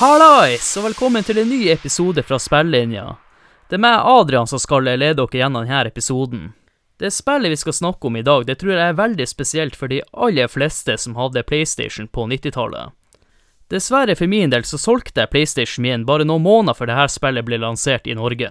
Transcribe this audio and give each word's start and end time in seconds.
Hallais, 0.00 0.76
og 0.80 0.86
velkommen 0.86 1.24
til 1.24 1.42
en 1.42 1.50
ny 1.50 1.66
episode 1.68 2.22
fra 2.24 2.38
Spellinja. 2.40 3.02
Det 3.70 3.76
er 3.78 3.82
meg, 3.84 4.00
Adrian, 4.02 4.48
som 4.50 4.58
skal 4.58 4.82
lede 4.82 5.14
dere 5.14 5.38
gjennom 5.38 5.62
denne 5.62 5.84
episoden. 5.86 6.48
Det 6.98 7.12
spillet 7.14 7.52
vi 7.52 7.56
skal 7.56 7.72
snakke 7.72 8.08
om 8.08 8.16
i 8.18 8.22
dag, 8.26 8.42
det 8.46 8.58
tror 8.58 8.74
jeg 8.74 8.82
er 8.82 8.96
veldig 8.98 9.26
spesielt 9.30 9.76
for 9.78 9.88
de 9.88 10.00
aller 10.12 10.50
fleste 10.50 10.96
som 10.98 11.14
hadde 11.16 11.44
PlayStation 11.46 12.08
på 12.10 12.26
90-tallet. 12.28 12.90
Dessverre 13.70 14.16
for 14.18 14.26
min 14.26 14.50
del 14.50 14.66
så 14.66 14.80
solgte 14.82 15.22
jeg 15.22 15.30
PlayStation 15.30 15.86
min 15.86 16.04
bare 16.04 16.26
noen 16.26 16.42
måneder 16.42 16.74
før 16.74 16.90
dette 16.90 17.06
spillet 17.14 17.46
ble 17.46 17.60
lansert 17.62 18.10
i 18.10 18.18
Norge. 18.18 18.50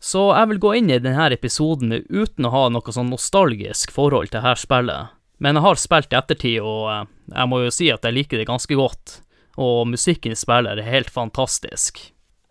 Så 0.00 0.24
jeg 0.32 0.50
vil 0.50 0.62
gå 0.64 0.72
inn 0.80 0.88
i 0.90 0.98
denne 0.98 1.28
episoden 1.36 1.92
uten 2.08 2.48
å 2.48 2.54
ha 2.56 2.64
noe 2.72 2.96
sånn 2.96 3.12
nostalgisk 3.12 3.92
forhold 3.92 4.32
til 4.32 4.40
dette 4.40 4.64
spillet. 4.64 5.12
Men 5.44 5.60
jeg 5.60 5.66
har 5.68 5.82
spilt 5.82 6.16
i 6.16 6.18
ettertid, 6.18 6.58
og 6.64 6.88
eh, 6.88 7.04
jeg 7.36 7.52
må 7.52 7.60
jo 7.66 7.76
si 7.76 7.92
at 7.92 8.04
jeg 8.06 8.16
liker 8.16 8.40
det 8.40 8.48
ganske 8.48 8.80
godt 8.80 9.18
og 9.60 9.86
musikken 9.86 10.34
i 10.34 10.38
spillet 10.38 10.80
er 10.80 10.88
helt 10.88 11.10
fantastisk. 11.12 12.00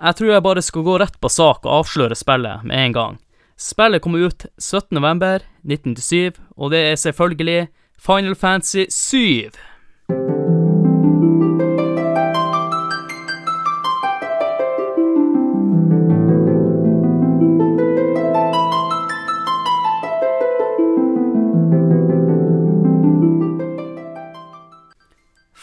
Jeg 0.01 0.15
tror 0.17 0.31
jeg 0.31 0.43
bare 0.43 0.61
skal 0.61 0.83
gå 0.83 0.97
rett 0.99 1.19
på 1.21 1.29
sak 1.29 1.65
og 1.65 1.83
avsløre 1.83 2.17
spillet 2.17 2.65
med 2.65 2.79
en 2.79 2.95
gang. 2.97 3.19
Spillet 3.57 4.01
kom 4.01 4.15
ut 4.17 4.45
17.11.1997, 4.57 6.41
og 6.57 6.73
det 6.73 6.81
er 6.89 6.95
selvfølgelig 6.97 7.67
Final 8.01 8.35
Fantasy 8.35 8.85
7. 8.89 9.53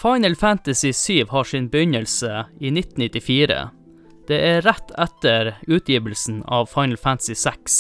Final 0.00 0.36
Fantasy 0.36 0.92
7 0.92 1.27
har 1.28 1.44
sin 1.44 1.68
begynnelse 1.68 2.46
i 2.60 2.70
1994. 2.72 3.80
Det 4.31 4.39
er 4.39 4.61
rett 4.62 4.92
etter 4.95 5.56
utgivelsen 5.67 6.45
av 6.47 6.69
Final 6.70 6.97
Fantasy 6.97 7.34
6. 7.34 7.73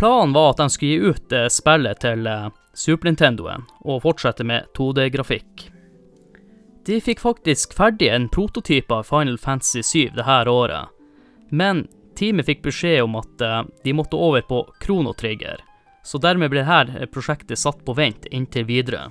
Planen 0.00 0.32
var 0.32 0.54
at 0.54 0.62
de 0.62 0.70
skulle 0.72 0.92
gi 0.94 1.10
ut 1.12 1.34
spillet 1.52 2.00
til 2.00 2.24
eh, 2.24 2.46
Super 2.72 3.10
Nintendoen 3.10 3.66
og 3.84 4.00
fortsette 4.06 4.46
med 4.48 4.70
2D-grafikk. 4.78 5.66
De 6.88 7.00
fikk 7.04 7.20
faktisk 7.20 7.76
ferdig 7.76 8.08
en 8.08 8.30
prototype 8.32 8.94
av 8.94 9.04
Final 9.10 9.36
Fantasy 9.42 9.82
7 9.84 10.16
dette 10.16 10.54
året, 10.54 10.88
men 11.52 11.84
teamet 12.16 12.48
fikk 12.48 12.64
beskjed 12.70 13.02
om 13.04 13.18
at 13.20 13.44
eh, 13.44 13.60
de 13.84 13.96
måtte 13.98 14.16
over 14.16 14.46
på 14.48 14.62
Kronotrigger, 14.80 15.60
så 16.00 16.22
dermed 16.22 16.54
ble 16.54 16.64
dette 16.64 17.10
prosjektet 17.12 17.60
satt 17.60 17.84
på 17.84 17.98
vent 17.98 18.24
inntil 18.32 18.64
videre. 18.64 19.10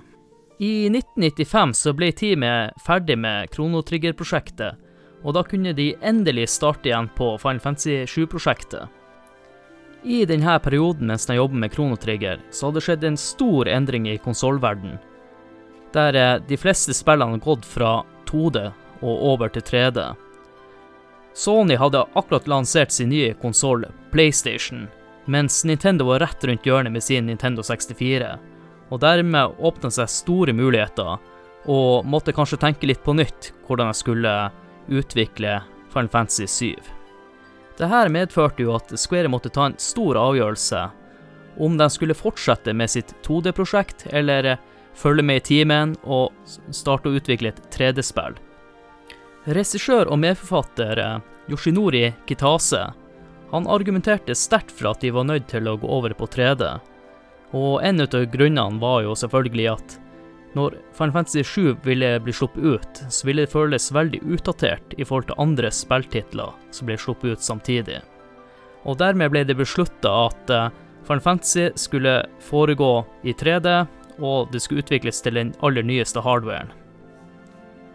I 0.58 0.90
1995 0.90 1.78
så 1.84 1.94
ble 1.94 2.10
teamet 2.18 2.82
ferdig 2.82 3.22
med 3.22 3.54
Kronotrigger-prosjektet, 3.54 4.87
og 5.24 5.34
da 5.38 5.44
kunne 5.44 5.74
de 5.74 5.94
endelig 6.02 6.48
starte 6.54 6.90
igjen 6.90 7.10
på 7.18 7.34
Final 7.42 7.62
Fantasy 7.64 8.04
7-prosjektet. 8.06 8.88
I 10.04 10.24
denne 10.30 10.60
perioden 10.64 11.10
mens 11.10 11.26
de 11.26 11.36
jobbet 11.36 11.64
med 11.64 11.74
Kronotrigger, 11.74 12.42
så 12.52 12.68
hadde 12.68 12.80
det 12.80 12.86
skjedd 12.86 13.08
en 13.08 13.18
stor 13.20 13.68
endring 13.68 14.08
i 14.10 14.20
konsollverden, 14.22 15.00
der 15.96 16.16
eh, 16.16 16.36
de 16.48 16.60
fleste 16.60 16.94
spillene 16.94 17.38
hadde 17.38 17.48
gått 17.48 17.66
fra 17.66 18.02
2D 18.30 18.68
og 19.02 19.26
over 19.34 19.52
til 19.54 19.66
3D. 19.66 20.06
Sony 21.38 21.78
hadde 21.78 22.06
akkurat 22.18 22.48
lansert 22.50 22.94
sin 22.94 23.10
nye 23.14 23.34
konsoll, 23.42 23.86
PlayStation, 24.12 24.88
mens 25.26 25.64
Nintendo 25.66 26.08
var 26.08 26.24
rett 26.24 26.46
rundt 26.46 26.66
hjørnet 26.66 26.94
med 26.94 27.04
sin 27.04 27.28
Nintendo 27.28 27.66
64 27.66 28.38
og 28.88 29.02
dermed 29.04 29.58
åpna 29.60 29.92
seg 29.92 30.10
store 30.12 30.56
muligheter, 30.56 31.18
og 31.68 32.08
måtte 32.08 32.32
kanskje 32.36 32.60
tenke 32.62 32.88
litt 32.88 33.04
på 33.04 33.16
nytt 33.18 33.52
hvordan 33.68 33.92
jeg 33.92 34.00
skulle 34.00 34.34
utvikle 34.88 35.62
Final 35.94 36.10
Fantasy 36.10 36.48
7. 36.48 36.76
Dette 37.78 38.10
medførte 38.10 38.64
jo 38.64 38.74
at 38.76 38.94
Square 38.98 39.30
måtte 39.30 39.52
ta 39.54 39.68
en 39.70 39.78
stor 39.82 40.18
avgjørelse 40.18 40.88
om 41.58 41.78
de 41.78 41.90
skulle 41.90 42.18
fortsette 42.18 42.74
med 42.74 42.90
sitt 42.90 43.14
2D-prosjekt, 43.26 44.08
eller 44.14 44.58
følge 44.98 45.24
med 45.26 45.42
i 45.42 45.46
timen 45.52 45.96
og 46.04 46.34
starte 46.74 47.10
å 47.10 47.18
utvikle 47.18 47.54
et 47.54 47.62
3D-spill. 47.74 48.38
Regissør 49.48 50.10
og 50.12 50.20
medforfatter 50.22 51.02
eh, 51.02 51.20
Yoshinori 51.48 52.10
Kitase 52.28 52.90
han 53.52 53.68
argumenterte 53.72 54.36
sterkt 54.36 54.74
for 54.76 54.92
at 54.92 55.02
de 55.02 55.14
var 55.16 55.24
nødt 55.30 55.48
til 55.48 55.70
å 55.70 55.78
gå 55.80 55.88
over 55.88 56.12
på 56.18 56.28
3D, 56.28 56.68
og 57.56 57.80
en 57.86 58.04
av 58.04 58.26
grunnene 58.34 58.82
var 58.82 59.06
jo 59.06 59.16
selvfølgelig 59.16 59.70
at 59.72 59.96
når 60.58 60.80
Final 60.98 61.14
Fantasy 61.14 61.44
7 61.46 61.76
ville 61.86 62.10
bli 62.24 62.34
sluppet 62.34 62.64
ut, 62.64 63.02
så 63.10 63.28
ville 63.28 63.46
det 63.46 63.54
føles 63.54 63.92
veldig 63.94 64.24
utdatert 64.26 64.96
i 64.98 65.06
forhold 65.06 65.30
til 65.30 65.42
andre 65.44 65.70
spilltitler 65.74 66.56
som 66.74 66.90
ble 66.90 66.98
sluppet 66.98 67.38
ut 67.38 67.46
samtidig. 67.46 68.00
Og 68.88 68.98
dermed 68.98 69.34
ble 69.34 69.44
det 69.46 69.58
beslutta 69.60 70.14
at 70.26 70.54
eh, 70.54 70.74
Final 71.08 71.24
Fantasy 71.24 71.70
skulle 71.80 72.16
foregå 72.44 73.06
i 73.24 73.36
3D, 73.38 73.78
og 74.18 74.50
det 74.52 74.64
skulle 74.64 74.82
utvikles 74.82 75.22
til 75.22 75.38
den 75.38 75.54
aller 75.62 75.86
nyeste 75.86 76.24
hardwaren. 76.26 76.72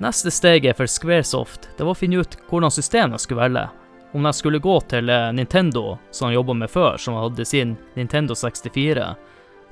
Neste 0.03 0.31
steget 0.35 0.79
for 0.79 0.91
Squaresoft 0.91 1.69
det 1.77 1.85
var 1.85 1.95
å 1.95 1.99
finne 1.99 2.23
ut 2.23 2.37
hvordan 2.49 2.73
system 2.75 3.13
de 3.13 3.21
skulle 3.23 3.43
velge. 3.43 3.67
Om 4.13 4.27
de 4.29 4.33
skulle 4.37 4.63
gå 4.63 4.77
til 4.93 5.11
eh, 5.11 5.33
Nintendo, 5.35 5.97
som 6.15 6.29
de 6.29 6.39
jobba 6.39 6.55
med 6.63 6.71
før, 6.71 7.01
som 7.01 7.19
hadde 7.19 7.49
sin 7.49 7.75
Nintendo 7.97 8.37
64, 8.37 9.15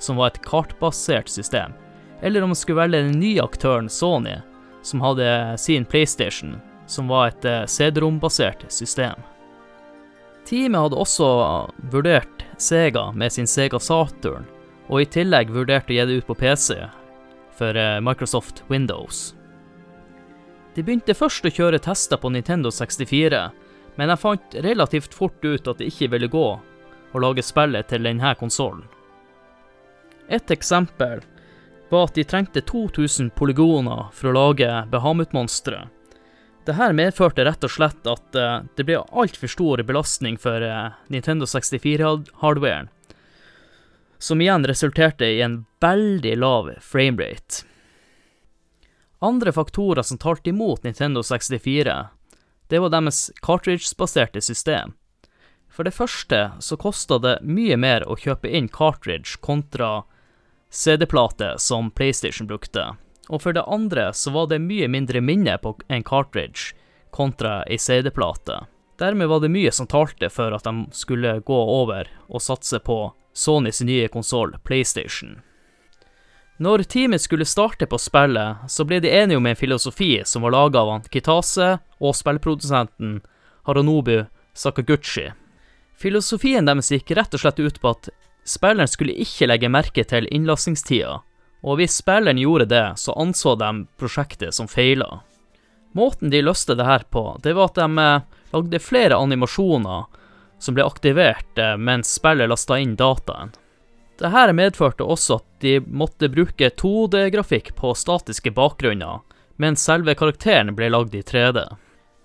som 0.01 0.17
var 0.17 0.31
et 0.31 0.41
kartbasert 0.43 1.29
system, 1.29 1.77
eller 2.21 2.41
om 2.41 2.49
man 2.49 2.55
skulle 2.55 2.81
velge 2.81 3.01
den 3.01 3.19
nye 3.19 3.43
aktøren 3.43 3.89
Sony, 3.89 4.35
som 4.81 5.01
hadde 5.01 5.57
sin 5.57 5.85
PlayStation, 5.85 6.55
som 6.87 7.07
var 7.07 7.27
et 7.27 7.45
eh, 7.45 7.65
CD-rom-basert 7.65 8.65
system. 8.69 9.19
Teamet 10.45 10.81
hadde 10.81 10.97
også 10.97 11.27
vurdert 11.93 12.45
Sega 12.57 13.11
med 13.11 13.33
sin 13.33 13.47
Sega 13.47 13.79
Saturn, 13.79 14.47
og 14.89 15.01
i 15.01 15.09
tillegg 15.09 15.53
vurdert 15.53 15.89
å 15.89 15.95
gi 15.95 16.05
det 16.05 16.21
ut 16.21 16.27
på 16.29 16.37
PC 16.37 16.75
for 17.57 17.77
eh, 17.77 17.99
Microsoft 18.01 18.63
Windows. 18.67 19.31
De 20.75 20.83
begynte 20.83 21.17
først 21.17 21.45
å 21.45 21.51
kjøre 21.51 21.81
tester 21.83 22.19
på 22.21 22.31
Nintendo 22.31 22.71
64, 22.71 23.41
men 23.99 24.13
jeg 24.13 24.21
fant 24.21 24.55
relativt 24.65 25.13
fort 25.13 25.45
ut 25.45 25.67
at 25.67 25.81
det 25.81 25.89
ikke 25.91 26.13
ville 26.13 26.31
gå 26.31 26.47
å 27.11 27.21
lage 27.21 27.43
spillet 27.43 27.89
til 27.91 28.07
denne 28.07 28.31
konsollen. 28.39 28.85
Et 30.31 30.53
eksempel 30.53 31.19
var 31.91 32.07
at 32.07 32.15
de 32.15 32.23
trengte 32.23 32.61
2000 32.61 33.33
polygoner 33.35 34.07
for 34.15 34.31
å 34.31 34.35
lage 34.35 34.69
Bahamut-monstre. 34.91 35.89
Dette 36.65 36.91
medførte 36.93 37.43
rett 37.43 37.65
og 37.65 37.73
slett 37.73 38.07
at 38.07 38.37
uh, 38.37 38.61
det 38.77 38.85
ble 38.87 39.01
altfor 39.09 39.49
stor 39.49 39.81
belastning 39.83 40.37
for 40.39 40.63
uh, 40.63 40.93
Nintendo 41.11 41.47
64-hardwaren, 41.49 42.87
som 44.21 44.41
igjen 44.41 44.67
resulterte 44.69 45.25
i 45.25 45.41
en 45.41 45.63
veldig 45.81 46.35
lav 46.37 46.69
framerate. 46.85 47.65
Andre 49.19 49.51
faktorer 49.51 50.05
som 50.05 50.17
talte 50.21 50.49
imot 50.49 50.83
Nintendo 50.85 51.23
64, 51.23 51.97
det 52.69 52.79
var 52.79 52.93
deres 52.93 53.31
cartridge-baserte 53.41 54.41
system. 54.41 54.93
For 55.67 55.83
det 55.83 55.95
første 55.97 56.39
så 56.59 56.77
kosta 56.79 57.19
det 57.19 57.39
mye 57.43 57.75
mer 57.75 58.05
å 58.07 58.15
kjøpe 58.19 58.47
inn 58.47 58.69
cartridge 58.71 59.41
kontra 59.43 60.03
CD-plate 60.71 61.53
som 61.59 61.91
PlayStation 61.91 62.47
brukte, 62.47 62.93
og 63.29 63.41
for 63.43 63.53
det 63.53 63.67
andre 63.67 64.09
så 64.15 64.31
var 64.31 64.47
det 64.47 64.61
mye 64.63 64.87
mindre 64.87 65.21
minne 65.21 65.57
på 65.59 65.75
en 65.91 66.03
cartridge 66.07 66.71
kontra 67.11 67.61
ei 67.67 67.77
CD-plate. 67.77 68.61
Dermed 68.99 69.27
var 69.27 69.41
det 69.43 69.51
mye 69.51 69.71
som 69.71 69.87
talte 69.87 70.29
for 70.29 70.55
at 70.55 70.63
de 70.63 70.85
skulle 70.95 71.39
gå 71.43 71.59
over 71.75 72.07
og 72.29 72.43
satse 72.43 72.79
på 72.79 73.11
Sonys 73.33 73.81
nye 73.81 74.07
konsoll, 74.11 74.55
PlayStation. 74.63 75.41
Når 76.61 76.83
teamet 76.83 77.21
skulle 77.21 77.45
starte 77.45 77.87
på 77.89 77.97
spillet, 77.97 78.63
så 78.69 78.85
ble 78.85 78.99
de 79.01 79.09
enige 79.09 79.39
om 79.39 79.47
en 79.49 79.57
filosofi 79.57 80.21
som 80.29 80.45
var 80.45 80.53
laga 80.53 80.83
av 80.85 81.07
Kitase 81.09 81.79
og 81.99 82.15
spillprodusenten 82.15 83.21
Haronobu 83.65 84.27
Sakaguchi. 84.53 85.31
Filosofien 85.97 86.69
deres 86.69 86.91
gikk 86.93 87.15
rett 87.17 87.33
og 87.33 87.41
slett 87.41 87.59
ut 87.59 87.81
på 87.81 87.95
at 87.95 88.11
Spilleren 88.43 88.89
skulle 88.89 89.15
ikke 89.21 89.47
legge 89.47 89.69
merke 89.69 90.03
til 90.07 90.27
innlastingstida, 90.33 91.19
og 91.61 91.77
hvis 91.77 91.99
spilleren 92.01 92.41
gjorde 92.41 92.69
det, 92.71 92.85
så 92.97 93.13
anså 93.13 93.55
de 93.59 93.69
prosjektet 94.01 94.55
som 94.57 94.69
feila. 94.69 95.21
Måten 95.93 96.31
de 96.31 96.41
løste 96.41 96.75
det 96.75 96.87
her 96.87 97.05
på, 97.09 97.37
det 97.43 97.53
var 97.53 97.69
at 97.69 97.77
de 97.77 98.05
eh, 98.05 98.27
lagde 98.55 98.79
flere 98.79 99.19
animasjoner 99.19 100.05
som 100.61 100.77
ble 100.77 100.85
aktivert 100.87 101.59
eh, 101.59 101.75
mens 101.77 102.13
spillet 102.15 102.49
lasta 102.49 102.79
inn 102.79 102.95
dataen. 102.95 103.51
Dette 104.21 104.53
medførte 104.53 105.05
også 105.05 105.39
at 105.39 105.47
de 105.63 105.79
måtte 105.81 106.29
bruke 106.29 106.69
2D-grafikk 106.77 107.73
på 107.77 107.93
statiske 107.97 108.53
bakgrunner, 108.53 109.21
mens 109.57 109.85
selve 109.85 110.15
karakteren 110.17 110.75
ble 110.77 110.91
lagd 110.93 111.15
i 111.17 111.23
3D. 111.25 111.65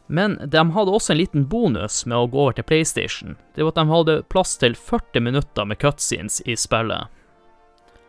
Men 0.06 0.38
de 0.46 0.62
hadde 0.70 0.92
også 0.94 1.12
en 1.12 1.18
liten 1.18 1.46
bonus 1.50 2.04
med 2.06 2.18
å 2.18 2.28
gå 2.30 2.42
over 2.44 2.56
til 2.56 2.66
PlayStation. 2.66 3.36
Det 3.54 3.64
var 3.64 3.74
at 3.74 3.80
de 3.80 3.90
hadde 3.90 4.18
plass 4.30 4.54
til 4.60 4.76
40 4.78 5.24
minutter 5.26 5.66
med 5.66 5.80
cutscenes 5.82 6.40
i 6.46 6.54
spillet. 6.56 7.10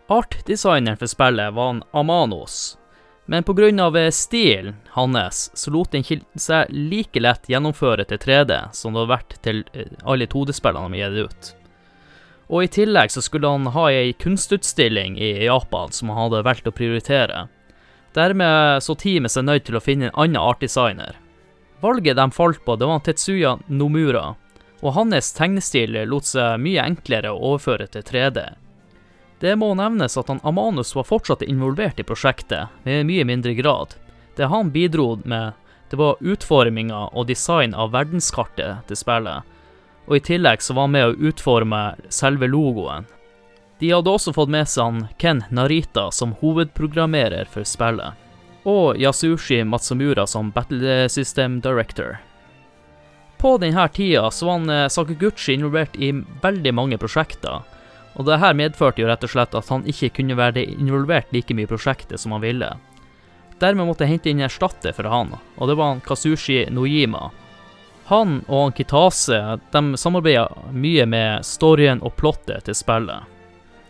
Artdesigneren 0.07 0.99
for 0.99 1.09
spillet 1.11 1.55
var 1.57 1.73
en 1.73 1.83
Amanos, 1.91 2.77
men 3.27 3.43
pga. 3.43 4.11
stilen 4.11 4.75
hans 4.89 5.51
så 5.53 5.71
lot 5.71 5.91
den 5.91 6.03
seg 6.35 6.69
like 6.69 7.19
lett 7.19 7.49
gjennomføre 7.49 8.05
til 8.07 8.17
3D 8.17 8.71
som 8.71 8.93
det 8.93 9.01
hadde 9.01 9.11
vært 9.11 9.35
til 9.43 9.63
eh, 9.73 9.91
alle 10.07 10.29
2D-spillene 10.31 10.95
de 10.95 11.03
hadde 11.03 11.25
gitt 11.25 11.27
ut. 11.27 11.53
Og 12.47 12.63
i 12.63 12.71
tillegg 12.71 13.11
så 13.11 13.21
skulle 13.21 13.49
han 13.51 13.67
ha 13.75 13.89
ei 13.91 14.13
kunstutstilling 14.13 15.17
i 15.19 15.43
Japan 15.43 15.91
som 15.91 16.13
han 16.13 16.29
hadde 16.29 16.45
valgt 16.47 16.71
å 16.71 16.71
prioritere. 16.71 17.49
Dermed 18.15 18.83
så 18.83 18.95
teamet 18.95 19.33
seg 19.33 19.43
nødt 19.43 19.67
til 19.67 19.75
å 19.75 19.83
finne 19.83 20.07
en 20.07 20.15
annen 20.15 20.39
artdesigner. 20.39 21.19
Valget 21.81 22.17
de 22.17 22.31
falt 22.31 22.63
på, 22.65 22.75
det 22.75 22.89
var 22.89 23.03
Tetsuya 23.05 23.57
Nomura, 23.67 24.31
og 24.81 24.95
hans 24.95 25.33
tegnestil 25.37 25.99
lot 26.09 26.25
seg 26.25 26.61
mye 26.61 26.85
enklere 26.85 27.33
å 27.33 27.53
overføre 27.53 27.89
til 27.91 28.05
3D 28.05 28.47
det 29.39 29.53
må 29.55 29.73
nevnes 29.77 30.17
at 30.17 30.29
han 30.31 30.41
Amanus 30.43 30.95
var 30.95 31.05
fortsatt 31.05 31.45
involvert 31.45 31.99
i 31.99 32.05
prosjektet, 32.05 32.73
med 32.83 33.05
mye 33.05 33.25
mindre 33.25 33.53
grad. 33.53 33.93
Det 34.35 34.49
han 34.49 34.71
bidro 34.73 35.15
med, 35.25 35.53
det 35.89 35.99
var 35.99 36.17
utforminga 36.19 37.07
og 37.13 37.27
design 37.29 37.75
av 37.77 37.93
verdenskartet 37.93 38.87
til 38.89 38.97
spillet, 38.99 39.45
og 40.07 40.17
i 40.17 40.23
tillegg 40.23 40.63
så 40.63 40.73
var 40.73 40.87
han 40.87 40.95
med 40.95 41.05
å 41.05 41.29
utforme 41.29 41.81
selve 42.09 42.49
logoen. 42.49 43.05
De 43.77 43.91
hadde 43.93 44.09
også 44.09 44.33
fått 44.33 44.49
med 44.49 44.65
seg 44.69 44.87
han 44.87 45.03
Ken 45.21 45.43
Narita 45.53 46.07
som 46.11 46.33
hovedprogrammerer 46.41 47.49
for 47.51 47.67
spillet, 47.67 48.17
og 48.67 48.97
Yasushi 48.99 49.63
Matsumura 49.63 50.27
som 50.27 50.51
Battle 50.51 51.09
System 51.09 51.61
Director. 51.61 52.17
På 53.37 53.57
denne 53.57 53.87
tida 53.87 54.31
så 54.31 54.45
var 54.45 54.59
han 54.59 54.69
eh, 54.69 54.87
Sakaguchi 54.87 55.53
involvert 55.53 55.95
i 55.95 56.11
veldig 56.41 56.73
mange 56.73 56.97
prosjekter, 56.97 57.61
og 58.17 58.25
det 58.27 58.39
her 58.41 58.57
medførte 58.57 59.03
jo 59.03 59.07
rett 59.07 59.23
og 59.23 59.31
slett 59.31 59.55
at 59.55 59.69
han 59.71 59.85
ikke 59.87 60.09
kunne 60.17 60.35
være 60.35 60.65
involvert 60.65 61.31
like 61.31 61.55
mye 61.55 61.69
i 61.69 61.69
prosjektet 61.69 62.19
som 62.19 62.33
han 62.35 62.43
ville. 62.43 62.73
Dermed 63.61 63.87
måtte 63.87 64.03
jeg 64.03 64.17
hente 64.17 64.31
inn 64.33 64.41
en 64.41 64.49
erstatter 64.49 64.93
for 64.93 65.07
han, 65.09 65.31
og 65.55 65.69
det 65.69 65.77
var 65.77 65.93
han 65.93 66.03
Kazushi 66.03 66.65
Nojima. 66.73 67.29
Han 68.11 68.41
og 68.47 68.61
han 68.65 68.75
Kitase 68.75 69.39
de 69.71 69.81
mye 70.71 71.05
med 71.05 71.45
storyen 71.45 72.03
og 72.03 72.17
plottet 72.19 72.67
til 72.67 72.75
spillet. 72.75 73.36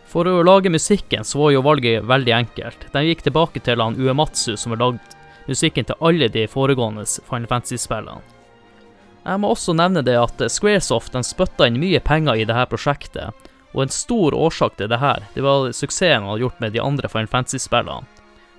For 0.08 0.24
å 0.24 0.40
lage 0.42 0.72
musikken 0.72 1.24
så 1.24 1.42
var 1.42 1.52
jo 1.52 1.64
valget 1.66 2.06
veldig 2.08 2.32
enkelt. 2.32 2.86
De 2.92 3.04
gikk 3.04 3.26
tilbake 3.26 3.60
til 3.60 3.82
han 3.82 3.98
Uematsu 4.00 4.56
som 4.56 4.72
har 4.72 4.80
lagd 4.80 5.16
musikken 5.48 5.84
til 5.88 6.00
alle 6.00 6.30
de 6.32 6.46
foregående 6.48 7.04
Final 7.28 7.48
Fantasy-spillene. 7.50 8.24
Jeg 9.28 9.40
må 9.42 9.50
også 9.52 9.74
nevne 9.76 10.00
det 10.04 10.16
at 10.16 10.40
Squaresoft 10.48 11.16
spytta 11.26 11.66
inn 11.68 11.80
mye 11.80 12.00
penger 12.00 12.40
i 12.40 12.46
dette 12.48 12.68
prosjektet, 12.70 13.48
og 13.76 13.82
en 13.84 13.92
stor 13.92 14.32
årsak 14.32 14.78
til 14.78 14.88
dette, 14.88 15.28
det 15.34 15.44
var 15.44 15.68
suksessen 15.76 16.22
han 16.22 16.30
hadde 16.30 16.46
gjort 16.46 16.62
med 16.64 16.72
de 16.72 16.80
andre 16.80 17.10
Final 17.12 17.28
Fantasy-spillene. 17.28 18.08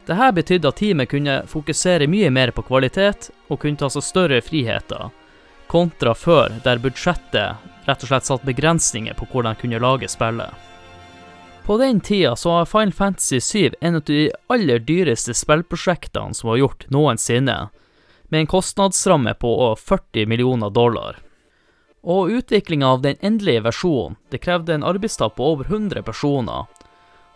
Dette 0.05 0.29
betydde 0.37 0.69
at 0.69 0.77
teamet 0.77 1.09
kunne 1.09 1.41
fokusere 1.49 2.09
mye 2.09 2.29
mer 2.33 2.53
på 2.53 2.65
kvalitet, 2.69 3.31
og 3.49 3.61
kunne 3.63 3.81
ta 3.81 3.89
seg 3.89 4.05
større 4.05 4.41
friheter, 4.45 5.09
kontra 5.69 6.13
før, 6.13 6.59
der 6.65 6.81
budsjettet 6.81 7.69
rett 7.89 8.05
og 8.05 8.11
slett 8.11 8.29
satt 8.29 8.45
begrensninger 8.45 9.17
på 9.17 9.25
hvordan 9.31 9.57
de 9.57 9.63
kunne 9.63 9.81
lage 9.81 10.09
spillet. 10.09 10.68
På 11.69 11.77
den 11.77 11.99
tida 11.99 12.35
så 12.35 12.49
var 12.49 12.65
Final 12.65 12.93
Fantasy 12.93 13.41
7 13.41 13.71
en 13.81 13.95
av 13.95 14.01
de 14.01 14.31
aller 14.47 14.79
dyreste 14.79 15.33
spillprosjektene 15.33 16.33
som 16.33 16.47
var 16.49 16.57
gjort 16.57 16.85
noensinne, 16.89 17.57
med 18.29 18.39
en 18.39 18.47
kostnadsramme 18.49 19.33
på 19.33 19.51
40 19.77 20.25
millioner 20.25 20.69
dollar. 20.73 21.19
Og 22.01 22.31
utviklinga 22.31 22.87
av 22.87 23.03
den 23.03 23.21
endelige 23.21 23.61
versjonen 23.67 24.17
det 24.33 24.39
krevde 24.41 24.73
en 24.73 24.83
arbeidstap 24.83 25.35
på 25.37 25.51
over 25.51 25.69
100 25.69 26.01
personer, 26.07 26.65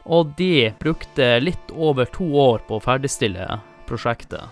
og 0.03 0.33
de 0.41 0.73
brukte 0.81 1.29
litt 1.39 1.75
over 1.75 2.09
to 2.09 2.25
år 2.33 2.65
på 2.65 2.81
å 2.81 2.83
ferdigstille 2.87 3.59
prosjektet. 3.85 4.49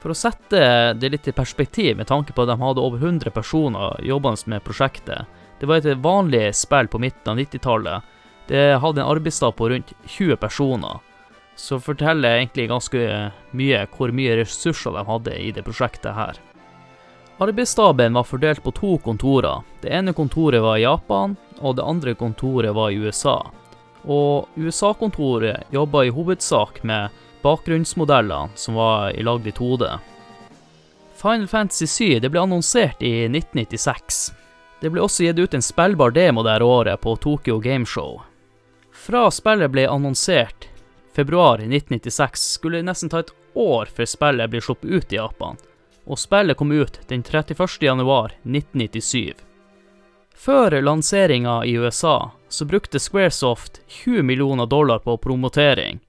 For 0.00 0.16
å 0.16 0.18
sette 0.22 0.64
det 0.96 1.12
litt 1.12 1.28
i 1.28 1.36
perspektiv, 1.36 2.00
med 2.00 2.08
tanke 2.08 2.32
på 2.32 2.46
at 2.46 2.54
de 2.54 2.56
hadde 2.64 2.88
over 2.88 3.04
100 3.04 3.36
personer 3.36 4.00
jobbende 4.08 4.56
med 4.56 4.64
prosjektet 4.64 5.28
Det 5.60 5.68
var 5.68 5.84
et 5.84 6.00
vanlig 6.00 6.54
spill 6.56 6.88
på 6.88 7.04
midten 7.04 7.36
av 7.36 7.44
90-tallet. 7.44 8.12
Det 8.52 8.74
hadde 8.76 9.00
en 9.00 9.08
arbeidstap 9.08 9.56
på 9.56 9.68
rundt 9.68 9.92
20 10.04 10.36
personer. 10.36 10.98
Så 11.56 11.78
forteller 11.80 12.36
egentlig 12.36 12.66
ganske 12.68 13.04
mye 13.56 13.78
hvor 13.94 14.10
mye 14.12 14.34
ressurser 14.42 14.92
de 14.92 15.04
hadde 15.08 15.36
i 15.40 15.46
det 15.56 15.62
prosjektet 15.64 16.12
her. 16.12 16.40
Arbeidsstaben 17.40 18.12
var 18.12 18.26
fordelt 18.28 18.60
på 18.62 18.74
to 18.76 18.98
kontorer. 19.00 19.62
Det 19.80 19.88
ene 19.88 20.12
kontoret 20.12 20.60
var 20.60 20.76
i 20.76 20.82
Japan, 20.84 21.36
og 21.64 21.78
det 21.78 21.86
andre 21.88 22.12
kontoret 22.14 22.74
var 22.76 22.90
i 22.92 22.98
USA. 23.00 23.38
Og 24.04 24.52
USA-kontoret 24.60 25.72
jobba 25.72 26.02
i 26.04 26.12
hovedsak 26.12 26.82
med 26.84 27.08
bakgrunnsmodellene 27.40 28.52
som 28.54 28.76
var 28.76 29.16
lagd 29.16 29.48
i 29.48 29.54
2D. 29.56 29.88
Final 31.22 31.48
Fantasy 31.48 31.88
7 31.88 32.20
det 32.20 32.28
ble 32.28 32.44
annonsert 32.44 33.00
i 33.00 33.14
1996. 33.30 34.20
Det 34.84 34.92
ble 34.92 35.00
også 35.08 35.24
gitt 35.24 35.40
ut 35.40 35.56
en 35.56 35.64
spillbar 35.64 36.12
demo 36.12 36.44
der 36.44 36.60
året 36.62 37.00
på 37.00 37.16
Tokyo 37.16 37.56
Gameshow. 37.64 38.20
Fra 39.02 39.26
spillet 39.34 39.72
ble 39.74 39.88
annonsert 39.90 40.68
februar 41.16 41.58
1996, 41.58 42.46
skulle 42.56 42.80
det 42.80 42.88
nesten 42.88 43.10
ta 43.12 43.24
et 43.24 43.34
år 43.58 43.90
før 43.90 44.08
spillet 44.08 44.52
ble 44.52 44.62
sluppet 44.62 44.90
ut 44.90 45.12
i 45.12 45.18
Japan 45.18 45.58
og 46.04 46.18
spillet 46.18 46.56
kom 46.56 46.72
ut 46.72 47.00
den 47.08 47.22
31. 47.22 47.68
januar 47.80 48.32
1997. 48.42 49.34
Før 50.34 50.82
lanseringa 50.82 51.64
i 51.64 51.78
USA 51.78 52.30
så 52.48 52.64
brukte 52.64 52.98
Squaresoft 52.98 53.80
20 53.88 54.22
millioner 54.22 54.66
dollar 54.66 54.98
på 54.98 55.16
promotering, 55.16 56.00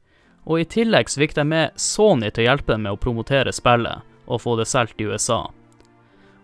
og 0.44 0.60
i 0.60 0.66
tillegg 0.66 1.10
så 1.10 1.20
fikk 1.22 1.36
de 1.36 1.44
med 1.48 1.70
Sony 1.76 2.32
til 2.32 2.44
å 2.44 2.46
hjelpe 2.50 2.74
dem 2.74 2.82
med 2.88 2.96
å 2.96 3.00
promotere 3.00 3.54
spillet 3.54 4.02
og 4.26 4.42
få 4.42 4.56
det 4.58 4.66
solgt 4.68 5.02
i 5.02 5.06
USA. 5.06 5.52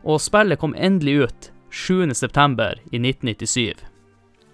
Og 0.04 0.22
spillet 0.22 0.60
kom 0.60 0.76
endelig 0.78 1.14
ut 1.26 1.52
7.9. 1.72 3.89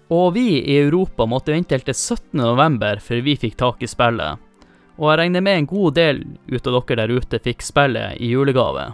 i 0.06 0.14
1997. 0.14 0.14
Og 0.14 0.34
vi 0.34 0.62
i 0.62 0.78
Europa 0.78 1.26
måtte 1.26 1.52
vente 1.52 1.74
helt 1.74 1.84
til 1.84 1.94
17.11. 1.94 3.00
før 3.00 3.22
vi 3.22 3.36
fikk 3.36 3.56
tak 3.56 3.82
i 3.82 3.86
spillet, 3.86 4.38
og 4.98 5.10
jeg 5.10 5.18
regner 5.18 5.42
med 5.42 5.58
en 5.58 5.66
god 5.66 5.94
del 5.94 6.24
ut 6.46 6.66
av 6.66 6.72
dere 6.86 7.02
der 7.02 7.16
ute 7.18 7.38
fikk 7.38 7.62
spillet 7.62 8.16
i 8.20 8.30
julegave. 8.30 8.92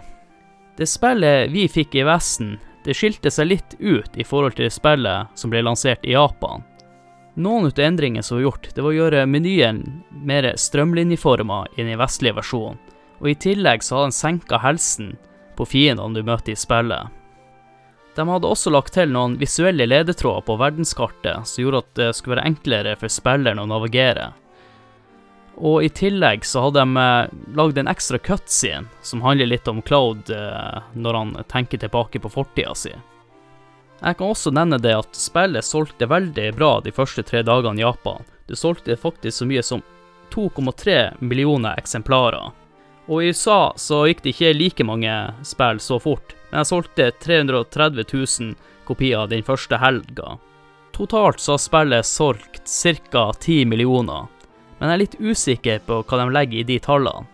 Det 0.77 0.87
spillet 0.89 1.51
vi 1.51 1.67
fikk 1.69 1.95
i 1.95 2.03
Vesten, 2.03 2.57
det 2.83 2.95
skilte 2.97 3.31
seg 3.31 3.47
litt 3.47 3.75
ut 3.79 4.17
i 4.17 4.23
forhold 4.23 4.57
til 4.57 4.71
spillet 4.71 5.27
som 5.35 5.49
ble 5.49 5.61
lansert 5.61 6.03
i 6.03 6.15
Japan. 6.17 6.63
Noen 7.35 7.65
av 7.65 7.79
endringene 7.79 8.23
som 8.23 8.37
var 8.37 8.43
gjort, 8.43 8.73
det 8.75 8.81
var 8.81 8.91
å 8.91 8.97
gjøre 8.97 9.25
menyen 9.25 10.03
mer 10.11 10.51
strømlinjeforma 10.57 11.63
i 11.77 11.83
den 11.83 11.97
vestlige 11.97 12.37
versjonen, 12.37 12.77
og 13.21 13.29
i 13.29 13.37
tillegg 13.37 13.85
så 13.85 13.95
hadde 13.95 14.09
den 14.09 14.17
senka 14.17 14.59
helsen 14.59 15.13
på 15.55 15.65
fiendene 15.65 16.17
du 16.17 16.25
møter 16.25 16.53
i 16.53 16.59
spillet. 16.59 17.09
De 18.15 18.29
hadde 18.29 18.49
også 18.49 18.69
lagt 18.69 18.93
til 18.93 19.09
noen 19.09 19.39
visuelle 19.41 19.87
ledetråder 19.89 20.45
på 20.45 20.57
verdenskartet 20.61 21.49
som 21.49 21.63
gjorde 21.63 21.81
at 21.81 21.93
det 21.97 22.09
skulle 22.13 22.37
være 22.37 22.51
enklere 22.51 22.95
for 22.99 23.09
spilleren 23.09 23.61
å 23.63 23.69
navigere. 23.69 24.29
Og 25.55 25.85
i 25.85 25.89
tillegg 25.93 26.45
så 26.45 26.65
hadde 26.65 26.81
de 26.81 27.01
eh, 27.01 27.33
lagd 27.57 27.77
en 27.77 27.89
ekstra 27.89 28.19
cutscene 28.21 28.89
som 29.05 29.21
handler 29.21 29.51
litt 29.51 29.67
om 29.69 29.81
Cloud 29.85 30.29
eh, 30.33 30.79
når 30.93 31.19
han 31.19 31.33
tenker 31.49 31.81
tilbake 31.81 32.21
på 32.21 32.31
fortida 32.33 32.73
si. 32.77 32.93
Jeg 34.03 34.17
kan 34.19 34.33
også 34.33 34.51
nevne 34.51 34.81
det 34.81 34.95
at 34.97 35.15
spillet 35.15 35.65
solgte 35.65 36.09
veldig 36.09 36.49
bra 36.57 36.73
de 36.83 36.91
første 36.91 37.23
tre 37.23 37.43
dagene 37.45 37.79
i 37.79 37.85
Japan. 37.85 38.25
Det 38.49 38.57
solgte 38.59 38.97
faktisk 38.99 39.37
så 39.37 39.47
mye 39.47 39.63
som 39.63 39.83
2,3 40.33 41.21
millioner 41.21 41.77
eksemplarer. 41.77 42.51
Og 43.07 43.21
i 43.21 43.29
USA 43.31 43.73
så 43.79 44.03
gikk 44.07 44.23
det 44.23 44.33
ikke 44.33 44.55
like 44.57 44.87
mange 44.87 45.13
spill 45.47 45.79
så 45.83 45.99
fort, 46.01 46.33
men 46.53 46.59
jeg 46.61 46.69
solgte 46.69 47.05
330 47.23 48.03
000 48.13 48.51
kopier 48.85 49.25
den 49.27 49.41
første 49.41 49.77
helga. 49.81 50.35
Totalt 50.93 51.39
så 51.41 51.55
har 51.55 51.61
spillet 51.63 52.05
solgt 52.05 52.69
ca. 53.09 53.23
10 53.39 53.65
millioner, 53.65 54.27
men 54.77 54.91
jeg 54.91 54.93
er 54.93 55.01
litt 55.01 55.15
usikker 55.17 55.81
på 55.87 55.97
hva 56.03 56.19
de 56.19 56.27
legger 56.35 56.59
i 56.59 56.67
de 56.67 56.77
tallene. 56.77 57.25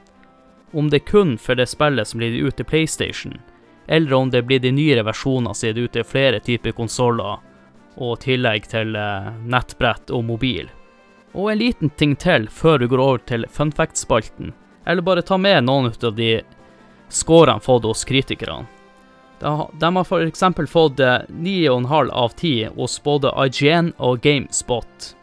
Om 0.71 0.88
det 0.88 1.01
kun 1.11 1.35
for 1.35 1.59
det 1.59 1.67
spillet 1.67 2.07
som 2.07 2.23
blir 2.23 2.39
ut 2.47 2.55
til 2.55 2.69
PlayStation, 2.71 3.35
eller 3.91 4.15
om 4.15 4.31
det 4.31 4.45
blir 4.47 4.63
de 4.63 4.71
nyere 4.71 5.03
versjonene 5.03 5.51
som 5.51 5.67
er 5.67 5.83
ut 5.83 5.97
til 5.97 6.07
flere 6.07 6.39
typer 6.39 6.77
konsoller, 6.79 7.43
og 7.99 8.23
tillegg 8.23 8.71
til 8.71 8.95
eh, 8.95 9.29
nettbrett 9.43 10.15
og 10.15 10.27
mobil. 10.31 10.71
Og 11.35 11.51
en 11.51 11.59
liten 11.65 11.91
ting 11.91 12.15
til 12.15 12.47
før 12.47 12.79
vi 12.79 12.93
går 12.95 13.07
over 13.09 13.27
til 13.27 13.49
funfact-spalten, 13.51 14.55
eller 14.88 15.03
bare 15.03 15.27
ta 15.27 15.35
med 15.35 15.67
noen 15.67 15.91
av 15.91 16.15
de 16.15 16.38
scorene 17.11 17.59
fått 17.59 17.83
hos 17.83 18.07
kritikerne. 18.07 18.78
De 19.39 19.96
har, 19.96 20.03
f.eks. 20.03 20.43
fått 20.72 21.00
eh, 21.00 21.22
9,5 21.29 22.10
av 22.10 22.29
10 22.29 22.69
hos 22.75 23.03
både 23.03 23.34
IGN 23.46 23.93
og 23.98 24.22
GameSpot. 24.22 25.15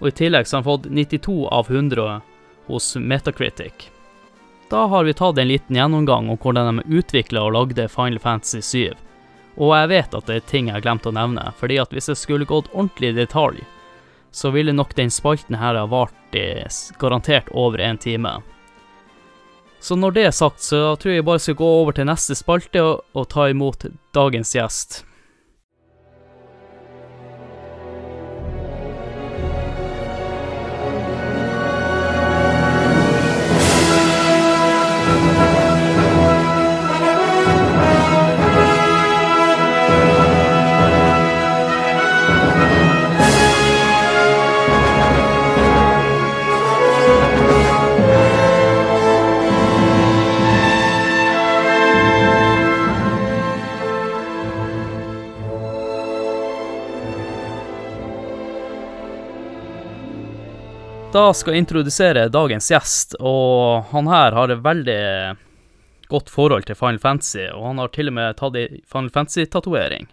Og 0.00 0.08
i 0.08 0.16
tillegg 0.16 0.48
har 0.52 0.62
de 0.62 0.68
fått 0.68 0.88
92 0.88 1.48
av 1.48 1.70
100 1.70 2.20
hos 2.66 2.96
Metacritic. 2.96 3.90
Da 4.70 4.86
har 4.86 5.04
vi 5.04 5.12
tatt 5.14 5.38
en 5.38 5.48
liten 5.48 5.76
gjennomgang 5.76 6.30
om 6.30 6.38
hvordan 6.38 6.78
de 6.78 6.98
utvikla 7.00 7.42
og 7.42 7.52
lagde 7.56 7.88
Final 7.90 8.20
Fantasy 8.22 8.62
7. 8.62 8.94
Og 9.60 9.74
jeg 9.76 9.90
vet 9.90 10.14
at 10.14 10.28
det 10.28 10.36
er 10.38 10.46
ting 10.46 10.68
jeg 10.70 10.78
har 10.78 10.84
glemt 10.84 11.08
å 11.10 11.12
nevne, 11.12 11.50
fordi 11.58 11.80
at 11.82 11.92
hvis 11.92 12.08
jeg 12.12 12.20
skulle 12.20 12.48
gått 12.48 12.70
ordentlig 12.72 13.10
i 13.10 13.18
detalj, 13.18 13.64
så 14.30 14.52
ville 14.54 14.72
nok 14.72 14.94
den 14.94 15.10
spalten 15.10 15.58
her 15.58 15.74
ha 15.74 15.88
vart 15.90 16.14
garantert 17.02 17.50
over 17.50 17.82
en 17.82 17.98
time. 17.98 18.36
Så 19.80 19.96
når 19.96 20.16
det 20.16 20.24
er 20.28 20.34
sagt, 20.36 20.62
så 20.62 20.94
tror 21.00 21.14
jeg 21.14 21.24
bare 21.24 21.40
skal 21.40 21.56
gå 21.56 21.68
over 21.80 21.96
til 21.96 22.08
neste 22.08 22.36
spalte 22.36 22.82
og, 22.84 23.04
og 23.16 23.28
ta 23.32 23.48
imot 23.48 23.86
dagens 24.16 24.52
gjest. 24.56 25.00
Da 61.20 61.34
skal 61.36 61.52
jeg 61.52 61.66
introdusere 61.66 62.28
dagens 62.32 62.70
gjest, 62.70 63.12
og 63.20 63.90
han 63.90 64.06
her 64.08 64.32
har 64.32 64.52
et 64.54 64.62
veldig 64.64 65.00
godt 66.08 66.30
forhold 66.32 66.64
til 66.64 66.78
Final 66.78 67.00
Fantasy, 67.02 67.42
og 67.50 67.66
han 67.66 67.82
har 67.82 67.90
til 67.92 68.08
og 68.08 68.14
med 68.16 68.38
tatt 68.38 68.56
ei 68.56 68.78
Final 68.88 69.10
Fantasy-tatovering. 69.12 70.06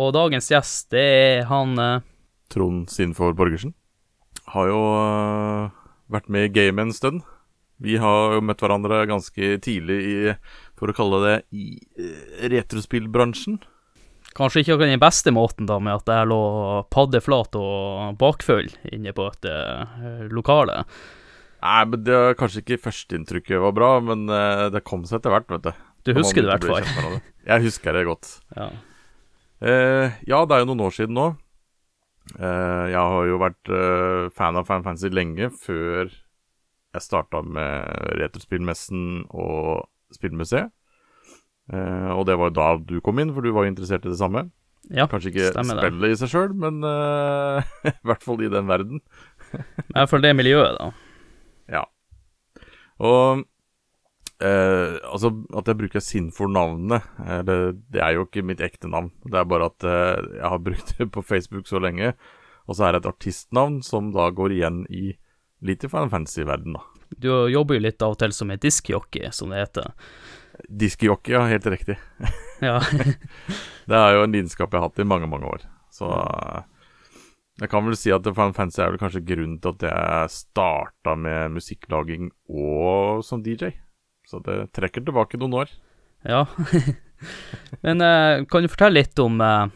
Og 0.00 0.14
dagens 0.16 0.48
gjest, 0.48 0.86
det 0.94 1.02
er 1.02 1.44
han 1.50 1.76
eh, 1.76 2.06
Trond 2.48 2.88
Sinfor 2.88 3.34
Borgersen. 3.36 3.74
Har 4.54 4.70
jo 4.70 4.80
øh, 5.02 5.68
vært 6.16 6.32
med 6.32 6.48
i 6.48 6.54
gamet 6.54 6.86
en 6.86 6.96
stund. 6.96 7.20
Vi 7.82 7.98
har 8.00 8.38
jo 8.38 8.46
møtt 8.46 8.64
hverandre 8.64 9.02
ganske 9.10 9.58
tidlig 9.66 10.00
i, 10.14 10.16
for 10.80 10.88
å 10.88 10.96
kalle 10.96 11.20
det, 11.26 11.36
i 11.52 11.76
øh, 12.00 12.48
retrospillbransjen. 12.54 13.60
Kanskje 14.36 14.62
ikke 14.62 14.76
akkurat 14.76 14.92
den 14.92 15.02
beste 15.02 15.32
måten, 15.34 15.66
da, 15.68 15.76
med 15.82 16.00
at 16.00 16.08
jeg 16.08 16.28
lå 16.30 16.42
paddeflat 16.92 17.56
og 17.60 18.14
bakfull 18.20 18.70
inne 18.88 19.12
på 19.16 19.26
et 19.28 19.48
uh, 19.48 20.22
lokale. 20.32 20.82
Nei, 21.62 21.82
men 21.90 22.04
det 22.06 22.16
var 22.16 22.38
kanskje 22.40 22.62
ikke 22.64 22.80
førsteinntrykket 22.88 23.62
var 23.62 23.74
bra, 23.76 23.90
men 24.02 24.24
uh, 24.32 24.66
det 24.72 24.82
kom 24.88 25.04
seg 25.06 25.20
etter 25.20 25.34
hvert, 25.34 25.52
vet 25.52 25.68
du. 25.68 25.84
Du 26.02 26.14
husker 26.16 26.42
det 26.42 26.48
i 26.48 26.52
hvert 26.56 26.88
fall. 26.96 27.20
Jeg 27.46 27.66
husker 27.68 27.98
det 27.98 28.08
godt. 28.08 28.32
Ja. 28.58 28.72
Uh, 29.62 30.10
ja, 30.26 30.40
det 30.42 30.56
er 30.56 30.64
jo 30.64 30.72
noen 30.72 30.80
år 30.88 30.94
siden 30.96 31.14
nå. 31.14 31.28
Uh, 32.34 32.88
jeg 32.90 32.98
har 32.98 33.28
jo 33.28 33.38
vært 33.38 33.70
fan 34.34 34.58
av 34.58 34.66
Fan 34.66 34.82
Fantasy 34.82 35.12
lenge, 35.14 35.52
før 35.54 36.08
jeg 36.10 37.04
starta 37.04 37.44
med 37.46 38.18
Retrospillmessen 38.18 39.28
og 39.30 39.86
Spillmuseet. 40.16 40.72
Eh, 41.72 42.10
og 42.12 42.26
det 42.28 42.36
var 42.36 42.50
jo 42.50 42.56
da 42.58 42.66
du 42.84 42.98
kom 43.04 43.20
inn, 43.22 43.32
for 43.32 43.44
du 43.44 43.52
var 43.54 43.64
jo 43.64 43.72
interessert 43.72 44.04
i 44.04 44.12
det 44.12 44.20
samme. 44.20 44.48
ja, 44.90 45.06
Kanskje 45.08 45.32
ikke 45.32 45.52
stemmer 45.54 45.78
det. 45.78 45.86
spillet 45.86 46.12
i 46.12 46.18
seg 46.20 46.32
sjøl, 46.34 46.52
men 46.58 46.82
uh, 46.84 47.62
i 47.92 47.94
hvert 48.10 48.26
fall 48.26 48.42
i 48.44 48.50
den 48.52 48.68
verden. 48.68 49.00
I 49.54 49.94
hvert 49.94 50.12
fall 50.12 50.24
det 50.24 50.34
miljøet, 50.36 50.76
da. 50.76 50.90
Ja. 51.72 51.86
Og 53.02 53.44
uh, 53.46 54.92
altså 55.08 55.32
at 55.56 55.70
jeg 55.70 55.80
bruker 55.80 56.04
Sinfor-navnet, 56.04 57.08
det, 57.48 57.58
det 57.94 58.04
er 58.04 58.18
jo 58.18 58.28
ikke 58.28 58.44
mitt 58.44 58.62
ekte 58.64 58.90
navn. 58.92 59.12
Det 59.24 59.40
er 59.40 59.48
bare 59.48 59.70
at 59.72 59.88
jeg 59.88 60.46
har 60.54 60.62
brukt 60.62 60.94
det 60.98 61.08
på 61.14 61.24
Facebook 61.24 61.70
så 61.70 61.80
lenge, 61.80 62.12
og 62.68 62.76
så 62.76 62.88
er 62.88 62.94
det 62.94 63.02
et 63.02 63.12
artistnavn 63.14 63.80
som 63.86 64.12
da 64.14 64.28
går 64.34 64.58
igjen 64.58 64.84
i 64.92 65.14
litt 65.62 65.84
i 65.86 65.88
Final 65.88 66.10
Fantasy-verden, 66.10 66.76
da. 66.76 66.82
Du 67.12 67.28
jobber 67.52 67.76
jo 67.76 67.84
litt 67.84 68.02
av 68.02 68.14
og 68.14 68.20
til 68.22 68.32
som 68.34 68.50
en 68.50 68.60
diskjockey, 68.60 69.28
som 69.36 69.52
det 69.52 69.60
heter. 69.62 69.92
Diskjockey, 70.68 71.34
ja, 71.34 71.44
helt 71.50 71.66
riktig. 71.66 71.98
Ja, 72.62 72.78
Det 73.90 73.98
er 73.98 74.14
jo 74.14 74.22
en 74.22 74.34
lidenskap 74.34 74.70
jeg 74.70 74.78
har 74.78 74.88
hatt 74.88 75.00
i 75.02 75.08
mange, 75.08 75.26
mange 75.26 75.48
år. 75.50 75.64
Så 75.92 76.06
jeg 77.60 77.68
kan 77.70 77.84
vel 77.84 77.96
si 77.98 78.12
at 78.14 78.24
Final 78.24 78.54
Fantasy 78.56 78.80
er 78.80 78.92
vel 78.94 79.00
kanskje 79.02 79.24
grunnen 79.26 79.58
til 79.62 79.74
at 79.74 79.86
jeg 79.88 80.34
starta 80.34 81.16
med 81.18 81.56
musikklaging 81.58 82.30
og 82.48 83.24
som 83.26 83.42
DJ. 83.44 83.74
Så 84.26 84.40
det 84.46 84.70
trekker 84.76 85.04
tilbake 85.04 85.40
noen 85.40 85.64
år. 85.64 85.72
ja. 86.28 86.46
Men 87.86 88.00
eh, 88.02 88.44
kan 88.50 88.64
du 88.64 88.70
fortelle 88.70 88.98
litt 88.98 89.18
om 89.22 89.36
eh, 89.42 89.66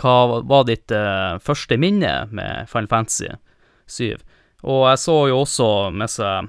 hva 0.00 0.40
var 0.48 0.64
ditt 0.68 0.92
eh, 0.94 1.36
første 1.44 1.76
minne 1.80 2.12
med 2.32 2.70
Final 2.70 2.88
Fantasy 2.88 3.28
7? 3.86 4.14
Og 4.64 4.86
jeg 4.88 5.00
så 5.02 5.16
jo 5.28 5.42
også, 5.42 5.68
mens 5.92 6.16
jeg 6.22 6.48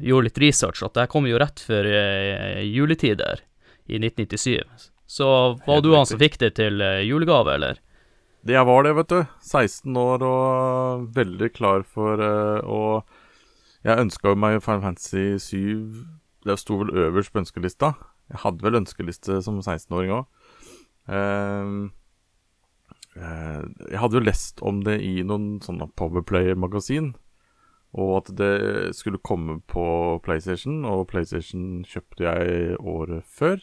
gjorde 0.00 0.28
litt 0.28 0.40
research, 0.42 0.82
at 0.84 0.94
det 0.96 1.08
kom 1.12 1.26
jo 1.28 1.38
rett 1.40 1.60
før 1.62 1.86
eh, 1.88 2.62
juletider 2.66 3.42
i 3.86 3.98
1997. 4.00 4.90
Så 5.06 5.26
var 5.66 5.82
du 5.84 5.92
han 5.94 6.08
som 6.08 6.20
fikk 6.20 6.38
det 6.40 6.54
til 6.58 6.80
eh, 6.82 7.04
julegave, 7.04 7.54
eller? 7.54 7.80
Jeg 8.44 8.66
var 8.68 8.84
det, 8.84 8.94
vet 8.98 9.12
du. 9.12 9.20
16 9.40 9.96
år 10.00 10.24
og 10.28 11.04
veldig 11.16 11.48
klar 11.54 11.84
for 11.88 12.20
uh, 12.20 12.60
å 12.60 12.80
Jeg 13.84 14.02
ønska 14.02 14.34
jo 14.34 14.36
meg 14.36 14.58
Final 14.64 14.82
Fantasy 14.82 15.38
7 15.40 16.44
Det 16.44 16.58
sto 16.60 16.76
vel 16.82 16.92
øverst 17.06 17.32
på 17.32 17.40
ønskelista. 17.40 17.94
Jeg 18.28 18.42
hadde 18.44 18.64
vel 18.66 18.80
ønskeliste 18.82 19.40
som 19.44 19.62
16-åring 19.62 20.12
òg. 20.18 20.26
jeg 23.14 24.00
hadde 24.00 24.16
jo 24.16 24.24
lest 24.24 24.60
om 24.64 24.80
det 24.84 24.98
i 25.04 25.22
noen 25.24 25.60
sånne 25.64 25.88
Powerplayer-magasin. 25.96 27.12
Og 27.94 28.16
at 28.18 28.32
det 28.34 28.54
skulle 28.98 29.22
komme 29.22 29.60
på 29.70 29.86
PlayStation, 30.24 30.82
og 30.88 31.06
PlayStation 31.12 31.84
kjøpte 31.86 32.26
jeg 32.26 32.78
året 32.80 33.22
før. 33.30 33.62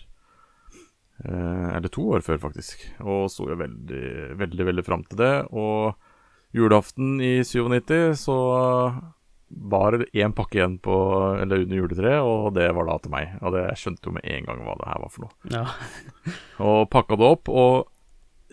Eh, 1.26 1.68
eller 1.76 1.92
to 1.92 2.06
år 2.16 2.24
før, 2.26 2.40
faktisk. 2.48 2.86
Og 3.04 3.28
sto 3.32 3.50
jeg 3.52 3.60
veldig, 3.60 4.06
veldig, 4.40 4.68
veldig 4.72 4.86
fram 4.88 5.04
til 5.10 5.20
det. 5.20 5.34
Og 5.52 5.98
julaften 6.56 7.20
i 7.24 7.42
97 7.44 8.24
så 8.24 8.38
var 9.52 9.98
det 10.00 10.08
én 10.16 10.32
pakke 10.32 10.62
igjen 10.62 10.78
på 10.80 10.96
Eller 11.42 11.66
under 11.66 11.76
juletreet, 11.76 12.24
og 12.24 12.54
det 12.56 12.70
var 12.72 12.88
da 12.88 12.98
til 13.04 13.12
meg. 13.12 13.36
Og 13.42 13.52
det, 13.56 13.66
jeg 13.68 13.82
skjønte 13.84 14.08
jo 14.08 14.16
med 14.16 14.28
en 14.32 14.48
gang 14.48 14.64
hva 14.64 14.78
det 14.80 14.92
her 14.94 15.02
var 15.04 15.12
for 15.12 15.28
noe. 15.28 15.34
Ja. 15.52 15.66
Og 16.64 16.86
pakka 16.94 17.20
det 17.20 17.34
opp, 17.36 17.52
og 17.52 17.91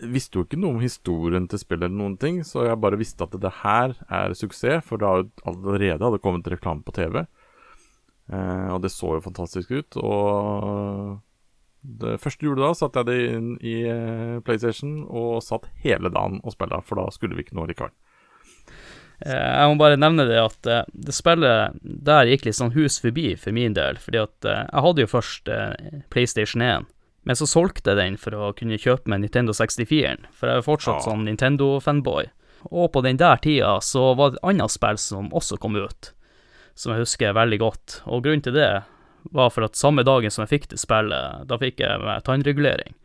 visste 0.07 0.39
jo 0.39 0.45
ikke 0.45 0.59
noe 0.59 0.77
om 0.77 0.83
historien 0.83 1.47
til 1.51 1.59
spillet 1.61 1.89
eller 1.89 1.99
noen 1.99 2.17
ting, 2.21 2.41
så 2.47 2.67
jeg 2.67 2.79
bare 2.79 2.99
visste 2.99 3.25
at 3.25 3.35
det 3.41 3.51
her 3.63 3.95
er 4.07 4.35
suksess, 4.37 4.85
for 4.87 5.01
det 5.01 5.09
hadde 5.09 5.47
allerede 5.49 6.05
hadde 6.05 6.21
kommet 6.23 6.47
reklame 6.51 6.85
på 6.87 6.95
TV. 6.95 7.23
Eh, 8.31 8.67
og 8.73 8.83
det 8.83 8.91
så 8.93 9.15
jo 9.17 9.23
fantastisk 9.25 9.71
ut, 9.73 9.97
og 9.99 11.17
det 11.81 12.17
første 12.19 12.43
juledag 12.45 12.75
satte 12.75 12.99
jeg 13.01 13.07
det 13.07 13.37
inn 13.37 13.49
i 13.63 13.75
eh, 13.87 14.37
PlayStation 14.43 15.01
og 15.07 15.39
satt 15.45 15.69
hele 15.83 16.11
dagen 16.11 16.41
og 16.43 16.53
spilte, 16.53 16.81
for 16.85 16.99
da 16.99 17.07
skulle 17.15 17.37
vi 17.37 17.45
ikke 17.47 17.55
noe 17.57 17.69
likevel. 17.71 17.93
Eh, 19.23 19.33
Jeg 19.33 19.71
må 19.71 19.79
bare 19.79 19.99
nevne 19.99 20.27
det 20.27 20.39
at 20.43 20.69
eh, 20.69 20.83
det 20.93 21.15
spillet 21.15 21.79
der 21.81 22.29
gikk 22.29 22.45
litt 22.49 22.59
sånn 22.59 22.75
hus 22.75 22.99
forbi 23.03 23.31
for 23.39 23.55
min 23.55 23.75
del, 23.77 23.99
fordi 23.99 24.21
at 24.25 24.49
jeg 24.51 24.85
hadde 24.85 25.05
jo 25.05 25.11
først 25.15 25.51
PlayStation 26.11 26.63
1, 26.67 26.87
men 27.27 27.35
så 27.35 27.47
solgte 27.49 27.91
jeg 27.91 27.99
den 27.99 28.17
for 28.17 28.35
å 28.37 28.51
kunne 28.57 28.77
kjøpe 28.79 29.09
meg 29.11 29.21
Nintendo 29.23 29.53
64-en, 29.53 30.25
for 30.33 30.49
jeg 30.49 30.61
er 30.61 30.65
fortsatt 30.65 31.01
Ja. 31.01 31.11
sånn 31.11 31.25
Nintendo-fanboy. 31.27 32.29
Og 32.71 32.91
på 32.91 33.01
den 33.03 33.17
der 33.17 33.37
tida 33.37 33.79
så 33.81 34.13
var 34.15 34.31
det 34.31 34.39
et 34.41 34.47
annet 34.51 34.71
spill 34.71 34.97
som 34.97 35.29
også 35.35 35.59
kom 35.59 35.75
ut, 35.79 36.13
som 36.75 36.93
jeg 36.93 37.03
husker 37.05 37.33
veldig 37.35 37.59
godt, 37.59 38.01
og 38.07 38.23
grunnen 38.23 38.43
til 38.43 38.53
det 38.55 38.83
var 39.35 39.49
for 39.51 39.63
at 39.67 39.75
samme 39.75 40.03
dagen 40.07 40.31
som 40.31 40.45
jeg 40.45 40.53
fikk 40.55 40.67
det 40.71 40.79
spillet, 40.79 41.45
da 41.47 41.57
fikk 41.59 41.79
jeg 41.83 41.99
meg 42.01 42.23
tannregulering. 42.23 42.95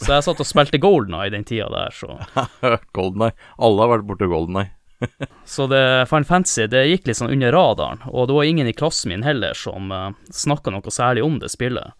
Så 0.00 0.12
jeg 0.14 0.22
satt 0.24 0.40
og 0.40 0.46
spilte 0.48 0.78
Golden 0.80 1.14
Eye 1.18 1.30
den 1.32 1.44
tida 1.44 1.66
der, 1.68 1.90
så 1.92 2.16
Golden 2.96 3.26
Eye. 3.28 3.34
Alle 3.58 3.82
har 3.84 3.90
vært 3.98 4.06
borte 4.08 4.28
Golden 4.30 4.56
Eye. 4.62 4.70
Så 5.48 5.64
det 5.66 6.06
Final 6.10 6.26
Fantasy 6.28 6.66
det 6.68 6.82
gikk 6.90 7.06
litt 7.08 7.16
sånn 7.16 7.32
under 7.32 7.52
radaren, 7.56 8.02
og 8.12 8.26
det 8.28 8.34
var 8.36 8.44
ingen 8.44 8.68
i 8.68 8.74
klassen 8.76 9.08
min 9.08 9.22
heller 9.24 9.56
som 9.56 9.88
uh, 9.88 10.10
snakka 10.28 10.68
noe 10.74 10.92
særlig 10.92 11.24
om 11.24 11.38
det 11.40 11.48
spillet. 11.48 11.94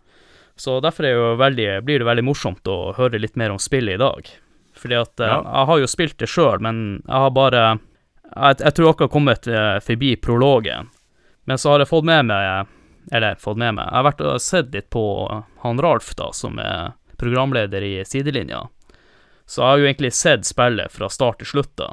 Så 0.61 0.77
derfor 0.85 1.07
er 1.09 1.15
jo 1.17 1.29
veldig, 1.41 1.69
blir 1.89 2.03
det 2.03 2.09
veldig 2.09 2.25
morsomt 2.27 2.69
å 2.69 2.93
høre 2.99 3.21
litt 3.23 3.39
mer 3.41 3.55
om 3.55 3.61
spillet 3.63 3.97
i 3.97 4.01
dag. 4.03 4.27
Fordi 4.77 4.97
at 5.01 5.21
eh, 5.25 5.31
Ja. 5.31 5.39
jeg 5.41 5.69
har 5.71 5.79
jo 5.81 5.89
spilt 5.89 6.19
det 6.21 6.29
sjøl, 6.29 6.61
men 6.61 6.83
jeg 7.07 7.23
har 7.25 7.31
bare 7.37 7.63
Jeg, 8.31 8.61
jeg 8.61 8.75
tror 8.77 8.91
akkurat 8.93 9.11
kommet 9.11 9.47
eh, 9.51 9.79
forbi 9.83 10.13
prologen. 10.23 10.91
Men 11.49 11.59
så 11.59 11.73
har 11.73 11.83
jeg 11.83 11.89
fått 11.91 12.05
med 12.07 12.29
meg 12.29 12.69
Eller 13.11 13.35
fått 13.41 13.57
med 13.59 13.75
meg 13.75 13.89
Jeg 13.89 13.97
har 13.97 14.05
vært 14.07 14.21
og 14.29 14.37
sett 14.45 14.69
litt 14.77 14.91
på 14.93 15.03
han 15.65 15.81
Ralf, 15.83 16.13
da, 16.17 16.29
som 16.37 16.59
er 16.63 16.93
programleder 17.19 17.83
i 17.83 18.05
sidelinja. 18.07 18.63
Så 19.51 19.61
jeg 19.65 19.67
har 19.69 19.81
jo 19.83 19.89
egentlig 19.89 20.13
sett 20.15 20.47
spillet 20.47 20.93
fra 20.95 21.09
start 21.11 21.41
til 21.43 21.51
slutt, 21.51 21.73
da. 21.77 21.89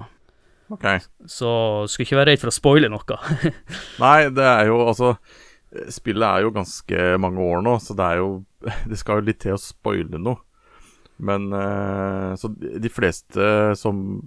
Okay. 0.69 1.00
Så 1.25 1.50
skulle 1.89 2.05
ikke 2.05 2.19
være 2.19 2.29
redd 2.33 2.41
for 2.43 2.51
å 2.51 2.55
spoile 2.55 2.88
noe. 2.91 3.17
Nei, 4.03 4.29
det 4.29 4.45
er 4.45 4.69
jo 4.69 4.77
altså 4.91 5.15
Spillet 5.91 6.24
er 6.24 6.45
jo 6.45 6.53
ganske 6.55 7.07
mange 7.19 7.43
år 7.43 7.63
nå, 7.65 7.75
så 7.83 7.95
det 7.97 8.05
er 8.05 8.21
jo 8.21 8.29
Det 8.89 9.00
skal 9.00 9.19
jo 9.19 9.27
litt 9.29 9.41
til 9.43 9.57
å 9.57 9.62
spoile 9.62 10.19
noe. 10.21 10.39
Men 11.17 11.51
eh, 11.53 12.33
Så 12.39 12.51
de 12.57 12.91
fleste 12.93 13.75
som 13.79 14.21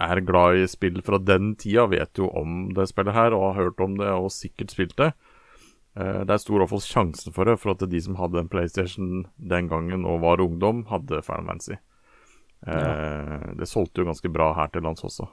er 0.00 0.22
glad 0.24 0.58
i 0.58 0.68
spill 0.70 1.00
fra 1.04 1.18
den 1.22 1.54
tida, 1.60 1.86
vet 1.90 2.18
jo 2.18 2.28
om 2.36 2.70
det 2.74 2.88
spillet 2.90 3.14
her, 3.14 3.34
og 3.36 3.50
har 3.50 3.66
hørt 3.66 3.82
om 3.84 3.98
det 4.00 4.08
og 4.10 4.30
sikkert 4.34 4.74
spilt 4.74 4.96
det. 5.00 5.12
Eh, 5.98 6.22
det 6.26 6.34
er 6.34 6.42
stor 6.42 6.60
iallfall 6.60 6.82
sjanse 6.84 7.32
for 7.34 7.48
det, 7.48 7.58
for 7.62 7.74
at 7.74 7.84
de 7.90 8.00
som 8.02 8.18
hadde 8.20 8.42
en 8.42 8.50
PlayStation 8.50 9.24
den 9.36 9.70
gangen 9.70 10.06
og 10.08 10.22
var 10.24 10.42
ungdom, 10.42 10.84
hadde 10.90 11.22
Final 11.26 11.52
Fantasy. 11.52 11.78
Ja. 12.60 13.48
Det 13.56 13.64
solgte 13.64 14.02
jo 14.02 14.10
ganske 14.10 14.28
bra 14.28 14.50
her 14.52 14.68
til 14.68 14.84
lands 14.84 15.00
også. 15.06 15.24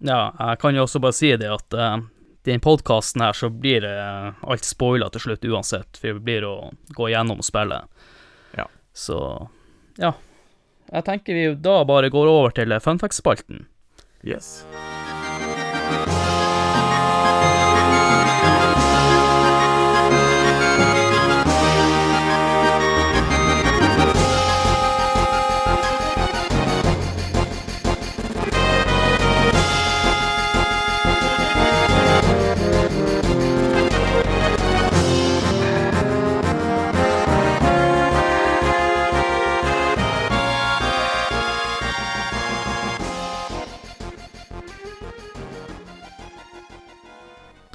Ja, 0.00 0.30
jeg 0.32 0.60
kan 0.62 0.76
jo 0.76 0.86
også 0.86 1.02
bare 1.04 1.16
si 1.16 1.34
det 1.36 1.50
at 1.52 1.74
i 2.46 2.54
den 2.54 2.62
podkasten 2.64 3.24
her 3.24 3.36
så 3.36 3.50
blir 3.50 3.80
det 3.84 3.94
eh, 4.00 4.42
alt 4.42 4.64
spoila 4.64 5.10
til 5.12 5.26
slutt 5.26 5.44
uansett, 5.44 5.98
for 6.00 6.16
det 6.16 6.26
blir 6.26 6.46
å 6.46 6.56
gå 6.96 7.10
gjennom 7.12 7.42
spillet. 7.44 7.88
Ja. 8.58 8.68
Så 8.94 9.20
ja. 10.00 10.14
Jeg 10.92 11.02
tenker 11.08 11.34
vi 11.34 11.48
da 11.58 11.80
bare 11.84 12.12
går 12.14 12.30
over 12.30 12.54
til 12.54 12.70
funfact-spalten. 12.82 13.66
Yes. 14.22 14.62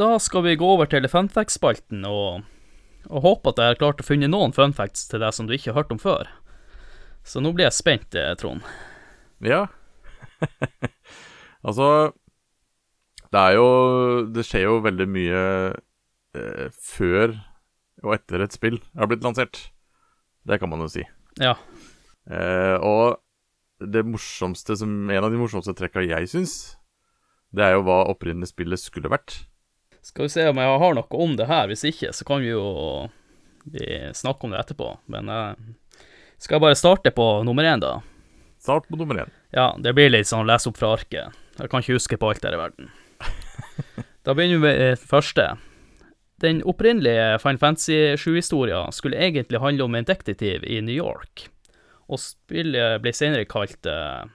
Da 0.01 0.15
skal 0.19 0.41
vi 0.47 0.55
gå 0.57 0.65
over 0.65 0.89
til 0.89 1.05
funfacts-spalten, 1.05 2.05
og, 2.09 2.47
og 3.05 3.25
håpe 3.25 3.51
at 3.51 3.59
jeg 3.61 3.73
har 3.73 3.81
klart 3.81 3.99
å 4.01 4.05
finne 4.07 4.29
noen 4.31 4.53
funfacts 4.55 5.05
til 5.11 5.21
deg 5.21 5.35
som 5.35 5.45
du 5.45 5.53
ikke 5.53 5.75
har 5.75 5.83
hørt 5.83 5.93
om 5.93 6.01
før. 6.01 6.31
Så 7.27 7.43
nå 7.43 7.51
blir 7.53 7.67
jeg 7.67 7.77
spent, 7.77 8.17
eh, 8.17 8.31
Trond. 8.39 8.65
Ja. 9.45 9.67
altså 11.67 11.85
Det 13.29 13.39
er 13.39 13.55
jo 13.57 13.67
Det 14.33 14.43
skjer 14.45 14.63
jo 14.67 14.79
veldig 14.81 15.07
mye 15.09 15.41
eh, 16.37 16.67
før 16.73 17.35
og 18.01 18.15
etter 18.15 18.41
et 18.41 18.55
spill 18.55 18.79
har 18.97 19.09
blitt 19.09 19.21
lansert. 19.25 19.67
Det 20.49 20.57
kan 20.57 20.71
man 20.71 20.81
jo 20.81 20.89
si. 20.89 21.05
Ja. 21.37 21.53
Eh, 22.25 22.77
og 22.81 23.21
det 23.77 24.01
morsomste 24.05 24.73
som 24.77 25.09
En 25.09 25.25
av 25.25 25.29
de 25.33 25.37
morsomste 25.41 25.73
trekka 25.77 26.01
jeg 26.05 26.29
syns, 26.29 26.55
det 27.53 27.67
er 27.67 27.75
jo 27.75 27.85
hva 27.85 28.01
opprinnelig 28.09 28.49
spillet 28.55 28.81
skulle 28.81 29.11
vært. 29.11 29.43
Skal 30.01 30.25
vi 30.25 30.33
se 30.33 30.47
om 30.49 30.57
jeg 30.57 30.79
har 30.83 30.95
noe 30.97 31.23
om 31.23 31.35
det 31.37 31.49
her. 31.49 31.67
Hvis 31.69 31.85
ikke, 31.87 32.13
så 32.13 32.25
kan 32.27 32.41
vi 32.41 32.51
jo 32.53 33.09
snakke 34.17 34.47
om 34.47 34.55
det 34.55 34.61
etterpå. 34.63 34.87
Men 35.13 35.29
jeg 35.29 36.45
skal 36.47 36.63
bare 36.63 36.79
starte 36.79 37.13
på 37.13 37.27
nummer 37.45 37.67
én, 37.67 37.83
da. 37.83 37.99
Start 38.61 38.87
på 38.89 38.97
nummer 38.97 39.23
én. 39.23 39.29
Ja, 39.53 39.71
det 39.77 39.93
blir 39.97 40.09
litt 40.09 40.29
sånn 40.29 40.47
lese 40.49 40.71
opp 40.71 40.79
fra 40.79 40.95
arket. 40.95 41.37
Jeg 41.59 41.69
kan 41.69 41.83
ikke 41.83 41.97
huske 41.97 42.17
på 42.17 42.31
alt 42.31 42.45
her 42.45 42.57
i 42.57 42.61
verden. 42.61 42.91
Da 44.21 44.35
begynner 44.37 44.59
vi 44.59 44.61
med 44.67 44.75
det 44.77 44.99
første. 45.09 45.47
Den 46.41 46.59
opprinnelige 46.61 47.39
Final 47.41 47.57
Fantasy 47.57 47.95
7-historia 48.21 48.83
skulle 48.93 49.17
egentlig 49.17 49.61
handle 49.61 49.87
om 49.87 49.95
en 49.97 50.05
detektiv 50.05 50.61
i 50.61 50.77
New 50.81 50.93
York, 50.93 51.47
og 52.05 52.21
spillet 52.21 53.01
ble 53.01 53.13
senere 53.17 53.49
kalt 53.49 53.89
uh, 53.89 54.29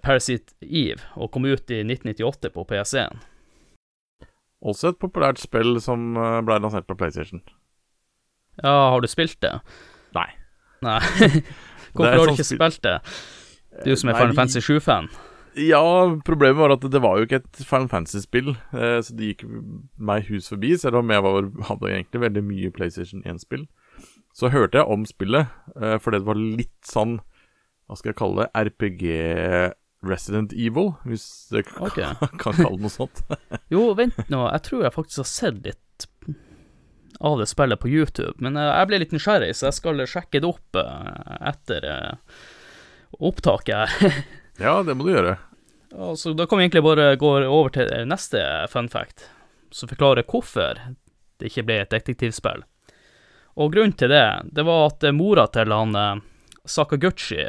Parasite 0.00 0.56
Eve, 0.64 1.00
og 1.16 1.28
kom 1.32 1.44
ut 1.44 1.72
i 1.72 1.82
1998 1.84 2.52
på 2.56 2.64
PS1. 2.72 3.20
Også 4.60 4.92
et 4.92 5.00
populært 5.00 5.40
spill 5.40 5.78
som 5.80 6.12
eh, 6.20 6.40
ble 6.44 6.60
lansert 6.60 6.88
på 6.88 6.96
PlayStation. 6.98 7.42
Ja, 8.60 8.92
har 8.92 9.00
du 9.00 9.08
spilt 9.08 9.38
det? 9.40 9.54
Nei. 10.16 10.28
Nei. 10.84 11.00
Hvorfor 11.94 12.16
har 12.18 12.30
du 12.30 12.36
ikke 12.36 12.48
spilt 12.52 12.82
det? 12.84 12.98
Du 13.84 13.94
som 13.96 14.10
er 14.10 14.16
Nei, 14.16 14.20
Final 14.22 14.36
Fantasy 14.36 14.60
7-fan. 14.66 15.08
Ja, 15.58 15.82
problemet 16.26 16.60
var 16.60 16.74
at 16.76 16.84
det 16.92 17.00
var 17.02 17.18
jo 17.18 17.26
ikke 17.26 17.40
et 17.40 17.62
Final 17.64 17.88
Fantasy-spill, 17.90 18.52
eh, 18.76 18.98
så 19.02 19.16
det 19.18 19.32
gikk 19.32 19.46
meg 19.98 20.28
hus 20.30 20.50
forbi, 20.52 20.76
selv 20.78 21.00
om 21.00 21.10
jeg 21.10 21.24
var, 21.26 21.48
hadde 21.70 21.90
egentlig 21.90 22.22
veldig 22.22 22.42
mye 22.46 22.70
PlayStation 22.74 23.24
1-spill. 23.26 23.66
Så 24.36 24.52
hørte 24.52 24.78
jeg 24.78 24.86
om 24.86 25.06
spillet, 25.08 25.50
eh, 25.80 25.96
fordi 25.98 26.20
det 26.20 26.28
var 26.28 26.38
litt 26.38 26.86
sånn, 26.86 27.18
hva 27.88 27.98
skal 27.98 28.12
jeg 28.12 28.20
kalle 28.20 28.44
det, 28.44 28.68
RPG 28.70 29.04
Resident 30.06 30.52
Evil, 30.52 30.94
hvis 31.04 31.26
jeg 31.52 31.66
kan, 31.68 31.90
kan 32.40 32.56
kalle 32.56 32.76
det 32.76 32.86
noe 32.86 32.92
sånt. 32.92 33.22
Jo, 33.74 33.90
vent 33.98 34.16
nå, 34.32 34.44
jeg 34.48 34.64
tror 34.66 34.86
jeg 34.86 34.96
faktisk 34.96 35.22
har 35.22 35.30
sett 35.30 35.60
litt 35.66 36.06
av 37.20 37.36
det 37.38 37.50
spillet 37.50 37.80
på 37.80 37.90
YouTube, 37.92 38.32
men 38.40 38.56
jeg 38.56 38.88
ble 38.88 39.02
litt 39.02 39.12
nysgjerrig, 39.12 39.52
så 39.56 39.68
jeg 39.68 39.76
skal 39.76 40.00
sjekke 40.08 40.40
det 40.40 40.48
opp 40.48 40.78
eh, 40.80 41.34
etter 41.50 41.84
eh, 41.84 42.38
opptaket 43.20 43.76
her. 44.00 44.16
ja, 44.64 44.78
det 44.86 44.96
må 44.96 45.04
du 45.04 45.12
gjøre. 45.12 45.36
Så 46.16 46.32
da 46.38 46.46
kan 46.46 46.56
vi 46.56 46.64
egentlig 46.64 46.86
bare 46.86 47.12
gå 47.20 47.34
over 47.42 47.72
til 47.74 47.92
neste 48.08 48.40
fun 48.72 48.88
fact, 48.88 49.26
som 49.74 49.90
forklarer 49.90 50.24
hvorfor 50.24 50.78
det 51.40 51.50
ikke 51.50 51.66
ble 51.68 51.80
et 51.82 51.92
detektivspill. 51.92 52.64
Og 53.60 53.74
grunnen 53.74 53.96
til 53.98 54.12
det, 54.12 54.24
det 54.54 54.64
var 54.64 54.86
at 54.88 55.04
mora 55.12 55.44
til 55.52 55.76
han 55.76 55.96
eh, 55.98 56.24
Sakaguchi 56.64 57.44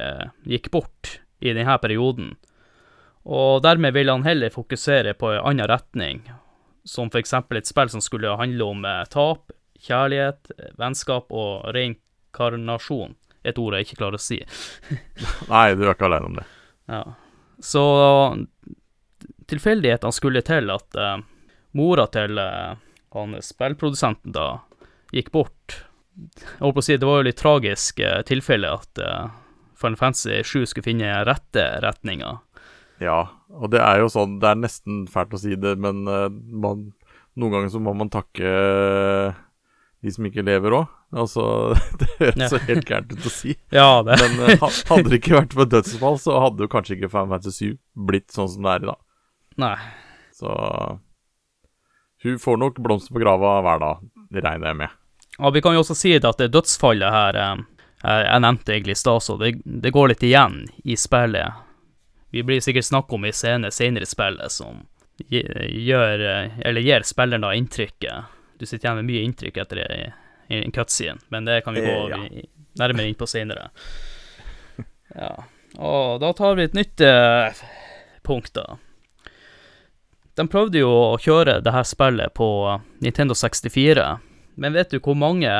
gikk 0.52 0.72
bort 0.74 1.21
i 1.42 1.54
denne 1.58 1.78
perioden, 1.82 2.36
og 3.24 3.62
dermed 3.66 3.94
ville 3.94 4.14
han 4.14 4.26
heller 4.26 4.54
fokusere 4.54 5.14
på 5.14 5.34
en 5.36 5.44
annen 5.52 5.70
retning, 5.70 6.24
som 6.84 7.12
for 7.14 7.22
eksempel 7.22 7.60
et 7.60 7.70
spill 7.70 7.92
som 7.94 8.02
skulle 8.02 8.38
handle 8.40 8.70
om 8.74 8.86
eh, 8.86 9.04
tap, 9.14 9.52
kjærlighet, 9.82 10.54
eh, 10.58 10.72
vennskap 10.82 11.30
og 11.30 11.68
reinkarnasjon. 11.76 13.14
Et 13.46 13.58
ord 13.58 13.78
jeg 13.78 13.86
ikke 13.86 14.00
klarer 14.02 14.18
å 14.18 14.22
si. 14.22 14.40
Nei, 15.54 15.68
du 15.78 15.86
er 15.86 15.94
ikke 15.94 16.10
alene 16.10 16.32
om 16.32 16.40
det. 16.40 16.48
Ja. 16.90 17.04
Så 17.62 17.84
tilfeldighetene 19.50 20.16
skulle 20.16 20.42
til 20.46 20.72
at 20.74 20.98
uh, 20.98 21.18
mora 21.78 22.08
til 22.14 22.40
uh, 22.42 22.78
han 23.14 23.38
spillprodusenten 23.44 24.34
da 24.36 24.48
gikk 25.12 25.32
bort. 25.34 25.82
Jeg 26.16 26.62
holdt 26.62 26.78
på 26.78 26.84
å 26.84 26.86
si, 26.86 26.98
det 26.98 27.08
var 27.08 27.22
jo 27.22 27.28
litt 27.28 27.40
tragisk 27.42 28.02
uh, 28.04 28.22
tilfelle 28.28 28.72
at 28.72 29.02
eh, 29.02 29.41
Final 29.82 29.98
Fantasy 30.00 30.40
7 30.46 30.66
skulle 30.70 30.86
finne 30.88 31.12
rette 31.28 31.66
retninga. 31.84 32.38
Ja, 33.02 33.20
og 33.50 33.72
det 33.74 33.82
er 33.82 34.04
jo 34.04 34.10
sånn, 34.14 34.38
det 34.42 34.52
er 34.52 34.60
nesten 34.62 35.04
fælt 35.10 35.34
å 35.34 35.40
si 35.42 35.56
det, 35.58 35.74
men 35.82 36.04
eh, 36.08 36.28
man, 36.32 36.92
noen 37.36 37.56
ganger 37.56 37.72
så 37.74 37.82
må 37.82 37.96
man 37.98 38.12
takke 38.14 38.46
eh, 38.46 39.40
de 40.06 40.14
som 40.14 40.26
ikke 40.30 40.46
lever 40.46 40.76
òg. 40.78 40.92
Altså, 41.12 41.44
det 42.00 42.08
høres 42.20 42.38
Ja. 42.40 42.50
så 42.54 42.60
helt 42.70 42.86
gærent 42.88 43.12
ut 43.18 43.26
å 43.28 43.34
si. 43.34 43.56
Ja, 43.76 43.90
det 44.06 44.20
Men 44.22 44.38
eh, 44.54 44.68
hadde 44.92 45.10
det 45.10 45.18
ikke 45.20 45.40
vært 45.40 45.58
for 45.58 45.70
dødsfall, 45.74 46.20
så 46.22 46.38
hadde 46.46 46.68
jo 46.68 46.72
kanskje 46.72 47.00
ikke 47.00 47.10
Final 47.12 47.34
Fantasy 47.34 47.72
7 47.74 47.80
blitt 48.12 48.30
sånn 48.38 48.50
som 48.54 48.68
det 48.70 48.76
er 48.78 48.86
i 48.86 48.92
dag. 48.94 49.02
Nei. 49.66 49.76
Så 50.38 50.54
hun 52.24 52.38
får 52.40 52.58
nok 52.62 52.80
blomster 52.86 53.14
på 53.18 53.22
grava 53.24 53.58
hver 53.66 53.82
dag, 53.82 54.02
det 54.32 54.44
regner 54.46 54.72
jeg 54.72 54.80
med. 54.86 54.98
Ja, 55.40 55.50
vi 55.56 55.62
kan 55.66 55.74
jo 55.74 55.82
også 55.82 55.96
si 55.98 56.12
det 56.22 56.28
at 56.30 56.42
dødsfallet 56.54 57.14
her 57.16 57.38
jeg 58.04 58.42
nevnte 58.42 58.74
egentlig 58.74 58.96
i 58.96 59.02
stad, 59.02 59.24
så 59.24 59.36
det, 59.38 59.52
det 59.66 59.92
går 59.94 60.08
litt 60.14 60.24
igjen 60.26 60.64
i 60.84 60.96
spillet. 60.98 61.54
Vi 62.32 62.44
blir 62.48 62.62
sikkert 62.64 62.88
snakk 62.88 63.14
om 63.14 63.26
i 63.28 63.34
scene 63.36 63.70
senere 63.72 64.08
i 64.08 64.10
spillet 64.10 64.52
som 64.52 64.80
gjør 65.30 66.22
Eller 66.66 66.82
gir 66.82 67.04
spilleren 67.06 67.44
da 67.44 67.52
inntrykket 67.54 68.32
Du 68.58 68.64
sitter 68.66 68.88
igjen 68.88 68.96
med 69.02 69.06
mye 69.12 69.26
inntrykk 69.28 69.58
etter 69.62 69.82
i, 69.84 70.00
i 70.50 70.62
en 70.64 70.72
cutscene, 70.74 71.20
men 71.30 71.46
det 71.46 71.60
kan 71.66 71.76
vi 71.78 71.84
gå 71.86 71.98
Eh, 72.10 72.24
ja. 72.40 72.46
nærmere 72.80 73.08
inn 73.12 73.20
på 73.20 73.28
senere. 73.30 73.70
Ja. 75.12 75.44
Og 75.76 76.22
da 76.24 76.30
tar 76.34 76.56
vi 76.56 76.64
et 76.70 76.74
nytt 76.76 77.02
eh, 77.04 77.58
punkt, 78.24 78.54
da. 78.56 78.78
De 80.40 80.46
prøvde 80.48 80.80
jo 80.80 80.88
å 80.90 81.18
kjøre 81.20 81.58
det 81.64 81.74
her 81.76 81.84
spillet 81.84 82.32
på 82.34 82.48
Nintendo 83.04 83.36
64, 83.36 84.06
men 84.56 84.74
vet 84.74 84.92
du 84.96 85.02
hvor 85.04 85.20
mange 85.20 85.52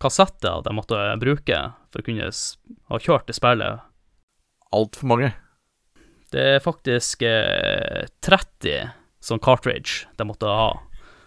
kassetter 0.00 0.64
de 0.64 0.72
måtte 0.72 0.96
bruke 1.20 1.58
for 1.94 2.02
å 2.02 2.08
kunne 2.08 2.28
ha 2.28 3.00
kjørt 3.00 3.30
det 3.30 3.38
spillet? 3.38 3.84
Altfor 4.74 5.10
mange. 5.12 5.30
Det 6.34 6.44
er 6.56 6.64
faktisk 6.64 7.22
eh, 7.22 8.10
30 8.26 8.90
sånn 9.22 9.42
cartridge 9.42 10.08
de 10.18 10.26
måtte 10.26 10.50
ha. 10.50 10.72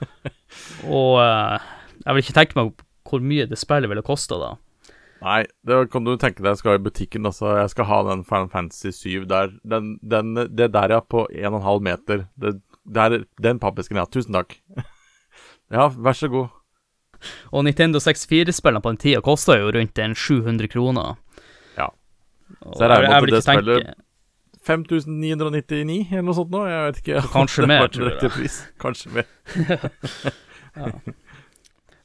Og 1.00 1.18
eh, 1.24 1.68
jeg 2.04 2.14
vil 2.14 2.26
ikke 2.26 2.38
tenke 2.38 2.60
meg 2.60 2.86
hvor 3.08 3.24
mye 3.24 3.48
det 3.48 3.60
spillet 3.60 3.88
ville 3.88 4.04
kosta 4.06 4.40
da. 4.42 4.52
Nei, 5.24 5.40
det 5.66 5.80
kan 5.94 6.06
du 6.06 6.14
tenke 6.20 6.44
deg. 6.44 6.52
Jeg 6.52 6.62
skal 6.62 6.78
i 6.78 6.84
butikken. 6.84 7.26
Altså, 7.26 7.56
jeg 7.58 7.72
skal 7.74 7.88
ha 7.90 8.02
den 8.10 8.26
Final 8.28 8.52
Fantasy 8.52 8.92
7 8.94 9.26
der. 9.32 9.56
Den, 9.66 9.96
den, 10.06 10.36
det 10.54 10.70
der, 10.76 10.94
ja, 10.94 11.00
på 11.02 11.24
1,5 11.32 11.88
meter. 11.88 12.28
Det, 12.38 12.58
der, 12.86 13.16
er 13.16 13.26
den 13.42 13.62
pappesken, 13.64 13.98
ja. 13.98 14.06
Tusen 14.12 14.38
takk. 14.38 14.60
ja, 15.74 15.88
vær 15.96 16.20
så 16.20 16.30
god. 16.30 16.54
Og 17.52 17.64
Nintendo 17.68 18.02
64-spillene 18.04 18.82
på 18.84 18.94
den 18.94 19.00
tida 19.02 19.22
kosta 19.26 19.58
jo 19.60 19.72
rundt 19.76 20.02
en 20.04 20.16
700 20.16 20.68
kroner. 20.72 21.16
Ja. 21.78 21.92
Så 22.74 22.84
jeg 22.84 22.92
regner 22.92 23.10
med 23.10 23.34
at 23.34 23.38
det 23.38 23.46
spillet- 23.46 24.04
5999 24.68 26.10
eller 26.12 26.26
noe 26.28 26.36
sånt 26.36 26.52
nå? 26.52 26.66
Jeg 26.68 26.88
vet 26.90 26.98
ikke. 27.04 27.22
Kanskje 27.32 27.68
mer, 27.70 27.88
tror 27.88 28.10
jeg. 28.12 28.50
Kanskje 28.84 29.14
mer. 29.16 29.30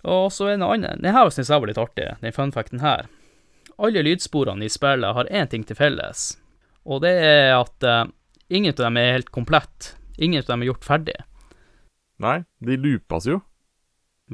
Og 0.02 0.28
så 0.34 0.48
en 0.52 0.64
annen. 0.66 1.02
Den 1.02 1.14
her 1.14 1.30
syns 1.30 1.50
jeg 1.50 1.62
var 1.62 1.70
litt 1.70 1.80
artig, 1.80 2.08
den 2.22 2.34
funfacten 2.34 2.82
her. 2.82 3.08
Alle 3.82 4.02
lydsporene 4.04 4.66
i 4.66 4.70
spillet 4.70 5.16
har 5.16 5.30
én 5.30 5.50
ting 5.50 5.64
til 5.66 5.78
felles, 5.78 6.36
og 6.86 7.02
det 7.04 7.12
er 7.24 7.54
at 7.56 7.86
uh, 7.86 8.04
ingen 8.52 8.74
av 8.74 8.84
dem 8.84 8.98
er 9.00 9.16
helt 9.16 9.30
komplett. 9.34 9.94
Ingen 10.18 10.42
av 10.42 10.50
dem 10.52 10.62
er 10.64 10.70
gjort 10.72 10.86
ferdig. 10.86 11.18
Nei, 12.22 12.42
de 12.62 12.76
loopas 12.78 13.26
jo. 13.30 13.40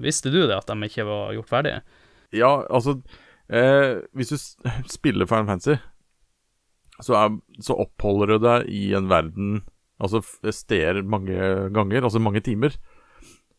Visste 0.05 0.33
du 0.35 0.41
det, 0.45 0.57
at 0.57 0.69
de 0.69 0.89
ikke 0.89 1.07
var 1.09 1.33
gjort 1.37 1.51
ferdig? 1.51 1.75
Ja, 2.35 2.51
altså 2.69 2.99
eh, 3.49 4.05
Hvis 4.17 4.33
du 4.35 4.39
spiller 4.99 5.29
Final 5.29 5.49
Fantasy, 5.49 5.79
så, 7.01 7.15
er, 7.15 7.35
så 7.63 7.79
oppholder 7.79 8.35
du 8.35 8.47
deg 8.47 8.71
i 8.75 8.89
en 8.99 9.11
verden 9.11 9.61
Altså 9.99 10.23
steder 10.55 11.03
mange 11.03 11.35
ganger, 11.75 12.05
altså 12.07 12.21
mange 12.23 12.39
timer. 12.47 12.77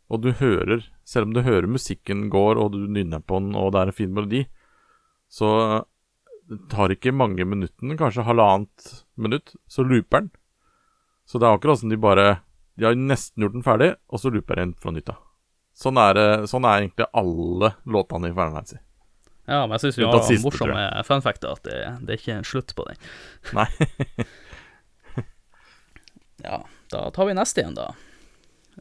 Og 0.07 0.21
du 0.23 0.31
hører 0.39 0.85
Selv 1.03 1.27
om 1.27 1.33
du 1.35 1.41
hører 1.43 1.67
musikken 1.67 2.29
går, 2.31 2.55
og 2.55 2.71
du 2.73 2.85
nynner 2.87 3.19
på 3.19 3.41
den, 3.41 3.55
og 3.59 3.73
det 3.73 3.81
er 3.81 3.91
en 3.91 3.97
fin 3.97 4.13
melodi, 4.13 4.45
så 5.29 5.49
det 6.49 6.63
tar 6.71 6.89
ikke 6.89 7.13
mange 7.13 7.45
minuttene, 7.45 7.97
kanskje 7.97 8.25
halvannet 8.25 9.03
minutt, 9.17 9.53
så 9.69 9.83
looper 9.85 10.23
den. 10.23 10.31
Så 11.29 11.37
det 11.37 11.45
er 11.45 11.57
akkurat 11.57 11.81
som 11.81 11.91
de 11.93 11.97
bare 12.01 12.39
De 12.79 12.87
har 12.87 12.95
nesten 12.95 13.43
gjort 13.43 13.53
den 13.57 13.65
ferdig, 13.65 13.89
og 14.07 14.21
så 14.21 14.31
looper 14.31 14.55
den 14.55 14.73
fra 14.79 14.93
nytt 14.95 15.11
av. 15.11 15.19
Sånn 15.79 15.99
er, 16.01 16.19
sånn 16.49 16.67
er 16.67 16.83
egentlig 16.83 17.07
alle 17.15 17.73
låtene 17.87 18.31
i 18.31 18.35
Fantasy. 18.35 18.79
Ja, 19.49 19.63
men 19.63 19.77
jeg 19.77 19.85
syns 19.87 19.97
vi 19.97 20.05
har 20.05 20.21
siste, 20.27 20.45
morsomme 20.45 20.83
funfacter, 21.07 21.55
at 21.55 21.63
det, 21.65 21.77
det 22.05 22.13
er 22.13 22.19
ikke 22.19 22.35
en 22.35 22.45
slutt 22.45 22.75
på 22.77 22.85
den. 22.89 22.99
Nei. 23.57 23.69
Ja, 26.43 26.61
da 26.91 27.11
tar 27.11 27.25
vi 27.25 27.33
neste 27.33 27.63
igjen, 27.63 27.77
da. 27.79 27.93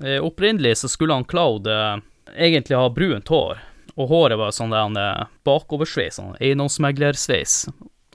Eh, 0.03 0.19
opprinnelig 0.25 0.77
så 0.83 0.89
skulle 0.89 1.15
han 1.15 1.25
Cloud 1.25 1.67
eh, 1.67 1.97
egentlig 2.37 2.77
ha 2.77 2.89
brunt 2.91 3.29
hår, 3.29 3.63
og 3.97 4.11
håret 4.13 4.39
var 4.39 4.53
sånn 4.55 4.75
der 4.75 4.85
han, 4.85 4.99
eh, 5.01 5.25
bakoversveis, 5.49 6.19
sånn 6.21 6.37
eiendomsmeglersveis. 6.39 7.65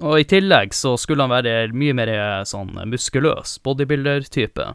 Og 0.04 0.20
i 0.20 0.28
tillegg 0.28 0.74
så 0.74 0.96
skulle 0.98 1.26
han 1.26 1.34
være 1.34 1.74
mye 1.76 1.96
mer 1.98 2.12
eh, 2.14 2.42
sånn 2.48 2.72
muskuløs, 2.90 3.58
bodybuilder-type. 3.66 4.70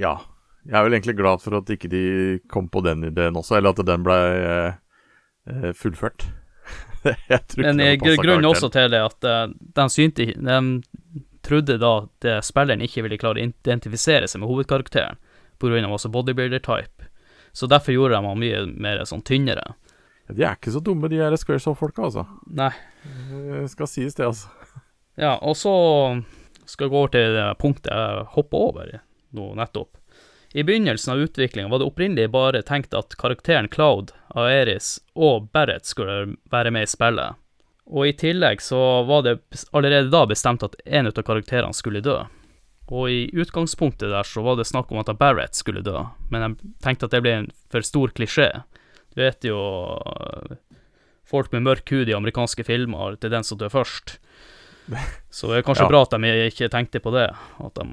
Ja. 0.00 0.18
Jeg 0.64 0.78
er 0.78 0.86
vel 0.86 0.96
egentlig 0.96 1.16
glad 1.18 1.42
for 1.44 1.58
at 1.58 1.70
ikke 1.70 1.90
de 1.92 2.04
kom 2.48 2.70
på 2.72 2.80
den 2.84 3.04
ideen 3.10 3.36
også, 3.36 3.58
eller 3.58 3.74
at 3.74 3.84
den 3.84 4.04
ble 4.06 4.16
eh, 4.40 4.80
eh, 5.50 5.70
fullført. 5.76 6.26
jeg 7.04 7.40
Men 7.60 7.80
eh, 7.84 7.98
passet 8.00 8.24
grunnen 8.24 8.48
også 8.48 8.70
til 8.72 8.92
det 8.94 9.00
at 9.04 9.26
uh, 9.28 9.52
de 9.52 9.84
synte 9.92 10.24
De 10.32 10.60
trodde 11.44 11.76
da 11.76 11.90
at 12.00 12.28
eh, 12.28 12.40
spilleren 12.44 12.84
ikke 12.84 13.04
ville 13.04 13.20
klare 13.20 13.36
å 13.36 13.44
identifisere 13.44 14.28
seg 14.30 14.40
med 14.40 14.48
hovedkarakteren, 14.48 15.20
av 15.64 15.96
også 15.96 16.08
bodybuilder-type. 16.12 17.10
Så 17.52 17.68
derfor 17.70 17.92
gjorde 17.92 18.16
de 18.16 18.26
ham 18.26 18.40
mye 18.40 18.62
mer 18.66 19.02
sånn 19.04 19.22
tynnere. 19.22 19.74
Ja, 20.28 20.34
De 20.34 20.44
er 20.44 20.56
ikke 20.56 20.72
så 20.72 20.80
dumme, 20.80 21.08
de 21.12 21.20
her 21.20 21.36
Squaresoft-folka, 21.36 22.08
altså. 22.08 22.24
Nei. 22.48 22.72
Det 23.04 23.68
skal 23.72 23.90
sies, 23.92 24.16
det, 24.16 24.26
altså. 24.26 24.48
Ja, 25.20 25.36
og 25.36 25.54
så 25.60 25.74
skal 26.64 26.88
jeg 26.88 26.94
gå 26.94 27.02
over 27.02 27.12
til 27.12 27.36
det 27.36 27.44
punktet 27.60 27.92
jeg 27.92 28.24
hoppa 28.34 28.62
over 28.70 28.96
nå 29.36 29.52
nettopp. 29.58 29.92
I 30.54 30.62
begynnelsen 30.62 31.12
av 31.12 31.20
utviklinga 31.24 31.68
var 31.68 31.80
det 31.82 31.86
opprinnelig 31.88 32.28
bare 32.30 32.60
tenkt 32.62 32.94
at 32.94 33.16
karakteren 33.18 33.66
Cloud, 33.68 34.12
Aeris 34.38 35.00
og 35.18 35.48
Barrett 35.54 35.86
skulle 35.88 36.36
være 36.52 36.70
med 36.70 36.86
i 36.86 36.90
spillet. 36.92 37.34
Og 37.90 38.06
i 38.06 38.12
tillegg 38.16 38.62
så 38.62 38.78
var 39.08 39.24
det 39.26 39.34
allerede 39.74 40.12
da 40.14 40.22
bestemt 40.30 40.62
at 40.62 40.76
en 40.86 41.10
av 41.10 41.18
karakterene 41.26 41.74
skulle 41.74 42.00
dø. 42.06 42.20
Og 42.86 43.08
i 43.10 43.24
utgangspunktet 43.34 44.12
der 44.12 44.28
så 44.28 44.44
var 44.46 44.56
det 44.60 44.68
snakk 44.68 44.92
om 44.92 45.00
at 45.02 45.10
Barrett 45.18 45.58
skulle 45.58 45.82
dø, 45.82 46.04
men 46.30 46.44
jeg 46.46 46.72
tenkte 46.86 47.08
at 47.08 47.16
det 47.16 47.22
ble 47.24 47.32
en 47.40 47.50
for 47.72 47.82
stor 47.82 48.12
klisjé. 48.14 48.46
Du 49.14 49.22
vet 49.24 49.46
jo 49.46 49.58
øh, 49.58 50.54
Folk 51.24 51.50
med 51.54 51.64
mørk 51.64 51.88
hud 51.88 52.10
i 52.10 52.14
amerikanske 52.14 52.62
filmer, 52.68 53.14
det 53.16 53.30
er 53.30 53.38
den 53.38 53.46
som 53.48 53.56
dør 53.58 53.72
først. 53.72 54.18
Så 55.34 55.48
det 55.50 55.62
er 55.62 55.66
kanskje 55.66 55.86
Ja. 55.86 55.90
bra 55.90 56.02
at 56.04 56.14
de 56.20 56.32
ikke 56.50 56.68
tenkte 56.70 57.00
på 57.00 57.10
det, 57.14 57.30
at 57.32 57.74
de 57.80 57.86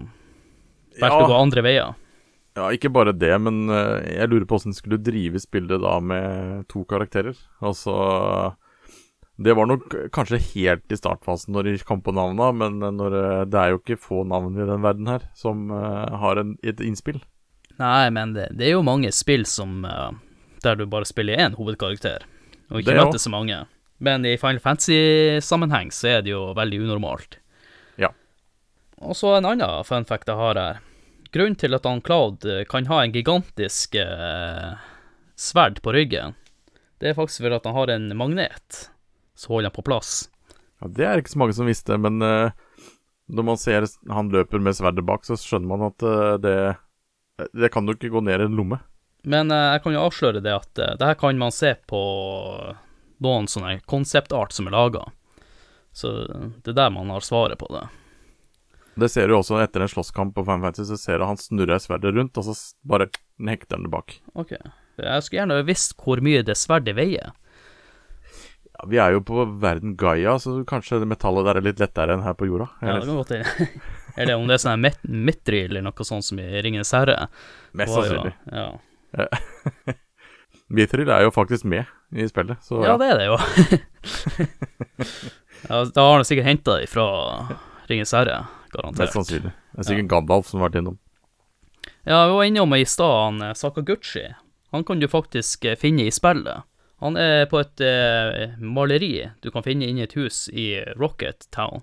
valgte 0.99 1.23
å 1.23 1.29
gå 1.31 1.37
andre 1.39 1.63
veier. 1.63 1.93
Ja, 2.57 2.67
ikke 2.75 2.91
bare 2.91 3.13
det, 3.15 3.31
men 3.39 3.69
eh, 3.71 4.17
jeg 4.17 4.31
lurer 4.31 4.47
på 4.47 4.57
åssen 4.59 4.75
skulle 4.75 4.99
skulle 4.99 5.05
drive 5.05 5.39
spillet 5.39 5.81
da 5.83 5.99
med 6.03 6.65
to 6.71 6.83
karakterer. 6.83 7.37
Altså 7.63 8.55
Det 9.41 9.55
var 9.55 9.65
nok 9.65 9.95
kanskje 10.13 10.41
helt 10.51 10.91
i 10.91 10.97
startfasen 10.99 11.55
når 11.55 11.69
de 11.69 11.77
kom 11.87 12.01
på 12.03 12.11
navna, 12.11 12.51
men 12.51 12.79
når, 12.97 13.15
eh, 13.15 13.45
det 13.47 13.59
er 13.59 13.71
jo 13.71 13.79
ikke 13.79 14.01
få 14.01 14.25
navn 14.27 14.59
i 14.59 14.67
den 14.67 14.83
verden 14.83 15.07
her 15.07 15.29
som 15.33 15.71
eh, 15.71 16.17
har 16.23 16.43
en, 16.43 16.57
et 16.63 16.83
innspill. 16.83 17.21
Nei, 17.79 18.09
men 18.11 18.35
det, 18.35 18.51
det 18.51 18.67
er 18.67 18.75
jo 18.75 18.83
mange 18.85 19.09
spill 19.15 19.47
som 19.47 19.85
eh, 19.87 20.11
der 20.61 20.75
du 20.75 20.85
bare 20.85 21.07
spiller 21.07 21.39
én 21.39 21.55
hovedkarakter, 21.57 22.27
og 22.69 22.83
ikke 22.83 22.99
møter 22.99 23.21
så 23.21 23.31
mange. 23.31 23.63
Men 24.01 24.25
i 24.25 24.35
Final 24.37 24.59
Fantasy-sammenheng 24.59 25.91
så 25.93 26.17
er 26.17 26.23
det 26.25 26.33
jo 26.33 26.51
veldig 26.57 26.83
unormalt. 26.83 27.37
Ja. 28.01 28.11
Og 29.01 29.15
så 29.17 29.37
en 29.37 29.47
annen 29.49 29.85
fun 29.85 30.05
fact 30.09 30.29
jeg 30.29 30.37
har 30.37 30.57
her. 30.57 30.81
Grunnen 31.31 31.55
til 31.55 31.75
at 31.77 31.85
han 31.87 32.01
Cloud 32.03 32.45
eh, 32.45 32.63
kan 32.67 32.87
ha 32.91 33.03
en 33.03 33.13
gigantisk 33.15 33.95
eh, 33.95 34.73
sverd 35.39 35.79
på 35.81 35.93
ryggen, 35.95 36.35
det 36.99 37.11
er 37.11 37.17
faktisk 37.17 37.45
fordi 37.45 37.57
at 37.57 37.69
han 37.69 37.77
har 37.77 37.93
en 37.93 38.09
magnet 38.19 38.81
som 39.33 39.55
holder 39.55 39.71
han 39.71 39.77
på 39.77 39.85
plass. 39.87 40.29
Ja, 40.81 40.89
Det 40.91 41.07
er 41.07 41.21
ikke 41.21 41.33
så 41.33 41.41
mange 41.41 41.55
som 41.57 41.69
visste, 41.69 41.97
men 41.97 42.21
eh, 42.21 42.51
når 43.31 43.47
man 43.47 43.57
ser 43.61 43.87
han 44.11 44.29
løper 44.33 44.59
med 44.59 44.75
sverdet 44.75 45.05
bak, 45.07 45.23
så 45.25 45.39
skjønner 45.39 45.71
man 45.71 45.87
at 45.89 46.03
eh, 46.05 46.37
det 46.43 46.55
Det 47.57 47.71
kan 47.73 47.87
jo 47.87 47.95
ikke 47.95 48.11
gå 48.13 48.21
ned 48.21 48.43
i 48.43 48.45
en 48.45 48.57
lomme. 48.59 48.77
Men 49.23 49.51
eh, 49.51 49.71
jeg 49.77 49.83
kan 49.85 49.95
jo 49.95 50.03
avsløre 50.03 50.43
det 50.43 50.53
at 50.53 50.81
eh, 50.81 50.95
det 50.99 51.07
her 51.07 51.17
kan 51.17 51.39
man 51.39 51.55
se 51.55 51.73
på 51.89 52.01
noen 53.21 53.47
sånne 53.49 53.79
konseptart 53.89 54.53
som 54.53 54.67
er 54.67 54.75
laga. 54.75 55.07
Så 55.93 56.11
det 56.61 56.73
er 56.73 56.77
der 56.77 56.93
man 56.93 57.09
har 57.09 57.23
svaret 57.25 57.59
på 57.59 57.69
det. 57.73 57.87
Det 58.99 59.07
ser 59.11 59.31
du 59.31 59.37
også 59.37 59.61
etter 59.63 59.83
en 59.83 59.91
slåsskamp 59.91 60.33
på 60.35 60.43
Final 60.43 60.67
Fantasy, 60.67 60.89
så 60.89 60.99
ser 60.99 61.21
du 61.21 61.27
han 61.29 61.39
snurrer 61.39 61.79
sverdet 61.79 62.11
rundt, 62.15 62.37
og 62.37 62.47
så 62.47 62.55
bare 62.87 63.07
hekter 63.47 63.77
han 63.77 63.87
det 63.87 63.93
bak. 63.93 64.17
Ok. 64.35 64.55
Jeg 65.01 65.23
skulle 65.23 65.39
gjerne 65.39 65.61
visst 65.67 65.95
hvor 65.99 66.19
mye 66.23 66.43
det 66.45 66.57
sverdet 66.59 66.95
veier. 66.97 67.31
Ja, 68.71 68.85
vi 68.91 68.99
er 69.01 69.15
jo 69.15 69.23
på 69.25 69.45
verden 69.63 69.95
Gaia, 69.99 70.35
så 70.39 70.59
kanskje 70.67 71.01
metallet 71.07 71.47
der 71.47 71.59
er 71.59 71.65
litt 71.65 71.81
lettere 71.81 72.17
enn 72.17 72.25
her 72.25 72.35
på 72.37 72.49
jorda. 72.49 72.67
Ja, 72.81 72.99
det 72.99 73.07
kan 73.07 73.21
godt 73.21 73.33
hende. 73.35 73.71
Eller 74.17 74.35
om 74.39 74.47
det 74.49 74.57
er 74.57 74.63
sånn 74.65 74.75
her 74.75 74.85
met 74.89 75.01
Mitri 75.07 75.65
eller 75.69 75.87
noe 75.87 76.07
sånt 76.07 76.27
som 76.27 76.39
i 76.43 76.47
Ringenes 76.63 76.91
herre. 76.95 77.17
mest 77.77 77.95
sannsynlig. 77.95 78.35
Ja. 78.51 78.69
Mithril 80.71 81.09
er 81.11 81.25
jo 81.25 81.33
faktisk 81.35 81.65
med 81.67 81.83
i 82.15 82.27
spillet, 82.27 82.59
så 82.63 82.79
ja, 82.83 82.95
det 82.99 83.07
er 83.11 83.17
det 83.19 83.25
jo. 83.27 83.37
ja, 85.67 85.81
da 85.83 86.05
har 86.05 86.15
han 86.15 86.27
sikkert 86.27 86.47
henta 86.47 86.77
det 86.79 86.87
fra 86.91 87.05
Ringenes 87.89 88.13
herre, 88.15 88.37
mest 88.97 89.15
sannsynlig. 89.15 89.51
Det 89.51 89.83
er 89.83 89.87
sikkert 89.89 90.11
Gandalf 90.11 90.49
som 90.49 90.61
har 90.61 90.69
vært 90.69 90.81
innom. 90.81 90.97
Ja, 92.05 92.25
vi 92.27 92.33
var 92.37 92.47
innom 92.47 92.75
i 92.77 92.85
stad 92.85 93.17
han 93.25 93.41
eh, 93.45 93.55
Sakaguchi. 93.57 94.27
Han 94.71 94.85
kan 94.87 95.01
du 95.01 95.07
faktisk 95.11 95.65
eh, 95.65 95.77
finne 95.79 96.07
i 96.07 96.13
spillet. 96.13 96.63
Han 97.01 97.17
er 97.17 97.47
på 97.49 97.57
et 97.61 97.81
eh, 97.81 98.57
maleri 98.61 99.13
du 99.41 99.49
kan 99.53 99.65
finne 99.65 99.87
inni 99.89 100.05
et 100.05 100.15
hus 100.17 100.45
i 100.53 100.75
Rocket 100.99 101.47
Town. 101.53 101.81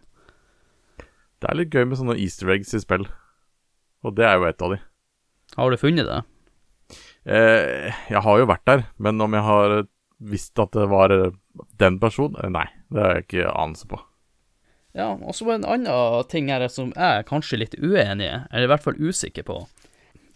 Det 1.39 1.51
er 1.51 1.59
litt 1.59 1.75
gøy 1.75 1.87
med 1.87 1.99
sånne 1.99 2.19
easter 2.19 2.51
eggs 2.55 2.75
i 2.75 2.81
spill, 2.83 3.07
og 4.03 4.15
det 4.19 4.27
er 4.27 4.39
jo 4.39 4.49
et 4.49 4.63
av 4.63 4.75
de. 4.75 4.81
Har 5.59 5.71
du 5.71 5.79
funnet 5.81 6.07
det? 6.09 6.19
Eh, 7.29 7.95
jeg 8.11 8.23
har 8.25 8.41
jo 8.41 8.49
vært 8.49 8.67
der, 8.67 8.85
men 8.99 9.21
om 9.23 9.35
jeg 9.37 9.45
har 9.47 9.75
visst 10.19 10.59
at 10.59 10.75
det 10.75 10.89
var 10.91 11.15
eh, 11.15 11.35
den 11.83 11.99
personen? 12.03 12.39
Eh, 12.43 12.51
Nei, 12.55 12.67
det 12.91 13.03
har 13.03 13.17
jeg 13.17 13.27
ikke 13.27 13.53
anelse 13.53 13.91
på. 13.91 14.01
Ja, 14.99 15.13
og 15.15 15.35
så 15.37 15.47
en 15.55 15.67
annen 15.69 16.27
ting 16.27 16.49
her 16.51 16.65
som 16.73 16.91
jeg 16.97 17.21
er 17.21 17.27
kanskje 17.27 17.61
litt 17.61 17.77
uenig 17.79 18.27
i, 18.27 18.39
eller 18.51 18.67
i 18.67 18.71
hvert 18.73 18.83
fall 18.83 18.99
usikker 18.99 19.47
på. 19.47 19.61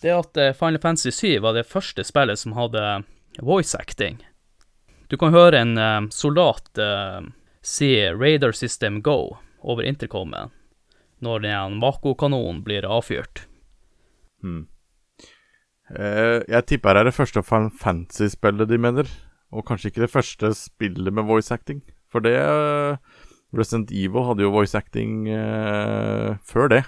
Det 0.03 0.13
at 0.15 0.39
eh, 0.39 0.55
Final 0.55 0.79
Fantasy 0.83 1.11
7 1.11 1.41
var 1.43 1.57
det 1.57 1.67
første 1.67 2.05
spillet 2.07 2.39
som 2.39 2.55
hadde 2.55 3.03
voice 3.43 3.75
acting. 3.79 4.21
Du 5.11 5.19
kan 5.19 5.35
høre 5.35 5.59
en 5.59 5.75
eh, 5.79 6.01
soldat 6.15 6.71
uh, 6.79 7.27
si 7.63 7.95
'Radar 8.07 8.55
System 8.55 9.01
Go' 9.03 9.39
over 9.63 9.83
intercomen 9.83 10.55
når 11.23 11.43
den 11.45 11.77
Mako-kanonen 11.79 12.63
blir 12.67 12.87
avfyrt. 12.87 13.45
Hmm. 14.43 14.67
Uh, 15.91 16.43
jeg 16.51 16.67
tipper 16.67 16.95
det 16.95 17.03
er 17.03 17.11
det 17.11 17.19
første 17.19 17.43
Final 17.47 17.71
Fantasy-spillet 17.79 18.71
de 18.71 18.79
mener, 18.79 19.11
og 19.55 19.67
kanskje 19.67 19.91
ikke 19.91 20.07
det 20.07 20.15
første 20.15 20.55
spillet 20.59 21.15
med 21.15 21.27
voice 21.29 21.55
acting. 21.55 21.83
For 22.13 22.25
det 22.25 22.35
eh, 22.37 22.99
Resident 23.53 23.93
Evil 23.93 24.27
hadde 24.31 24.47
jo 24.47 24.53
voice 24.55 24.79
acting 24.79 25.27
eh, 25.29 26.39
før 26.49 26.71
det. 26.73 26.83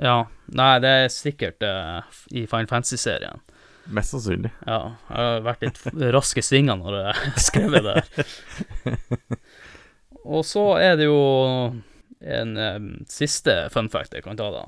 Ja. 0.00 0.24
Nei, 0.56 0.74
det 0.82 0.90
er 1.04 1.12
sikkert 1.12 1.64
eh, 1.64 2.20
i 2.32 2.44
Final 2.50 2.68
Fantasy-serien. 2.70 3.40
Mest 3.90 4.14
sannsynlig. 4.14 4.52
Ja. 4.66 4.80
Jeg 5.08 5.16
har 5.16 5.44
vært 5.46 5.64
litt 5.64 5.80
raske 6.14 6.44
svingene 6.44 6.82
når 6.84 6.98
jeg 7.00 7.14
har 7.20 7.44
skrevet 7.46 7.86
det 7.86 7.96
her. 7.98 9.38
Og 10.30 10.44
så 10.44 10.64
er 10.76 10.98
det 11.00 11.08
jo 11.08 11.20
en 12.20 12.52
um, 12.60 12.90
siste 13.08 13.54
fun 13.72 13.88
fact 13.88 14.12
jeg 14.14 14.26
kan 14.26 14.36
ta, 14.36 14.50
da. 14.52 14.66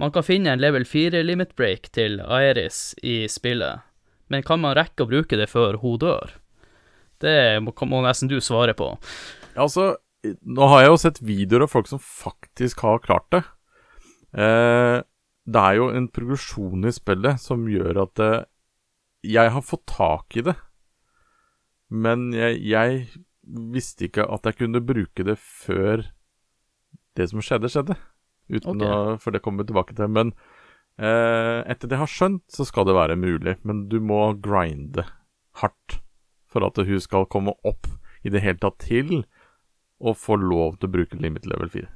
Man 0.00 0.12
kan 0.12 0.24
finne 0.26 0.52
en 0.52 0.60
level 0.60 0.84
4 0.88 1.22
limit 1.24 1.54
break 1.56 1.88
til 1.96 2.20
Aeris 2.20 2.92
i 3.02 3.22
spillet, 3.30 3.80
men 4.32 4.44
kan 4.44 4.60
man 4.60 4.76
rekke 4.76 5.04
å 5.04 5.08
bruke 5.08 5.38
det 5.38 5.48
før 5.52 5.78
hun 5.80 5.98
dør? 6.00 6.36
Det 7.22 7.60
må, 7.64 7.74
må 7.88 8.02
nesten 8.04 8.28
du 8.28 8.38
svare 8.42 8.74
på. 8.76 8.90
Altså, 9.54 9.94
nå 10.22 10.68
har 10.70 10.84
jeg 10.84 10.92
jo 10.92 11.00
sett 11.02 11.22
videoer 11.24 11.66
av 11.66 11.72
folk 11.72 11.88
som 11.90 12.02
faktisk 12.02 12.84
har 12.86 13.02
klart 13.02 13.28
det. 13.34 13.42
Eh, 14.38 14.98
det 15.42 15.62
er 15.62 15.78
jo 15.78 15.88
en 15.90 16.06
progresjon 16.14 16.86
i 16.86 16.94
spillet 16.94 17.42
som 17.42 17.66
gjør 17.70 18.04
at 18.04 18.22
eh, 18.22 18.44
jeg 19.26 19.54
har 19.54 19.66
fått 19.66 19.84
tak 19.90 20.38
i 20.38 20.44
det. 20.46 20.54
Men 21.92 22.30
jeg, 22.34 22.62
jeg 22.64 23.04
visste 23.42 24.06
ikke 24.08 24.26
at 24.30 24.46
jeg 24.48 24.60
kunne 24.62 24.84
bruke 24.84 25.26
det 25.26 25.36
før 25.38 26.06
det 27.18 27.28
som 27.30 27.42
skjedde, 27.44 27.70
skjedde. 27.72 27.98
Uten 28.52 28.80
okay. 28.80 28.88
å 28.88 29.16
For 29.20 29.34
det 29.34 29.42
kommer 29.44 29.62
vi 29.62 29.72
tilbake 29.72 29.96
til. 29.98 30.08
Men 30.10 30.32
eh, 30.96 31.60
etter 31.66 31.90
det 31.90 31.98
jeg 31.98 32.04
har 32.04 32.14
skjønt, 32.14 32.46
så 32.52 32.66
skal 32.68 32.88
det 32.88 32.96
være 32.96 33.18
mulig. 33.18 33.58
Men 33.66 33.86
du 33.92 33.98
må 34.00 34.24
grinde 34.42 35.04
hardt 35.60 35.98
for 36.52 36.64
at 36.66 36.78
hun 36.78 37.02
skal 37.02 37.28
komme 37.32 37.54
opp 37.66 37.90
i 38.22 38.30
det 38.32 38.42
hele 38.44 38.60
tatt 38.62 38.78
til 38.84 39.22
å 40.02 40.14
få 40.18 40.36
lov 40.40 40.78
til 40.78 40.90
å 40.90 40.94
bruke 40.96 41.18
limit 41.20 41.46
level 41.48 41.70
4. 41.72 41.88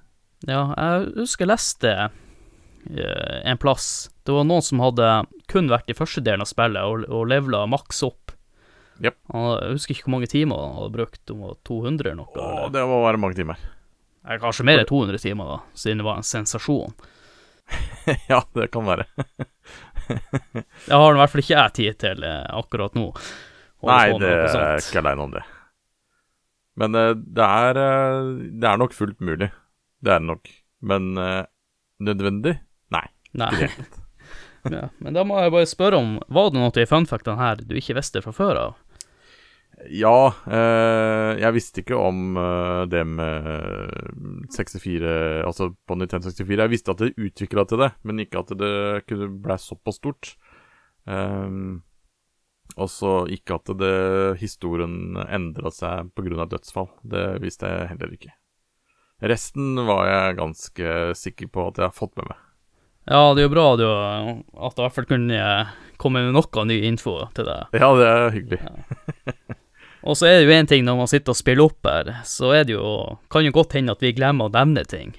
Ja, 0.47 0.63
jeg 0.77 1.13
husker 1.17 1.47
jeg 1.47 1.51
leste 1.51 1.93
eh, 1.97 3.39
en 3.49 3.57
plass 3.57 4.11
Det 4.27 4.35
var 4.37 4.45
noen 4.45 4.63
som 4.63 4.83
hadde 4.85 5.07
kun 5.51 5.71
vært 5.73 5.89
i 5.91 5.97
første 5.97 6.21
delen 6.25 6.45
av 6.45 6.51
spillet 6.51 6.85
og, 6.85 7.07
og 7.09 7.29
levela 7.31 7.65
maks 7.71 8.03
opp. 8.07 8.35
Yep. 9.03 9.17
Jeg 9.33 9.73
husker 9.75 9.95
ikke 9.95 10.07
hvor 10.07 10.17
mange 10.17 10.31
timer 10.33 10.61
han 10.61 10.79
hadde 10.79 10.95
brukt, 10.95 11.23
om 11.31 11.43
det 11.43 11.51
var 11.51 11.59
200 11.69 12.11
eller 12.11 12.21
noe. 12.23 12.45
Åh, 12.47 12.69
det 12.75 12.85
må 12.89 13.01
være 13.05 13.21
mange 13.23 13.39
timer. 13.39 13.67
Kanskje 14.27 14.67
mer 14.67 14.83
enn 14.83 14.89
200 14.89 15.23
timer, 15.23 15.51
da, 15.53 15.59
siden 15.79 16.01
det 16.03 16.07
var 16.09 16.19
en 16.19 16.27
sensasjon. 16.27 16.95
ja, 18.31 18.41
det 18.57 18.71
kan 18.75 18.89
være. 18.89 19.07
Det 20.07 20.95
har 20.95 21.15
i 21.15 21.21
hvert 21.21 21.33
fall 21.33 21.43
ikke 21.43 21.55
jeg 21.55 21.77
tid 21.79 22.01
til 22.03 22.25
eh, 22.27 22.43
akkurat 22.55 22.95
nå. 22.99 23.11
Nei, 23.87 24.05
det 24.19 24.33
er 24.33 24.81
ikke 24.81 25.03
aleine 25.03 25.27
om 25.27 25.35
det. 25.35 25.43
Men 26.77 26.95
eh, 26.95 27.13
det 27.17 27.45
er 27.45 27.83
eh, 27.83 28.33
Det 28.61 28.71
er 28.71 28.81
nok 28.81 28.97
fullt 28.97 29.21
mulig. 29.25 29.51
Det 30.05 30.13
er 30.13 30.21
det 30.21 30.31
nok. 30.31 30.51
Men 30.87 31.13
eh, 31.21 31.45
nødvendig? 32.05 32.59
Nei. 32.95 33.07
Nei. 33.37 33.53
Ja, 34.67 34.89
men 34.99 35.15
da 35.15 35.23
må 35.23 35.37
jeg 35.39 35.53
bare 35.55 35.69
spørre 35.71 36.01
om 36.03 36.17
Var 36.27 36.49
det 36.51 36.59
noe 36.59 36.83
i 36.83 36.89
funfactene 36.91 37.39
her 37.39 37.61
du 37.63 37.77
ikke 37.79 37.95
visste 38.01 38.19
fra 38.25 38.33
før 38.35 38.59
av? 38.59 38.73
Ja, 39.93 40.33
eh, 40.49 41.33
jeg 41.43 41.55
visste 41.55 41.83
ikke 41.83 41.99
om 42.01 42.39
eh, 42.41 42.83
det 42.91 43.03
med 43.07 44.49
64 44.55 45.13
Altså 45.47 45.69
på 45.87 45.99
Nintendo 46.01 46.33
64. 46.33 46.57
Jeg 46.65 46.73
visste 46.73 46.95
at 46.95 47.03
det 47.03 47.13
utvikla 47.15 47.67
til 47.69 47.85
det, 47.85 47.91
men 48.09 48.25
ikke 48.25 48.41
at 48.41 48.55
det 48.57 48.73
kunne 49.07 49.29
ble 49.45 49.59
såpass 49.61 50.01
stort. 50.01 50.33
Um, 51.05 51.85
og 52.75 52.91
så 52.91 53.13
ikke 53.33 53.61
at 53.61 53.71
det, 53.79 53.95
historien 54.43 55.17
endra 55.25 55.71
seg 55.73 56.11
pga. 56.17 56.49
dødsfall. 56.51 56.91
Det 57.03 57.27
visste 57.45 57.71
jeg 57.71 57.93
heller 57.95 58.17
ikke. 58.17 58.35
Resten 59.25 59.79
var 59.89 60.05
jeg 60.11 60.37
ganske 60.41 60.97
sikker 61.17 61.49
på 61.49 61.71
at 61.71 61.79
jeg 61.81 61.89
har 61.89 61.97
fått 61.97 62.17
med 62.19 62.29
meg. 62.29 62.43
Ja, 63.07 63.35
det 63.35 63.45
er 63.45 63.47
jo 63.47 63.55
bra 63.55 63.67
du, 63.79 63.85
at 63.87 64.75
du 64.75 64.83
i 64.83 64.85
hvert 64.85 64.97
fall 64.97 65.07
kunne 65.09 65.43
komme 65.97 66.25
med 66.27 66.35
noe 66.35 66.65
ny 66.67 66.81
info 66.89 67.21
til 67.37 67.47
deg. 67.47 67.77
Ja, 67.79 67.93
det 67.95 68.09
er 68.11 68.35
hyggelig. 68.35 68.59
Og 70.07 70.19
så 70.19 70.29
er 70.29 70.37
det 70.39 70.47
jo 70.47 70.55
én 70.55 70.69
ting 70.71 70.85
når 70.87 70.99
man 71.01 71.11
sitter 71.11 71.33
og 71.33 71.39
spiller 71.39 71.67
opp 71.71 71.87
her, 71.89 72.11
så 72.27 72.53
er 72.55 72.67
det 72.67 72.77
jo 72.77 73.17
Kan 73.33 73.47
jo 73.47 73.55
godt 73.55 73.75
hende 73.75 73.95
at 73.97 74.03
vi 74.05 74.15
glemmer 74.15 74.47
å 74.47 74.55
nevne 74.55 74.85
ting. 74.87 75.17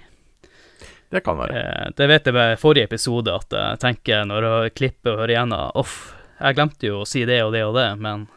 Det 1.12 1.24
kan 1.24 1.40
være. 1.40 1.56
Eh, 1.56 1.88
det 1.96 2.08
vet 2.12 2.28
jeg 2.28 2.36
ved 2.36 2.60
forrige 2.60 2.88
episode, 2.90 3.32
at 3.32 3.56
jeg 3.56 3.80
tenker 3.84 4.28
når 4.28 4.48
jeg 4.48 4.76
klipper 4.76 5.14
og 5.14 5.22
hører 5.24 5.34
igjennom 5.36 5.80
Uff, 5.80 5.96
jeg 6.40 6.56
glemte 6.58 6.88
jo 6.90 7.02
å 7.04 7.08
si 7.08 7.24
det 7.26 7.40
og 7.46 7.54
det 7.56 7.64
og 7.68 7.76
det, 7.78 7.88
men 8.02 8.28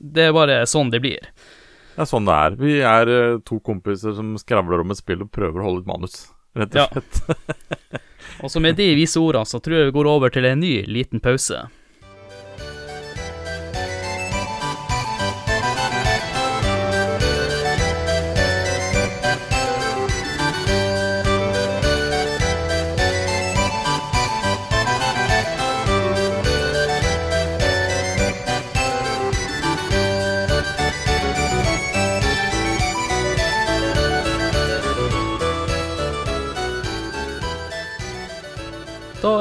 det 0.00 0.28
er 0.28 0.34
bare 0.36 0.60
sånn 0.66 0.90
det 0.90 1.00
blir. 1.04 1.28
Det 1.96 2.02
er 2.04 2.10
sånn 2.10 2.26
det 2.28 2.34
er. 2.36 2.56
Vi 2.60 2.74
er 2.84 3.08
eh, 3.12 3.38
to 3.46 3.60
kompiser 3.64 4.12
som 4.18 4.34
skravler 4.40 4.82
om 4.82 4.90
et 4.92 4.98
spill 5.00 5.22
og 5.24 5.30
prøver 5.32 5.62
å 5.62 5.68
holde 5.70 5.84
et 5.84 5.90
manus, 5.92 6.16
rett 6.58 6.74
og 6.76 6.82
Ja. 6.82 6.88
slett. 6.92 8.02
Og 8.44 8.50
så 8.52 8.60
med 8.60 8.76
de 8.76 8.90
vise 8.98 9.16
ordene 9.22 9.46
så 9.48 9.56
tror 9.64 9.78
jeg 9.78 9.86
vi 9.88 9.94
går 9.96 10.08
over 10.10 10.28
til 10.34 10.44
en 10.44 10.58
ny 10.60 10.82
liten 10.90 11.22
pause. 11.24 11.62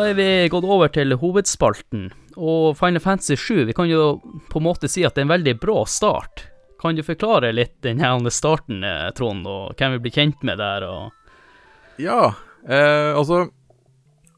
Er 0.09 0.17
vi 0.17 0.27
gått 0.51 0.65
over 0.67 0.91
til 0.93 1.15
hovedspalten, 1.21 2.09
og 2.35 2.75
Final 2.79 3.03
Fantasy 3.03 3.37
7, 3.39 3.65
vi 3.69 3.75
kan 3.75 3.89
jo 3.89 4.17
på 4.51 4.59
en 4.59 4.67
måte 4.67 4.89
si 4.91 5.05
at 5.07 5.15
det 5.15 5.23
er 5.23 5.27
en 5.27 5.35
veldig 5.35 5.55
bra 5.61 5.83
start. 5.89 6.45
Kan 6.81 6.97
du 6.97 7.03
forklare 7.05 7.53
litt 7.55 7.77
den 7.85 8.01
her 8.03 8.17
starten, 8.29 8.83
eh, 8.83 9.11
Trond, 9.15 9.47
og 9.47 9.75
hvem 9.79 9.95
vi 9.95 10.03
blir 10.05 10.17
kjent 10.17 10.43
med 10.43 10.59
der, 10.59 10.87
og 10.87 11.11
Ja, 11.97 12.35
eh, 12.67 13.15
altså 13.15 13.49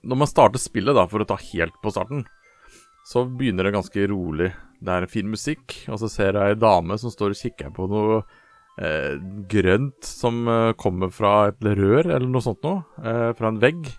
Når 0.03 0.15
man 0.15 0.27
starter 0.27 0.59
spillet, 0.61 0.95
da, 0.95 1.07
for 1.07 1.19
å 1.19 1.27
ta 1.27 1.35
helt 1.35 1.73
på 1.83 1.91
starten, 1.91 2.25
så 3.03 3.25
begynner 3.25 3.65
det 3.65 3.73
ganske 3.73 4.07
rolig. 4.07 4.53
Det 4.79 4.93
er 4.93 5.07
fin 5.07 5.27
musikk, 5.27 5.73
og 5.89 5.99
så 5.99 6.07
ser 6.07 6.37
jeg 6.37 6.53
ei 6.53 6.59
dame 6.59 6.95
som 7.01 7.11
står 7.11 7.33
og 7.33 7.39
kikker 7.39 7.73
på 7.75 7.87
noe 7.91 8.21
eh, 8.79 9.17
grønt 9.49 10.05
som 10.05 10.47
eh, 10.47 10.73
kommer 10.79 11.11
fra 11.13 11.49
et 11.49 11.63
rør 11.65 12.05
eller 12.05 12.27
noe 12.29 12.45
sånt 12.45 12.63
noe. 12.63 12.83
Eh, 13.01 13.31
fra 13.37 13.51
en 13.51 13.59
vegg. 13.59 13.89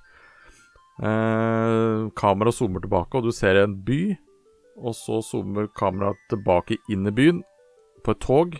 Eh, 1.03 2.09
Kameraet 2.19 2.55
zoomer 2.59 2.83
tilbake, 2.83 3.19
og 3.21 3.29
du 3.29 3.33
ser 3.35 3.61
en 3.63 3.77
by. 3.87 4.17
Og 4.79 4.95
så 4.95 5.21
zoomer 5.27 5.67
kameraet 5.79 6.19
tilbake 6.31 6.77
inn 6.93 7.07
i 7.07 7.15
byen, 7.15 7.41
på 8.07 8.15
et 8.15 8.21
tog, 8.23 8.55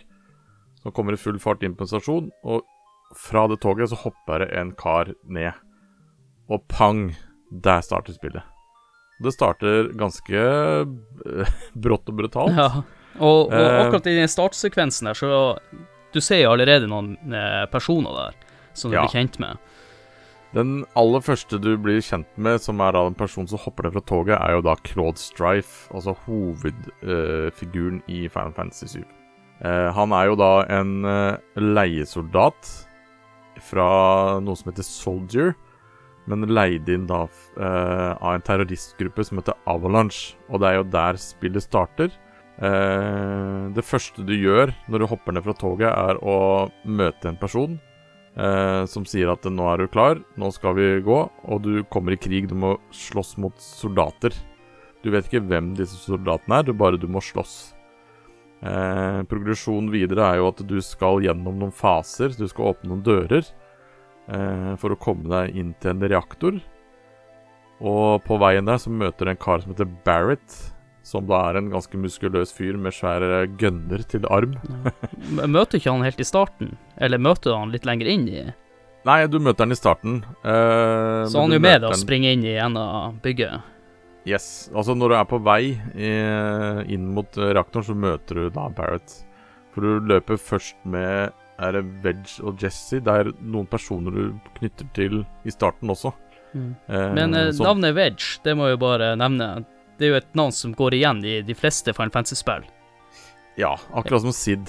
som 0.83 0.91
kommer 0.95 1.15
i 1.15 1.19
full 1.19 1.39
fart 1.39 1.63
inn 1.63 1.75
på 1.79 1.85
en 1.85 1.91
stasjon. 1.93 2.29
Og 2.43 2.63
fra 3.17 3.45
det 3.47 3.59
toget 3.63 3.89
så 3.91 3.97
hopper 4.03 4.43
det 4.43 4.49
en 4.59 4.73
kar 4.77 5.13
ned. 5.27 5.53
Og 6.49 6.63
pang! 6.71 7.15
Der 7.49 7.79
starter 7.81 8.13
spillet. 8.13 8.43
Det 9.23 9.31
starter 9.33 9.87
ganske 9.97 10.37
eh, 10.37 11.53
brått 11.83 12.11
og 12.11 12.19
brutalt. 12.19 12.53
Ja. 12.55 12.83
Og, 13.19 13.49
og 13.49 13.53
Eh. 13.57 13.79
akkurat 13.81 14.05
i 14.07 14.13
den 14.19 14.29
startsekvensen 14.29 15.09
der, 15.09 15.17
så 15.17 15.57
Du 16.13 16.19
ser 16.21 16.39
jo 16.43 16.51
allerede 16.53 16.87
noen 16.89 17.15
eh, 17.33 17.65
personer 17.69 18.13
der 18.15 18.35
som 18.73 18.91
du 18.91 18.95
Ja. 18.97 19.01
blir 19.07 19.11
kjent 19.17 19.39
med. 19.39 19.57
Den 20.57 20.81
aller 20.97 21.21
første 21.21 21.59
du 21.61 21.75
blir 21.77 22.01
kjent 22.01 22.29
med, 22.41 22.57
som 22.63 22.81
er 22.81 22.95
da 22.95 23.03
en 23.05 23.17
person 23.17 23.45
som 23.47 23.61
hopper 23.61 23.85
ned 23.85 23.93
fra 23.97 24.05
toget, 24.09 24.35
er 24.39 24.55
jo 24.55 24.65
da 24.65 24.73
Claude 24.81 25.21
Strife, 25.21 25.85
altså 25.93 26.15
hovedfiguren 26.25 28.01
i 28.09 28.23
Final 28.33 28.55
Fantasy 28.57 28.97
7. 28.97 29.03
Uh, 29.59 29.89
han 29.93 30.15
er 30.15 30.29
jo 30.31 30.37
da 30.39 30.53
en 30.73 30.93
uh, 31.05 31.37
leiesoldat 31.59 32.71
fra 33.61 34.39
noe 34.41 34.57
som 34.57 34.71
heter 34.71 34.87
Soldier, 34.87 35.53
men 36.29 36.45
leid 36.51 36.89
inn 36.91 37.07
da 37.09 37.23
eh, 37.25 38.11
av 38.13 38.35
en 38.35 38.43
terroristgruppe 38.45 39.23
som 39.25 39.39
heter 39.39 39.57
Avalanche. 39.69 40.35
Og 40.49 40.61
det 40.61 40.69
er 40.69 40.75
jo 40.77 40.89
der 40.93 41.17
spillet 41.21 41.65
starter. 41.65 42.11
Eh, 42.61 43.63
det 43.73 43.85
første 43.87 44.25
du 44.27 44.35
gjør 44.35 44.73
når 44.91 45.01
du 45.01 45.09
hopper 45.09 45.35
ned 45.35 45.47
fra 45.47 45.55
toget, 45.57 45.89
er 45.89 46.19
å 46.21 46.69
møte 46.85 47.31
en 47.31 47.39
person 47.41 47.79
eh, 48.35 48.83
som 48.89 49.07
sier 49.07 49.31
at 49.31 49.47
nå 49.49 49.65
er 49.71 49.83
du 49.83 49.91
klar, 49.91 50.21
nå 50.39 50.51
skal 50.55 50.77
vi 50.77 50.91
gå, 51.05 51.19
og 51.29 51.65
du 51.65 51.83
kommer 51.91 52.15
i 52.15 52.21
krig, 52.21 52.49
du 52.49 52.55
må 52.57 52.75
slåss 52.95 53.37
mot 53.41 53.55
soldater. 53.63 54.35
Du 55.03 55.11
vet 55.13 55.29
ikke 55.29 55.45
hvem 55.47 55.73
disse 55.79 55.97
soldatene 56.03 56.59
er, 56.59 56.67
du 56.67 56.73
bare 56.75 56.99
du 56.99 57.07
må 57.11 57.23
slåss. 57.23 57.57
Eh, 58.59 59.21
progresjonen 59.31 59.87
videre 59.93 60.25
er 60.27 60.41
jo 60.41 60.49
at 60.51 60.65
du 60.67 60.79
skal 60.83 61.21
gjennom 61.23 61.61
noen 61.61 61.75
faser, 61.75 62.33
du 62.35 62.47
skal 62.51 62.73
åpne 62.73 62.91
noen 62.91 63.05
dører 63.05 63.45
eh, 63.45 64.73
for 64.81 64.91
å 64.91 64.99
komme 64.99 65.31
deg 65.31 65.55
inn 65.55 65.71
til 65.79 65.95
en 65.95 66.09
reaktor. 66.11 66.59
Og 67.79 68.19
på 68.25 68.35
veien 68.41 68.67
der 68.67 68.81
så 68.81 68.91
møter 68.91 69.25
du 69.25 69.31
en 69.31 69.39
kar 69.39 69.63
som 69.63 69.71
heter 69.71 69.87
Barrett, 70.03 70.57
som 71.09 71.25
da 71.29 71.39
er 71.49 71.57
en 71.59 71.71
ganske 71.73 71.97
muskuløs 71.99 72.53
fyr 72.55 72.77
med 72.77 72.93
svære 72.95 73.43
gønner 73.59 74.03
til 74.09 74.27
arm. 74.29 74.53
Møter 75.49 75.79
ikke 75.79 75.91
han 75.95 76.05
helt 76.05 76.21
i 76.21 76.27
starten? 76.27 76.75
Eller 77.01 77.17
møter 77.21 77.57
han 77.57 77.73
litt 77.73 77.87
lenger 77.89 78.11
inn 78.13 78.27
i 78.29 78.43
Nei, 79.07 79.21
du 79.31 79.37
møter 79.39 79.63
han 79.63 79.71
i 79.71 79.77
starten. 79.79 80.17
eh, 80.43 81.25
Så 81.31 81.39
han 81.39 81.53
er 81.53 81.57
jo 81.57 81.63
med 81.63 81.81
deg 81.81 81.89
og 81.89 81.95
springer 81.97 82.33
inn 82.35 82.43
i 82.45 82.55
en 82.59 82.75
av 82.77 83.13
bygget. 83.23 83.61
Yes. 84.27 84.69
Altså, 84.75 84.93
når 84.99 85.09
du 85.13 85.15
er 85.15 85.27
på 85.31 85.39
vei 85.41 85.61
i, 85.95 86.09
inn 86.93 87.05
mot 87.15 87.37
eh, 87.39 87.53
reaktoren, 87.55 87.87
så 87.87 87.95
møter 87.95 88.35
du 88.43 88.49
da 88.53 88.67
Barrett. 88.75 89.15
For 89.73 89.81
du 89.85 90.03
løper 90.11 90.37
først 90.37 90.75
med 90.83 91.31
er 91.59 91.75
det 91.75 91.85
Veg 92.03 92.25
og 92.43 92.59
Jesse. 92.61 92.99
Det 93.03 93.15
er 93.23 93.31
noen 93.39 93.67
personer 93.71 94.11
du 94.15 94.51
knytter 94.59 94.87
til 94.95 95.21
i 95.47 95.51
starten 95.55 95.91
også. 95.95 96.11
Eh, 96.55 97.09
Men 97.15 97.33
eh, 97.39 97.53
navnet 97.55 97.95
Veg, 97.97 98.19
det 98.43 98.55
må 98.59 98.67
jeg 98.67 98.75
jo 98.77 98.83
bare 98.83 99.13
nevne. 99.19 99.49
Det 99.99 100.07
er 100.07 100.13
jo 100.13 100.19
et 100.21 100.35
navn 100.39 100.53
som 100.55 100.71
går 100.79 100.95
igjen 100.95 101.19
i 101.27 101.41
de 101.43 101.55
fleste 101.57 101.91
Final 101.95 102.13
Fantasy-spill. 102.13 102.63
Ja, 103.59 103.73
akkurat 103.91 104.23
som 104.23 104.31
Sid. 104.35 104.65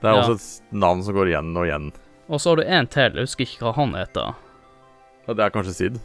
Det 0.00 0.08
er 0.08 0.14
Ja. 0.16 0.22
også 0.22 0.34
et 0.38 0.72
navn 0.72 1.02
som 1.04 1.14
går 1.14 1.28
igjen 1.28 1.56
og 1.56 1.66
igjen. 1.66 1.92
Og 2.28 2.40
så 2.40 2.50
har 2.50 2.56
du 2.56 2.62
en 2.64 2.86
til, 2.86 3.12
jeg 3.12 3.26
husker 3.28 3.44
ikke 3.44 3.64
hva 3.66 3.74
han 3.76 3.92
heter. 3.92 4.34
Ja, 5.28 5.34
det 5.34 5.44
er 5.44 5.50
kanskje 5.50 5.74
Sid. 5.74 6.00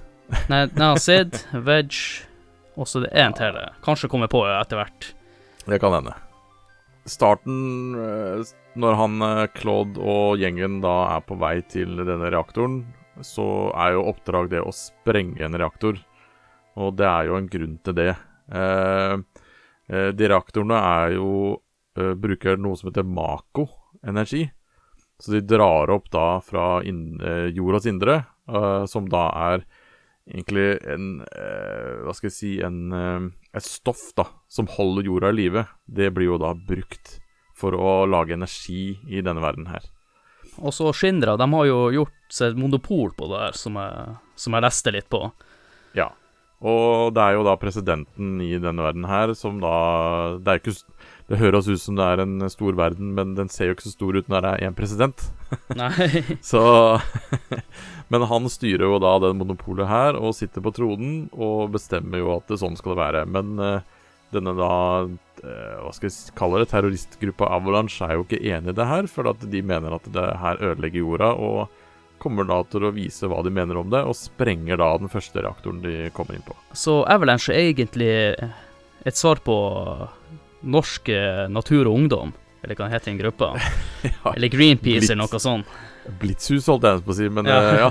Nei, 0.49 0.65
nei 0.75 0.95
Sid, 0.99 1.39
Veg, 1.53 1.95
og 2.77 2.85
så 2.87 3.01
det 3.01 3.11
er 3.13 3.25
en 3.29 3.33
til. 3.33 3.55
Kanskje 3.81 4.09
kommer 4.11 4.27
på 4.27 4.43
etter 4.47 4.75
hvert. 4.77 5.13
Det 5.65 5.79
kan 5.79 5.93
hende. 5.95 6.13
Starten, 7.09 7.95
eh, 7.95 8.43
når 8.75 8.95
han 8.99 9.21
eh, 9.21 9.47
Claude 9.55 9.97
og 9.97 10.37
gjengen 10.37 10.81
da 10.83 11.15
er 11.17 11.21
på 11.25 11.37
vei 11.39 11.61
til 11.61 11.95
denne 12.03 12.29
reaktoren, 12.29 12.81
så 13.21 13.71
er 13.75 13.93
jo 13.95 14.03
oppdrag 14.11 14.49
det 14.51 14.61
å 14.61 14.71
sprenge 14.75 15.41
en 15.41 15.55
reaktor. 15.57 15.97
Og 16.79 16.95
det 16.99 17.07
er 17.07 17.25
jo 17.27 17.35
en 17.39 17.47
grunn 17.51 17.79
til 17.83 17.93
det. 17.97 18.15
Eh, 18.51 19.15
eh, 19.93 20.09
de 20.15 20.29
reaktorene 20.31 20.77
er 20.77 21.17
jo 21.17 21.33
eh, 21.97 22.13
Bruker 22.17 22.57
noe 22.57 22.79
som 22.79 22.89
heter 22.89 23.07
Mako-energi. 23.07 24.47
Så 25.19 25.35
de 25.35 25.43
drar 25.43 25.91
opp 25.91 26.07
da 26.13 26.39
fra 26.39 26.79
inn, 26.87 27.19
jordas 27.51 27.83
indre, 27.91 28.21
som 28.87 29.09
da 29.11 29.25
er 29.35 29.65
egentlig 30.23 30.77
en 30.87 31.09
Hva 31.19 32.13
skal 32.15 32.29
jeg 32.29 32.35
si 32.37 32.51
En 32.63 32.93
et 33.51 33.65
stoff 33.65 34.13
da 34.15 34.29
som 34.47 34.69
holder 34.71 35.09
jorda 35.09 35.33
i 35.33 35.37
live. 35.41 35.65
Det 35.85 36.07
blir 36.15 36.31
jo 36.31 36.39
da 36.39 36.53
brukt 36.55 37.17
for 37.57 37.75
å 37.75 38.05
lage 38.07 38.37
energi 38.37 38.99
i 39.09 39.19
denne 39.19 39.43
verden 39.43 39.67
her. 39.67 39.83
Og 40.59 40.73
så 40.75 40.91
Shindra, 40.95 41.35
de 41.37 41.47
har 41.51 41.67
jo 41.67 41.79
gjort 41.93 42.33
seg 42.33 42.53
et 42.53 42.59
monopol 42.59 43.11
på 43.17 43.29
det 43.31 43.41
her, 43.43 43.57
som 43.57 43.77
jeg, 43.79 44.15
som 44.39 44.55
jeg 44.55 44.65
leste 44.65 44.93
litt 44.95 45.09
på. 45.11 45.21
Ja. 45.97 46.11
Og 46.59 47.13
det 47.15 47.23
er 47.23 47.37
jo 47.37 47.45
da 47.47 47.53
presidenten 47.55 48.39
i 48.43 48.57
denne 48.59 48.83
verden 48.83 49.05
her 49.07 49.31
som 49.37 49.61
da 49.63 49.75
Det 50.43 50.51
er 50.51 50.59
ikke 50.59 50.73
Det 51.29 51.39
høres 51.39 51.69
ut 51.69 51.79
som 51.79 51.95
det 51.95 52.03
er 52.03 52.23
en 52.23 52.49
stor 52.51 52.75
verden, 52.75 53.13
men 53.15 53.35
den 53.37 53.51
ser 53.53 53.69
jo 53.69 53.77
ikke 53.77 53.85
så 53.85 53.93
stor 53.93 54.17
ut 54.17 54.31
når 54.31 54.43
det 54.43 54.51
er 54.51 54.65
én 54.67 54.75
president. 54.75 55.27
Nei. 55.77 56.23
Så 56.41 56.61
Men 58.11 58.25
han 58.25 58.49
styrer 58.49 58.87
jo 58.87 58.97
da 58.99 59.13
det 59.21 59.35
monopolet 59.37 59.87
her 59.87 60.17
og 60.17 60.33
sitter 60.35 60.65
på 60.65 60.73
tronen 60.73 61.29
og 61.31 61.69
bestemmer 61.75 62.23
jo 62.23 62.33
at 62.33 62.49
det 62.49 62.57
sånn 62.59 62.77
skal 62.79 62.95
det 62.95 63.03
være. 63.03 63.25
Men 63.29 63.61
uh, 63.61 63.85
denne 64.33 64.55
da 64.57 64.73
uh, 65.05 65.75
Hva 65.85 65.93
skal 65.93 66.09
vi 66.09 66.33
kalle 66.37 66.63
det? 66.63 66.71
Terroristgruppa 66.73 67.51
Avalanche 67.59 68.09
er 68.09 68.17
jo 68.17 68.25
ikke 68.25 68.41
enig 68.41 68.73
i 68.73 68.79
det 68.81 68.89
her, 68.89 69.05
for 69.07 69.29
at 69.29 69.45
de 69.53 69.61
mener 69.61 69.95
at 69.95 70.09
det 70.09 70.25
her 70.41 70.65
ødelegger 70.71 71.05
jorda. 71.05 71.29
Og 71.37 71.69
kommer 72.19 72.47
da 72.49 72.59
til 72.69 72.85
å 72.87 72.91
vise 72.95 73.27
hva 73.31 73.41
de 73.45 73.51
mener 73.55 73.77
om 73.79 73.89
det, 73.91 74.01
og 74.05 74.15
sprenger 74.17 74.77
da 74.81 74.91
den 75.01 75.09
første 75.11 75.41
reaktoren 75.43 75.81
de 75.83 76.09
kommer 76.15 76.35
inn 76.37 76.45
på. 76.45 76.55
Så 76.77 76.99
Avalanche 77.09 77.53
er 77.55 77.71
egentlig 77.71 78.11
et 79.07 79.15
svar 79.19 79.39
på 79.45 79.55
Norsk 80.69 81.09
eh, 81.15 81.45
Natur 81.51 81.87
og 81.87 81.95
Ungdom, 81.95 82.33
eller 82.63 82.75
hva 82.75 82.89
heter 82.91 83.13
den 83.13 83.21
gruppa? 83.21 83.53
Ja, 84.03 84.31
Eller 84.35 84.47
Greenpeace 84.51 85.01
Blitz. 85.01 85.09
eller 85.11 85.25
noe 85.25 85.39
sånt. 85.43 85.67
Blitzhus 86.21 86.67
holdt 86.71 86.85
jeg 86.87 87.01
på 87.03 87.11
å 87.11 87.15
si, 87.17 87.25
men 87.35 87.47
Ja. 87.47 87.57
eh, 87.59 87.79
ja. 87.83 87.89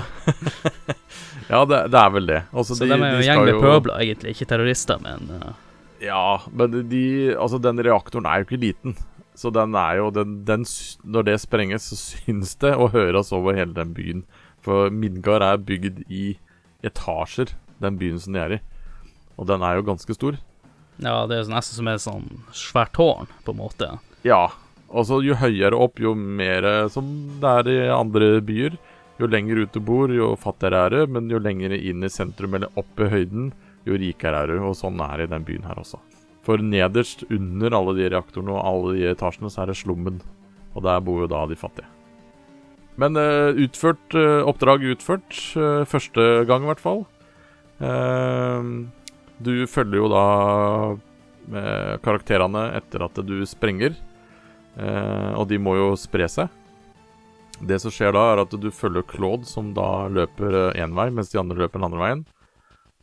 ja, 1.53 1.59
det, 1.69 1.79
det 1.93 1.99
er 2.01 2.13
vel 2.15 2.25
det. 2.29 2.39
Altså, 2.53 2.75
Så 2.77 2.85
de, 2.89 2.93
er 2.95 2.97
jo 3.13 3.19
en 3.19 3.25
gjeng 3.27 3.43
med 3.45 3.53
jo- 3.53 3.61
pøbler, 3.63 4.01
egentlig, 4.05 4.33
ikke 4.35 4.47
terrorister, 4.49 5.01
men 5.05 5.29
uh... 5.37 5.51
Ja, 5.99 6.39
men 6.55 6.77
de 6.89 7.03
Altså, 7.35 7.57
den 7.59 7.81
reaktoren 7.83 8.25
er 8.29 8.39
jo 8.41 8.45
ikke 8.47 8.59
liten. 8.61 8.93
Så 9.39 9.51
den 9.55 9.75
er 9.79 10.01
jo 10.01 10.09
den, 10.11 10.41
den 10.43 10.65
Når 11.07 11.27
det 11.29 11.37
sprenges, 11.39 11.87
så 11.87 11.97
syns 11.99 12.57
det 12.59 12.73
å 12.75 12.89
høres 12.91 13.31
over 13.35 13.55
hele 13.55 13.75
den 13.77 13.93
byen. 13.95 14.25
For 14.65 14.91
Midgard 14.91 15.45
er 15.45 15.61
bygd 15.63 16.03
i 16.11 16.33
etasjer, 16.83 17.53
den 17.79 17.99
byen 17.99 18.19
som 18.19 18.35
de 18.35 18.41
er 18.43 18.55
i. 18.57 18.59
Og 19.39 19.47
den 19.47 19.63
er 19.63 19.79
jo 19.79 19.87
ganske 19.87 20.15
stor. 20.17 20.39
ja, 20.99 21.15
det 21.27 21.37
er 21.37 21.51
nesten 21.51 21.79
som 21.79 21.87
et 21.87 22.03
sånn 22.03 22.27
svært 22.51 22.91
tårn, 22.97 23.31
på 23.45 23.55
en 23.55 23.61
måte. 23.61 23.93
Ja. 24.27 24.49
Og 24.89 25.05
så 25.05 25.21
jo 25.23 25.37
høyere 25.37 25.77
opp, 25.77 26.01
jo 26.01 26.15
mer 26.17 26.65
eh, 26.65 26.87
som 26.91 27.07
det 27.39 27.55
er 27.61 27.71
i 27.71 27.79
andre 27.93 28.39
byer. 28.43 28.75
Jo 29.21 29.27
lenger 29.29 29.63
ut 29.63 29.75
du 29.75 29.79
bor, 29.83 30.11
jo 30.11 30.33
fattigere 30.39 30.85
er 30.87 30.95
du. 30.95 31.13
Men 31.15 31.31
jo 31.31 31.39
lenger 31.39 31.77
inn 31.77 32.03
i 32.03 32.11
sentrum 32.11 32.57
eller 32.57 32.73
opp 32.79 32.99
i 32.99 33.07
høyden, 33.11 33.51
jo 33.87 33.99
rikere 34.01 34.43
er 34.43 34.51
du. 34.51 34.63
Og 34.65 34.75
sånn 34.79 34.99
er 35.05 35.21
det 35.21 35.29
i 35.29 35.33
den 35.37 35.47
byen 35.47 35.69
her 35.69 35.79
også. 35.79 36.01
For 36.49 36.57
nederst 36.65 37.27
under 37.29 37.75
alle 37.77 37.93
de 37.99 38.07
reaktorene 38.09 38.55
og 38.55 38.65
alle 38.65 38.97
de 38.97 39.09
etasjene, 39.11 39.51
så 39.53 39.61
er 39.61 39.69
det 39.69 39.77
slummen. 39.77 40.15
Og 40.73 40.81
der 40.81 41.01
bor 41.05 41.21
jo 41.21 41.27
da 41.29 41.43
de 41.45 41.57
fattige. 41.59 41.85
Men 42.97 43.13
uh, 43.13 43.53
utført 43.53 44.15
uh, 44.17 44.41
oppdrag 44.49 44.87
utført. 44.95 45.29
Uh, 45.53 45.85
første 45.85 46.25
gang, 46.49 46.65
i 46.65 46.71
hvert 46.71 46.81
fall. 46.81 47.05
Du 49.39 49.53
følger 49.71 50.01
jo 50.01 50.07
da 50.11 50.23
karakterene 52.03 52.65
etter 52.75 53.05
at 53.05 53.21
du 53.23 53.37
sprenger. 53.47 53.93
Og 55.39 55.45
de 55.47 55.55
må 55.63 55.77
jo 55.77 55.93
spre 55.95 56.27
seg. 56.27 56.51
Det 57.63 57.77
som 57.79 57.93
skjer 57.93 58.11
da, 58.17 58.25
er 58.33 58.41
at 58.43 58.51
du 58.51 58.67
følger 58.67 59.05
Claude, 59.07 59.47
som 59.47 59.71
da 59.77 60.09
løper 60.11 60.73
én 60.75 60.91
vei, 60.97 61.07
mens 61.07 61.31
de 61.31 61.39
andre 61.39 61.55
løper 61.61 61.79
den 61.79 61.87
andre 61.87 62.03
veien. 62.03 62.25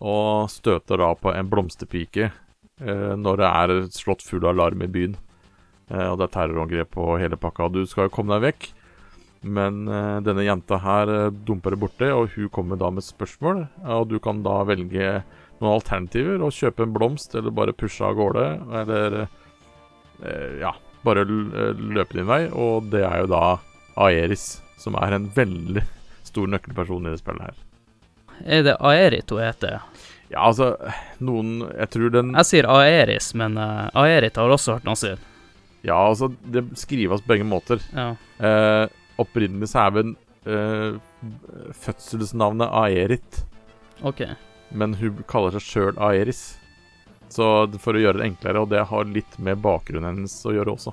Og 0.04 0.52
støter 0.52 1.00
da 1.00 1.14
på 1.16 1.32
en 1.32 1.48
blomsterpike 1.48 2.28
når 2.80 3.38
det 3.40 3.46
er 3.48 3.70
slått 3.94 4.24
full 4.26 4.44
alarm 4.44 4.82
i 4.84 4.90
byen. 4.92 5.14
Eh, 5.90 6.08
og 6.10 6.18
det 6.18 6.28
er 6.28 6.34
terrorangrep 6.34 6.90
på 6.96 7.14
hele 7.20 7.38
pakka. 7.38 7.70
Du 7.70 7.84
skal 7.88 8.08
jo 8.08 8.14
komme 8.16 8.36
deg 8.36 8.48
vekk, 8.48 8.68
men 9.56 9.84
eh, 9.86 10.18
denne 10.26 10.46
jenta 10.46 10.80
her 10.82 11.12
eh, 11.12 11.34
dumper 11.46 11.74
det 11.76 11.82
borte, 11.82 12.10
og 12.14 12.32
hun 12.34 12.50
kommer 12.54 12.80
da 12.80 12.90
med 12.94 13.06
spørsmål. 13.06 13.66
Og 13.98 14.08
du 14.10 14.18
kan 14.22 14.42
da 14.46 14.58
velge 14.68 15.20
noen 15.60 15.76
alternativer, 15.76 16.42
og 16.42 16.54
kjøpe 16.54 16.86
en 16.86 16.96
blomst, 16.96 17.36
eller 17.38 17.54
bare 17.54 17.76
pushe 17.76 18.04
av 18.04 18.18
gårde, 18.18 18.46
eller 18.82 19.20
eh, 19.22 20.58
ja, 20.64 20.74
bare 21.06 21.26
eh, 21.26 21.84
løpe 21.96 22.18
din 22.18 22.28
vei. 22.28 22.42
Og 22.50 22.90
det 22.92 23.06
er 23.06 23.22
jo 23.22 23.30
da 23.36 23.44
Aeris, 24.08 24.56
som 24.80 24.98
er 25.00 25.16
en 25.16 25.30
veldig 25.36 25.86
stor 26.26 26.50
nøkkelperson 26.50 27.06
i 27.06 27.14
det 27.14 27.22
spillet 27.22 27.46
her. 27.46 27.62
Er 28.44 28.66
det 28.66 28.74
Aerit 28.84 29.30
hun 29.32 29.40
heter? 29.40 29.78
Ja, 30.32 30.42
altså, 30.48 30.72
noen 31.22 31.60
Jeg 31.70 31.90
tror 31.94 32.12
den 32.14 32.32
Jeg 32.34 32.48
sier 32.48 32.68
Aeris, 32.72 33.30
men 33.38 33.58
uh, 33.60 33.86
Aerit 33.94 34.38
har 34.40 34.50
også 34.50 34.76
hørt 34.76 34.86
noen 34.88 34.98
si. 34.98 35.12
Ja, 35.86 36.00
altså, 36.00 36.32
det 36.42 36.64
skrives 36.80 37.22
på 37.22 37.34
begge 37.34 37.46
måter. 37.46 37.82
Ja. 37.94 38.08
Uh, 38.42 38.86
opprinnelig 39.22 39.70
så 39.70 39.86
er 39.86 39.94
vel 39.94 40.12
uh, 40.50 40.98
fødselsnavnet 41.84 42.74
Aerit, 42.82 43.42
OK. 44.02 44.24
men 44.74 44.96
hun 44.98 45.22
kaller 45.30 45.54
seg 45.56 45.66
sjøl 45.66 46.02
Aeris. 46.10 46.44
Så 47.32 47.46
for 47.82 47.96
å 47.96 48.02
gjøre 48.02 48.20
det 48.20 48.28
enklere, 48.30 48.62
og 48.62 48.70
det 48.70 48.84
har 48.90 49.08
litt 49.10 49.38
med 49.42 49.62
bakgrunnen 49.62 50.12
hennes 50.12 50.34
å 50.46 50.54
gjøre 50.54 50.74
også. 50.76 50.92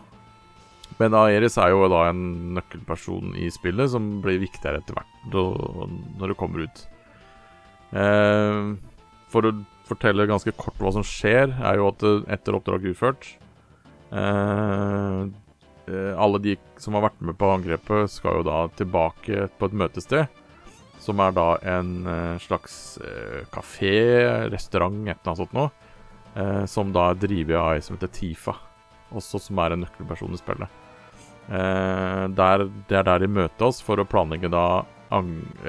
Men 0.99 1.15
Aeris 1.17 1.57
er 1.61 1.73
jo 1.73 1.85
da 1.89 2.07
en 2.09 2.23
nøkkelperson 2.55 3.33
i 3.39 3.49
spillet 3.53 3.91
som 3.93 4.17
blir 4.23 4.41
viktigere 4.41 4.81
etter 4.81 4.97
hvert 4.97 5.33
når 5.33 6.33
det 6.33 6.37
kommer 6.39 6.65
ut. 6.67 6.83
Eh, 7.93 8.73
for 9.33 9.49
å 9.49 9.53
fortelle 9.87 10.27
ganske 10.29 10.53
kort 10.57 10.79
hva 10.81 10.93
som 10.95 11.05
skjer, 11.05 11.51
er 11.57 11.79
jo 11.79 11.89
at 11.89 12.05
eh, 12.07 12.21
etter 12.35 12.57
oppdraget 12.57 12.93
utført 12.93 13.27
eh, 14.13 15.21
eh, 15.89 16.13
Alle 16.13 16.41
de 16.43 16.55
som 16.81 16.97
har 16.97 17.07
vært 17.09 17.21
med 17.25 17.37
på 17.39 17.51
angrepet, 17.51 18.11
skal 18.13 18.39
jo 18.39 18.47
da 18.47 18.65
tilbake 18.77 19.47
på 19.57 19.69
et 19.69 19.77
møtested. 19.83 20.41
Som 21.03 21.19
er 21.19 21.33
da 21.35 21.47
en 21.67 21.95
eh, 22.07 22.35
slags 22.43 22.75
eh, 23.03 23.41
kafé, 23.51 23.95
restaurant, 24.53 25.01
et 25.03 25.17
eller 25.17 25.33
annet 25.33 25.41
sånt 25.41 25.57
noe. 25.57 25.73
Eh, 26.33 26.63
som 26.69 26.93
da 26.95 27.09
er 27.11 27.19
drevet 27.21 27.59
av 27.59 27.73
ei 27.75 27.83
som 27.83 27.97
heter 27.97 28.13
Tifa, 28.13 28.55
også 29.13 29.41
som 29.41 29.59
er 29.61 29.75
en 29.75 29.83
nøkkelperson 29.83 30.33
i 30.33 30.39
spillet. 30.39 30.79
Eh, 31.51 32.23
der, 32.39 32.67
det 32.87 32.97
er 32.97 33.07
der 33.09 33.25
de 33.25 33.29
møter 33.29 33.67
oss 33.67 33.81
for 33.83 33.99
å 33.99 34.07
planlegge 34.07 34.49
da 34.53 34.85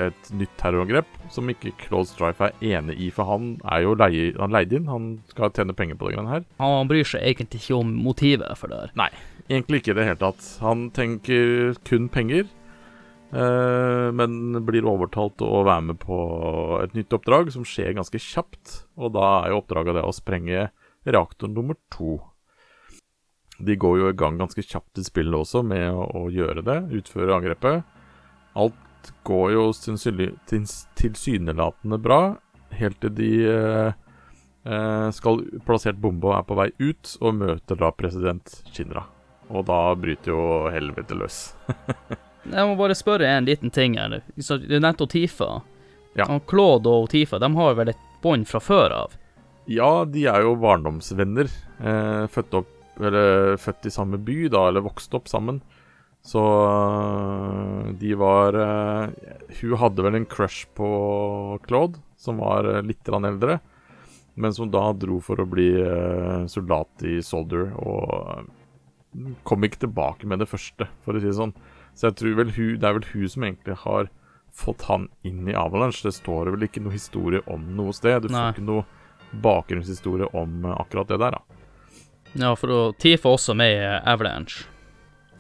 et 0.00 0.30
nytt 0.38 0.54
terrorangrep, 0.60 1.10
som 1.34 1.50
ikke 1.52 1.74
Claude 1.82 2.08
Strife 2.08 2.48
er 2.48 2.78
enig 2.78 2.96
i, 2.96 3.10
for 3.12 3.28
han 3.28 3.54
er 3.68 3.84
jo 3.84 3.92
leie, 3.98 4.32
han 4.38 4.54
leid 4.54 4.72
inn. 4.72 4.88
Han 4.88 5.12
skal 5.28 5.52
tjene 5.52 5.76
penger 5.76 6.00
på 6.00 6.08
det 6.08 6.16
greiene 6.16 6.32
her. 6.32 6.48
Han 6.62 6.90
bryr 6.90 7.06
seg 7.08 7.26
egentlig 7.26 7.60
ikke 7.62 7.78
om 7.82 7.94
motivet 8.06 8.58
for 8.60 8.72
det 8.72 8.80
her. 8.80 8.96
Nei, 8.98 9.10
Egentlig 9.44 9.82
ikke 9.82 9.92
i 9.92 9.96
det 9.98 10.06
hele 10.08 10.20
tatt. 10.20 10.44
Han 10.64 10.86
tenker 10.96 11.74
kun 11.84 12.08
penger, 12.08 12.46
eh, 13.36 14.08
men 14.16 14.64
blir 14.64 14.88
overtalt 14.88 15.42
å 15.44 15.64
være 15.66 15.90
med 15.90 16.00
på 16.00 16.18
et 16.80 16.94
nytt 16.96 17.12
oppdrag 17.12 17.52
som 17.52 17.66
skjer 17.68 17.92
ganske 17.98 18.20
kjapt. 18.20 18.86
Og 18.96 19.12
da 19.16 19.26
er 19.42 19.52
jo 19.52 19.60
oppdraget 19.60 19.98
det 19.98 20.06
å 20.06 20.14
sprenge 20.16 20.70
reaktor 21.04 21.52
nummer 21.52 21.76
to. 21.92 22.22
De 23.60 23.76
går 23.76 23.98
jo 24.00 24.08
i 24.08 24.16
gang 24.16 24.40
ganske 24.40 24.64
kjapt 24.64 24.98
i 24.98 25.04
spillet 25.04 25.36
også 25.36 25.62
med 25.62 25.92
å, 25.92 26.08
å 26.24 26.32
gjøre 26.32 26.64
det, 26.64 26.78
utføre 26.96 27.36
angrepet. 27.36 27.84
Alt 28.56 28.80
går 29.26 29.52
jo 29.54 29.64
tilsynelatende 31.00 31.98
bra, 32.02 32.20
helt 32.74 33.00
til 33.02 33.14
de 33.16 33.30
eh, 33.48 33.92
eh, 34.64 35.08
skal 35.14 35.42
plassert 35.66 36.00
bombe 36.00 36.30
og 36.30 36.36
er 36.38 36.46
på 36.48 36.58
vei 36.58 36.70
ut, 36.82 37.16
og 37.20 37.40
møter 37.40 37.80
da 37.80 37.90
president 37.96 38.56
Shinra. 38.72 39.06
Og 39.52 39.66
da 39.68 39.80
bryter 39.98 40.32
jo 40.32 40.44
helvete 40.72 41.16
løs. 41.18 41.42
Jeg 42.54 42.68
må 42.68 42.76
bare 42.76 42.96
spørre 42.96 43.28
en 43.38 43.46
liten 43.48 43.72
ting 43.72 43.96
her. 43.96 44.20
Du 44.36 44.76
nevnte 44.76 45.06
Tifa. 45.08 45.62
Ja. 46.14 46.28
Og 46.28 46.44
Claude 46.50 46.90
og 46.92 47.08
Tifa 47.12 47.40
de 47.42 47.48
har 47.56 47.76
vel 47.78 47.92
et 47.94 48.02
bånd 48.22 48.46
fra 48.48 48.60
før 48.62 48.92
av? 49.04 49.14
Ja, 49.70 50.04
de 50.04 50.26
er 50.28 50.44
jo 50.44 50.56
barndomsvenner. 50.60 51.48
Eh, 51.80 52.26
født, 52.32 52.58
opp, 52.60 52.74
eller, 53.00 53.56
født 53.60 53.88
i 53.88 53.94
samme 53.94 54.20
by, 54.20 54.44
da, 54.52 54.68
eller 54.68 54.84
vokst 54.84 55.16
opp 55.16 55.30
sammen. 55.30 55.62
Så 56.24 56.40
øh, 56.40 57.92
de 58.00 58.14
var 58.16 58.56
eh, 58.56 59.10
Hun 59.60 59.76
hadde 59.76 60.04
vel 60.06 60.16
en 60.16 60.26
crush 60.26 60.66
på 60.74 60.88
Claude, 61.68 62.00
som 62.16 62.40
var 62.40 62.64
eh, 62.64 62.82
litt 62.82 63.08
eldre. 63.08 63.60
Men 64.34 64.54
som 64.54 64.70
da 64.72 64.88
dro 64.96 65.20
for 65.22 65.38
å 65.38 65.46
bli 65.46 65.68
eh, 65.78 66.46
soldat 66.50 67.04
i 67.06 67.20
Soldier, 67.22 67.70
og 67.76 68.48
kom 69.46 69.62
ikke 69.62 69.84
tilbake 69.84 70.26
med 70.26 70.40
det 70.42 70.48
første, 70.50 70.88
for 71.04 71.14
å 71.14 71.20
si 71.20 71.28
det 71.28 71.36
sånn. 71.36 71.54
Så 71.94 72.08
jeg 72.08 72.18
tror 72.18 72.40
vel 72.40 72.50
hun, 72.56 72.74
det 72.80 72.88
er 72.88 72.96
vel 72.96 73.10
hun 73.12 73.30
som 73.30 73.46
egentlig 73.46 73.78
har 73.84 74.10
fått 74.54 74.88
han 74.88 75.08
inn 75.22 75.46
i 75.46 75.54
Avalanche. 75.54 76.02
Det 76.02 76.16
står 76.16 76.54
vel 76.56 76.66
ikke 76.66 76.82
noe 76.82 76.96
historie 76.96 77.44
om 77.46 77.68
noe 77.76 77.94
sted. 77.94 78.24
Du 78.24 78.32
Nei. 78.32 78.48
får 78.48 78.56
ikke 78.56 78.70
noe 78.72 79.42
bakgrunnshistorie 79.44 80.32
om 80.34 80.64
akkurat 80.72 81.12
det 81.12 81.20
der, 81.20 81.36
da. 81.36 81.60
Ja, 82.34 82.54
for 82.58 82.94
Tifa 82.98 83.36
også 83.36 83.54
med 83.54 83.76
i 83.76 83.90
Avalanche. 84.02 84.73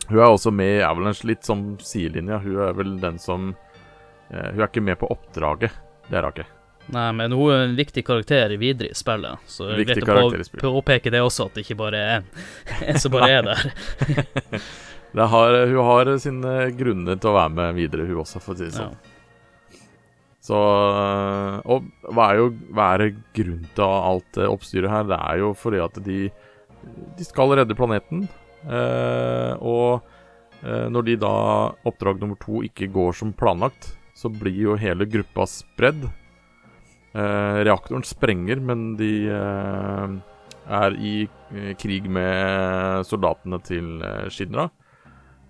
Hun 0.08 0.18
er 0.18 0.26
også 0.28 0.52
med 0.52 0.78
i 0.78 0.82
Avalanche, 0.84 1.26
litt 1.26 1.46
som 1.46 1.62
sidelinja. 1.80 2.38
Hun 2.44 2.58
er 2.66 2.74
vel 2.76 2.96
den 3.00 3.18
som 3.22 3.52
uh, 3.54 4.50
Hun 4.52 4.60
er 4.60 4.68
ikke 4.68 4.84
med 4.84 4.98
på 5.00 5.08
oppdraget. 5.14 5.72
Det 6.10 6.18
er 6.18 6.26
hun 6.26 6.34
ikke. 6.36 6.48
Nei, 6.92 7.06
men 7.16 7.32
hun 7.32 7.48
er 7.48 7.62
en 7.64 7.76
viktig 7.78 8.02
karakter 8.04 8.52
videre 8.60 8.90
i 8.92 8.96
spillet, 8.96 9.40
så 9.48 9.70
det 9.70 9.86
er 9.94 10.04
greit 10.04 10.50
å 10.60 10.74
påpeke 10.76 11.08
det 11.14 11.22
også, 11.24 11.46
at 11.48 11.56
det 11.56 11.64
ikke 11.64 11.78
bare 11.80 11.96
er 12.02 12.18
en, 12.18 12.26
en 12.90 12.98
som 13.00 13.14
bare 13.14 13.30
er 13.38 13.48
der. 13.48 13.64
Det 15.14 15.28
har, 15.30 15.54
hun 15.70 15.86
har 15.86 16.08
sine 16.18 16.52
grunner 16.74 17.14
til 17.22 17.30
å 17.30 17.34
være 17.36 17.52
med 17.54 17.76
videre, 17.76 18.02
hun 18.08 18.24
også, 18.24 18.40
for 18.42 18.56
å 18.56 18.58
si 18.58 18.66
det 18.66 18.72
Ja. 18.74 18.88
sånn. 18.88 18.96
Så 20.44 20.58
øh, 20.58 21.60
Og 21.70 21.86
hva 22.12 22.24
er 22.32 22.40
jo 22.40 22.48
hva 22.74 22.88
er 22.96 23.14
grunnen 23.36 23.68
til 23.78 23.84
alt 23.86 24.40
oppstyret 24.44 24.90
her? 24.90 25.06
Det 25.08 25.18
er 25.30 25.38
jo 25.40 25.52
fordi 25.56 25.78
at 25.80 26.00
de, 26.04 26.18
de 27.16 27.24
skal 27.24 27.54
redde 27.56 27.76
planeten. 27.78 28.26
Eh, 28.66 29.52
og 29.60 30.04
eh, 30.62 30.86
når 30.92 31.08
de 31.08 31.16
da 31.22 31.34
oppdrag 31.86 32.20
nummer 32.22 32.38
to 32.42 32.62
ikke 32.66 32.90
går 32.92 33.16
som 33.16 33.34
planlagt, 33.36 33.94
så 34.14 34.30
blir 34.30 34.60
jo 34.70 34.78
hele 34.80 35.08
gruppa 35.10 35.46
spredd. 35.50 36.06
Eh, 37.14 37.58
reaktoren 37.66 38.06
sprenger, 38.06 38.62
men 38.62 38.94
de 38.98 39.12
er 40.64 40.96
i 40.96 41.16
krig 41.76 42.08
med 42.08 43.04
soldatene 43.04 43.60
til 43.66 44.00
Shinra. 44.32 44.70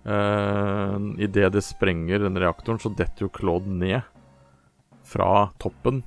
Uh, 0.05 1.15
Idet 1.17 1.49
det 1.55 1.63
sprenger 1.65 2.21
den 2.21 2.37
reaktoren, 2.37 2.77
så 2.77 2.91
detter 2.93 3.25
jo 3.25 3.31
Claude 3.33 3.71
ned 3.73 4.03
fra 5.05 5.47
toppen 5.61 6.03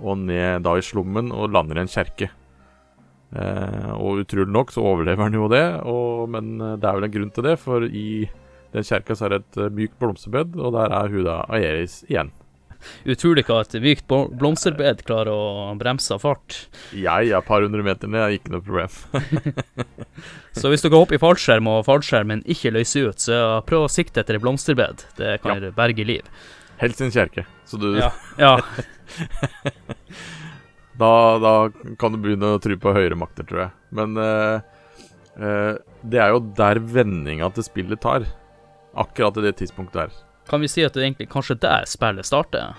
og 0.00 0.22
ned 0.24 0.64
da 0.64 0.78
i 0.78 0.84
slummen 0.84 1.28
og 1.36 1.52
lander 1.52 1.80
i 1.80 1.84
en 1.84 1.92
kjerke. 1.92 2.30
Eh, 3.32 3.90
og 3.96 4.22
utrolig 4.26 4.52
nok 4.52 4.74
så 4.74 4.84
overlever 4.84 5.24
han 5.24 5.36
jo 5.36 5.48
det, 5.48 5.64
og, 5.88 6.28
men 6.34 6.54
eh, 6.60 6.76
det 6.80 6.88
er 6.88 6.98
vel 6.98 7.08
en 7.08 7.14
grunn 7.14 7.32
til 7.32 7.46
det, 7.48 7.56
for 7.62 7.86
i 7.88 8.28
den 8.74 8.84
kjerka 8.84 9.16
så 9.16 9.26
er 9.26 9.34
det 9.34 9.42
et 9.42 9.60
eh, 9.64 9.72
mykt 9.72 9.96
blomsterbed, 10.00 10.56
og 10.60 10.74
der 10.76 10.92
er 10.92 11.12
hun 11.12 11.24
da 11.28 11.40
Aeris 11.48 12.02
igjen. 12.10 12.32
Utrolig 13.06 13.44
hva 13.46 13.60
et 13.62 13.76
mykt 13.80 14.08
blomsterbed 14.10 15.04
klarer 15.06 15.30
å 15.30 15.70
bremse 15.78 16.16
fart. 16.18 16.64
Jeg 16.90 17.30
er 17.30 17.38
et 17.38 17.46
par 17.46 17.62
hundre 17.62 17.84
meter 17.86 18.10
ned, 18.10 18.24
er 18.26 18.36
ikke 18.36 18.52
noe 18.56 18.64
problem. 18.66 18.90
Så 20.58 20.68
hvis 20.68 20.82
dere 20.84 20.98
hopper 20.98 21.16
i 21.16 21.22
fallskjerm 21.22 21.70
og 21.70 21.86
fallskjermen 21.86 22.42
ikke 22.50 22.74
løser 22.74 23.12
ut, 23.12 23.22
så 23.22 23.62
prøv 23.68 23.86
å 23.86 23.92
sikte 23.92 24.20
etter 24.20 24.36
et 24.36 24.42
blomsterbed. 24.42 25.06
Det 25.16 25.38
kan 25.46 25.62
berge 25.78 26.04
liv. 26.04 26.26
Helst 26.82 27.00
en 27.06 27.14
kjerke, 27.14 27.46
så 27.70 27.78
du 27.78 27.92
Ja. 27.96 28.10
ja. 28.36 28.56
Da, 30.98 31.38
da 31.38 31.54
kan 31.98 32.12
du 32.12 32.20
begynne 32.20 32.54
å 32.54 32.60
tro 32.62 32.76
på 32.78 32.92
høyere 32.94 33.16
makter, 33.18 33.46
tror 33.48 33.64
jeg. 33.64 33.72
Men 33.96 34.18
uh, 34.20 34.60
uh, 35.40 35.74
det 36.02 36.20
er 36.20 36.34
jo 36.34 36.42
der 36.58 36.80
vendinga 36.84 37.48
til 37.56 37.66
spillet 37.66 38.02
tar. 38.02 38.26
Akkurat 38.92 39.38
i 39.40 39.46
det 39.46 39.54
tidspunktet 39.62 40.02
der. 40.02 40.18
Kan 40.50 40.60
vi 40.60 40.68
si 40.68 40.84
at 40.84 40.92
det 40.96 41.06
egentlig 41.06 41.30
kanskje 41.32 41.56
der 41.62 41.86
spillet 41.88 42.28
starter? 42.28 42.76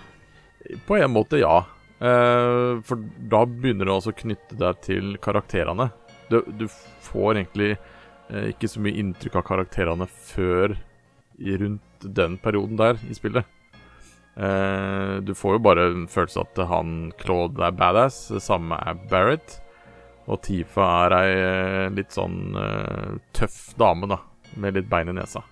På 0.88 0.99
en 0.99 1.16
måte, 1.16 1.41
ja. 1.41 1.64
Uh, 2.03 2.84
for 2.86 3.01
da 3.32 3.43
begynner 3.49 3.89
du 3.89 3.95
også 3.95 4.14
å 4.14 4.22
knytte 4.22 4.59
deg 4.59 4.86
til 4.86 5.18
karakterene. 5.24 5.89
Du, 6.30 6.41
du 6.45 6.68
får 7.07 7.39
egentlig 7.39 7.74
uh, 7.78 8.45
ikke 8.51 8.70
så 8.70 8.84
mye 8.84 8.99
inntrykk 9.01 9.41
av 9.41 9.47
karakterene 9.49 10.09
før 10.30 10.78
rundt 11.64 12.05
den 12.16 12.38
perioden 12.38 12.78
der 12.78 12.99
i 13.09 13.16
spillet. 13.18 13.47
Eh, 14.36 15.16
du 15.22 15.34
får 15.36 15.58
jo 15.58 15.62
bare 15.62 15.88
en 15.92 16.06
følelse 16.10 16.42
at 16.42 16.62
han 16.70 17.12
Claude 17.22 17.62
er 17.66 17.76
badass. 17.78 18.28
Det 18.34 18.42
samme 18.44 18.78
er 18.82 18.98
Barrett. 19.10 19.60
Og 20.24 20.40
Tifa 20.46 20.86
er 21.06 21.18
ei 21.18 21.32
eh, 21.36 21.90
litt 21.92 22.16
sånn 22.16 22.56
uh, 22.56 23.18
tøff 23.36 23.74
dame, 23.80 24.08
da. 24.08 24.22
Med 24.56 24.78
litt 24.78 24.88
bein 24.90 25.12
i 25.12 25.18
nesa. 25.18 25.44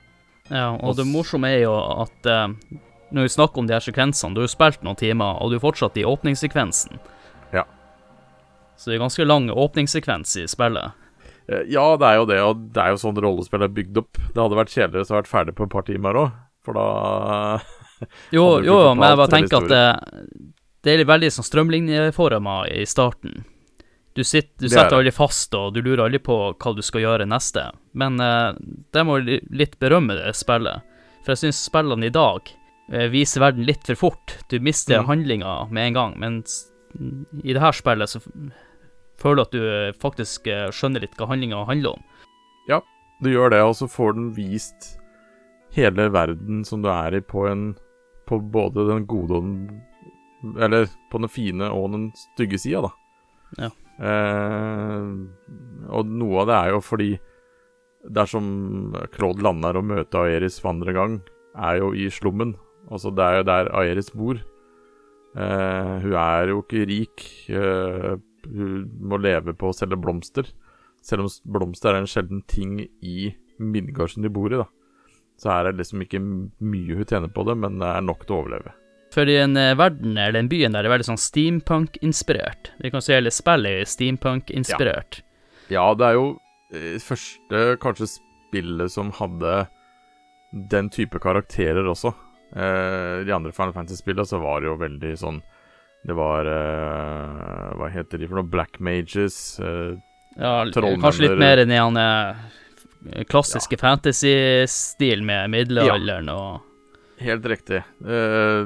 Ja, 0.48 0.72
og 0.78 0.94
Og 0.94 0.96
det 1.00 1.08
morsomme 1.10 1.50
er 1.52 1.66
jo 1.66 1.74
at 1.76 2.28
når 3.12 3.26
vi 3.26 3.34
snakker 3.34 3.60
om 3.60 3.68
de 3.68 3.76
her 3.76 3.84
sekvensene, 3.84 4.36
du 4.36 4.42
har 4.42 4.48
jo 4.48 4.54
spilt 4.54 4.84
noen 4.86 5.00
timer, 5.00 5.40
og 5.42 5.52
du 5.52 5.58
er 5.58 5.64
fortsatt 5.64 5.98
i 6.00 6.06
åpningssekvensen. 6.08 7.00
Ja. 7.52 7.66
Så 8.80 8.92
det 8.92 8.98
er 8.98 9.04
ganske 9.04 9.26
lang 9.28 9.50
åpningssekvens 9.52 10.38
i 10.40 10.46
spillet. 10.52 10.96
Ja, 11.68 11.86
det 12.00 12.08
er 12.08 12.20
jo 12.20 12.28
det, 12.30 12.40
og 12.46 12.64
det 12.72 12.84
er 12.84 12.94
jo 12.94 13.02
sånn 13.02 13.20
rollespill 13.20 13.66
er 13.66 13.74
bygd 13.74 14.00
opp. 14.04 14.20
Det 14.22 14.40
hadde 14.40 14.60
vært 14.60 14.72
kjedeligere 14.72 15.02
hvis 15.02 15.12
det 15.12 15.16
hadde 15.16 15.24
vært 15.24 15.34
ferdig 15.34 15.58
på 15.58 15.68
et 15.68 15.74
par 15.74 15.88
timer 15.88 16.20
òg, 16.22 16.38
for 16.64 16.78
da 16.78 16.88
Jo, 18.36 18.46
jo, 18.66 18.78
men 18.96 19.08
jeg 19.10 19.20
bare 19.20 19.32
tenker 19.32 19.64
at 19.64 19.72
det, 19.72 20.52
det 20.86 20.94
er 20.96 21.06
veldig 21.10 21.32
sånn 21.36 21.48
strømlinjeforma 21.48 22.56
i 22.74 22.86
starten. 22.90 23.44
Du, 24.14 24.24
sitter, 24.28 24.52
du 24.60 24.66
er 24.68 24.74
setter 24.74 24.98
aldri 24.98 25.12
fast, 25.16 25.54
og 25.56 25.74
du 25.76 25.80
lurer 25.86 26.06
aldri 26.06 26.20
på 26.20 26.36
hva 26.52 26.74
du 26.76 26.82
skal 26.84 27.06
gjøre 27.06 27.28
neste. 27.30 27.70
Men 27.96 28.18
uh, 28.20 28.52
det 28.92 29.04
må 29.08 29.20
litt 29.24 29.78
berømme 29.80 30.18
det 30.18 30.34
spillet. 30.36 30.84
For 31.24 31.32
jeg 31.32 31.46
syns 31.46 31.62
spillene 31.70 32.10
i 32.10 32.12
dag 32.12 32.50
uh, 32.92 33.06
viser 33.14 33.46
verden 33.46 33.64
litt 33.70 33.86
for 33.88 33.96
fort. 34.10 34.36
Du 34.52 34.58
mister 34.60 35.00
Mm. 35.00 35.08
handlinga 35.08 35.54
med 35.72 35.88
en 35.92 35.94
gang. 36.00 36.18
Mens 36.20 36.58
mm, 36.98 37.24
i 37.46 37.54
det 37.56 37.62
her 37.64 37.72
spillet 37.78 38.12
så 38.12 38.20
føler 39.22 39.38
du 39.38 39.42
at 39.46 39.54
du 39.54 39.62
eh, 39.70 39.94
faktisk 40.02 40.48
eh, 40.50 40.68
skjønner 40.74 41.04
litt 41.06 41.14
hva 41.20 41.28
handlinga 41.30 41.62
handler 41.70 41.94
om. 41.94 42.04
Ja, 42.68 42.80
du 43.22 43.30
gjør 43.30 43.52
det, 43.54 43.60
og 43.62 43.76
så 43.78 43.86
får 43.88 44.16
den 44.18 44.32
vist 44.34 44.96
hele 45.76 46.08
verden 46.12 46.64
som 46.66 46.82
du 46.82 46.90
er 46.90 47.14
i, 47.16 47.22
på 47.22 47.46
en 47.48 47.76
På 48.32 48.40
både 48.40 48.88
den 48.88 49.06
gode 49.10 49.38
og 49.38 49.46
den 49.46 50.56
Eller 50.64 50.88
på 51.12 51.20
den 51.22 51.30
fine 51.30 51.68
og 51.70 51.92
den 51.94 52.08
stygge 52.18 52.58
sida, 52.58 52.88
da. 52.88 52.92
Ja. 53.60 53.70
Eh, 54.02 55.10
og 55.92 56.10
noe 56.10 56.40
av 56.42 56.50
det 56.50 56.56
er 56.58 56.72
jo 56.74 56.80
fordi 56.82 57.10
dersom 58.10 58.48
Claude 59.14 59.44
lander 59.46 59.78
og 59.78 59.86
møter 59.92 60.24
Aeris 60.26 60.58
for 60.62 60.72
andre 60.74 60.96
gang, 60.96 61.20
er 61.54 61.82
jo 61.82 61.92
i 61.94 62.08
slummen. 62.10 62.56
Altså, 62.90 63.12
det 63.14 63.28
er 63.28 63.38
jo 63.38 63.48
der 63.52 63.70
Aeris 63.78 64.10
bor. 64.16 64.42
Eh, 65.38 65.94
hun 66.02 66.18
er 66.18 66.50
jo 66.50 66.64
ikke 66.64 66.86
rik. 66.90 67.28
eh, 67.50 68.18
hun 68.50 68.90
må 69.00 69.22
leve 69.22 69.54
på 69.54 69.70
å 69.70 69.76
selge 69.76 70.00
blomster. 70.02 70.50
Selv 71.02 71.26
om 71.26 71.30
blomster 71.54 71.94
er 71.94 72.02
en 72.02 72.10
sjelden 72.10 72.42
ting 72.48 72.80
i 73.02 73.34
Midgardsen 73.60 74.24
de 74.26 74.30
bor 74.34 74.52
i, 74.52 74.58
da. 74.58 74.66
Så 75.42 75.50
er 75.50 75.66
det 75.72 75.80
liksom 75.80 76.04
ikke 76.06 76.20
mye 76.22 76.98
hun 77.00 77.08
tjener 77.10 77.32
på 77.34 77.44
det, 77.48 77.56
men 77.58 77.80
det 77.82 77.88
er 77.90 78.04
nok 78.06 78.28
til 78.28 78.36
å 78.36 78.42
overleve. 78.44 78.76
For 79.12 79.28
en 79.28 79.58
eh, 79.60 79.74
verden, 79.76 80.14
eller 80.14 80.38
den 80.38 80.50
byen 80.52 80.76
der, 80.78 80.86
er 80.86 80.94
veldig 80.94 81.08
sånn 81.10 81.20
steampunk-inspirert. 81.20 82.70
Vi 82.80 82.92
kan 82.94 83.02
si 83.04 83.16
hele 83.16 83.32
spillet 83.34 83.82
er 83.82 83.90
steampunk-inspirert. 83.90 85.22
Ja, 85.74 85.88
det 85.98 86.08
er 86.12 86.18
jo 86.20 86.28
eh, 86.76 87.00
første 87.04 87.64
kanskje 87.84 88.08
spillet 88.14 88.94
som 88.94 89.10
hadde 89.18 89.66
den 90.72 90.90
type 90.94 91.20
karakterer 91.24 91.88
også. 91.90 92.14
Eh, 92.54 93.24
de 93.26 93.34
andre 93.36 93.52
Final 93.56 93.74
Fantasy-spillene 93.76 94.28
så 94.28 94.40
var 94.44 94.62
det 94.62 94.68
jo 94.68 94.74
veldig 94.76 95.12
sånn 95.16 95.38
Det 96.04 96.16
var 96.18 96.44
eh, 96.52 97.68
Hva 97.80 97.88
heter 97.94 98.20
de 98.20 98.28
for 98.28 98.42
noe? 98.42 98.50
Black 98.52 98.82
Mages. 98.84 99.38
Eh, 99.64 99.94
Ja, 100.36 100.66
kanskje 100.72 101.30
litt 101.30 101.40
mer 101.40 101.62
enn 101.64 101.72
i 101.72 101.80
han 101.80 102.00
klassiske 103.30 103.78
fantasy-stil 103.82 105.24
med 105.26 105.50
middelalderen 105.54 106.30
og 106.34 106.68
helt 107.22 107.46
riktig. 107.46 107.82
Eh, 108.06 108.66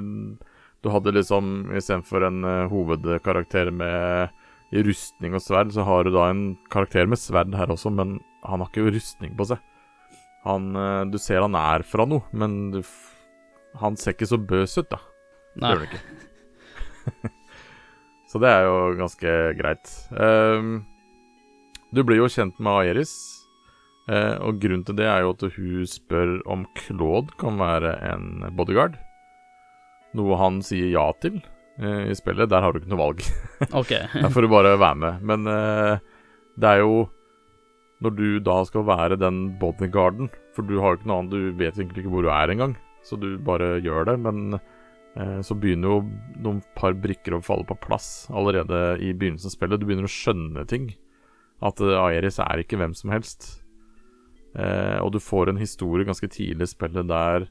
du 0.81 0.91
hadde 0.91 1.13
liksom 1.15 1.71
istedenfor 1.75 2.27
en 2.27 2.43
eh, 2.43 2.65
hovedkarakter 2.71 3.71
med 3.73 4.33
rustning 4.85 5.35
og 5.37 5.43
sverd 5.43 5.71
så 5.75 5.85
har 5.87 6.05
du 6.05 6.11
da 6.15 6.29
en 6.31 6.45
karakter 6.73 7.07
med 7.09 7.21
sverd 7.21 7.55
her 7.55 7.71
også, 7.71 7.91
men 7.93 8.17
han 8.45 8.61
har 8.61 8.71
ikke 8.71 8.91
rustning 8.95 9.35
på 9.37 9.47
seg. 9.51 9.61
Han, 10.45 10.71
eh, 10.77 11.01
du 11.11 11.19
ser 11.21 11.45
han 11.45 11.57
er 11.59 11.85
fra 11.87 12.07
noe, 12.09 12.25
men 12.33 12.71
du, 12.75 12.81
han 13.81 13.97
ser 13.99 14.15
ikke 14.15 14.29
så 14.29 14.41
bøs 14.41 14.77
ut, 14.79 14.89
da. 14.91 15.01
Det 15.55 15.63
Nei. 15.63 15.71
gjør 15.71 15.83
han 15.83 15.89
ikke. 15.89 17.31
så 18.31 18.41
det 18.43 18.51
er 18.51 18.67
jo 18.67 18.77
ganske 18.99 19.33
greit. 19.55 19.91
Du 21.95 22.01
blir 22.03 22.19
jo 22.19 22.27
kjent 22.31 22.57
med 22.59 22.81
Aeris, 22.81 23.13
eh, 24.09 24.35
og 24.39 24.61
grunnen 24.61 24.85
til 24.87 24.97
det 24.99 25.07
er 25.09 25.25
jo 25.25 25.33
at 25.35 25.45
hun 25.55 25.89
spør 25.89 26.37
om 26.51 26.65
Claude 26.79 27.35
kan 27.41 27.59
være 27.61 27.95
en 28.11 28.45
bodyguard. 28.57 28.97
Noe 30.15 30.39
han 30.39 30.61
sier 30.63 30.91
ja 30.93 31.09
til 31.23 31.41
eh, 31.81 32.11
i 32.11 32.15
spillet. 32.17 32.51
Der 32.51 32.63
har 32.63 32.71
du 32.71 32.81
ikke 32.81 32.93
noe 32.93 33.03
valg. 33.03 33.25
OK. 33.81 33.93
Der 34.13 34.31
får 34.31 34.45
du 34.45 34.51
bare 34.51 34.77
være 34.79 35.01
med. 35.01 35.25
Men 35.25 35.51
eh, 35.51 35.99
det 36.55 36.71
er 36.71 36.83
jo 36.83 37.05
når 38.03 38.15
du 38.15 38.27
da 38.43 38.59
skal 38.67 38.83
være 38.87 39.15
den 39.19 39.55
bodyguarden 39.59 40.27
For 40.55 40.67
du 40.67 40.79
har 40.81 40.93
jo 40.93 40.99
ikke 40.99 41.09
noe 41.09 41.21
annet, 41.21 41.31
du 41.31 41.59
vet 41.59 41.77
egentlig 41.79 42.03
ikke 42.03 42.11
hvor 42.13 42.25
du 42.25 42.31
er 42.33 42.51
engang. 42.51 42.75
Så 43.05 43.19
du 43.19 43.35
bare 43.39 43.77
gjør 43.83 44.09
det. 44.11 44.17
Men 44.23 44.57
eh, 44.57 45.39
så 45.45 45.57
begynner 45.57 45.95
jo 45.95 45.99
noen 46.43 46.61
par 46.77 46.95
brikker 46.95 47.37
å 47.37 47.43
falle 47.45 47.67
på 47.67 47.79
plass 47.83 48.27
allerede 48.31 48.99
i 49.03 49.13
begynnelsen 49.13 49.51
av 49.51 49.57
spillet. 49.57 49.81
Du 49.81 49.87
begynner 49.89 50.09
å 50.09 50.15
skjønne 50.15 50.65
ting. 50.69 50.93
At 51.63 51.79
uh, 51.79 52.01
Aeris 52.03 52.39
er 52.43 52.61
ikke 52.61 52.79
hvem 52.79 52.95
som 52.97 53.13
helst. 53.13 53.64
Eh, 54.55 54.97
og 55.03 55.11
du 55.11 55.19
får 55.19 55.49
en 55.51 55.59
historie 55.59 56.05
ganske 56.07 56.29
tidlig 56.31 56.63
i 56.63 56.71
spillet 56.71 57.07
der 57.09 57.47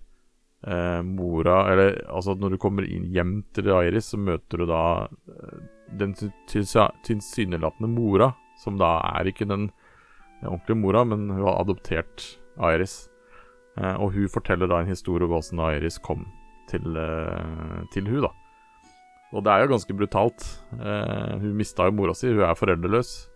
eh, 0.66 1.02
mora 1.04 1.58
Eller 1.72 1.98
altså 2.08 2.32
når 2.40 2.54
du 2.54 2.58
kommer 2.62 2.86
inn 2.88 3.10
hjem 3.12 3.42
til 3.52 3.68
Iris, 3.68 4.08
så 4.14 4.16
møter 4.20 4.62
du 4.62 4.66
da 4.70 4.82
eh, 5.28 5.58
den 6.00 6.14
til- 6.16 6.64
tilsynelatende 7.04 7.90
mora, 7.92 8.30
som 8.62 8.78
da 8.80 8.96
er 9.18 9.28
ikke 9.28 9.44
den 9.50 9.68
ordentlige 10.44 10.80
mora, 10.80 11.04
men 11.04 11.28
hun 11.30 11.44
har 11.44 11.60
adoptert 11.60 12.38
Iris. 12.56 13.08
Eh, 13.76 13.94
og 14.00 14.12
hun 14.16 14.28
forteller 14.32 14.66
da 14.70 14.80
en 14.80 14.88
historie 14.88 15.26
om 15.28 15.34
hvordan 15.34 15.60
Iris 15.76 15.98
kom 15.98 16.24
til, 16.70 16.96
eh, 16.96 17.84
til 17.92 18.08
hun 18.08 18.22
da. 18.24 18.32
Og 19.34 19.42
det 19.44 19.50
er 19.52 19.64
jo 19.64 19.72
ganske 19.74 19.94
brutalt. 19.98 20.44
Eh, 20.78 21.38
hun 21.42 21.56
mista 21.58 21.84
jo 21.84 21.92
mora 21.92 22.14
si, 22.14 22.28
hun 22.32 22.40
er 22.46 22.54
foreldreløs. 22.56 23.28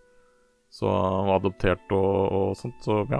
Så 0.71 0.85
hun 0.87 1.27
var 1.27 1.39
adoptert 1.41 1.91
og, 1.91 2.31
og 2.31 2.55
sånt, 2.57 2.77
så 2.85 3.03
ja. 3.11 3.19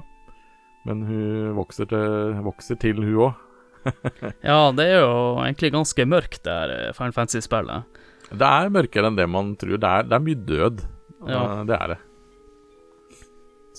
Men 0.90 1.06
hun 1.06 1.54
vokser 1.60 1.88
til, 1.92 2.36
vokser 2.46 2.80
til 2.82 3.00
hun 3.04 3.22
òg. 3.30 3.46
Ja, 4.44 4.60
det 4.76 4.86
er 4.92 5.00
jo 5.06 5.12
egentlig 5.40 5.70
ganske 5.72 6.06
mørkt, 6.10 6.42
det 6.44 6.52
her 6.52 6.74
eh, 6.76 6.92
Final 6.98 7.14
Fantasy-spillet. 7.16 8.00
Det 8.30 8.46
er 8.50 8.74
mørkere 8.74 9.08
enn 9.10 9.18
det 9.18 9.26
man 9.32 9.54
tror. 9.58 9.78
Det 9.80 9.90
er, 9.90 10.08
det 10.10 10.18
er 10.18 10.26
mye 10.26 10.42
død. 10.50 10.82
Ja. 11.30 11.40
Eh, 11.40 11.62
Det 11.70 11.78
er 11.78 11.94
det. 11.94 12.00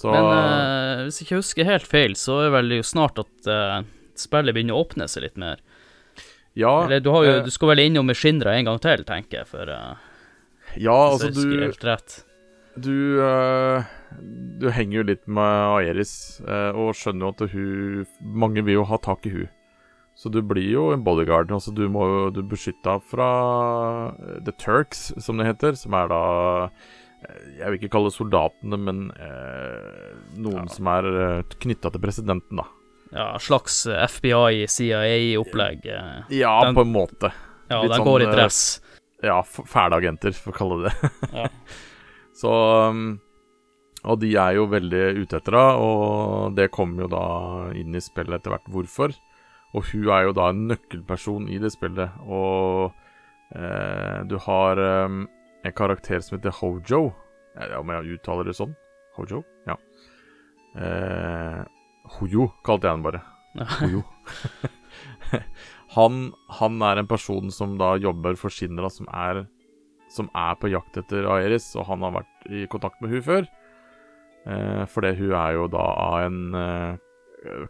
Så 0.00 0.12
Men 0.14 0.28
eh, 0.32 1.02
hvis 1.04 1.18
jeg 1.20 1.26
ikke 1.28 1.40
husker 1.42 1.68
helt 1.68 1.88
feil, 1.88 2.14
så 2.16 2.38
er 2.46 2.54
vel 2.54 2.70
det 2.72 2.78
jo 2.80 2.86
snart 2.88 3.20
at 3.20 3.50
eh, 3.52 3.80
spillet 4.16 4.56
begynner 4.56 4.78
å 4.78 4.84
åpne 4.86 5.08
seg 5.12 5.26
litt 5.26 5.36
mer. 5.40 5.60
ja, 6.56 6.72
Eller 6.86 7.02
du, 7.04 7.10
har 7.12 7.26
jo, 7.26 7.34
eh, 7.36 7.42
du 7.44 7.52
skal 7.52 7.74
vel 7.74 7.82
innom 7.84 8.08
med 8.08 8.16
Shinra 8.16 8.54
en 8.56 8.70
gang 8.70 8.80
til, 8.80 9.04
tenker 9.04 9.42
jeg, 9.42 9.50
for 9.50 9.68
uh, 9.68 10.00
ja, 10.80 10.96
altså 10.96 11.28
du. 11.34 11.42
Du, 12.78 13.18
eh, 13.22 13.82
du 14.60 14.68
henger 14.70 15.00
jo 15.00 15.06
litt 15.08 15.24
med 15.26 15.42
Aeris 15.80 16.12
eh, 16.46 16.70
og 16.78 16.92
skjønner 16.94 17.26
jo 17.26 17.32
at 17.34 17.52
hun 17.54 18.06
Mange 18.22 18.62
vil 18.62 18.76
jo 18.78 18.84
ha 18.86 18.98
tak 19.02 19.26
i 19.26 19.32
hun 19.34 19.48
Så 20.14 20.30
du 20.30 20.38
blir 20.46 20.68
jo 20.70 20.90
en 20.94 21.02
bodyguard. 21.02 21.50
Altså 21.50 21.72
du 21.74 21.88
må 21.90 22.04
jo 22.06 22.30
du 22.36 22.42
beskytte 22.46 22.84
henne 22.94 23.06
fra 23.10 23.28
eh, 24.14 24.38
The 24.46 24.52
Turks, 24.60 25.08
som 25.18 25.40
det 25.40 25.48
heter. 25.50 25.74
Som 25.80 25.94
er 25.98 26.10
da 26.12 26.20
Jeg 27.58 27.66
vil 27.72 27.78
ikke 27.80 27.92
kalle 27.96 28.10
det 28.12 28.16
soldatene, 28.18 28.78
men 28.80 29.02
eh, 29.18 30.14
noen 30.38 30.68
Ja. 30.68 30.74
som 30.76 30.86
er 30.94 31.10
knytta 31.60 31.90
til 31.92 32.00
presidenten, 32.06 32.62
da. 32.62 32.68
Ja, 33.10 33.26
slags 33.42 33.82
FBI, 33.90 34.66
CIA-opplegg. 34.70 35.88
Ja, 36.30 36.52
Den- 36.64 36.76
på 36.78 36.84
en 36.86 36.92
måte. 36.94 37.32
Ja, 37.68 37.80
Litt 37.82 37.90
den 37.90 37.98
sånn, 37.98 38.06
går 38.06 38.22
i 38.22 38.28
eh, 38.28 38.34
dress. 38.36 38.60
Ja, 39.22 39.40
fæle 39.42 39.98
agenter, 39.98 40.32
for 40.32 40.52
å 40.54 40.56
kalle 40.56 40.78
det 40.84 40.92
det. 40.94 41.10
Ja. 41.34 41.48
Så 42.36 42.50
um, 42.90 43.18
Og 44.06 44.20
de 44.22 44.30
er 44.38 44.54
jo 44.56 44.68
veldig 44.70 45.02
ute 45.20 45.40
etter 45.40 45.56
henne, 45.58 45.80
og 45.84 46.54
det 46.56 46.70
kommer 46.72 47.04
jo 47.04 47.10
da 47.12 47.24
inn 47.76 47.96
i 47.96 48.00
spillet 48.00 48.38
etter 48.38 48.54
hvert 48.54 48.70
hvorfor. 48.72 49.16
Og 49.76 49.84
hun 49.92 50.08
er 50.10 50.24
jo 50.26 50.36
da 50.36 50.48
en 50.50 50.64
nøkkelperson 50.70 51.50
i 51.52 51.58
det 51.62 51.70
spillet, 51.74 52.16
og 52.26 52.90
eh, 53.54 54.22
du 54.26 54.34
har 54.42 54.80
eh, 54.82 55.18
en 55.68 55.76
karakter 55.76 56.24
som 56.24 56.38
heter 56.38 56.56
Hojo. 56.58 57.10
Ja, 57.54 57.78
Om 57.78 57.92
jeg 57.94 58.16
uttaler 58.16 58.48
det 58.48 58.56
sånn? 58.58 58.72
Hojo? 59.18 59.44
Ja. 59.68 59.76
Eh, 60.80 61.60
Hojo 62.16 62.48
kalte 62.66 62.88
jeg 62.88 62.98
den 62.98 63.06
bare. 63.06 63.22
Hojo. 63.76 64.02
han, 65.96 66.20
han 66.58 66.82
er 66.88 67.02
en 67.02 67.10
person 67.10 67.54
som 67.54 67.76
da 67.78 67.94
jobber 68.00 68.38
for 68.40 68.50
Shinra, 68.54 68.90
som 68.90 69.06
er 69.12 69.44
som 70.10 70.28
er 70.34 70.56
på 70.58 70.70
jakt 70.72 70.96
etter 71.00 71.28
Aeris, 71.30 71.68
og 71.78 71.86
han 71.90 72.02
har 72.06 72.16
vært 72.20 72.48
i 72.50 72.64
kontakt 72.72 73.00
med 73.02 73.12
hun 73.14 73.22
før. 73.22 73.46
Eh, 74.50 74.82
fordi 74.90 75.14
hun 75.20 75.32
er 75.36 75.54
jo 75.58 75.66
da 75.70 75.84
av 76.00 76.18
en 76.26 76.42
eh, 76.56 76.98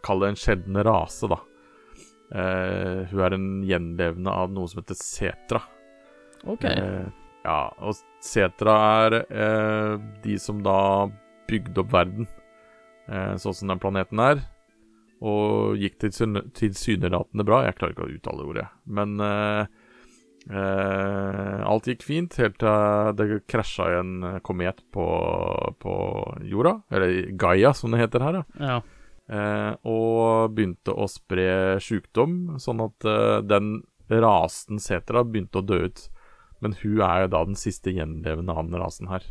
Kall 0.03 0.19
det 0.19 0.29
en 0.33 0.39
sjelden 0.39 0.75
rase, 0.83 1.27
da. 1.31 1.37
Eh, 2.35 3.05
hun 3.11 3.21
er 3.23 3.35
en 3.37 3.47
gjenlevende 3.67 4.31
av 4.31 4.51
noe 4.51 4.67
som 4.67 4.81
heter 4.81 4.97
setra. 4.99 5.61
OK. 6.43 6.65
Eh, 6.67 7.05
ja, 7.45 7.59
og 7.79 7.95
setra 8.23 8.75
er 9.05 9.15
eh, 9.23 9.93
de 10.23 10.35
som 10.39 10.59
da 10.65 11.07
bygde 11.47 11.83
opp 11.83 11.91
verden 11.95 12.27
eh, 13.07 13.37
sånn 13.39 13.55
som 13.61 13.71
den 13.71 13.79
planeten 13.83 14.19
er. 14.23 14.43
Og 15.21 15.77
gikk 15.79 15.99
tilsyn- 16.01 16.47
tilsynelatende 16.57 17.45
bra. 17.47 17.61
Jeg 17.67 17.77
klarer 17.79 17.95
ikke 17.95 18.07
å 18.09 18.13
uttale 18.15 18.47
ordet. 18.51 18.67
Men 18.89 19.15
eh, 19.21 19.65
eh, 20.49 21.59
alt 21.67 21.89
gikk 21.89 22.05
fint 22.05 22.37
helt 22.41 22.57
til 22.61 23.11
det 23.17 23.43
krasja 23.51 23.89
en 23.99 24.39
komet 24.45 24.81
på, 24.93 25.05
på 25.81 25.93
jorda. 26.49 26.79
Eller 26.91 27.31
Gaia, 27.37 27.73
som 27.77 27.93
det 27.93 28.01
heter 28.01 28.25
her. 28.25 28.41
Ja. 28.59 28.79
Uh, 29.31 29.77
og 29.87 30.57
begynte 30.57 30.91
å 30.91 31.05
spre 31.07 31.79
sjukdom, 31.79 32.57
sånn 32.59 32.81
at 32.83 33.05
uh, 33.07 33.37
den 33.45 33.77
rasen 34.11 34.81
setra 34.81 35.23
begynte 35.23 35.61
å 35.61 35.63
dø 35.63 35.85
ut. 35.87 36.01
Men 36.59 36.75
hun 36.81 36.99
er 37.05 37.23
jo 37.23 37.29
da 37.31 37.45
den 37.47 37.55
siste 37.59 37.93
gjenlevende 37.95 38.51
av 38.51 38.67
den 38.67 38.81
rasen 38.81 39.07
her. 39.09 39.23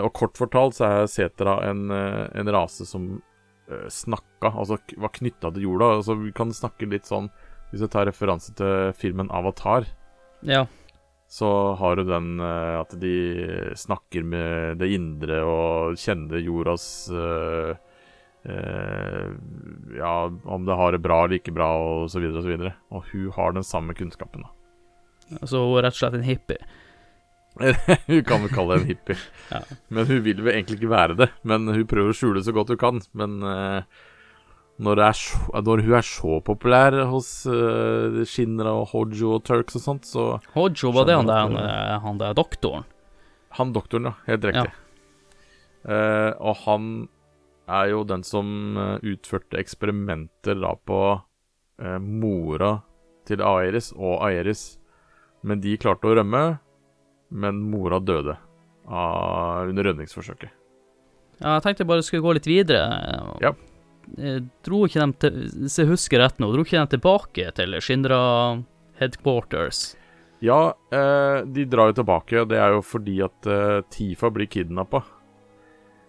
Og 0.00 0.06
kort 0.16 0.38
fortalt 0.40 0.78
så 0.78 0.86
er 0.86 1.10
setra 1.12 1.58
en, 1.66 1.90
en 1.92 2.50
rase 2.54 2.86
som 2.88 3.18
snakka, 3.92 4.54
altså 4.54 4.78
var 4.96 5.12
knytta 5.12 5.50
til 5.52 5.66
jorda. 5.66 5.90
Altså 5.98 6.16
Vi 6.22 6.32
kan 6.32 6.54
snakke 6.56 6.88
litt 6.88 7.04
sånn 7.10 7.28
Hvis 7.70 7.84
jeg 7.84 7.92
tar 7.92 8.08
referanse 8.08 8.54
til 8.56 8.92
filmen 8.96 9.28
Avatar, 9.34 9.86
ja. 10.46 10.64
så 11.28 11.50
har 11.76 11.98
du 11.98 12.06
den 12.08 12.38
eh, 12.40 12.76
at 12.78 12.94
de 13.00 13.16
snakker 13.76 14.24
med 14.24 14.80
det 14.80 14.88
indre 14.96 15.42
og 15.44 16.00
kjenner 16.00 16.40
jordas 16.40 16.86
uh, 17.12 17.76
uh, 18.48 19.28
Ja, 19.98 20.14
om 20.28 20.64
det 20.64 20.80
har 20.80 20.96
det 20.96 21.04
bra 21.04 21.22
eller 21.26 21.42
ikke 21.42 21.56
bra, 21.56 21.68
og 21.76 22.08
så 22.12 22.22
videre 22.24 22.40
og 22.40 22.48
så 22.48 22.54
videre. 22.54 22.74
Og 22.88 23.04
hun 23.12 23.30
har 23.36 23.56
den 23.56 23.66
samme 23.66 23.96
kunnskapen, 23.98 24.48
da. 24.48 24.54
Så 25.44 25.60
hun 25.60 25.76
er 25.76 25.88
rett 25.88 25.98
og 25.98 26.00
slett 26.00 26.16
en 26.16 26.28
hippie. 26.28 26.60
hun 28.06 28.24
kan 28.24 28.42
vel 28.42 28.52
kalle 28.54 28.74
det 28.74 28.80
en 28.80 28.86
hippie. 28.92 29.16
Ja. 29.50 29.62
Men 29.88 30.06
hun 30.06 30.22
vil 30.22 30.42
vel 30.42 30.54
egentlig 30.54 30.78
ikke 30.78 30.92
være 30.92 31.16
det. 31.18 31.28
Men 31.42 31.66
hun 31.68 31.86
prøver 31.90 32.14
å 32.14 32.16
skjule 32.16 32.42
så 32.44 32.54
godt 32.54 32.72
hun 32.74 32.80
kan. 32.80 33.00
Men 33.18 33.38
eh, 33.42 34.04
når, 34.78 35.00
så, 35.18 35.38
når 35.66 35.82
hun 35.82 35.94
er 35.98 36.06
så 36.06 36.38
populær 36.46 36.94
hos 37.10 37.28
uh, 37.50 38.20
Shinra 38.28 38.76
og 38.78 38.92
Hojo 38.92 39.34
og 39.38 39.44
Turks 39.46 39.78
og 39.80 39.82
sånt, 39.82 40.06
så 40.06 40.26
Hojo, 40.54 40.92
var 40.94 41.08
det 41.08 41.16
han 41.18 41.30
der, 41.30 41.40
han, 41.48 41.56
eh, 41.58 41.94
han 42.04 42.20
der 42.20 42.36
doktoren? 42.38 42.86
Han 43.58 43.72
doktoren, 43.74 44.10
ja. 44.10 44.14
Helt 44.28 44.44
riktig. 44.46 44.70
Eh, 45.88 46.30
og 46.38 46.60
han 46.66 47.08
er 47.68 47.90
jo 47.90 48.04
den 48.06 48.22
som 48.24 48.78
utførte 49.02 49.58
eksperimenter 49.58 50.60
da 50.62 50.74
på 50.88 51.00
uh, 51.18 51.98
mora 51.98 52.76
til 53.28 53.42
Aeris 53.44 53.90
og 53.96 54.22
Aeris. 54.28 54.76
Men 55.42 55.62
de 55.64 55.74
klarte 55.80 56.06
å 56.08 56.14
rømme, 56.18 56.44
men 57.30 57.58
mora 57.70 57.98
døde 57.98 58.38
av, 58.86 59.68
under 59.68 59.90
rømningsforsøket. 59.90 60.54
Ja, 61.38 61.56
jeg 61.56 61.64
tenkte 61.66 61.84
jeg 61.84 61.90
bare 61.90 62.06
skulle 62.06 62.24
gå 62.24 62.38
litt 62.38 62.48
videre. 62.50 62.86
Ja. 63.42 63.52
Eh, 64.16 64.40
Dro 64.64 64.84
ikke 64.86 65.04
de 65.04 65.18
til, 65.20 65.38
hvis 65.64 65.78
jeg 65.82 65.90
husker 65.90 66.22
rett 66.22 66.40
nå, 66.40 66.48
dro 66.54 66.64
ikke 66.64 66.80
de 66.80 66.96
tilbake 66.96 67.50
til 67.58 67.76
Shindra 67.84 68.20
headquarters? 69.00 69.92
Ja, 70.40 70.72
eh, 70.94 71.42
de 71.50 71.64
drar 71.66 71.90
jo 71.90 71.98
tilbake, 72.00 72.44
det 72.48 72.58
er 72.62 72.76
jo 72.76 72.82
fordi 72.86 73.18
at 73.26 73.46
eh, 73.50 73.80
Tifa 73.90 74.30
blir 74.30 74.46
kidnappa. 74.50 75.02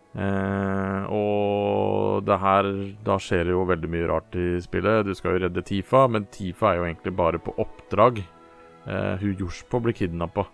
Eh, 0.10 1.04
og 1.14 2.24
det 2.26 2.38
her 2.41 2.66
Da 3.06 3.20
skjer 3.22 3.43
det 3.45 3.54
jo 3.54 3.66
veldig 3.70 3.89
mye 3.93 4.08
rart 4.10 4.34
i 4.41 4.47
spillet. 4.64 5.06
Du 5.06 5.14
skal 5.18 5.36
jo 5.36 5.43
redde 5.45 5.64
Tifa, 5.66 6.08
men 6.10 6.26
Tifa 6.34 6.72
er 6.72 6.80
jo 6.80 6.88
egentlig 6.88 7.14
bare 7.18 7.41
på 7.41 7.54
oppdrag. 7.62 8.24
Eh, 8.89 9.16
hun 9.22 9.36
Yorspo 9.38 9.82
blir 9.84 9.97
kidnappa. 9.97 10.47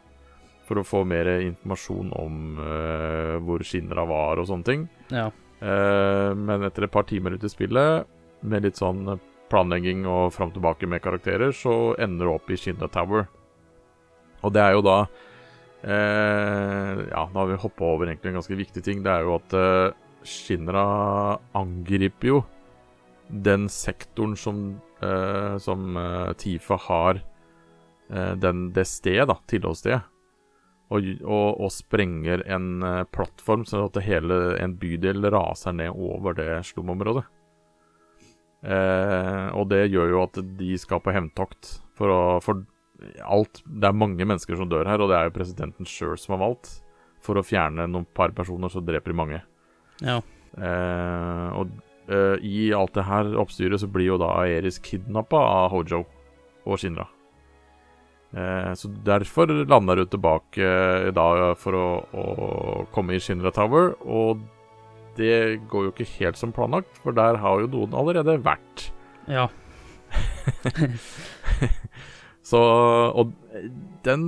For 0.65 0.81
å 0.81 0.85
få 0.87 1.03
mer 1.07 1.27
informasjon 1.45 2.11
om 2.17 2.59
eh, 2.59 3.35
hvor 3.45 3.63
Shinra 3.63 4.05
var 4.09 4.41
og 4.41 4.47
sånne 4.49 4.65
ting. 4.67 4.87
Ja. 5.13 5.29
Eh, 5.61 6.31
men 6.35 6.65
etter 6.67 6.87
et 6.87 6.93
par 6.93 7.07
timer 7.09 7.35
ute 7.35 7.47
i 7.47 7.53
spillet, 7.53 8.09
med 8.45 8.65
litt 8.65 8.77
sånn 8.77 9.07
planlegging 9.49 10.05
og 10.09 10.33
fram 10.35 10.51
tilbake 10.53 10.89
med 10.89 11.03
karakterer, 11.03 11.53
så 11.55 11.95
ender 12.01 12.27
du 12.27 12.33
opp 12.33 12.49
i 12.51 12.57
Shinda 12.59 12.89
Tower. 12.91 13.27
Og 14.45 14.53
det 14.53 14.61
er 14.61 14.75
jo 14.75 14.83
da 14.85 14.97
eh, 15.81 17.05
Ja, 17.09 17.23
nå 17.31 17.39
har 17.39 17.47
vi 17.49 17.61
hoppa 17.61 17.87
over 17.87 18.09
egentlig 18.09 18.33
en 18.33 18.39
ganske 18.41 18.57
viktig 18.59 18.83
ting. 18.85 19.01
Det 19.05 19.13
er 19.13 19.25
jo 19.25 19.37
at 19.39 19.55
eh, 19.57 19.95
Shinra 20.25 20.85
angriper 21.57 22.31
jo 22.33 22.41
den 23.29 23.69
sektoren 23.71 24.35
som, 24.37 24.81
eh, 25.01 25.57
som 25.61 25.97
eh, 25.97 26.33
Tifa 26.37 26.77
har 26.87 27.21
eh, 28.09 28.33
den, 28.37 28.69
det 28.73 28.85
stedet, 28.89 29.27
da, 29.31 29.39
tilholdsstedet. 29.49 30.03
Og, 30.93 31.07
og, 31.25 31.61
og 31.65 31.71
sprenger 31.73 32.43
en 32.45 32.83
eh, 32.85 33.07
plattform, 33.09 33.63
sånn 33.65 33.87
at 33.87 33.97
hele 34.05 34.53
en 34.61 34.75
bydel 34.77 35.25
raser 35.33 35.73
ned 35.73 35.97
over 35.97 36.37
det 36.37 36.59
slumområdet. 36.69 37.25
Eh, 38.65 39.47
og 39.53 39.67
det 39.69 39.83
gjør 39.93 40.13
jo 40.13 40.21
at 40.23 40.39
de 40.59 40.77
skal 40.81 41.01
på 41.05 41.13
hevntokt 41.13 41.75
for 41.93 42.09
å 42.09 42.21
For 42.41 42.63
alt 43.21 43.59
Det 43.61 43.85
er 43.85 43.97
mange 43.97 44.25
mennesker 44.25 44.57
som 44.57 44.69
dør 44.71 44.87
her, 44.89 45.01
og 45.03 45.11
det 45.11 45.17
er 45.17 45.27
jo 45.27 45.35
presidenten 45.35 45.89
sjøl 45.89 46.15
som 46.17 46.37
har 46.37 46.45
valgt. 46.47 46.71
For 47.25 47.37
å 47.37 47.45
fjerne 47.45 47.87
noen 47.89 48.07
par 48.15 48.33
personer, 48.37 48.71
så 48.71 48.81
dreper 48.85 49.11
de 49.11 49.17
mange. 49.17 49.41
Ja. 50.05 50.19
Eh, 50.55 51.47
og 51.59 51.73
eh, 52.07 52.37
i 52.45 52.69
alt 52.73 52.95
det 52.95 53.05
her 53.09 53.33
oppstyret 53.41 53.81
så 53.81 53.89
blir 53.91 54.13
jo 54.13 54.21
da 54.21 54.31
Aeris 54.45 54.79
kidnappa 54.83 55.41
av 55.41 55.69
Hojo 55.73 56.05
og 56.65 56.79
Shinra. 56.81 57.09
Eh, 58.35 58.73
så 58.75 58.89
derfor 59.07 59.47
lander 59.47 60.01
du 60.01 60.09
tilbake 60.11 60.59
eh, 60.59 61.11
da 61.15 61.53
for 61.55 61.77
å, 61.79 61.87
å 62.11 62.25
komme 62.95 63.15
i 63.15 63.21
Shinra 63.23 63.53
Tower, 63.55 63.93
og 64.03 64.43
det 65.15 65.63
går 65.71 65.87
jo 65.87 65.93
ikke 65.93 66.09
helt 66.17 66.39
som 66.39 66.51
planlagt, 66.55 66.99
for 66.99 67.15
der 67.15 67.39
har 67.39 67.63
jo 67.63 67.71
noen 67.71 67.95
allerede 67.95 68.35
vært. 68.43 68.89
Ja. 69.31 69.47
Så 72.45 72.59
Og 73.17 73.31
den 74.05 74.25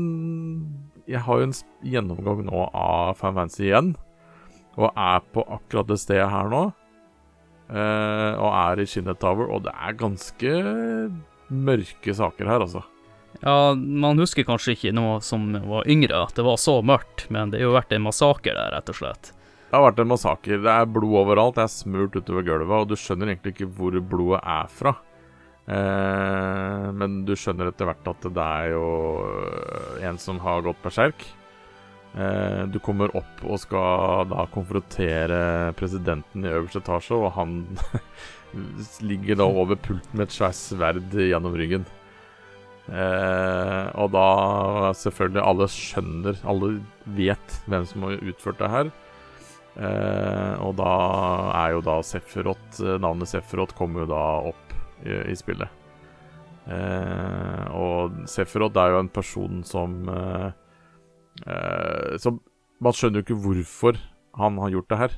Jeg 1.06 1.22
har 1.22 1.38
jo 1.38 1.46
en 1.46 1.54
gjennomgang 1.86 2.42
nå 2.48 2.64
av 2.74 3.14
Fan 3.20 3.36
Fantasy 3.38 3.68
igjen, 3.68 3.94
og 4.80 4.90
er 4.90 5.22
på 5.36 5.44
akkurat 5.46 5.88
det 5.92 6.00
stedet 6.02 6.32
her 6.32 6.50
nå. 6.52 6.64
Eh, 7.68 8.34
og 8.40 8.50
er 8.56 8.82
i 8.82 8.88
Shinra 8.88 9.16
Tower, 9.20 9.52
og 9.52 9.68
det 9.68 9.76
er 9.76 10.00
ganske 10.00 10.52
mørke 11.52 12.16
saker 12.16 12.48
her, 12.48 12.64
altså. 12.64 12.84
Ja, 13.44 13.74
man 13.76 14.22
husker 14.22 14.48
kanskje 14.48 14.76
ikke 14.76 14.94
noe 14.98 15.18
som 15.26 15.50
var 15.70 15.88
yngre, 15.90 16.24
at 16.26 16.38
det 16.38 16.46
var 16.48 16.58
så 16.62 16.80
mørkt, 16.86 17.28
men 17.34 17.52
det 17.54 17.62
har 17.62 17.70
jo 17.70 17.76
vært 17.78 17.94
en 17.94 18.06
massakre 18.08 18.56
der, 18.56 18.72
rett 18.74 18.94
og 18.94 19.00
slett. 19.02 19.34
Det 19.68 19.76
har 19.76 19.84
vært 19.84 20.00
en 20.00 20.08
massaker. 20.08 20.62
Det 20.64 20.72
er 20.72 20.88
blod 20.88 21.18
overalt. 21.26 21.58
Det 21.58 21.66
er 21.66 21.74
smurt 21.74 22.16
utover 22.16 22.46
gulvet, 22.48 22.72
og 22.72 22.88
du 22.88 22.96
skjønner 22.96 23.34
egentlig 23.34 23.58
ikke 23.58 23.68
hvor 23.76 23.98
blodet 24.00 24.40
er 24.40 24.70
fra. 24.72 24.94
Eh, 25.68 26.86
men 26.96 27.18
du 27.28 27.34
skjønner 27.36 27.74
etter 27.74 27.90
hvert 27.90 28.08
at 28.08 28.30
det 28.32 28.46
er 28.46 28.70
jo 28.72 28.86
en 30.08 30.22
som 30.24 30.40
har 30.40 30.64
gått 30.64 30.80
berserk. 30.86 31.28
Eh, 32.16 32.64
du 32.72 32.80
kommer 32.80 33.12
opp 33.20 33.44
og 33.44 33.60
skal 33.60 34.32
da 34.32 34.48
konfrontere 34.54 35.76
presidenten 35.78 36.48
i 36.48 36.54
øverste 36.54 36.80
etasje, 36.86 37.20
og 37.20 37.36
han 37.36 37.60
ligger 39.12 39.44
da 39.44 39.52
over 39.52 39.76
pulten 39.76 40.16
med 40.16 40.30
et 40.30 40.38
svært 40.38 40.56
sverd 40.56 41.12
gjennom 41.12 41.60
ryggen. 41.60 41.84
Eh, 42.88 43.88
og 44.00 44.14
da 44.16 44.28
selvfølgelig 44.96 45.44
alle 45.44 45.68
skjønner, 45.72 46.38
alle 46.48 46.78
vet 47.18 47.58
hvem 47.68 47.88
som 47.90 48.06
har 48.08 48.22
utført 48.22 48.62
det 48.62 48.72
her. 48.72 48.94
Eh, 49.78 50.54
og 50.64 50.78
da 50.80 50.94
er 51.66 51.76
jo 51.76 51.84
da 51.86 52.00
Sefirot 52.06 52.80
eh, 52.82 52.96
Navnet 53.04 53.30
Sefirot 53.30 53.76
kommer 53.78 54.06
jo 54.06 54.14
da 54.16 54.24
opp 54.50 54.78
i, 55.06 55.20
i 55.34 55.36
spillet. 55.38 55.70
Eh, 56.68 57.64
og 57.78 58.26
Sefirot 58.28 58.76
er 58.80 58.92
jo 58.92 59.04
en 59.04 59.12
person 59.14 59.62
som 59.64 60.02
eh, 60.12 60.50
eh, 61.48 62.18
Som 62.20 62.42
Man 62.84 62.96
skjønner 62.96 63.22
jo 63.22 63.26
ikke 63.26 63.42
hvorfor 63.46 64.00
han 64.38 64.58
har 64.62 64.74
gjort 64.76 64.92
det 64.92 64.98
her. 65.02 65.14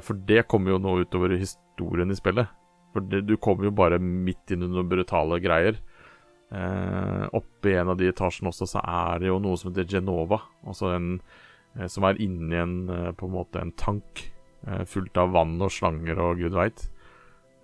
For 0.00 0.20
det 0.24 0.46
kommer 0.48 0.72
jo 0.72 0.78
nå 0.80 0.94
utover 1.02 1.34
historien 1.36 2.08
i 2.08 2.16
spillet. 2.16 2.48
For 2.92 3.00
det, 3.04 3.26
du 3.28 3.36
kommer 3.36 3.64
jo 3.68 3.70
bare 3.76 3.98
midt 4.00 4.50
inn 4.54 4.62
i 4.64 4.68
noen 4.70 4.88
brutale 4.88 5.38
greier. 5.44 5.76
Eh, 6.50 7.24
oppe 7.36 7.68
i 7.68 7.74
en 7.76 7.90
av 7.92 7.98
de 8.00 8.08
etasjene 8.08 8.48
også 8.48 8.64
så 8.70 8.80
er 8.80 9.18
det 9.20 9.28
jo 9.28 9.38
noe 9.44 9.58
som 9.60 9.70
heter 9.72 9.84
Genova. 9.98 10.38
Altså 10.66 10.94
en 10.96 11.10
eh, 11.76 11.86
som 11.92 12.06
er 12.08 12.16
inni 12.24 12.56
en 12.56 12.76
eh, 12.88 13.10
på 13.12 13.28
en 13.28 13.34
måte 13.34 13.60
en 13.60 13.72
tank 13.76 14.24
eh, 14.66 14.84
fullt 14.88 15.20
av 15.20 15.34
vann 15.36 15.58
og 15.60 15.70
slanger 15.74 16.18
og 16.24 16.40
gud 16.40 16.56
veit. 16.56 16.86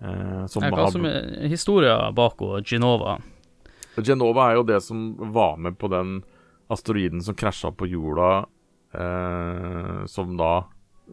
Eh, 0.03 0.45
som 0.51 0.61
Hva 0.67 0.83
har- 0.83 0.91
som 0.93 1.05
er 1.09 1.47
historien 1.49 2.13
bak 2.13 2.37
Genova? 2.63 3.17
Genova 3.97 4.51
er 4.51 4.55
jo 4.59 4.63
det 4.67 4.81
som 4.83 5.15
var 5.33 5.57
med 5.57 5.77
på 5.79 5.89
den 5.89 6.19
asteroiden 6.69 7.21
som 7.23 7.33
krasja 7.35 7.71
på 7.71 7.87
jorda, 7.89 8.45
eh, 8.93 10.05
som 10.05 10.35
da 10.37 10.65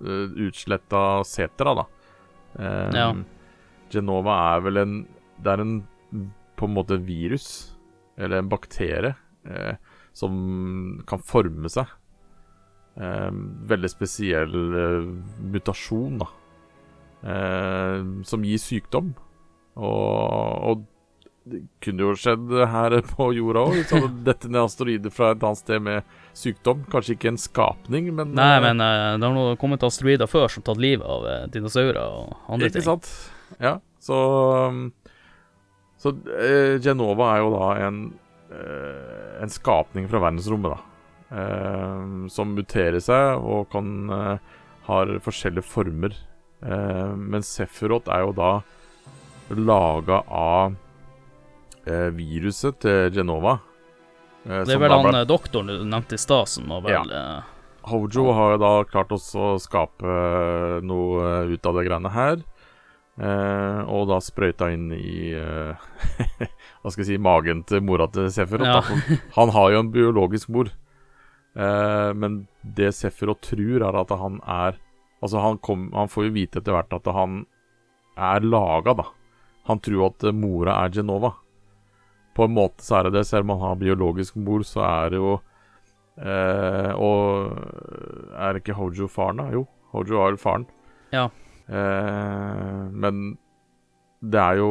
utsletta 0.03 1.25
Setra, 1.25 1.75
da. 1.75 1.85
Ja. 2.95 3.15
Genova 3.93 4.37
er 4.57 4.65
vel 4.67 4.81
en 4.83 4.95
Det 5.43 5.53
er 5.53 5.63
en 5.65 5.75
på 6.59 6.69
en 6.69 6.75
måte 6.77 6.99
virus, 7.03 7.47
eller 8.21 8.39
en 8.43 8.49
bakterie, 8.53 9.15
eh, 9.49 9.75
som 10.15 11.03
kan 11.09 11.19
forme 11.27 11.71
seg. 11.73 11.89
Eh, 13.01 13.31
veldig 13.73 13.91
spesiell 13.91 14.55
eh, 14.79 15.09
mutasjon, 15.55 16.21
da. 16.23 16.29
Eh, 17.23 18.05
som 18.29 18.45
gir 18.47 18.61
sykdom. 18.63 19.11
Og, 19.81 20.69
og 20.69 20.85
det 21.49 21.65
kunne 21.83 22.05
jo 22.05 22.15
skjedd 22.15 22.53
her 22.71 22.95
på 23.09 23.33
jorda 23.35 23.65
òg. 23.73 23.81
Så 23.91 24.05
dette 24.29 24.51
ned 24.53 24.63
asteroider 24.63 25.11
fra 25.11 25.33
et 25.35 25.43
annet 25.43 25.59
sted 25.65 25.83
med 25.83 26.15
sykdom. 26.39 26.85
Kanskje 26.93 27.17
ikke 27.17 27.33
en 27.33 27.41
skapning, 27.43 28.13
men 28.15 28.37
Nei, 28.39 28.53
eh, 28.61 28.65
men 28.69 28.85
eh, 28.85 29.17
det 29.19 29.27
har 29.27 29.35
nå 29.35 29.49
kommet 29.59 29.83
asteroider 29.89 30.31
før 30.31 30.53
som 30.53 30.63
tatt 30.69 30.79
livet 30.83 31.09
av 31.09 31.49
dinosaurer 31.51 32.05
og 32.05 32.37
andre 32.47 32.71
Ikke 32.71 32.79
ting. 32.79 32.91
sant? 32.93 33.11
Ja, 33.63 33.77
så 34.03 34.19
Så 36.03 36.11
uh, 36.19 36.81
Genova 36.83 37.29
er 37.37 37.43
jo 37.45 37.53
da 37.55 37.69
en 37.87 37.99
uh, 38.51 39.43
En 39.43 39.53
skapning 39.53 40.09
fra 40.11 40.19
verdensrommet, 40.25 40.75
da. 40.75 40.89
Uh, 41.33 42.27
som 42.29 42.51
muterer 42.57 42.99
seg 43.01 43.39
og 43.41 43.69
kan 43.73 44.09
har 44.83 45.13
forskjellige 45.23 45.63
former. 45.63 46.15
Men 46.61 47.43
Sefirot 47.47 48.09
er 48.11 48.25
jo 48.27 48.33
da 48.35 48.49
laga 49.55 50.19
av 50.27 50.75
viruset 52.19 52.81
til 52.83 53.13
Genova. 53.15 53.57
Det 54.43 54.75
er 54.75 54.83
vel 54.83 54.91
han 54.91 55.07
ble- 55.07 55.23
doktoren 55.31 55.71
du 55.71 55.85
nevnte 55.87 56.19
i 56.19 56.23
stad, 56.23 56.51
som 56.51 56.67
var 56.71 56.83
vel 56.83 57.15
ja. 57.15 57.23
Hojo 57.87 58.29
har 58.35 58.57
jo 58.57 58.61
da 58.63 58.73
klart 58.91 59.15
også 59.15 59.47
å 59.53 59.61
skape 59.63 60.13
noe 60.87 61.33
ut 61.51 61.67
av 61.67 61.79
det 61.79 61.87
greiene 61.89 62.13
her. 62.15 62.43
Eh, 63.23 63.81
og 63.93 64.09
da 64.11 64.19
sprøyta 64.25 64.73
inn 64.75 64.89
i 64.97 65.31
eh, 65.39 65.83
Hva 66.83 66.91
skal 66.91 67.05
jeg 67.05 67.11
si 67.13 67.19
magen 67.23 67.61
til 67.69 67.85
mora 67.87 68.09
til 68.11 68.27
Sefirot. 68.35 68.67
Ja. 68.67 69.19
Han 69.37 69.53
har 69.55 69.75
jo 69.75 69.83
en 69.85 69.93
biologisk 69.95 70.51
mor. 70.55 70.73
Eh, 71.55 72.11
men 72.19 72.47
det 72.63 72.91
Sefirot 72.99 73.45
tror, 73.47 73.87
er 73.89 74.01
at 74.03 74.17
han 74.23 74.41
er 74.43 74.81
Altså, 75.23 75.39
han, 75.39 75.61
kom, 75.63 75.85
han 75.95 76.09
får 76.11 76.25
jo 76.27 76.31
vite 76.35 76.59
etter 76.59 76.75
hvert 76.75 76.95
at 76.97 77.05
han 77.15 77.45
er 78.19 78.43
laga, 78.43 78.97
da. 78.99 79.05
Han 79.69 79.79
tror 79.79 80.09
at 80.09 80.25
mora 80.35 80.81
er 80.83 80.91
Genova. 80.97 81.31
På 82.35 82.49
en 82.49 82.57
måte 82.57 82.83
så 82.83 82.97
er 82.99 83.07
det 83.07 83.21
det, 83.21 83.29
selv 83.29 83.47
om 83.47 83.53
han 83.55 83.63
har 83.69 83.79
biologisk 83.79 84.41
mor, 84.43 84.65
så 84.67 84.83
er 84.83 85.15
det 85.15 85.21
jo 85.23 85.37
Eh, 86.21 86.93
og 87.01 87.57
er 88.37 88.59
ikke 88.59 88.77
Hojo 88.77 89.09
faren, 89.09 89.41
da? 89.41 89.49
Jo, 89.55 89.65
Hojo 89.95 90.21
er 90.27 90.37
faren. 90.41 90.67
Ja. 91.13 91.29
Eh, 91.69 92.83
men 92.91 93.23
det 94.23 94.41
er 94.41 94.61
jo 94.61 94.71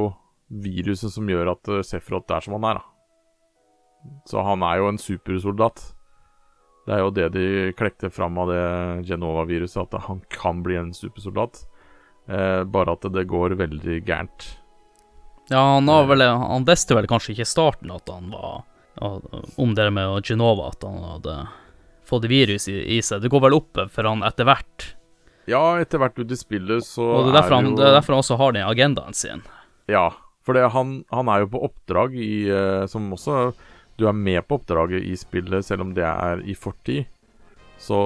viruset 0.51 1.13
som 1.13 1.29
gjør 1.29 1.53
at 1.55 1.71
eh, 1.71 1.83
Sefrot 1.85 2.31
er 2.31 2.45
som 2.45 2.57
han 2.57 2.69
er, 2.71 2.81
da. 2.81 2.87
Så 4.29 4.41
han 4.41 4.63
er 4.65 4.79
jo 4.81 4.87
en 4.89 5.01
supersoldat. 5.01 5.83
Det 6.87 6.95
er 6.95 7.03
jo 7.03 7.11
det 7.13 7.27
de 7.35 7.45
klekte 7.77 8.09
fram 8.09 8.39
av 8.41 8.49
det 8.49 8.63
Genova-viruset, 9.11 9.83
at 9.85 10.07
han 10.07 10.23
kan 10.33 10.63
bli 10.65 10.79
en 10.79 10.89
supersoldat. 10.97 11.61
Eh, 12.27 12.63
bare 12.65 12.97
at 12.97 13.05
det 13.13 13.27
går 13.29 13.55
veldig 13.59 14.01
gærent. 14.07 14.47
Ja, 15.51 15.61
han, 15.75 15.87
har 15.91 16.07
vel, 16.09 16.23
han 16.23 16.65
visste 16.65 16.95
vel 16.95 17.09
kanskje 17.11 17.35
ikke 17.35 17.45
i 17.45 17.49
starten 17.49 17.91
at 17.91 18.07
han 18.07 18.29
var 18.31 18.61
Om 19.59 19.73
det 19.75 19.87
med 19.91 20.23
Genova, 20.23 20.69
at 20.71 20.83
han 20.85 21.01
hadde 21.03 21.35
fått 22.07 22.27
virus 22.29 22.67
i, 22.71 22.77
i 22.97 23.01
seg. 23.03 23.23
Det 23.23 23.31
går 23.31 23.45
vel 23.47 23.57
opp 23.57 23.79
for 23.91 24.07
han 24.07 24.23
etter 24.27 24.47
hvert. 24.47 24.87
Ja, 25.49 25.79
etter 25.81 26.01
hvert 26.01 26.19
ut 26.19 26.31
i 26.31 26.37
spillet 26.37 26.85
så 26.85 27.05
Og 27.05 27.25
det 27.25 27.33
er 27.33 27.39
derfor, 27.39 27.55
han, 27.57 27.71
jo 27.71 27.77
det 27.79 27.87
er 27.87 27.95
derfor 27.97 28.15
han 28.15 28.23
også 28.23 28.37
har 28.41 28.53
den 28.55 28.67
agendaen 28.67 29.17
sin. 29.17 29.41
Ja, 29.89 30.11
for 30.45 30.57
det, 30.57 30.67
han, 30.75 31.01
han 31.09 31.31
er 31.31 31.43
jo 31.43 31.51
på 31.55 31.63
oppdrag 31.69 32.13
i 32.17 32.33
eh, 32.49 32.85
Som 32.91 33.09
også 33.15 33.51
du 33.99 34.07
er 34.09 34.17
med 34.17 34.41
på 34.47 34.57
oppdraget 34.57 35.03
i 35.05 35.13
spillet, 35.19 35.65
selv 35.65 35.83
om 35.85 35.91
det 35.93 36.05
er 36.07 36.39
i 36.49 36.55
fortid, 36.57 37.05
så 37.77 37.97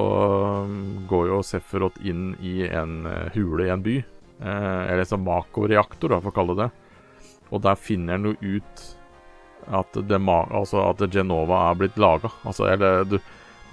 um, 0.65 1.05
går 1.07 1.29
jo 1.29 1.37
Sefrot 1.45 2.01
inn 2.03 2.33
i 2.43 2.65
en 2.67 3.05
uh, 3.07 3.29
hule 3.35 3.67
i 3.67 3.71
en 3.71 3.83
by. 3.85 3.95
Eh, 4.35 4.81
eller 4.89 5.05
en 5.05 5.07
sånn 5.07 5.23
makoreaktor, 5.23 6.11
da, 6.11 6.19
for 6.19 6.33
å 6.33 6.35
kalle 6.35 6.57
det 6.57 6.65
det. 6.65 7.31
Og 7.53 7.61
der 7.63 7.79
finner 7.79 8.17
han 8.17 8.27
jo 8.27 8.57
ut 8.57 8.83
at, 9.71 9.95
det, 9.95 10.19
altså 10.19 10.83
at 10.89 11.03
Genova 11.13 11.69
er 11.69 11.79
blitt 11.79 11.99
laga. 12.01 12.31
Altså, 12.43 12.67
eller 12.73 13.05
du, 13.07 13.17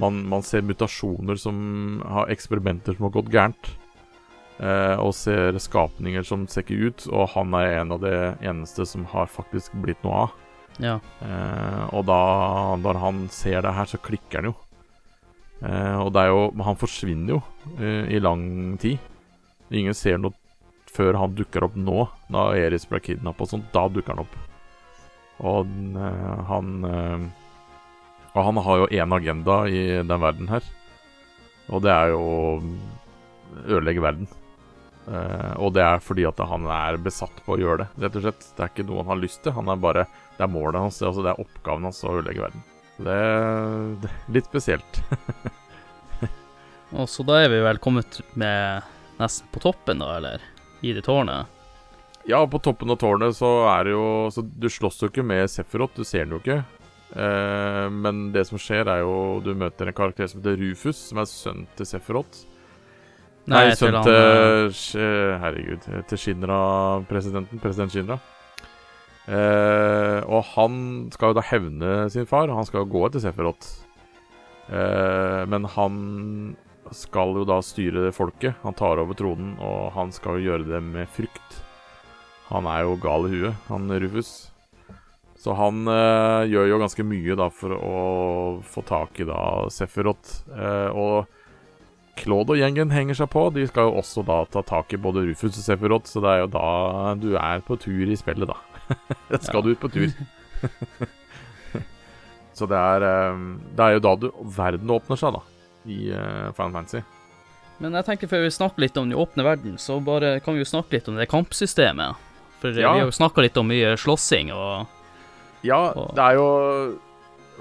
man, 0.00 0.22
man, 0.28 0.44
ser 0.46 0.64
mutasjoner 0.64 1.36
som 1.40 2.02
har 2.08 2.32
eksperimenter 2.32 2.96
som 2.96 3.08
har 3.08 3.16
gått 3.18 3.32
gærent. 3.32 3.72
Eh, 4.62 4.96
og 5.00 5.14
ser 5.16 5.58
skapninger 5.58 6.24
som 6.26 6.46
ser 6.46 6.64
ikke 6.64 6.88
ut, 6.88 7.06
og 7.10 7.32
han 7.34 7.54
er 7.58 7.80
en 7.80 7.94
av 7.96 8.02
de 8.04 8.14
eneste 8.44 8.86
som 8.86 9.06
har 9.10 9.32
faktisk 9.32 9.74
blitt 9.82 10.02
noe 10.06 10.26
av. 10.26 10.36
Ja. 10.80 10.98
Eh, 11.20 11.82
og 11.92 12.06
da 12.08 12.20
når 12.80 13.00
han 13.02 13.24
ser 13.32 13.64
det 13.64 13.74
her, 13.76 13.88
så 13.90 14.00
klikker 14.00 14.40
han 14.40 14.52
jo. 14.52 14.54
Eh, 15.62 15.98
og 16.02 16.10
det 16.10 16.24
er 16.24 16.32
jo 16.32 16.46
Han 16.66 16.74
forsvinner 16.74 17.36
jo 17.36 17.42
eh, 17.78 18.16
i 18.16 18.22
lang 18.22 18.78
tid. 18.82 18.98
Ingen 19.70 19.94
ser 19.94 20.18
noe 20.18 20.34
før 20.92 21.16
han 21.16 21.36
dukker 21.36 21.64
opp 21.64 21.76
nå, 21.78 22.04
da 22.28 22.50
Eris 22.58 22.84
ble 22.88 23.00
kidnappa 23.00 23.46
og 23.46 23.52
sånt. 23.54 23.70
Da 23.72 23.86
dukker 23.88 24.12
han 24.12 24.26
opp. 24.26 24.34
Og 25.42 25.70
uh, 25.96 26.42
han 26.50 26.66
uh, 26.84 27.22
Og 28.32 28.46
han 28.48 28.60
har 28.64 28.82
jo 28.82 28.92
én 28.92 29.16
agenda 29.16 29.56
i 29.68 29.82
den 30.00 30.22
verden 30.22 30.48
her. 30.48 30.68
Og 31.72 31.82
det 31.84 31.92
er 31.92 32.12
jo 32.12 32.20
å 32.22 32.44
ødelegge 33.68 34.04
verden. 34.04 34.30
Uh, 35.02 35.58
og 35.58 35.72
det 35.74 35.82
er 35.82 36.02
fordi 36.04 36.24
at 36.28 36.38
han 36.46 36.68
er 36.70 37.00
besatt 37.02 37.40
på 37.44 37.56
å 37.56 37.58
gjøre 37.58 37.82
det, 37.82 37.88
rett 38.04 38.18
og 38.20 38.24
slett. 38.26 38.46
Det 38.54 38.62
er 38.62 38.70
ikke 38.70 38.86
noe 38.88 39.02
han 39.02 39.12
har 39.12 39.22
lyst 39.22 39.42
til. 39.44 39.54
Han 39.56 39.68
er 39.72 39.82
bare 39.82 40.06
Det 40.38 40.46
er 40.46 40.52
målet 40.52 40.80
hans, 40.80 41.02
altså 41.02 41.24
det 41.24 41.32
er 41.32 41.42
oppgaven 41.42 41.88
hans 41.90 42.00
å 42.06 42.14
ødelegge 42.16 42.46
verden. 42.46 42.64
Det, 43.02 43.18
det 44.02 44.08
er 44.08 44.32
litt 44.36 44.48
spesielt. 44.48 45.02
og 46.98 47.10
så 47.10 47.26
da 47.26 47.42
er 47.42 47.52
vi 47.52 47.60
vel 47.66 47.82
kommet 47.82 48.22
med 48.38 48.88
nesten 49.20 49.50
på 49.52 49.60
toppen, 49.64 50.00
da, 50.00 50.16
eller? 50.16 50.48
i 50.82 50.92
det 50.92 51.02
tårnet? 51.06 51.46
Ja, 52.26 52.46
på 52.46 52.58
toppen 52.58 52.90
av 52.90 52.98
tårnet 52.98 53.36
så 53.36 53.50
er 53.70 53.86
det 53.86 53.94
jo 53.94 54.30
Så 54.34 54.42
du 54.42 54.68
slåss 54.70 55.00
jo 55.02 55.08
ikke 55.10 55.24
med 55.26 55.50
Sefirot, 55.50 55.94
du 55.96 56.06
ser 56.06 56.26
den 56.26 56.36
jo 56.36 56.42
ikke. 56.42 56.62
Eh, 57.12 57.86
men 57.92 58.24
det 58.32 58.46
som 58.48 58.60
skjer, 58.60 58.88
er 58.88 59.02
jo 59.02 59.42
Du 59.44 59.52
møter 59.58 59.90
en 59.90 59.96
karakter 59.96 60.30
som 60.30 60.40
heter 60.40 60.56
Rufus, 60.62 60.96
som 61.10 61.20
er 61.20 61.28
sønn 61.28 61.66
til 61.76 61.88
Sefrot. 61.88 62.42
Nei, 63.50 63.68
Nei 63.68 63.76
sønn 63.76 63.98
til, 64.06 64.70
til 64.72 65.02
eh, 65.02 65.36
Herregud. 65.42 65.88
Til 66.08 66.22
Shinra-presidenten. 66.24 67.62
President 67.62 67.94
Shinra. 67.94 68.20
Uh, 69.22 70.18
og 70.26 70.40
han 70.56 70.78
skal 71.14 71.30
jo 71.30 71.36
da 71.38 71.44
hevne 71.46 71.90
sin 72.10 72.26
far. 72.26 72.50
Han 72.50 72.66
skal 72.66 72.88
gå 72.90 73.04
etter 73.06 73.22
Sefrot. 73.22 73.68
Uh, 74.66 75.46
men 75.50 75.66
han 75.76 75.98
skal 76.90 77.36
jo 77.38 77.44
da 77.46 77.60
styre 77.62 78.10
folket. 78.14 78.58
Han 78.64 78.74
tar 78.78 78.98
over 79.02 79.14
tronen, 79.18 79.54
og 79.62 79.92
han 79.94 80.10
skal 80.14 80.40
jo 80.40 80.50
gjøre 80.50 80.70
det 80.72 80.82
med 80.82 81.10
frykt. 81.14 81.60
Han 82.50 82.66
er 82.68 82.82
jo 82.84 82.98
gal 83.00 83.28
i 83.28 83.36
huet, 83.36 83.68
han 83.70 83.86
Rufus. 84.02 84.51
Så 85.42 85.56
han 85.58 85.86
eh, 85.90 86.48
gjør 86.52 86.68
jo 86.70 86.80
ganske 86.84 87.04
mye 87.06 87.36
da 87.38 87.48
for 87.50 87.74
å 87.74 87.94
få 88.62 88.84
tak 88.86 89.18
i 89.18 89.26
da 89.26 89.38
Sefirot. 89.74 90.36
Eh, 90.54 90.90
og 90.94 91.26
Claude 92.20 92.54
og 92.54 92.60
gjengen 92.60 92.92
henger 92.94 93.18
seg 93.18 93.30
på. 93.32 93.48
De 93.56 93.64
skal 93.66 93.88
jo 93.88 93.96
også 93.98 94.22
da 94.28 94.42
ta 94.52 94.62
tak 94.66 94.94
i 94.94 95.00
både 95.02 95.24
Rufus 95.26 95.56
og 95.56 95.64
Sefirot, 95.64 96.06
så 96.06 96.22
det 96.22 96.30
er 96.30 96.44
jo 96.44 96.52
da 96.54 96.68
du 97.18 97.32
er 97.40 97.64
på 97.66 97.78
tur 97.80 98.06
i 98.06 98.18
spillet, 98.18 98.52
da. 98.52 98.58
skal 99.48 99.66
du 99.66 99.72
ut 99.72 99.82
på 99.82 99.90
tur. 99.90 100.14
så 102.58 102.68
det 102.70 102.78
er, 102.78 103.08
eh, 103.08 103.42
det 103.74 103.88
er 103.88 103.98
jo 103.98 104.04
da 104.06 104.14
du, 104.22 104.30
verden 104.54 104.94
åpner 104.94 105.18
seg, 105.18 105.40
da 105.40 105.42
i 105.90 106.12
eh, 106.14 106.52
Final 106.54 106.72
Fantasy. 106.72 107.02
Men 107.82 107.96
jeg 107.98 108.06
tenker 108.06 108.30
før 108.30 108.44
vi 108.44 108.54
snakker 108.54 108.84
litt 108.84 108.98
om 109.00 109.10
den 109.10 109.18
åpne 109.18 109.42
verden, 109.46 109.78
så 109.78 109.98
bare 110.00 110.36
kan 110.44 110.54
vi 110.54 110.62
jo 110.62 110.68
snakke 110.68 111.00
litt 111.00 111.08
om 111.10 111.18
det 111.18 111.26
kampsystemet. 111.32 112.28
For 112.62 112.70
eh, 112.70 112.82
ja. 112.84 112.92
vi 112.92 113.02
har 113.02 113.08
jo 113.10 113.14
snakka 113.16 113.42
litt 113.42 113.58
om 113.58 113.70
mye 113.72 113.96
slåssing 113.98 114.52
og 114.54 115.00
Ja, 115.66 115.80
det 115.94 116.22
er 116.22 116.38
jo 116.40 116.46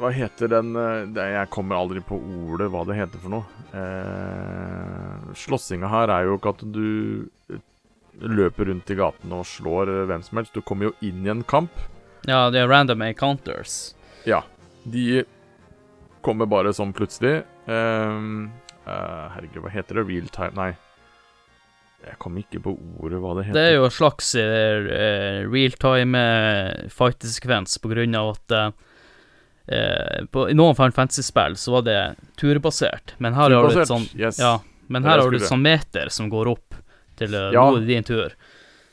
Hva 0.02 0.10
heter 0.16 0.50
den 0.50 0.72
eh, 0.80 1.04
det, 1.14 1.26
Jeg 1.36 1.50
kommer 1.54 1.78
aldri 1.78 2.02
på 2.02 2.18
ordet 2.18 2.72
hva 2.74 2.82
det 2.88 2.98
heter 2.98 3.22
for 3.22 3.36
noe. 3.36 3.66
Eh, 3.78 5.34
slåssinga 5.38 5.90
her 5.92 6.14
er 6.14 6.30
jo 6.30 6.40
ikke 6.40 6.56
at 6.56 6.64
du 6.74 7.60
løper 8.22 8.68
rundt 8.70 8.90
i 8.92 8.98
gatene 8.98 9.42
og 9.42 9.48
slår 9.48 9.92
hvem 10.10 10.24
som 10.26 10.42
helst. 10.42 10.56
Du 10.56 10.66
kommer 10.66 10.90
jo 10.90 10.96
inn 11.06 11.26
i 11.26 11.34
en 11.34 11.44
kamp. 11.48 11.74
Ja, 12.28 12.50
det 12.54 12.62
er 12.62 12.70
random 12.70 13.02
encounters. 13.06 13.94
Ja. 14.30 14.44
De 14.84 15.24
kommer 16.26 16.50
bare 16.50 16.74
sånn 16.76 16.94
plutselig. 16.94 17.42
Uh, 17.66 18.50
herregud, 18.86 19.62
hva 19.64 19.72
heter 19.74 20.02
det? 20.02 20.08
Real 20.10 20.30
time 20.34 20.58
Nei. 20.58 20.72
Jeg 22.02 22.18
kom 22.22 22.38
ikke 22.42 22.62
på 22.66 22.74
ordet 23.04 23.20
hva 23.22 23.34
det 23.38 23.44
heter. 23.46 23.58
Det 23.58 23.66
er 23.70 23.76
jo 23.76 23.84
en 23.86 23.94
slags 23.94 24.32
uh, 24.34 24.88
real 25.52 25.76
time 25.82 26.18
uh, 26.18 26.88
fight-sekvens 26.90 27.78
på 27.82 27.92
grunn 27.92 28.18
av 28.18 28.32
at 28.34 28.56
uh, 28.58 28.72
på, 30.34 30.48
I 30.50 30.56
noen 30.58 30.76
Final 30.76 30.96
Fantasy-spill 30.96 31.56
så 31.62 31.76
var 31.78 31.86
det 31.86 32.00
turbasert, 32.42 33.14
men 33.22 33.38
her 33.38 33.54
har 33.54 33.70
du 33.70 33.78
et 33.84 33.88
sånn 33.88 34.08
yes. 34.18 34.42
Ja, 34.42 34.58
men 34.92 35.06
her 35.06 35.22
har 35.22 35.30
du 35.32 35.38
et 35.38 35.48
sånn 35.48 35.62
meter 35.64 36.10
som 36.12 36.32
går 36.34 36.50
opp 36.52 36.76
til 37.22 37.38
uh, 37.38 37.52
ja, 37.54 37.68
nå 37.70 37.84
er 37.84 37.86
din 37.88 38.08
tur. 38.08 38.34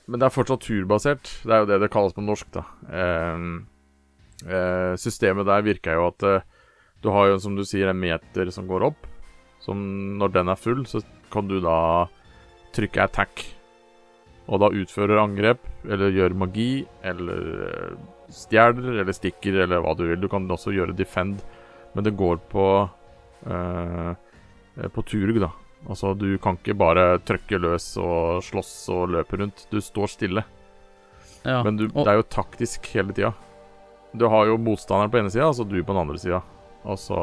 Men 0.09 0.21
det 0.21 0.29
er 0.29 0.37
fortsatt 0.37 0.69
turbasert. 0.69 1.33
Det 1.49 1.57
er 1.57 1.65
jo 1.65 1.71
det 1.73 1.81
det 1.83 1.91
kalles 1.93 2.15
på 2.17 2.25
norsk, 2.25 2.53
da. 2.55 2.65
Um, 2.93 3.67
systemet 5.01 5.49
der 5.49 5.65
virker 5.67 5.99
jo 5.99 6.05
at 6.13 6.25
du 7.03 7.09
har 7.11 7.33
jo, 7.33 7.41
som 7.43 7.57
du 7.59 7.65
sier, 7.67 7.91
en 7.91 7.99
meter 7.99 8.53
som 8.55 8.69
går 8.71 8.87
opp. 8.87 9.09
Som 9.65 9.83
når 10.21 10.33
den 10.37 10.53
er 10.53 10.61
full, 10.61 10.85
så 10.87 11.03
kan 11.33 11.49
du 11.51 11.59
da 11.61 12.07
trykke 12.79 13.05
attack. 13.05 13.45
Og 14.49 14.63
da 14.63 14.71
utfører 14.73 15.21
angrep, 15.21 15.61
eller 15.85 16.15
gjør 16.15 16.37
magi, 16.41 16.87
eller 17.05 17.49
eh, 17.67 17.97
stjeler, 18.33 19.03
eller 19.03 19.17
stikker, 19.17 19.61
eller 19.65 19.83
hva 19.85 19.93
du 19.99 20.07
vil. 20.07 20.21
Du 20.23 20.29
kan 20.33 20.49
også 20.49 20.73
gjøre 20.73 20.97
defend, 20.97 21.43
men 21.95 22.07
det 22.07 22.17
går 22.17 22.41
på 22.53 22.69
eh, 23.49 24.13
På 24.95 25.03
turg, 25.03 25.41
da. 25.43 25.51
Altså, 25.87 26.13
du 26.15 26.39
kan 26.43 26.57
ikke 26.59 26.77
bare 26.79 27.19
trykke 27.27 27.59
løs 27.61 27.93
og 28.03 28.45
slåss 28.47 28.73
og 28.95 29.13
løpe 29.15 29.39
rundt. 29.41 29.67
Du 29.71 29.81
står 29.83 30.11
stille. 30.11 30.45
Ja. 31.45 31.61
Men 31.67 31.79
du, 31.79 31.87
det 31.93 32.07
er 32.07 32.19
jo 32.19 32.27
taktisk 32.31 32.89
hele 32.95 33.15
tida. 33.15 33.33
Du 34.13 34.27
har 34.31 34.49
jo 34.49 34.59
motstanderen 34.59 35.13
på 35.13 35.21
ene 35.21 35.31
sida, 35.31 35.51
altså 35.51 35.67
du 35.69 35.77
på 35.83 35.93
den 35.93 36.03
andre 36.03 36.19
sida. 36.19 36.41
Og 36.89 36.99
så 36.99 37.19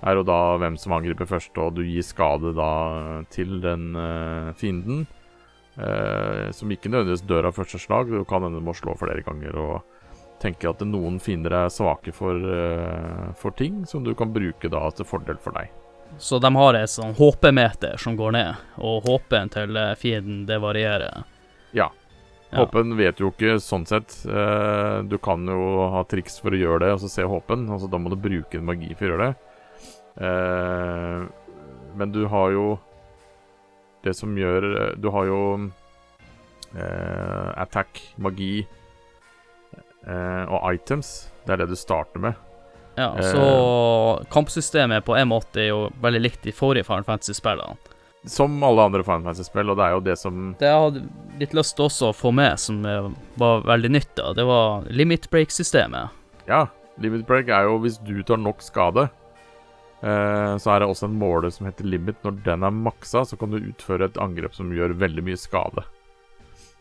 er 0.00 0.16
jo 0.16 0.24
da 0.24 0.40
hvem 0.60 0.76
som 0.80 0.94
angriper 0.96 1.28
først, 1.28 1.56
og 1.60 1.76
du 1.76 1.82
gir 1.84 2.04
skade 2.04 2.54
da 2.56 2.72
til 3.32 3.58
den 3.64 3.92
uh, 3.96 4.52
fienden. 4.56 5.06
Uh, 5.80 6.50
som 6.52 6.72
ikke 6.72 6.90
nødvendigvis 6.90 7.24
dør 7.28 7.50
av 7.50 7.56
første 7.56 7.80
slag. 7.80 8.10
Du 8.10 8.24
kan 8.28 8.44
hende 8.44 8.62
må 8.64 8.74
slå 8.76 8.96
flere 9.00 9.22
ganger 9.24 9.56
og 9.60 9.98
tenke 10.40 10.68
at 10.68 10.80
noen 10.88 11.18
fiender 11.22 11.54
er 11.56 11.72
svake 11.72 12.14
for, 12.16 12.36
uh, 12.36 13.30
for 13.38 13.56
ting 13.56 13.84
som 13.88 14.04
du 14.04 14.14
kan 14.16 14.32
bruke 14.32 14.72
da 14.72 14.86
til 14.96 15.08
fordel 15.08 15.40
for 15.40 15.56
deg. 15.56 15.70
Så 16.18 16.40
de 16.42 16.50
har 16.50 16.74
et 16.74 16.90
sånn 16.90 17.14
HP-meter 17.14 18.00
som 18.02 18.16
går 18.18 18.34
ned, 18.34 18.62
og 18.82 19.04
HP-en 19.06 19.52
til 19.52 19.78
fienden 20.00 20.42
det 20.48 20.58
varierer? 20.58 21.22
Ja. 21.76 21.92
Håpen 22.50 22.96
vet 22.98 23.20
jo 23.22 23.28
ikke 23.30 23.60
sånn 23.62 23.84
sett. 23.86 24.16
Du 25.06 25.14
kan 25.22 25.46
jo 25.46 25.84
ha 25.94 26.02
triks 26.10 26.40
for 26.42 26.50
å 26.50 26.58
gjøre 26.58 26.80
det, 26.82 26.88
og 26.96 27.04
så 27.04 27.12
se 27.12 27.28
håpen. 27.30 27.68
Altså, 27.70 27.86
da 27.86 28.00
må 28.02 28.10
du 28.10 28.18
bruke 28.18 28.58
en 28.58 28.66
magi 28.66 28.90
for 28.90 29.06
å 29.06 29.12
gjøre 29.12 29.28
det. 29.28 29.49
Uh, 30.18 31.26
men 31.94 32.12
du 32.12 32.24
har 32.30 32.50
jo 32.54 32.64
Det 34.02 34.14
som 34.16 34.32
gjør 34.36 34.96
Du 34.96 35.10
har 35.12 35.26
jo 35.28 35.40
eh, 36.72 37.48
attack, 37.60 38.00
magi 38.16 38.66
og 40.00 40.62
items. 40.72 41.28
Det 41.44 41.52
er 41.52 41.60
det 41.60 41.66
du 41.68 41.76
starter 41.76 42.22
med. 42.24 42.38
Ja, 42.96 43.10
så 43.20 44.24
kampsystemet 44.32 45.04
på 45.04 45.12
en 45.18 45.28
måte 45.28 45.60
er 45.60 45.68
jo 45.68 45.82
veldig 46.00 46.22
likt 46.24 46.46
de 46.46 46.54
forrige 46.56 46.86
Final 46.88 47.04
Fantasy-spillene. 47.04 47.76
Som 48.24 48.58
alle 48.64 48.82
andre 48.88 49.04
Final 49.04 49.26
Fantasy-spill, 49.28 49.70
og 49.72 49.76
det 49.76 49.84
er 49.86 49.94
jo 49.94 50.00
det 50.04 50.16
som 50.20 50.40
Det 50.60 50.68
jeg 50.68 50.80
hadde 50.86 51.04
litt 51.40 51.54
lyst 51.56 51.76
til 51.76 51.86
også 51.86 52.10
å 52.10 52.16
få 52.16 52.32
med, 52.36 52.58
som 52.60 52.82
var 53.40 53.62
veldig 53.68 53.92
nytt, 53.94 54.10
da, 54.18 54.32
det 54.36 54.44
var 54.48 54.84
limit 54.92 55.28
break-systemet. 55.32 56.16
Ja, 56.48 56.66
limit 57.00 57.24
break 57.28 57.48
er 57.48 57.68
jo 57.68 57.78
hvis 57.80 57.96
du 58.04 58.18
tar 58.26 58.40
nok 58.40 58.60
skade. 58.64 59.08
Eh, 60.00 60.56
så 60.56 60.72
er 60.72 60.80
det 60.80 60.88
også 60.88 61.10
en 61.10 61.18
måler 61.20 61.52
som 61.52 61.68
heter 61.68 61.84
limit. 61.84 62.20
Når 62.24 62.40
den 62.46 62.64
er 62.64 62.72
maksa, 62.74 63.24
så 63.28 63.36
kan 63.36 63.52
du 63.52 63.60
utføre 63.60 64.08
et 64.08 64.20
angrep 64.20 64.56
som 64.56 64.72
gjør 64.72 64.96
veldig 65.00 65.24
mye 65.26 65.40
skade. 65.40 65.84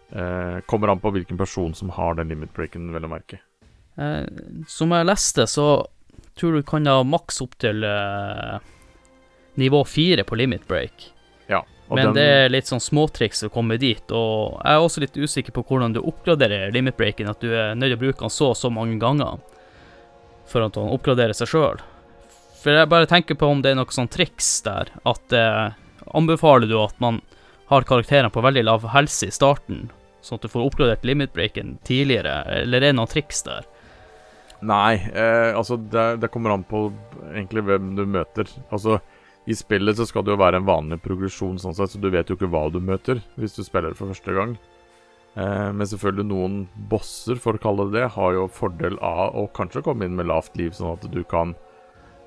Eh, 0.10 0.60
kommer 0.72 0.94
an 0.94 1.04
på 1.04 1.12
hvilken 1.14 1.38
person 1.38 1.76
som 1.76 1.92
har 1.98 2.16
den 2.18 2.32
limit 2.32 2.54
breaken, 2.56 2.92
vel 2.96 3.08
å 3.08 3.12
merke. 3.12 3.42
Eh, 4.00 4.24
som 4.68 4.96
jeg 4.96 5.10
leste, 5.10 5.48
så 5.52 5.70
tror 6.40 6.56
du 6.56 6.64
kan 6.64 6.88
ha 6.88 7.04
maks 7.04 7.42
opp 7.44 7.58
til 7.60 7.84
nivå 9.60 9.84
fire 9.84 10.24
på 10.24 10.38
limit 10.40 10.64
break. 10.68 11.10
Ja, 11.52 11.66
Men 11.90 12.06
den... 12.06 12.14
det 12.16 12.24
er 12.24 12.52
litt 12.54 12.70
sånn 12.70 12.80
småtriks 12.80 13.44
å 13.44 13.52
komme 13.52 13.76
dit, 13.82 14.12
og 14.16 14.62
jeg 14.62 14.78
er 14.78 14.84
også 14.86 15.04
litt 15.04 15.18
usikker 15.20 15.52
på 15.58 15.66
hvordan 15.68 15.98
du 15.98 16.00
oppgraderer 16.00 16.72
limit 16.72 16.96
breaken, 16.96 17.32
at 17.34 17.44
du 17.44 17.52
er 17.52 17.76
nødt 17.76 17.92
til 17.92 17.98
å 17.98 18.04
bruke 18.06 18.24
den 18.24 18.32
så 18.32 18.54
og 18.54 18.60
så 18.60 18.72
mange 18.72 18.96
ganger. 19.02 19.42
for 20.50 20.66
at 20.66 20.74
han 20.80 20.90
oppgraderer 20.90 21.36
seg 21.38 21.46
sjøl. 21.52 21.82
For 22.60 22.76
jeg 22.76 22.92
bare 22.92 23.08
tenker 23.08 23.38
på 23.40 23.48
om 23.48 23.62
det 23.64 23.72
er 23.72 23.80
noe 23.80 23.94
sånn 23.94 24.12
triks 24.12 24.48
der, 24.66 24.92
at 25.08 25.36
eh, 25.36 25.76
anbefaler 26.12 26.68
du 26.68 26.76
at 26.82 26.98
man 27.00 27.22
har 27.70 27.86
karakterene 27.88 28.32
på 28.34 28.44
veldig 28.44 28.66
lav 28.66 28.88
helse 28.96 29.30
i 29.30 29.34
starten, 29.34 29.88
sånn 30.26 30.40
at 30.40 30.48
du 30.48 30.52
får 30.52 30.66
oppgradert 30.66 31.06
limit-breaken 31.08 31.78
tidligere, 31.88 32.42
eller 32.64 32.82
er 32.82 32.90
det 32.90 32.98
noen 32.98 33.12
triks 33.12 33.46
der? 33.48 33.68
Nei, 34.60 34.98
eh, 35.14 35.56
altså 35.56 35.78
det, 35.80 36.20
det, 36.20 36.32
kommer 36.34 36.58
an 36.58 36.66
på 36.68 36.90
egentlig 37.30 37.64
hvem 37.64 37.94
du 37.96 38.04
møter. 38.04 38.50
Altså 38.74 38.98
I 39.48 39.56
spillet 39.56 39.96
så 39.96 40.08
skal 40.10 40.26
det 40.28 40.34
jo 40.34 40.42
være 40.42 40.60
en 40.60 40.68
vanlig 40.68 41.00
progresjon, 41.06 41.62
sånn 41.62 41.78
sett, 41.78 41.94
så 41.94 42.02
du 42.02 42.10
vet 42.12 42.28
jo 42.28 42.36
ikke 42.36 42.52
hva 42.52 42.66
du 42.74 42.82
møter 42.84 43.24
hvis 43.40 43.56
du 43.56 43.64
spiller 43.64 43.96
for 43.96 44.12
første 44.12 44.36
gang. 44.36 44.58
Eh, 45.40 45.70
men 45.72 45.88
selvfølgelig 45.88 46.28
noen 46.28 46.60
bosser, 46.92 47.40
for 47.40 47.56
å 47.56 47.64
kalle 47.64 47.88
det 47.88 48.02
det, 48.02 48.12
har 48.18 48.36
jo 48.36 48.50
fordel 48.52 49.00
av 49.00 49.38
å 49.38 49.48
kanskje 49.56 49.86
komme 49.88 50.10
inn 50.10 50.20
med 50.20 50.28
lavt 50.28 50.60
liv, 50.60 50.76
sånn 50.76 50.98
at 50.98 51.08
du 51.08 51.22
kan 51.24 51.56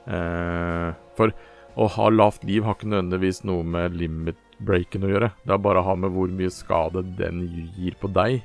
for 0.05 1.33
å 1.79 1.87
ha 1.95 2.07
lavt 2.11 2.43
liv 2.45 2.65
har 2.67 2.77
ikke 2.77 2.91
nødvendigvis 2.91 3.43
noe 3.49 3.65
med 3.65 3.95
limit 3.97 4.41
breaken 4.63 5.07
å 5.07 5.11
gjøre. 5.13 5.31
Det 5.43 5.55
har 5.55 5.61
bare 5.63 5.83
å 5.83 5.87
ha 5.87 5.97
med 5.99 6.13
hvor 6.15 6.33
mye 6.33 6.53
skade 6.53 7.05
den 7.19 7.45
gir 7.77 7.97
på 8.01 8.11
deg. 8.13 8.43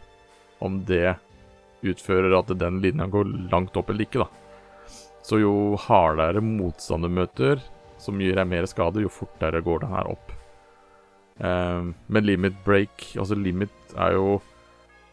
Om 0.64 0.82
det 0.90 1.18
utfører 1.86 2.34
at 2.38 2.52
den 2.58 2.80
linja 2.82 3.08
går 3.12 3.30
langt 3.52 3.78
opp 3.78 3.92
eller 3.92 4.08
ikke, 4.08 4.26
da. 4.26 4.94
Så 5.28 5.42
jo 5.42 5.78
hardere 5.88 6.42
motstander 6.44 7.12
møter, 7.12 7.62
som 8.00 8.20
gir 8.22 8.38
deg 8.38 8.48
mer 8.48 8.68
skade, 8.70 9.04
jo 9.04 9.12
fortere 9.12 9.62
går 9.66 9.84
den 9.84 9.94
her 9.94 10.10
opp. 10.14 10.32
Um, 11.38 11.92
men 12.08 12.26
limit 12.26 12.56
break, 12.66 13.12
altså 13.20 13.36
limit, 13.38 13.74
er 13.94 14.16
jo 14.16 14.40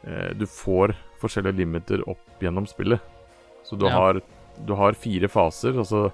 eh, 0.09 0.31
Du 0.33 0.47
får 0.49 0.95
forskjellige 1.21 1.59
limiter 1.59 2.05
opp 2.09 2.41
gjennom 2.41 2.65
spillet. 2.69 3.03
Så 3.65 3.77
du, 3.77 3.85
ja. 3.89 3.93
har, 3.97 4.21
du 4.65 4.73
har 4.77 4.97
fire 4.97 5.29
faser. 5.29 5.77
Altså 5.81 6.07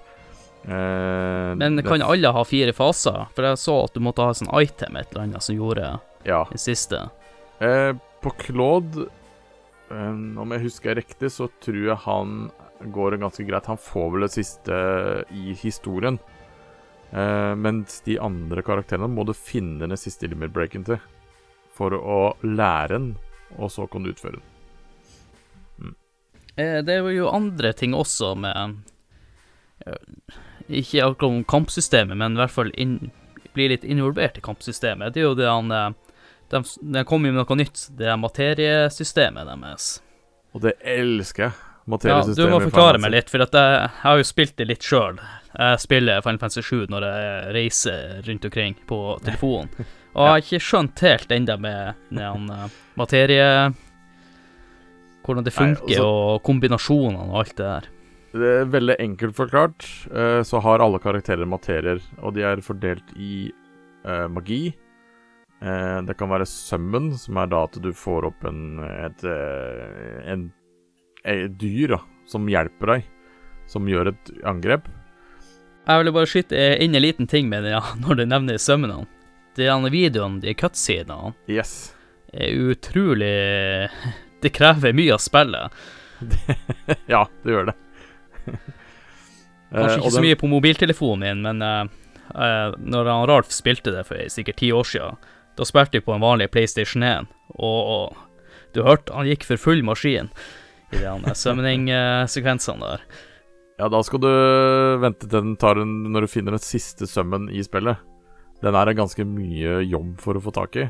Eh, 0.65 1.55
Men 1.57 1.83
kan 1.83 2.03
alle 2.03 2.29
ha 2.29 2.45
fire 2.45 2.73
faser? 2.77 3.27
For 3.35 3.49
jeg 3.49 3.61
så 3.61 3.77
at 3.87 3.97
du 3.97 4.03
måtte 4.05 4.27
ha 4.27 4.35
sånn 4.37 4.53
item 4.61 4.99
et 5.01 5.13
eller 5.13 5.27
annet 5.27 5.47
som 5.47 5.57
gjorde 5.57 5.95
ja. 6.29 6.43
det 6.51 6.61
siste. 6.61 7.07
Eh, 7.61 7.93
på 8.21 8.33
Claude, 8.45 9.07
eh, 9.91 10.11
om 10.13 10.57
jeg 10.57 10.67
husker 10.67 10.99
riktig, 11.01 11.33
så 11.33 11.49
tror 11.63 11.81
jeg 11.93 12.05
han 12.05 12.51
går 12.93 13.19
ganske 13.21 13.45
greit. 13.45 13.69
Han 13.69 13.81
får 13.81 14.13
vel 14.13 14.27
det 14.27 14.35
siste 14.35 14.77
i 15.37 15.57
historien. 15.63 16.21
Eh, 17.11 17.55
mens 17.59 18.01
de 18.07 18.19
andre 18.23 18.63
karakterene 18.63 19.11
må 19.11 19.25
du 19.27 19.35
finne 19.35 19.89
den 19.89 20.01
siste 20.01 20.29
limit 20.31 20.55
breaken 20.55 20.87
til. 20.87 21.01
For 21.75 21.97
å 21.97 22.21
lære 22.45 22.95
den, 22.95 23.11
og 23.59 23.73
så 23.73 23.87
kan 23.91 24.05
du 24.05 24.13
utføre 24.13 24.39
den. 24.39 24.47
Mm. 25.81 25.97
Eh, 26.55 26.79
det 26.87 26.99
er 26.99 27.11
jo 27.17 27.33
andre 27.33 27.73
ting 27.77 27.97
også 27.97 28.35
med 28.39 28.79
ikke 30.71 31.05
akkurat 31.05 31.29
om 31.29 31.41
kampsystemet, 31.45 32.18
men 32.18 32.37
i 32.37 32.41
hvert 32.43 32.55
fall 32.55 32.71
inn, 32.81 33.11
blir 33.57 33.73
litt 33.73 33.85
involvert 33.85 34.39
i 34.39 34.45
kampsystemet. 34.45 35.14
Det 35.14 35.25
er 35.25 35.29
jo 35.29 35.35
det 35.39 35.49
han 35.51 35.71
De, 35.71 35.83
eh, 36.57 36.77
de 36.81 37.05
kommer 37.07 37.31
jo 37.31 37.37
med 37.37 37.45
noe 37.45 37.59
nytt, 37.59 37.89
det 37.99 38.09
er 38.11 38.21
materiesystemet 38.21 39.51
deres. 39.51 39.91
Og 40.55 40.64
det 40.64 40.77
elsker 40.83 41.49
jeg. 41.49 41.59
Materiesystemet. 41.91 42.39
Ja, 42.39 42.47
du 42.47 42.55
må 42.55 42.62
forklare 42.62 43.03
meg 43.03 43.14
litt, 43.14 43.31
for 43.31 43.43
jeg, 43.43 43.53
jeg, 43.55 43.93
har 44.03 44.18
jo 44.18 44.27
spilt 44.27 44.57
det 44.59 44.66
litt 44.71 44.87
sjøl. 44.87 45.21
Jeg 45.51 45.83
spiller 45.83 46.23
Final 46.23 46.43
Fantasy 46.43 46.62
7 46.62 46.91
når 46.91 47.07
jeg 47.07 47.55
reiser 47.57 48.21
rundt 48.27 48.45
omkring 48.47 48.77
på 48.87 49.01
telefonen. 49.27 49.73
Og 50.11 50.27
jeg 50.27 50.35
har 50.35 50.43
ikke 50.43 50.66
skjønt 50.66 51.03
helt 51.07 51.33
ennå 51.35 51.57
med 51.62 52.03
den 52.11 52.51
eh, 52.51 52.79
materie 52.99 53.47
Hvordan 55.21 55.47
det 55.47 55.53
funker, 55.55 55.85
Nei, 55.85 55.99
også, 56.01 56.07
og 56.09 56.41
kombinasjonene 56.43 57.27
og 57.29 57.35
alt 57.43 57.53
det 57.55 57.66
der. 57.66 57.89
Det 58.31 58.51
er 58.61 58.68
veldig 58.70 58.97
enkelt 59.03 59.35
forklart. 59.37 59.87
Uh, 60.12 60.43
så 60.47 60.61
har 60.62 60.83
alle 60.83 61.01
karakterer 61.03 61.49
materier, 61.49 62.03
og 62.22 62.37
de 62.37 62.47
er 62.47 62.62
fordelt 62.64 63.11
i 63.18 63.51
uh, 64.07 64.28
magi. 64.31 64.70
Uh, 65.61 66.01
det 66.07 66.16
kan 66.18 66.31
være 66.31 66.47
summon, 66.49 67.11
som 67.18 67.41
er 67.43 67.51
da 67.51 67.64
at 67.66 67.76
du 67.83 67.91
får 67.97 68.31
opp 68.31 68.47
en, 68.49 68.81
et, 68.87 69.26
en, 70.31 70.47
et 71.26 71.59
dyr 71.61 71.97
da, 71.97 72.01
som 72.31 72.49
hjelper 72.49 72.95
deg, 72.95 73.11
som 73.70 73.91
gjør 73.91 74.14
et 74.14 74.33
angrep. 74.47 74.87
Jeg 75.91 76.01
ville 76.01 76.14
bare 76.14 76.28
skyte 76.31 76.66
inn 76.85 76.95
en 76.95 77.03
liten 77.03 77.26
ting 77.26 77.49
med 77.51 77.66
det, 77.66 77.74
ja, 77.74 77.83
når 78.05 78.22
du 78.22 78.26
nevner 78.28 78.62
summonene. 78.62 79.09
De 79.59 79.66
videoene, 79.91 80.39
de 80.41 80.55
cutsidene, 80.55 81.35
yes. 81.51 81.91
er 82.33 82.55
utrolig 82.55 83.91
Det 84.41 84.53
krever 84.57 84.95
mye 84.97 85.12
av 85.12 85.20
spillet. 85.20 85.81
ja, 87.12 87.26
det 87.43 87.53
gjør 87.53 87.66
det. 87.68 87.74
Kanskje 89.70 90.01
ikke 90.01 90.14
så 90.16 90.24
mye 90.24 90.38
på 90.38 90.51
mobiltelefonen 90.51 91.22
min, 91.22 91.45
men 91.47 91.62
uh, 91.62 92.72
når 92.74 93.11
han 93.11 93.28
Ralf 93.30 93.53
spilte 93.55 93.93
det 93.95 94.03
for 94.09 94.32
sikkert 94.32 94.59
ti 94.59 94.72
år 94.74 94.88
siden, 94.88 95.20
da 95.59 95.66
spilte 95.68 95.99
jeg 95.99 96.07
på 96.07 96.14
en 96.16 96.24
vanlig 96.24 96.51
PlayStation 96.51 97.05
1, 97.07 97.30
og, 97.55 97.80
og 97.95 98.74
du 98.74 98.82
hørte 98.86 99.14
han 99.14 99.28
gikk 99.28 99.47
for 99.47 99.61
full 99.61 99.82
maskin 99.86 100.30
i 100.91 101.03
de 101.03 101.34
summoning-sekvensene 101.38 102.86
der. 102.95 103.05
Ja, 103.80 103.88
da 103.88 104.03
skal 104.05 104.20
du 104.20 104.30
vente 105.01 105.24
til 105.24 105.32
den 105.38 105.55
tar 105.61 105.78
en 105.80 106.12
når 106.12 106.26
du 106.26 106.32
finner 106.34 106.57
den 106.57 106.62
siste 106.62 107.07
summen 107.09 107.49
i 107.49 107.62
spillet. 107.64 108.03
Den 108.61 108.76
er 108.76 108.93
ganske 108.93 109.24
mye 109.24 109.78
jobb 109.88 110.18
for 110.20 110.36
å 110.36 110.43
få 110.45 110.53
tak 110.53 110.76
i. 110.76 110.88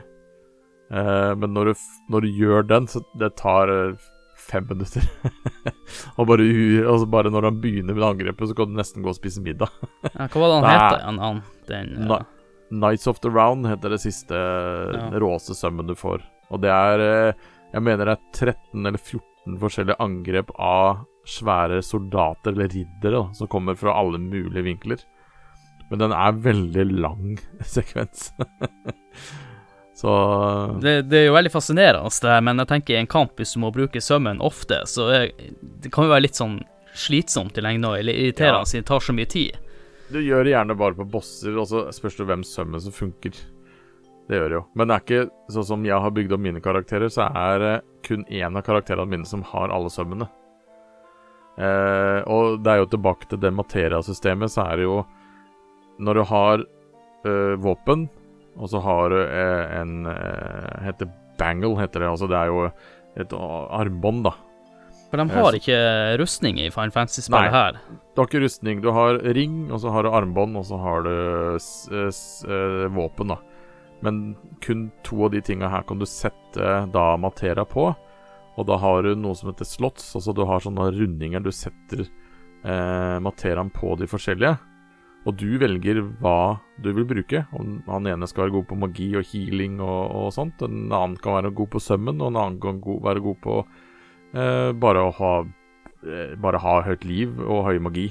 Uh, 0.91 1.37
men 1.39 1.55
når 1.55 1.71
du, 1.71 1.85
når 2.11 2.25
du, 2.25 2.33
gjør 2.41 2.67
den, 2.67 2.89
så 2.91 3.05
det 3.21 3.37
tar 3.39 3.71
fem 4.51 4.67
minutter. 4.69 5.07
og 6.19 6.27
bare, 6.31 6.47
altså 6.83 7.07
bare, 7.11 7.33
når 7.33 7.49
han 7.49 7.63
begynner 7.63 7.97
med 7.97 8.07
angrepet, 8.07 8.51
så 8.51 8.57
kan 8.59 8.71
du 8.71 8.79
nesten 8.81 9.05
gå 9.05 9.13
og 9.13 9.19
spise 9.19 9.43
middag. 9.45 9.73
ja, 10.09 10.27
hva 10.27 10.43
var 10.43 10.53
det 10.53 10.59
han 10.59 10.69
het 10.71 10.99
igjen, 10.99 11.23
han? 11.25 11.43
Den, 11.71 11.95
ja. 12.11 12.21
Nights 12.71 13.07
of 13.11 13.21
the 13.25 13.31
Round 13.31 13.67
heter 13.67 13.95
det 13.95 14.01
siste 14.03 14.37
ja. 14.37 15.07
råeste 15.23 15.57
sømmen 15.59 15.91
du 15.91 15.97
får. 15.99 16.23
Og 16.51 16.63
det 16.63 16.71
er 16.71 17.03
eh, 17.05 17.49
Jeg 17.75 17.83
mener 17.87 18.09
det 18.09 18.17
er 18.17 18.55
13 18.55 18.87
eller 18.87 18.99
14 18.99 19.59
forskjellige 19.61 20.03
angrep 20.03 20.51
av 20.59 21.05
svære 21.31 21.81
soldater 21.85 22.55
eller 22.55 22.71
riddere 22.73 23.21
da, 23.21 23.25
som 23.37 23.51
kommer 23.51 23.77
fra 23.79 23.95
alle 23.99 24.19
mulige 24.19 24.65
vinkler. 24.67 25.03
Men 25.91 26.05
den 26.05 26.15
er 26.15 26.39
veldig 26.43 26.87
lang 27.03 27.39
sekvens. 27.77 28.31
Så 30.01 30.13
det, 30.81 31.03
det, 31.03 31.19
er 31.19 31.27
jo 31.27 31.35
veldig 31.35 31.51
fascinerende, 31.53 32.09
det, 32.25 32.37
men 32.47 32.63
jeg 32.63 32.69
tenker 32.71 32.95
i 32.95 33.01
en 33.03 33.09
kamp, 33.11 33.35
hvis 33.37 33.51
du 33.53 33.59
må 33.61 33.69
bruke 33.75 34.01
sømmen 34.01 34.39
ofte, 34.41 34.79
så 34.89 35.11
er, 35.13 35.27
det 35.61 35.91
kan 35.93 36.07
jo 36.07 36.13
være 36.15 36.25
litt 36.25 36.39
sånn 36.41 36.55
slitsomt 36.97 37.59
i 37.61 37.65
lengden 37.67 37.99
eller 37.99 38.17
irriterende 38.17 38.63
ja. 38.63 38.71
siden 38.71 38.87
det 38.87 38.89
tar 38.89 39.05
så 39.05 39.15
mye 39.19 39.29
tid. 39.29 39.59
Du 40.09 40.17
gjør 40.25 40.49
det 40.49 40.55
gjerne 40.55 40.77
bare 40.81 40.97
på 40.97 41.05
bosser, 41.05 41.53
og 41.61 41.69
så 41.69 41.83
spørs 41.93 42.17
det 42.17 42.27
hvem 42.31 42.45
sømmen 42.49 42.81
som 42.81 42.95
funker. 42.97 43.37
Det 44.31 44.41
gjør 44.41 44.49
det 44.49 44.57
jo. 44.57 44.63
Men 44.73 44.89
det 44.89 44.97
er 44.97 45.05
ikke 45.05 45.53
sånn 45.53 45.69
som 45.69 45.85
jeg 45.85 46.07
har 46.07 46.15
bygd 46.17 46.33
opp 46.33 46.43
mine 46.49 46.63
karakterer, 46.65 47.13
så 47.13 47.29
er 47.29 47.61
det 47.61 47.75
kun 48.09 48.25
én 48.25 48.57
av 48.57 48.65
karakterene 48.65 49.13
mine 49.13 49.29
som 49.29 49.45
har 49.53 49.69
alle 49.75 49.93
sømmene. 49.93 50.31
Eh, 51.61 52.23
og 52.25 52.63
det 52.65 52.73
er 52.73 52.81
jo 52.81 52.89
tilbake 52.95 53.29
til 53.29 53.43
det 53.45 53.53
materia-systemet, 53.53 54.49
så 54.49 54.65
er 54.65 54.81
det 54.81 54.89
jo 54.89 55.03
Når 56.01 56.15
du 56.15 56.23
har 56.25 56.63
øh, 57.29 57.57
våpen 57.61 58.09
og 58.61 58.71
så 58.71 58.83
har 58.85 59.11
du 59.13 59.19
eh, 59.25 59.81
en 59.81 60.07
eh, 60.11 60.85
Heter 60.85 61.09
bangle, 61.41 61.79
heter 61.81 62.05
det. 62.05 62.13
Altså 62.13 62.29
det 62.29 62.37
er 62.37 62.51
jo 62.53 62.67
et 63.21 63.33
armbånd, 63.35 64.27
da. 64.29 64.35
For 65.11 65.19
de 65.19 65.25
har 65.33 65.57
ikke 65.57 65.79
rustning 66.21 66.61
i 66.63 66.69
Final 66.71 66.93
Fantasy-spillet 66.95 67.51
her? 67.51 67.79
Du 68.15 68.21
har 68.21 68.29
ikke 68.29 68.43
rustning. 68.45 68.83
Du 68.85 68.93
har 68.95 69.19
ring, 69.35 69.65
og 69.73 69.81
så 69.83 69.91
har 69.91 70.07
du 70.07 70.13
armbånd, 70.15 70.61
og 70.61 70.69
så 70.69 70.79
har 70.79 71.09
du 71.09 71.15
våpen, 72.95 73.33
da. 73.33 73.41
Men 74.05 74.21
kun 74.65 74.87
to 75.05 75.25
av 75.27 75.35
de 75.35 75.43
tinga 75.45 75.69
her 75.73 75.83
kan 75.89 75.99
du 75.99 76.07
sette 76.09 76.71
da 76.93 77.07
Matera 77.21 77.67
på. 77.69 77.89
Og 78.61 78.67
da 78.69 78.77
har 78.81 79.05
du 79.05 79.15
noe 79.17 79.37
som 79.39 79.51
heter 79.51 79.69
slots, 79.69 80.11
altså 80.19 80.35
du 80.37 80.43
har 80.49 80.63
sånne 80.63 80.91
rundinger 80.93 81.43
du 81.45 81.51
setter 81.55 82.05
eh, 82.05 83.17
Materaen 83.23 83.71
på 83.73 83.95
de 84.01 84.09
forskjellige. 84.11 84.57
Og 85.29 85.37
du 85.37 85.59
velger 85.61 86.01
hva 86.23 86.61
du 86.81 86.91
vil 86.97 87.07
bruke. 87.09 87.45
Om 87.57 87.81
han 87.91 88.09
ene 88.09 88.29
skal 88.31 88.47
være 88.47 88.57
god 88.59 88.69
på 88.71 88.81
magi 88.81 89.11
og 89.19 89.27
healing 89.29 89.79
og, 89.85 90.01
og 90.17 90.29
sånt. 90.37 90.63
En 90.65 90.89
annen 90.89 91.19
kan 91.21 91.37
være 91.37 91.55
god 91.57 91.73
på 91.75 91.83
sømmen, 91.85 92.21
og 92.23 92.33
en 92.33 92.41
annen 92.41 92.61
kan 92.63 92.81
go 92.83 92.97
være 93.05 93.25
god 93.25 93.41
på 93.45 93.57
eh, 93.61 94.71
bare 94.81 95.05
å 95.05 95.15
ha 95.21 95.33
eh, 95.45 96.37
Bare 96.41 96.63
ha 96.63 96.77
høyt 96.87 97.05
liv 97.09 97.37
og 97.45 97.67
høy 97.69 97.81
magi. 97.85 98.09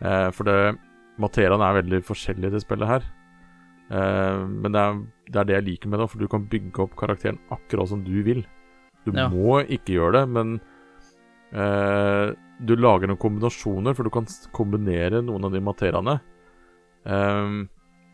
Eh, 0.00 0.28
for 0.32 0.48
det 0.48 0.60
Materiaen 1.20 1.60
er 1.60 1.82
veldig 1.82 2.00
forskjellig 2.08 2.54
til 2.54 2.62
spillet 2.62 2.88
her. 2.88 3.08
Eh, 3.90 4.42
men 4.48 4.72
det 4.72 4.80
er, 4.80 5.00
det 5.28 5.40
er, 5.42 5.48
det 5.48 5.56
jeg 5.58 5.66
liker 5.68 5.92
med 5.92 6.00
det, 6.00 6.08
for 6.12 6.22
du 6.22 6.30
kan 6.30 6.48
bygge 6.48 6.84
opp 6.86 6.96
karakteren 6.98 7.40
akkurat 7.52 7.90
som 7.90 8.04
du 8.06 8.14
vil. 8.26 8.44
Du 9.04 9.12
ja. 9.16 9.28
må 9.32 9.60
ikke 9.64 9.98
gjøre 9.98 10.20
det, 10.20 10.24
men 10.36 10.56
eh, 11.52 12.32
du 12.60 12.74
lager 12.76 13.10
noen 13.10 13.20
kombinasjoner, 13.20 13.96
for 13.96 14.06
du 14.06 14.12
kan 14.14 14.28
kombinere 14.56 15.22
noen 15.24 15.48
av 15.48 15.56
de 15.56 15.62
materiene. 15.64 16.20
Um, 17.04 17.68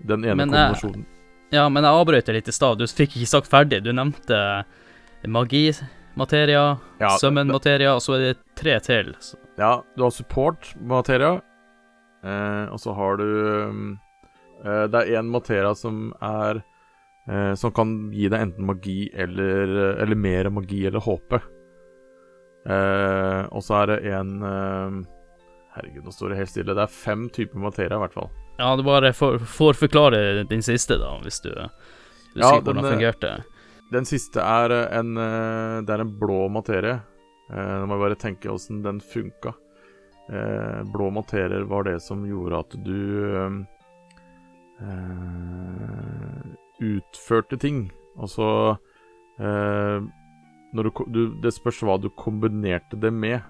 den 0.07 0.25
ene 0.25 0.37
men, 0.39 0.53
kombinasjonen 0.53 1.07
Ja, 1.55 1.65
men 1.73 1.87
jeg 1.87 1.99
avbrøt 1.99 2.29
litt 2.35 2.49
i 2.51 2.55
stad. 2.55 2.79
Du 2.79 2.87
fikk 2.87 3.17
ikke 3.17 3.31
sagt 3.31 3.51
ferdig. 3.51 3.81
Du 3.83 3.93
nevnte 3.95 4.39
magi, 5.27 5.71
materia, 6.19 6.77
Ja, 7.01 7.17
summon 7.21 7.51
materia, 7.51 7.95
og 7.97 8.03
så 8.05 8.17
er 8.17 8.25
det 8.25 8.37
tre 8.59 8.79
til. 8.85 9.13
Så, 9.21 9.39
Ja, 9.59 9.83
du 9.97 10.03
har 10.05 10.11
support 10.11 10.75
materia, 10.81 11.41
eh, 12.23 12.65
og 12.71 12.81
så 12.83 12.95
har 12.95 13.17
du 13.17 13.27
um, 13.71 13.99
eh, 14.65 14.87
Det 14.87 15.03
er 15.03 15.21
én 15.21 15.31
materia 15.31 15.75
som 15.75 16.13
er 16.21 16.63
eh, 17.29 17.55
Som 17.55 17.73
kan 17.73 18.11
gi 18.13 18.29
deg 18.29 18.41
enten 18.41 18.67
magi 18.67 19.11
eller 19.15 19.97
Eller 20.03 20.17
mer 20.17 20.51
magi 20.51 20.87
eller 20.87 21.01
håpe. 21.01 21.41
Eh, 22.67 23.43
og 23.55 23.63
så 23.63 23.83
er 23.83 23.93
det 23.93 24.01
en 24.11 24.43
eh, 24.43 25.05
Herregud, 25.77 26.07
nå 26.07 26.11
står 26.15 26.33
det 26.33 26.39
helt 26.41 26.51
stille. 26.51 26.75
Det 26.75 26.83
er 26.83 26.93
fem 26.93 27.29
typer 27.31 27.61
materia, 27.61 27.99
i 27.99 28.01
hvert 28.01 28.15
fall. 28.17 28.31
Ja, 28.59 28.77
du 28.77 28.83
bare 28.83 29.13
får, 29.13 29.39
får 29.39 29.73
forklare 29.73 30.45
din 30.45 30.63
siste, 30.63 30.99
da, 31.01 31.13
hvis 31.23 31.41
du, 31.45 31.51
du 31.53 32.41
Ja, 32.41 32.51
sier 32.51 32.63
hvordan 32.63 32.83
den, 32.83 32.85
eh, 32.85 32.95
fungerte. 32.95 33.33
Den 33.93 34.09
siste 34.09 34.43
er 34.43 34.75
eh, 34.75 34.99
en 34.99 35.17
eh, 35.17 35.83
Det 35.87 35.95
er 35.95 36.05
en 36.05 36.17
blå 36.19 36.47
materie. 36.53 36.99
Nå 37.47 37.87
må 37.87 37.95
jeg 37.95 38.03
bare 38.03 38.19
tenke 38.19 38.51
åssen 38.51 38.81
den 38.83 38.97
funka. 38.99 39.53
Blå 40.91 41.13
materier 41.15 41.63
var 41.71 41.85
det 41.87 42.01
som 42.03 42.25
gjorde 42.27 42.59
at 42.59 42.75
du 42.83 43.63
utførte 46.83 47.55
ting. 47.63 47.85
Altså 48.19 48.49
du, 49.39 50.91
du, 51.07 51.21
Det 51.39 51.55
spørs 51.55 51.85
hva 51.87 52.01
du 52.03 52.11
kombinerte 52.19 52.99
det 52.99 53.13
med. 53.15 53.47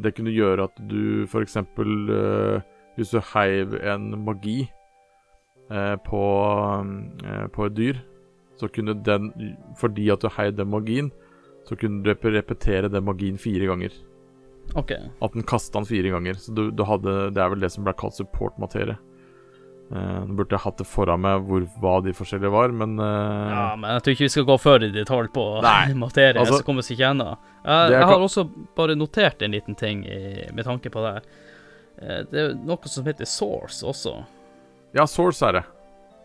Det 0.00 0.14
kunne 0.16 0.32
gjøre 0.32 0.64
at 0.70 0.80
du 0.88 1.28
f.eks. 1.28 1.60
Eh, 1.60 2.73
hvis 2.96 3.10
du 3.14 3.20
heiv 3.34 3.74
en 3.82 4.10
magi 4.24 4.70
eh, 5.70 5.96
på, 6.06 6.22
eh, 7.24 7.46
på 7.54 7.66
et 7.68 7.76
dyr, 7.76 8.00
så 8.60 8.68
kunne 8.70 8.94
den 9.02 9.32
Fordi 9.80 10.10
at 10.14 10.22
du 10.22 10.28
heiv 10.30 10.54
den 10.56 10.70
magien, 10.70 11.10
så 11.66 11.76
kunne 11.76 12.04
du 12.04 12.12
repetere 12.30 12.88
den 12.92 13.04
magien 13.04 13.38
fire 13.40 13.66
ganger. 13.66 13.90
OK. 14.78 14.92
At 15.22 15.34
den 15.34 15.42
kasta 15.42 15.80
den 15.80 15.88
fire 15.88 16.12
ganger. 16.14 16.38
Så 16.38 16.54
du, 16.54 16.70
du 16.70 16.84
hadde 16.86 17.34
Det 17.34 17.42
er 17.42 17.50
vel 17.52 17.60
det 17.64 17.72
som 17.74 17.84
ble 17.84 17.92
kalt 17.98 18.16
support-materie. 18.16 18.96
Eh, 19.92 20.20
Nå 20.24 20.36
burde 20.38 20.54
jeg 20.56 20.62
hatt 20.64 20.78
det 20.80 20.86
foran 20.88 21.20
meg 21.20 21.42
hvor, 21.48 21.66
hva 21.82 21.98
de 22.04 22.14
forskjellige 22.16 22.52
var, 22.54 22.72
men 22.72 22.94
uh... 22.96 23.50
Ja, 23.52 23.64
men 23.76 23.90
jeg 23.92 24.04
tror 24.04 24.14
ikke 24.14 24.24
vi 24.24 24.32
skal 24.32 24.46
gå 24.48 24.56
før 24.62 24.86
i 24.86 24.92
detalj 24.94 25.28
på 25.34 25.44
Nei, 25.64 25.92
materie, 26.06 26.38
altså- 26.40 26.62
så 26.62 26.66
kommer 26.66 26.86
vi 26.86 26.96
ikke 26.96 27.10
ennå. 27.10 27.26
Jeg, 27.34 27.66
Det 27.66 27.98
er 27.98 27.98
jeg 27.98 28.08
har 28.12 28.24
også 28.28 28.46
bare 28.76 28.96
notert 28.96 29.42
en 29.44 29.52
liten 29.56 29.76
ting 29.76 30.06
i, 30.08 30.48
med 30.56 30.64
tanke 30.64 30.90
på 30.94 31.04
det. 31.04 31.18
Eh, 32.02 32.22
Det 32.30 32.40
er 32.40 32.54
noe 32.54 32.78
som 32.90 33.04
heter 33.04 33.24
source 33.28 33.82
også. 33.86 34.24
Ja, 34.94 35.04
Source 35.06 35.42
er 35.46 35.52
det. 35.52 35.64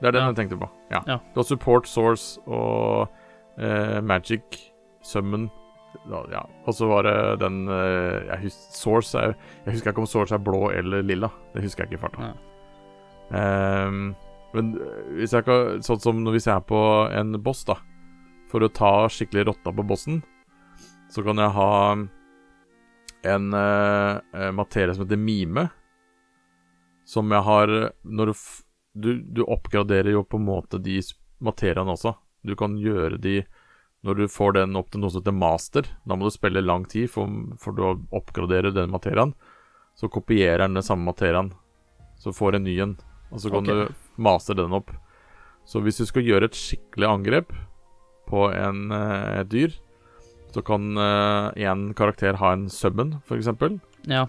Det 0.02 0.08
er 0.08 0.12
den 0.12 0.22
Ja. 0.22 0.28
jeg 0.32 0.36
tenkte 0.38 0.60
på. 0.60 0.70
Ja. 0.92 1.02
Ja. 1.08 1.18
Du 1.34 1.40
har 1.42 1.44
Support, 1.44 1.88
Source 1.88 2.40
og 2.48 3.10
eh, 3.58 4.00
Magic, 4.02 4.72
Summon 5.02 5.50
Ja. 6.08 6.44
Og 6.68 6.74
så 6.74 6.88
var 6.88 7.04
det 7.04 7.40
den 7.42 7.68
eh, 7.68 8.26
jeg, 8.30 8.40
husker, 8.44 8.74
Source 8.78 9.18
er, 9.18 9.34
jeg 9.66 9.74
husker 9.74 9.92
ikke 9.92 10.00
om 10.02 10.06
Source 10.08 10.34
er 10.36 10.38
blå 10.40 10.70
eller 10.72 11.02
lilla. 11.04 11.30
Det 11.54 11.64
husker 11.64 11.84
jeg 11.84 11.92
ikke 11.92 12.00
i 12.00 12.04
farta. 12.08 12.34
Ehm, 13.34 14.16
men 14.54 14.70
eh, 14.82 15.10
hvis 15.20 15.34
jeg 15.36 15.46
kan 15.46 15.82
Sånn 15.86 16.00
som 16.02 16.24
hvis 16.32 16.48
jeg 16.48 16.56
er 16.56 16.66
på 16.66 16.80
en 17.14 17.34
boss, 17.44 17.64
da. 17.68 17.76
For 18.50 18.62
å 18.66 18.70
ta 18.74 19.08
skikkelig 19.12 19.48
rotta 19.52 19.74
på 19.76 19.86
bossen, 19.86 20.24
så 21.12 21.24
kan 21.26 21.38
jeg 21.38 21.52
ha 21.54 21.96
en 23.22 23.54
eh, 23.54 24.18
eh, 24.34 24.52
materie 24.52 24.96
som 24.96 25.06
heter 25.06 25.18
mime. 25.18 25.68
Som 27.06 27.32
jeg 27.32 27.42
har 27.42 27.72
Når 28.04 28.26
du, 28.26 28.34
du 28.94 29.10
Du 29.22 29.44
oppgraderer 29.44 30.12
jo 30.12 30.24
på 30.24 30.38
en 30.38 30.46
måte 30.46 30.78
de 30.78 31.02
materiene 31.40 31.96
også. 31.96 32.14
Du 32.46 32.56
kan 32.56 32.78
gjøre 32.78 33.18
de 33.18 33.42
Når 34.04 34.16
du 34.16 34.28
får 34.28 34.54
den 34.54 34.76
opp 34.80 34.92
til 34.92 35.02
noe 35.02 35.12
som 35.12 35.24
heter 35.24 35.36
master, 35.36 35.88
da 36.06 36.16
må 36.16 36.28
du 36.28 36.32
spille 36.32 36.62
lang 36.64 36.86
tid 36.88 37.10
for, 37.12 37.28
for 37.60 37.76
du 37.76 37.82
å 37.84 37.98
oppgradere 38.16 38.72
den 38.72 38.94
materien. 38.94 39.34
Så 40.00 40.08
kopierer 40.08 40.64
den 40.64 40.78
den 40.80 40.86
samme 40.88 41.04
materien, 41.04 41.50
så 42.16 42.32
får 42.32 42.56
en 42.56 42.64
ny 42.64 42.78
en. 42.80 42.94
Og 43.28 43.42
så 43.44 43.52
kan 43.52 43.68
okay. 43.68 43.90
du 43.90 44.22
master 44.24 44.56
den 44.56 44.72
opp. 44.72 44.94
Så 45.68 45.82
hvis 45.84 46.00
du 46.00 46.06
skal 46.08 46.24
gjøre 46.24 46.48
et 46.48 46.56
skikkelig 46.56 47.10
angrep 47.10 47.52
på 48.30 48.46
en, 48.56 48.92
eh, 48.96 49.42
et 49.42 49.52
dyr, 49.52 49.76
så 50.56 50.64
kan 50.66 50.98
én 50.98 51.90
karakter 51.98 52.40
ha 52.42 52.54
en 52.56 52.70
summon, 52.74 53.18
f.eks. 53.28 53.50
Ja. 54.10 54.28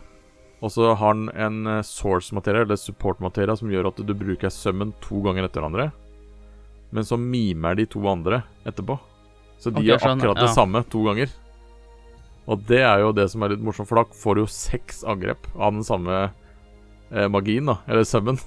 Og 0.61 0.73
så 0.73 0.93
har 0.95 1.17
den 1.17 1.29
en 1.33 1.67
eh, 1.67 1.83
source-materie, 1.87 2.67
eller 2.67 2.77
support-materie, 2.77 3.57
som 3.57 3.71
gjør 3.73 3.91
at 3.91 4.01
du 4.05 4.13
bruker 4.17 4.53
summon 4.53 4.93
to 5.05 5.23
ganger 5.25 5.49
etter 5.49 5.65
hverandre. 5.65 5.89
Men 6.93 7.07
så 7.07 7.17
mimer 7.21 7.79
de 7.79 7.87
to 7.89 8.03
andre 8.11 8.43
etterpå. 8.69 8.99
Så 9.61 9.73
de 9.73 9.81
okay, 9.81 9.89
gjør 9.89 10.01
akkurat 10.01 10.19
akkurat 10.19 10.43
det 10.43 10.53
samme 10.53 10.83
to 10.93 11.05
ganger. 11.07 11.33
Og 12.51 12.65
det 12.69 12.83
er 12.83 13.05
jo 13.05 13.15
det 13.17 13.29
som 13.33 13.45
er 13.45 13.55
litt 13.55 13.65
morsomt, 13.65 13.89
for 13.89 14.01
da 14.01 14.21
får 14.21 14.37
du 14.37 14.43
jo 14.43 14.53
seks 14.53 15.05
angrep 15.09 15.49
av 15.57 15.77
den 15.77 15.87
samme 15.87 16.19
eh, 16.27 17.29
magien, 17.33 17.69
da. 17.71 17.79
Eller 17.89 18.05
summon. 18.09 18.41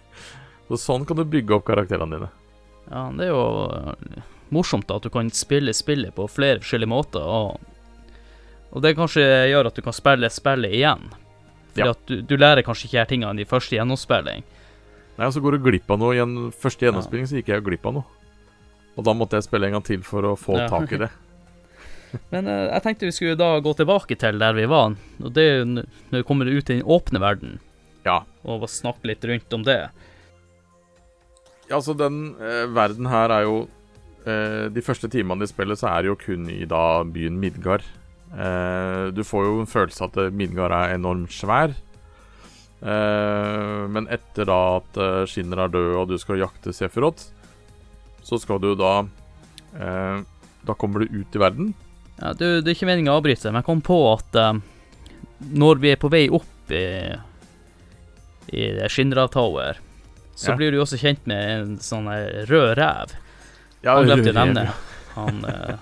så 0.68 0.80
sånn 0.80 1.04
kan 1.08 1.20
du 1.20 1.26
bygge 1.28 1.58
opp 1.58 1.66
karakterene 1.68 2.16
dine. 2.16 2.30
ja, 2.88 3.08
det 3.18 3.28
er 3.28 3.34
jo 3.34 3.44
eh, 3.68 4.30
morsomt 4.54 4.86
da, 4.88 4.96
at 5.00 5.06
du 5.06 5.10
kan 5.14 5.28
spille 5.34 5.74
spillet 5.76 6.14
på 6.16 6.26
flere 6.30 6.62
forskjellige 6.62 6.90
måter, 6.94 7.22
og, 7.26 7.60
og 8.72 8.82
det 8.84 8.94
kanskje 8.98 9.24
gjør 9.50 9.68
at 9.70 9.76
du 9.78 9.82
kan 9.86 9.96
spille 9.96 10.30
spillet 10.32 10.72
igjen. 10.80 11.10
Fordi 11.74 11.84
Ja. 11.88 11.90
at 11.90 12.06
du, 12.06 12.20
du 12.22 12.36
lærer 12.38 12.62
kanskje 12.62 12.86
ikke 12.88 13.00
her 13.02 13.08
tingene 13.10 13.42
i 13.42 13.48
første 13.50 13.74
gjennomspilling. 13.74 14.44
Nei, 15.18 15.26
og 15.26 15.32
så 15.34 15.40
går 15.42 15.56
du 15.58 15.64
glipp 15.68 15.90
av 15.90 15.98
noe. 15.98 16.14
I 16.14 16.22
en 16.22 16.50
første 16.54 16.86
gjennomspilling 16.86 17.26
så 17.30 17.36
gikk 17.38 17.50
jeg 17.52 17.64
glipp 17.66 17.84
av 17.86 17.96
noe. 18.00 18.06
Og 18.94 19.02
da 19.06 19.14
måtte 19.14 19.38
jeg 19.38 19.46
spille 19.48 19.66
en 19.66 19.74
gang 19.76 19.84
til 19.86 20.02
for 20.06 20.22
å 20.26 20.36
få 20.38 20.56
Ja. 20.60 20.68
tak 20.70 20.92
i 20.94 21.00
det. 21.02 21.10
Men 22.30 22.46
eh, 22.46 22.68
jeg 22.70 22.82
tenkte 22.84 23.08
vi 23.10 23.14
skulle 23.16 23.34
da 23.38 23.52
gå 23.62 23.72
tilbake 23.74 24.14
til 24.18 24.38
der 24.38 24.54
vi 24.54 24.66
var, 24.70 24.94
og 25.18 25.32
det 25.34 25.42
er 25.50 25.56
jo 25.58 25.64
når 25.74 25.86
vi 26.20 26.22
kommer 26.28 26.46
ut 26.50 26.70
i 26.70 26.76
den 26.78 26.84
åpne 26.86 27.18
verden, 27.22 27.56
Ja. 28.06 28.20
og 28.46 28.68
snakke 28.70 29.10
litt 29.10 29.24
rundt 29.26 29.52
om 29.56 29.64
det. 29.66 29.80
Ja, 31.70 31.78
altså 31.80 31.94
den 31.96 32.36
eh, 32.38 32.66
verden 32.76 33.06
her 33.10 33.32
er 33.34 33.46
jo 33.48 33.56
De 34.24 34.80
første 34.84 35.08
timene 35.12 35.44
i 35.44 35.50
spillet 35.50 35.76
så 35.80 35.90
er 35.92 36.02
det 36.02 36.08
jo 36.12 36.16
kun 36.16 36.46
i 36.48 36.64
da 36.70 37.02
byen 37.04 37.36
Midgard. 37.42 37.82
Eh, 38.34 39.10
du 39.14 39.20
får 39.22 39.44
jo 39.44 39.58
en 39.60 39.68
følelse 39.70 40.06
at 40.08 40.16
eh, 40.22 40.30
Midgard 40.34 40.72
er 40.72 40.94
enormt 40.96 41.30
svær. 41.34 41.74
Eh, 42.84 43.82
men 43.94 44.08
etter 44.12 44.48
da 44.48 44.58
at 44.80 44.98
eh, 45.00 45.20
Skinner 45.30 45.64
er 45.66 45.72
død 45.72 45.90
og 46.02 46.08
du 46.10 46.16
skal 46.20 46.40
jakte 46.42 46.72
Sefirot, 46.74 47.22
så 48.24 48.38
skal 48.40 48.60
du 48.64 48.70
da 48.80 48.94
eh, 49.76 50.18
Da 50.64 50.74
kommer 50.80 51.04
du 51.04 51.20
ut 51.20 51.36
i 51.36 51.40
verden. 51.42 51.74
Ja, 52.18 52.32
du, 52.32 52.60
det 52.62 52.70
er 52.70 52.76
ikke 52.76 52.88
meningen 52.88 53.12
å 53.12 53.18
avbryte, 53.20 53.50
men 53.52 53.60
jeg 53.60 53.68
kom 53.68 53.80
på 53.84 53.98
at 54.14 54.36
eh, 54.40 54.52
når 55.54 55.80
vi 55.82 55.92
er 55.92 56.00
på 56.00 56.08
vei 56.12 56.24
opp 56.32 56.72
i, 56.72 56.84
i 58.56 58.64
Shinra 58.88 59.26
Tower, 59.28 59.76
så 60.34 60.50
Ja. 60.52 60.56
blir 60.58 60.72
du 60.74 60.80
også 60.82 60.98
kjent 60.98 61.26
med 61.30 61.50
en 61.60 61.74
sånn 61.84 62.08
rød 62.48 62.72
rev. 62.80 63.12
Ja, 63.84 63.98
Han 63.98 64.06
glemte 64.08 64.32
å 64.32 64.38
nevne. 64.38 64.62
Han 65.14 65.44
eh, 65.50 65.74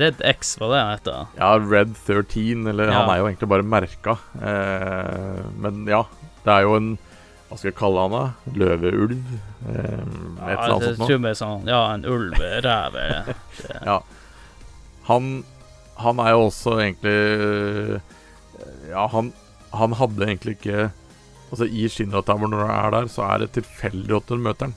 Red 0.00 0.20
X, 0.24 0.54
var 0.60 0.70
det 0.72 0.78
han 0.80 0.92
heter. 0.94 1.26
Ja, 1.38 1.50
Red 1.60 1.94
13, 2.06 2.66
eller 2.70 2.88
Ja. 2.92 3.00
han 3.00 3.10
er 3.12 3.18
jo 3.22 3.26
egentlig 3.30 3.48
bare 3.52 3.66
merka. 3.66 4.14
Eh, 4.40 5.42
men 5.64 5.82
ja, 5.90 6.02
det 6.44 6.52
er 6.54 6.66
jo 6.68 6.76
en 6.78 6.92
Hva 7.48 7.56
skal 7.60 7.68
jeg 7.70 7.76
kalle 7.78 8.02
han 8.02 8.14
da? 8.16 8.22
Løveulv? 8.58 9.12
Eh, 9.14 9.72
et 9.72 9.76
eller 9.78 10.52
Ja, 10.52 10.62
annet 10.66 10.86
det 10.86 10.96
sånt 10.98 11.12
noe. 11.22 11.34
sånn, 11.38 11.66
ja, 11.70 11.80
en 11.94 12.04
ulv, 12.04 12.40
ræv 12.64 12.96
Ja. 13.90 14.00
Han, 15.06 15.28
han 16.02 16.18
er 16.24 16.32
jo 16.34 16.40
også 16.48 16.74
egentlig 16.82 17.12
øh, 17.14 18.00
Ja, 18.90 19.06
han, 19.12 19.32
han 19.72 19.94
hadde 20.00 20.26
egentlig 20.26 20.56
ikke 20.58 20.88
Altså 21.52 21.68
I 21.70 21.86
Shinra 21.92 22.24
Tower, 22.26 22.48
når 22.50 22.64
du 22.64 22.72
er 22.74 22.90
der, 22.96 23.06
så 23.14 23.22
er 23.30 23.44
det 23.44 23.52
tilfeldig 23.54 24.16
at 24.16 24.26
du 24.26 24.34
møter 24.42 24.66
han. 24.66 24.74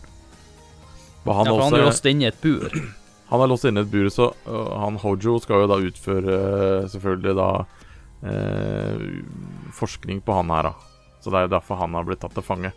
Han, 1.25 1.45
ja, 1.45 1.51
for 1.51 1.65
han 1.65 1.77
er 1.77 1.85
låst 1.85 2.07
inne 2.09 2.25
i 2.25 2.29
et 2.29 2.39
bur. 2.41 2.73
han 3.31 3.43
er 3.43 3.51
låst 3.51 3.67
inne 3.69 3.83
i 3.83 3.87
et 3.87 3.91
bur, 3.91 4.07
så 4.13 4.29
uh, 4.47 4.75
han 4.81 4.99
Hojo 5.01 5.39
skal 5.43 5.65
jo 5.65 5.71
da 5.71 5.79
utføre 5.89 6.37
øh, 6.37 6.85
selvfølgelig 6.89 7.35
da 7.37 7.49
øh, 8.29 9.03
forskning 9.75 10.23
på 10.25 10.37
han 10.39 10.53
her, 10.55 10.71
da. 10.71 10.73
Så 11.19 11.29
det 11.29 11.37
er 11.37 11.49
jo 11.49 11.55
derfor 11.57 11.81
han 11.81 11.93
har 11.97 12.07
blitt 12.07 12.23
tatt 12.23 12.33
til 12.37 12.45
fange. 12.45 12.71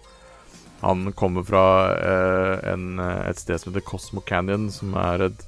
Han 0.82 1.12
kommer 1.14 1.46
fra 1.46 1.64
øh, 1.94 2.72
en, 2.72 2.98
et 2.98 3.38
sted 3.38 3.58
som 3.58 3.70
heter 3.70 3.86
Cosmo 3.86 4.20
Canyon, 4.26 4.66
som 4.74 4.96
er 4.98 5.28
et 5.28 5.44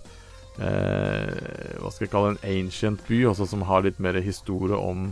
eh, 0.62 1.80
Hva 1.80 1.90
skal 1.90 2.06
jeg 2.06 2.12
kalle 2.12 2.34
en 2.36 2.44
ancient 2.46 3.02
by, 3.08 3.24
også 3.32 3.48
som 3.50 3.64
har 3.66 3.82
litt 3.82 3.98
mer 3.98 4.20
historie 4.22 4.78
om 4.78 5.08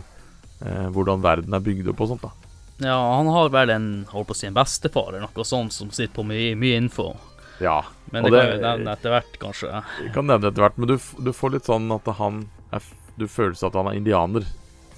eh, 0.63 0.87
hvordan 0.95 1.25
verden 1.25 1.55
er 1.55 1.65
bygd 1.65 1.91
opp 1.91 2.05
og 2.05 2.13
sånt. 2.13 2.23
da 2.23 2.87
Ja, 2.87 2.95
han 3.17 3.27
har 3.35 3.51
vel 3.51 3.75
en, 3.75 3.89
holdt 4.13 4.31
på 4.31 4.37
å 4.37 4.39
si, 4.39 4.47
en 4.47 4.55
bestefar 4.55 5.11
eller 5.11 5.27
noe 5.27 5.47
sånt 5.47 5.75
som 5.75 5.91
sitter 5.91 6.15
på 6.15 6.27
mye, 6.31 6.55
mye 6.55 6.79
info. 6.79 7.11
Ja, 7.63 7.77
Men 8.11 8.25
det, 8.27 8.31
det- 8.33 8.41
kan 8.43 8.51
vi 8.57 8.63
nevne 8.65 8.93
etter 8.97 9.13
hvert, 9.15 9.37
kanskje. 9.41 9.83
vi 10.01 10.09
kan 10.15 10.27
nevne 10.29 10.49
etter 10.51 10.65
hvert, 10.65 10.77
men 10.77 10.91
du, 10.91 10.97
du 11.23 11.31
får 11.33 11.55
litt 11.55 11.69
sånn 11.69 11.87
at 11.95 12.09
han 12.19 12.43
er, 12.75 12.81
Du 13.17 13.27
føler 13.29 13.53
at 13.67 13.75
han 13.77 13.87
er 13.91 13.97
indianer. 13.99 14.45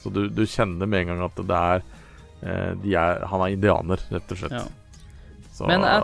Så 0.01 0.11
du, 0.13 0.26
du 0.30 0.43
kjenner 0.45 0.88
med 0.88 1.01
en 1.05 1.07
gang 1.13 1.22
at 1.26 1.39
det 1.49 1.59
er, 1.59 1.86
eh, 2.45 2.72
de 2.84 2.95
er 2.95 3.26
Han 3.32 3.41
er 3.45 3.53
indianer, 3.55 4.01
rett 4.11 4.32
og 4.32 4.38
slett. 4.39 4.55
Ja. 4.55 4.66
Så 5.55 5.68
Men 5.68 5.86
jeg, 5.88 6.01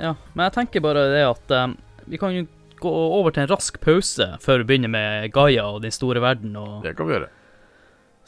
ja, 0.00 0.14
men 0.34 0.44
jeg 0.46 0.52
tenker 0.56 0.80
bare 0.84 1.06
det 1.12 1.24
at 1.28 1.50
eh, 1.52 1.66
vi 2.08 2.20
kan 2.20 2.32
jo 2.36 2.46
gå 2.78 2.90
over 2.92 3.34
til 3.34 3.42
en 3.42 3.50
rask 3.50 3.80
pause 3.82 4.26
før 4.40 4.62
vi 4.62 4.68
begynner 4.70 4.92
med 4.92 5.32
Gaia 5.34 5.64
og 5.66 5.82
den 5.82 5.90
store 5.92 6.22
verden. 6.22 6.54
Og, 6.56 6.82
Det 6.84 6.94
kan 6.96 7.08
vi 7.08 7.16
gjøre. 7.16 7.28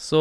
Så 0.01 0.21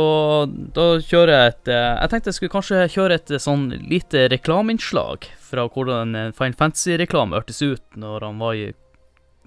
da 0.76 0.86
kjører 1.00 1.32
jeg 1.32 1.52
et 1.54 1.70
eh, 1.72 1.94
Jeg 2.02 2.12
tenkte 2.12 2.28
jeg 2.28 2.36
skulle 2.36 2.52
kanskje 2.52 2.88
kjøre 2.92 3.16
et 3.16 3.32
eh, 3.32 3.40
sånn 3.40 3.70
lite 3.88 4.26
reklameinnslag 4.34 5.30
fra 5.50 5.64
hvordan 5.72 6.18
en 6.20 6.36
Final 6.36 6.58
Fantasy-reklame 6.60 7.40
hørtes 7.40 7.62
ut 7.64 7.96
når 7.96 8.28
han 8.28 8.42
var 8.44 8.58
i 8.60 8.66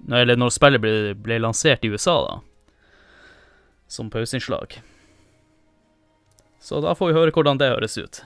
Eller 0.09 0.39
når 0.39 0.55
spillet 0.55 0.81
ble, 0.81 1.13
ble 1.13 1.37
lansert 1.39 1.85
i 1.85 1.91
USA, 1.93 2.17
da. 2.25 2.33
Som 3.87 4.09
pauseinnslag. 4.09 4.79
Så 6.59 6.81
da 6.81 6.95
får 6.97 7.11
vi 7.11 7.17
høre 7.19 7.35
hvordan 7.35 7.61
det 7.61 7.69
høres 7.69 7.97
ut. 8.01 8.23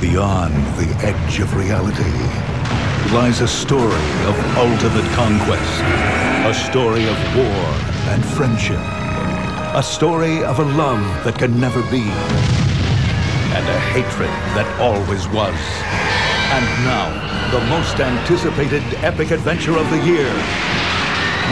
Beyond 0.00 0.54
the 0.78 0.88
edge 1.02 1.42
of 1.42 1.50
reality 1.58 2.14
lies 3.12 3.40
a 3.40 3.48
story 3.48 4.08
of 4.30 4.36
ultimate 4.56 5.08
conquest, 5.16 5.82
a 6.46 6.54
story 6.54 7.04
of 7.08 7.18
war 7.36 7.64
and 8.12 8.24
friendship, 8.24 8.84
a 9.74 9.82
story 9.82 10.42
of 10.44 10.58
a 10.58 10.64
love 10.64 11.02
that 11.24 11.38
can 11.38 11.60
never 11.60 11.82
be, 11.90 12.00
and 13.56 13.64
a 13.68 13.78
hatred 13.92 14.32
that 14.56 14.66
always 14.80 15.28
was. 15.28 15.58
And 16.56 16.64
now, 16.84 17.08
the 17.52 17.60
most 17.68 18.00
anticipated 18.00 18.82
epic 19.04 19.30
adventure 19.30 19.76
of 19.76 19.88
the 19.90 20.00
year 20.06 20.32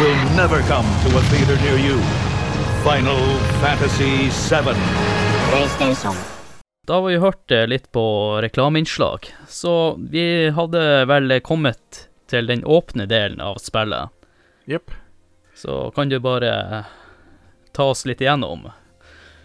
will 0.01 0.17
never 0.35 0.61
come 0.63 0.87
to 1.05 1.19
a 1.19 1.23
theater 1.29 1.57
near 1.63 1.79
you. 1.79 1.99
Final 2.83 3.21
Fantasy 3.61 4.31
VII. 4.31 4.81
PlayStation. 5.51 6.15
Da 6.87 6.95
har 6.95 7.03
vi 7.09 7.17
hørt 7.17 7.51
eh, 7.51 7.67
litt 7.67 7.93
på 7.93 8.39
reklameinnslag, 8.43 9.27
så 9.49 9.97
vi 10.11 10.51
hadde 10.51 11.05
vel 11.05 11.41
kommet 11.41 12.09
til 12.31 12.47
den 12.47 12.65
åpne 12.65 13.07
delen 13.07 13.41
av 13.41 13.59
spillet. 13.61 14.09
Jepp. 14.65 14.91
Så 15.55 15.91
kan 15.91 16.09
du 16.09 16.19
bare 16.21 16.85
ta 17.77 17.91
oss 17.93 18.05
litt 18.09 18.23
igjennom. 18.25 18.67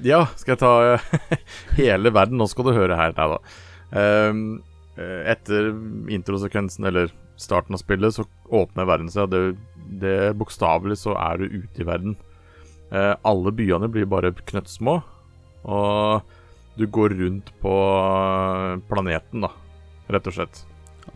Ja, 0.01 0.23
skal 0.39 0.55
jeg 0.55 0.61
ta 0.63 0.71
eh, 0.95 1.37
hele 1.81 2.09
verden? 2.15 2.39
Nå 2.41 2.47
skal 2.49 2.69
du 2.69 2.73
høre 2.77 2.97
her. 2.97 3.13
Nei 3.17 3.27
da. 3.35 3.39
Ehm, 4.01 4.43
eh, 4.97 5.19
etter 5.35 5.69
introsekvensen, 6.15 6.87
eller 6.89 7.11
starten 7.41 7.75
av 7.77 7.81
spillet, 7.83 8.15
så 8.15 8.25
åpner 8.53 8.87
verden 8.89 9.11
seg. 9.13 9.29
Det, 9.33 9.43
det 10.01 10.15
Bokstavelig 10.39 10.97
så 11.03 11.13
er 11.19 11.41
du 11.43 11.59
ute 11.61 11.83
i 11.83 11.87
verden. 11.87 12.15
Eh, 12.91 13.13
alle 13.27 13.53
byene 13.55 13.87
blir 13.91 14.07
bare 14.09 14.33
knøttsmå, 14.35 14.97
og 15.69 16.37
du 16.79 16.85
går 16.87 17.13
rundt 17.19 17.51
på 17.61 17.71
planeten, 18.89 19.43
da, 19.45 19.51
rett 20.11 20.27
og 20.31 20.35
slett. 20.35 20.63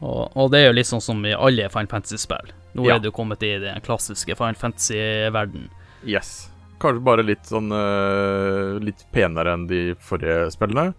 Og, 0.02 0.28
og 0.36 0.50
det 0.52 0.62
er 0.62 0.70
jo 0.70 0.76
litt 0.78 0.90
sånn 0.90 1.04
som 1.04 1.22
i 1.28 1.34
alle 1.36 1.68
Final 1.72 1.90
Fantasy-spill. 1.92 2.52
Nå 2.76 2.86
Ja. 2.90 2.96
er 2.98 3.04
du 3.04 3.12
kommet 3.16 3.44
i 3.48 3.54
den 3.62 3.82
klassiske 3.86 4.36
Final 4.36 4.58
Fantasy-verden. 4.60 5.70
Yes. 6.04 6.50
Kanskje 6.82 7.06
bare 7.08 7.24
litt 7.24 7.48
sånn 7.48 7.72
uh, 7.72 8.76
Litt 8.84 9.06
penere 9.16 9.54
enn 9.56 9.68
de 9.70 9.82
forrige 10.04 10.50
spillene. 10.56 10.94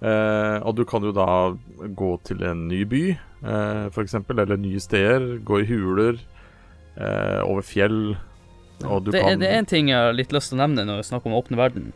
Uh, 0.00 0.56
og 0.64 0.78
du 0.78 0.86
kan 0.88 1.04
jo 1.04 1.12
da 1.12 1.52
gå 1.92 2.14
til 2.24 2.44
en 2.48 2.64
ny 2.70 2.84
by, 2.88 3.02
uh, 3.44 3.86
f.eks., 3.90 4.16
eller 4.32 4.56
nye 4.56 4.80
steder. 4.80 5.42
Gå 5.44 5.60
i 5.60 5.68
huler, 5.68 6.20
uh, 6.96 7.42
over 7.44 7.66
fjell. 7.66 8.00
Og 8.86 9.02
du 9.04 9.10
Det, 9.10 9.20
kan 9.20 9.40
det 9.40 9.50
er 9.50 9.58
en 9.60 9.68
ting 9.68 9.90
jeg 9.90 9.98
har 9.98 10.14
litt 10.16 10.32
lyst 10.32 10.52
til 10.52 10.56
å 10.56 10.62
nevne 10.62 10.86
når 10.88 11.02
vi 11.02 11.08
snakker 11.10 11.28
om 11.28 11.36
åpne 11.36 11.58
verden. 11.60 11.90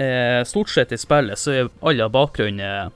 Eh, 0.00 0.40
stort 0.48 0.72
sett 0.72 0.92
i 0.92 0.98
spillet 1.00 1.38
så 1.40 1.52
er 1.52 1.68
all 1.84 2.00
av 2.00 2.14
bakgrunnen 2.14 2.92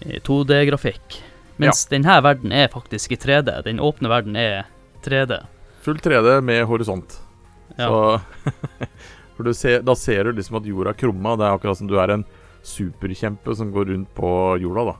eh, 0.00 0.16
2D-grafikk. 0.24 1.20
Mens 1.60 1.86
denne 1.88 2.16
verden 2.24 2.52
er 2.52 2.72
faktisk 2.72 3.12
i 3.12 3.20
3D. 3.20 3.52
Den 3.64 3.80
åpne 3.80 4.10
verden 4.12 4.36
er 4.36 4.66
3D. 5.04 5.42
full 5.84 6.00
3D 6.02 6.40
med 6.42 6.64
horisont. 6.66 7.20
Ja. 7.76 7.88
Så 7.88 8.20
For 9.36 9.52
ser, 9.52 9.82
da 9.84 9.92
ser 9.98 10.24
du 10.24 10.38
liksom 10.38 10.56
at 10.56 10.68
jorda 10.68 10.94
er 10.94 11.00
krumma. 11.00 11.34
Det 11.36 11.44
er 11.44 11.56
akkurat 11.58 11.76
som 11.76 11.88
du 11.90 11.98
er 12.00 12.14
en 12.14 12.24
superkjempe 12.66 13.52
som 13.56 13.68
går 13.74 13.90
rundt 13.92 14.14
på 14.16 14.30
jorda, 14.62 14.84
da. 14.88 14.96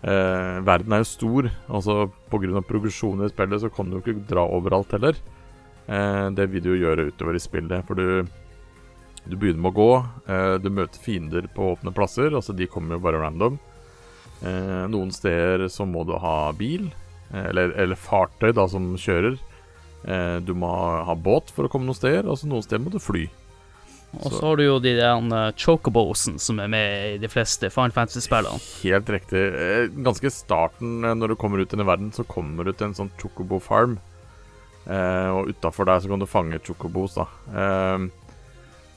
Eh, 0.00 0.56
verden 0.66 0.96
er 0.96 1.04
jo 1.04 1.08
stor. 1.10 1.50
Altså 1.68 2.08
Pga. 2.32 2.62
progresjonen 2.66 3.28
i 3.28 3.30
spillet 3.30 3.62
så 3.62 3.70
kan 3.72 3.88
du 3.90 3.98
jo 3.98 4.02
ikke 4.02 4.26
dra 4.28 4.42
overalt 4.48 4.90
heller. 4.96 5.14
Eh, 5.86 6.26
det 6.34 6.48
vil 6.50 6.64
du 6.64 6.70
jo 6.72 6.80
gjøre 6.82 7.10
utover 7.12 7.38
i 7.38 7.42
spillet, 7.42 7.86
for 7.86 7.94
du 7.94 8.26
Du 9.28 9.36
begynner 9.36 9.60
med 9.60 9.74
å 9.74 9.76
gå. 9.76 9.92
Eh, 10.32 10.58
du 10.58 10.70
møter 10.70 10.98
fiender 10.98 11.46
på 11.54 11.74
åpne 11.76 11.92
plasser. 11.92 12.32
Altså 12.32 12.56
De 12.56 12.66
kommer 12.66 12.96
jo 12.96 13.04
bare 13.04 13.20
random. 13.20 13.58
Eh, 14.42 14.86
noen 14.88 15.12
steder 15.12 15.68
så 15.68 15.84
må 15.84 16.06
du 16.08 16.14
ha 16.16 16.50
bil, 16.56 16.86
eh, 17.30 17.50
eller, 17.50 17.74
eller 17.76 17.96
fartøy 18.00 18.54
da 18.56 18.66
som 18.66 18.96
kjører. 18.96 19.36
Eh, 20.04 20.38
du 20.40 20.54
må 20.56 20.70
ha, 21.04 21.14
båt 21.14 21.50
for 21.52 21.66
å 21.66 21.70
komme 21.70 21.84
noen 21.88 21.98
steder, 21.98 22.26
og 22.28 22.38
så 22.40 22.48
noen 22.48 22.62
steder 22.64 22.80
må 22.84 22.90
du 22.94 22.98
fly. 22.98 23.26
Og 24.24 24.32
Så- 24.32 24.40
har 24.42 24.56
du 24.56 24.64
jo 24.64 24.78
de 24.80 24.96
der 24.96 25.20
uh, 25.22 25.52
chocobosen 25.54 26.38
som 26.40 26.58
er 26.58 26.66
med 26.68 27.14
i 27.14 27.18
de 27.18 27.28
fleste 27.28 27.70
Final 27.70 27.92
Fantasy-spillene. 27.94 28.58
Helt 28.82 29.06
riktig. 29.06 29.42
Eh, 29.54 29.86
Ganske 30.02 30.30
starten, 30.34 31.04
eh, 31.04 31.14
når 31.14 31.28
du 31.28 31.36
kommer 31.36 31.60
ut 31.60 31.68
i 31.72 31.76
denne 31.76 31.86
verden, 31.86 32.10
så 32.10 32.24
kommer 32.26 32.64
du 32.64 32.72
til 32.72 32.88
en 32.88 32.94
sånn 32.94 33.10
chocobo 33.20 33.60
farm. 33.62 33.98
Eh, 34.88 35.28
og 35.30 35.48
utafor 35.52 35.84
der 35.86 36.00
så 36.00 36.08
kan 36.08 36.18
du 36.18 36.26
fange 36.26 36.58
chocobos, 36.64 37.14
da. 37.14 37.26
Eh, 37.54 38.08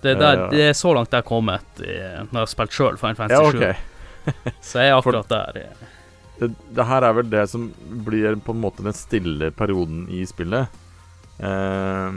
Det, 0.01 0.15
er 0.15 0.19
der, 0.19 0.49
det 0.49 0.61
er 0.69 0.73
så 0.73 0.93
langt 0.95 1.11
jeg 1.11 1.21
har 1.21 1.27
kommet 1.29 1.77
når 1.79 2.31
jeg 2.33 2.41
har 2.41 2.49
spilt 2.51 2.71
sjøl 2.75 2.97
Final 2.99 3.15
Fantasy 3.15 3.51
7. 3.53 3.61
OK. 3.61 3.75
Så 4.63 4.79
jeg 4.81 4.89
er 4.89 4.97
akkurat 4.97 5.27
der. 5.31 5.57
eh. 5.61 5.85
Det, 6.39 6.49
det 6.75 6.85
her 6.89 7.03
er 7.07 7.13
vel 7.13 7.29
det 7.29 7.43
som 7.51 7.69
blir 8.03 8.35
på 8.43 8.51
en 8.55 8.59
måte 8.63 8.83
den 8.83 8.95
stille 8.97 9.51
perioden 9.55 10.07
i 10.11 10.25
spillet. 10.27 10.67
Eh, 11.39 12.09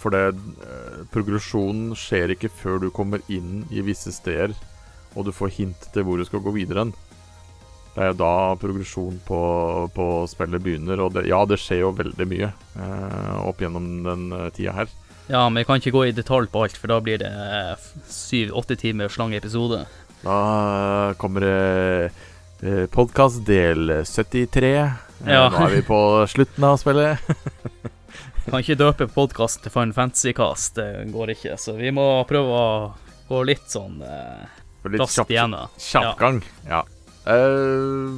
for 0.00 0.14
det 0.14 0.22
eh, 0.32 1.00
Progresjonen 1.12 1.92
skjer 1.98 2.32
ikke 2.36 2.48
før 2.62 2.80
du 2.82 2.90
kommer 2.94 3.20
inn 3.28 3.64
i 3.70 3.82
visse 3.84 4.12
steder, 4.14 4.54
og 5.14 5.26
du 5.28 5.32
får 5.36 5.52
hint 5.58 5.88
til 5.92 6.06
hvor 6.08 6.16
du 6.20 6.24
skal 6.24 6.40
gå 6.44 6.54
videre 6.56 6.86
hen. 6.86 6.94
Det 7.92 8.00
er 8.00 8.12
jo 8.14 8.20
da 8.22 8.32
progresjon 8.56 9.18
på, 9.28 9.38
på 9.92 10.04
spillet 10.30 10.62
begynner, 10.64 11.02
og 11.04 11.12
det, 11.12 11.26
ja, 11.28 11.42
det 11.44 11.58
skjer 11.60 11.82
jo 11.82 11.90
veldig 11.98 12.26
mye 12.30 12.48
eh, 12.48 13.34
opp 13.44 13.60
gjennom 13.60 13.90
den 14.06 14.22
eh, 14.32 14.46
tida 14.56 14.72
her. 14.78 14.94
Ja, 15.28 15.44
men 15.48 15.60
jeg 15.60 15.68
kan 15.68 15.78
ikke 15.82 15.92
gå 15.94 16.06
i 16.08 16.14
detalj 16.16 16.48
på 16.50 16.64
alt, 16.64 16.78
for 16.80 16.88
da 16.90 16.96
blir 17.04 17.20
det 17.20 17.28
syv-åtte 18.10 18.78
timers 18.80 19.18
lang 19.20 19.36
episode. 19.36 19.84
Da 20.24 20.38
kommer 21.20 21.44
det 21.44 22.10
eh, 22.64 22.86
podkast 22.92 23.44
del 23.48 23.98
73. 24.08 24.72
Eh, 24.72 24.92
Ja. 25.22 25.44
Nå 25.52 25.60
er 25.68 25.76
vi 25.76 25.82
på 25.86 25.96
slutten 26.32 26.64
av 26.66 26.80
spillet. 26.80 27.20
Kan 28.48 28.58
ikke 28.58 28.78
døpe 28.80 29.06
podkasten 29.12 29.64
til 29.64 29.72
Fun 29.74 29.92
Fantasy-cast, 29.94 30.74
det 30.78 31.12
går 31.14 31.34
ikke. 31.36 31.56
Så 31.60 31.76
vi 31.78 31.92
må 31.94 32.04
prøve 32.28 32.58
å 32.58 32.66
gå 33.28 33.42
litt 33.46 33.68
sånn 33.70 34.02
eh, 34.02 34.60
Litt 34.90 35.04
raskt 35.04 35.30
igjennom. 35.30 35.70
Kjappgang. 35.78 36.40
Ja. 36.66 36.82
Eh, 37.30 38.10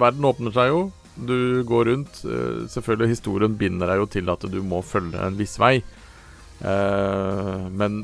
verden 0.00 0.28
åpner 0.28 0.54
seg 0.54 0.72
jo. 0.74 0.82
Du 1.16 1.64
går 1.68 1.88
rundt. 1.88 2.20
Eh, 2.24 2.68
selvfølgelig, 2.68 3.14
historien 3.14 3.56
binder 3.60 3.90
deg 3.90 4.02
jo 4.02 4.08
til 4.12 4.30
at 4.32 4.44
du 4.52 4.60
må 4.60 4.82
følge 4.84 5.24
en 5.24 5.40
viss 5.40 5.56
vei. 5.60 5.78
Eh, 6.60 7.66
men 7.72 8.02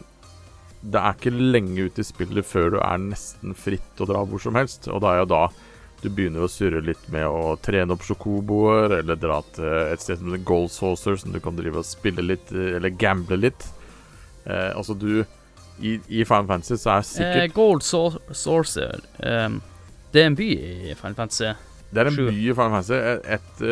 det 0.86 1.02
er 1.02 1.16
ikke 1.18 1.34
lenge 1.34 1.88
ute 1.90 2.00
i 2.00 2.06
spillet 2.06 2.46
før 2.46 2.76
du 2.76 2.80
er 2.80 3.00
nesten 3.02 3.56
fritt 3.58 4.00
å 4.00 4.08
dra 4.08 4.24
hvor 4.24 4.42
som 4.42 4.56
helst. 4.58 4.88
Og 4.88 5.04
da 5.04 5.12
er 5.14 5.24
jo 5.24 5.30
da 5.34 5.44
du 6.02 6.08
begynner 6.12 6.44
å 6.44 6.50
surre 6.50 6.82
litt 6.84 7.06
med 7.12 7.24
å 7.26 7.54
trene 7.62 7.94
opp 7.96 8.02
sjokoboer, 8.06 8.98
eller 9.00 9.16
dra 9.18 9.40
til 9.56 9.64
et 9.92 10.02
sted 10.02 10.18
som 10.20 10.28
heter 10.30 10.44
Gold 10.46 10.70
Saucer, 10.74 11.16
som 11.20 11.32
du 11.34 11.40
kan 11.40 11.56
drive 11.56 11.80
og 11.80 11.86
spille 11.88 12.22
litt, 12.24 12.52
eh, 12.52 12.76
eller 12.76 12.90
gamble 12.94 13.38
litt. 13.40 13.66
Eh, 14.44 14.70
altså, 14.76 14.94
du 14.98 15.24
i, 15.82 15.96
I 16.08 16.24
Final 16.24 16.46
Fantasy 16.46 16.76
så 16.80 16.90
er 16.94 17.00
Eh, 17.02 17.08
sikkert 17.10 17.54
Gold 17.56 17.82
Sau- 17.84 18.20
Saucer 18.32 19.00
um, 19.20 19.58
Det 20.12 20.22
er 20.22 20.26
en 20.30 20.36
by 20.38 20.46
i 20.90 20.94
Final 20.96 21.14
Fantasy. 21.18 21.50
Det 21.92 22.00
er 22.00 22.08
en 22.12 22.16
by 22.16 22.28
i 22.32 22.52
Final 22.54 22.70
Fantasy. 22.78 22.94
Et, 22.94 23.26
et, 23.36 23.66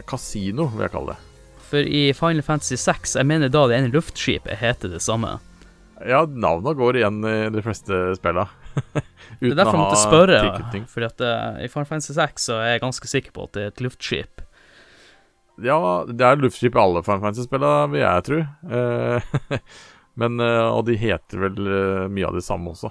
et 0.00 0.06
kasino, 0.10 0.66
vil 0.74 0.84
jeg 0.84 0.92
kalle 0.92 1.14
det. 1.14 1.20
For 1.64 1.80
i 1.88 2.02
Final 2.12 2.42
Fantasy 2.44 2.76
6, 2.76 3.14
jeg 3.16 3.26
mener 3.26 3.48
da 3.50 3.64
det 3.70 3.78
ene 3.78 3.92
luftskipet 3.94 4.58
heter 4.60 4.92
det 4.92 5.00
samme. 5.02 5.38
Ja, 6.04 6.24
navna 6.26 6.74
går 6.76 6.98
igjen 7.00 7.22
i 7.24 7.36
de 7.54 7.62
fleste 7.64 8.02
spilla. 8.18 8.48
Det 9.40 9.50
er 9.50 9.58
derfor 9.58 9.76
jeg 9.76 9.82
måtte 9.82 10.00
spørre, 10.00 10.40
fordi 10.90 11.06
at 11.06 11.22
eh, 11.24 11.64
i 11.66 11.70
Final 11.70 11.88
Fantasy 11.88 12.14
6 12.16 12.48
så 12.48 12.58
er 12.60 12.74
jeg 12.74 12.84
ganske 12.84 13.10
sikker 13.10 13.34
på 13.34 13.46
at 13.48 13.56
det 13.56 13.62
er 13.62 13.72
et 13.72 13.82
luftskip. 13.84 14.44
Ja, 15.62 15.78
det 16.08 16.26
er 16.26 16.40
luftskip 16.40 16.74
i 16.74 16.82
alle 16.82 17.02
Final 17.06 17.22
Fantasy-spillene, 17.22 17.90
vil 17.92 18.02
jeg 18.02 18.24
tro. 18.28 18.40
Uh, 18.70 19.60
Men, 20.20 20.38
uh, 20.42 20.70
og 20.70 20.84
de 20.88 20.96
heter 20.98 21.42
vel 21.42 21.58
mye 22.10 22.26
av 22.28 22.38
det 22.38 22.44
samme 22.46 22.72
også. 22.74 22.90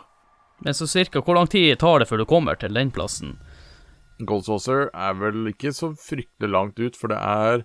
Men 0.64 0.76
så 0.76 0.88
cirka, 0.88 1.24
hvor 1.24 1.38
lang 1.38 1.50
tid 1.52 1.76
tar 1.80 2.00
det 2.00 2.08
før 2.10 2.24
du 2.24 2.28
kommer 2.30 2.60
til 2.60 2.76
den 2.76 2.92
plassen? 2.94 3.38
Gold 4.24 4.46
Saucer 4.48 4.88
er 4.94 5.16
vel 5.20 5.50
ikke 5.52 5.74
så 5.76 5.92
fryktelig 6.00 6.52
langt 6.52 6.80
ut, 6.80 7.00
for 7.00 7.12
det 7.12 7.20
er 7.20 7.64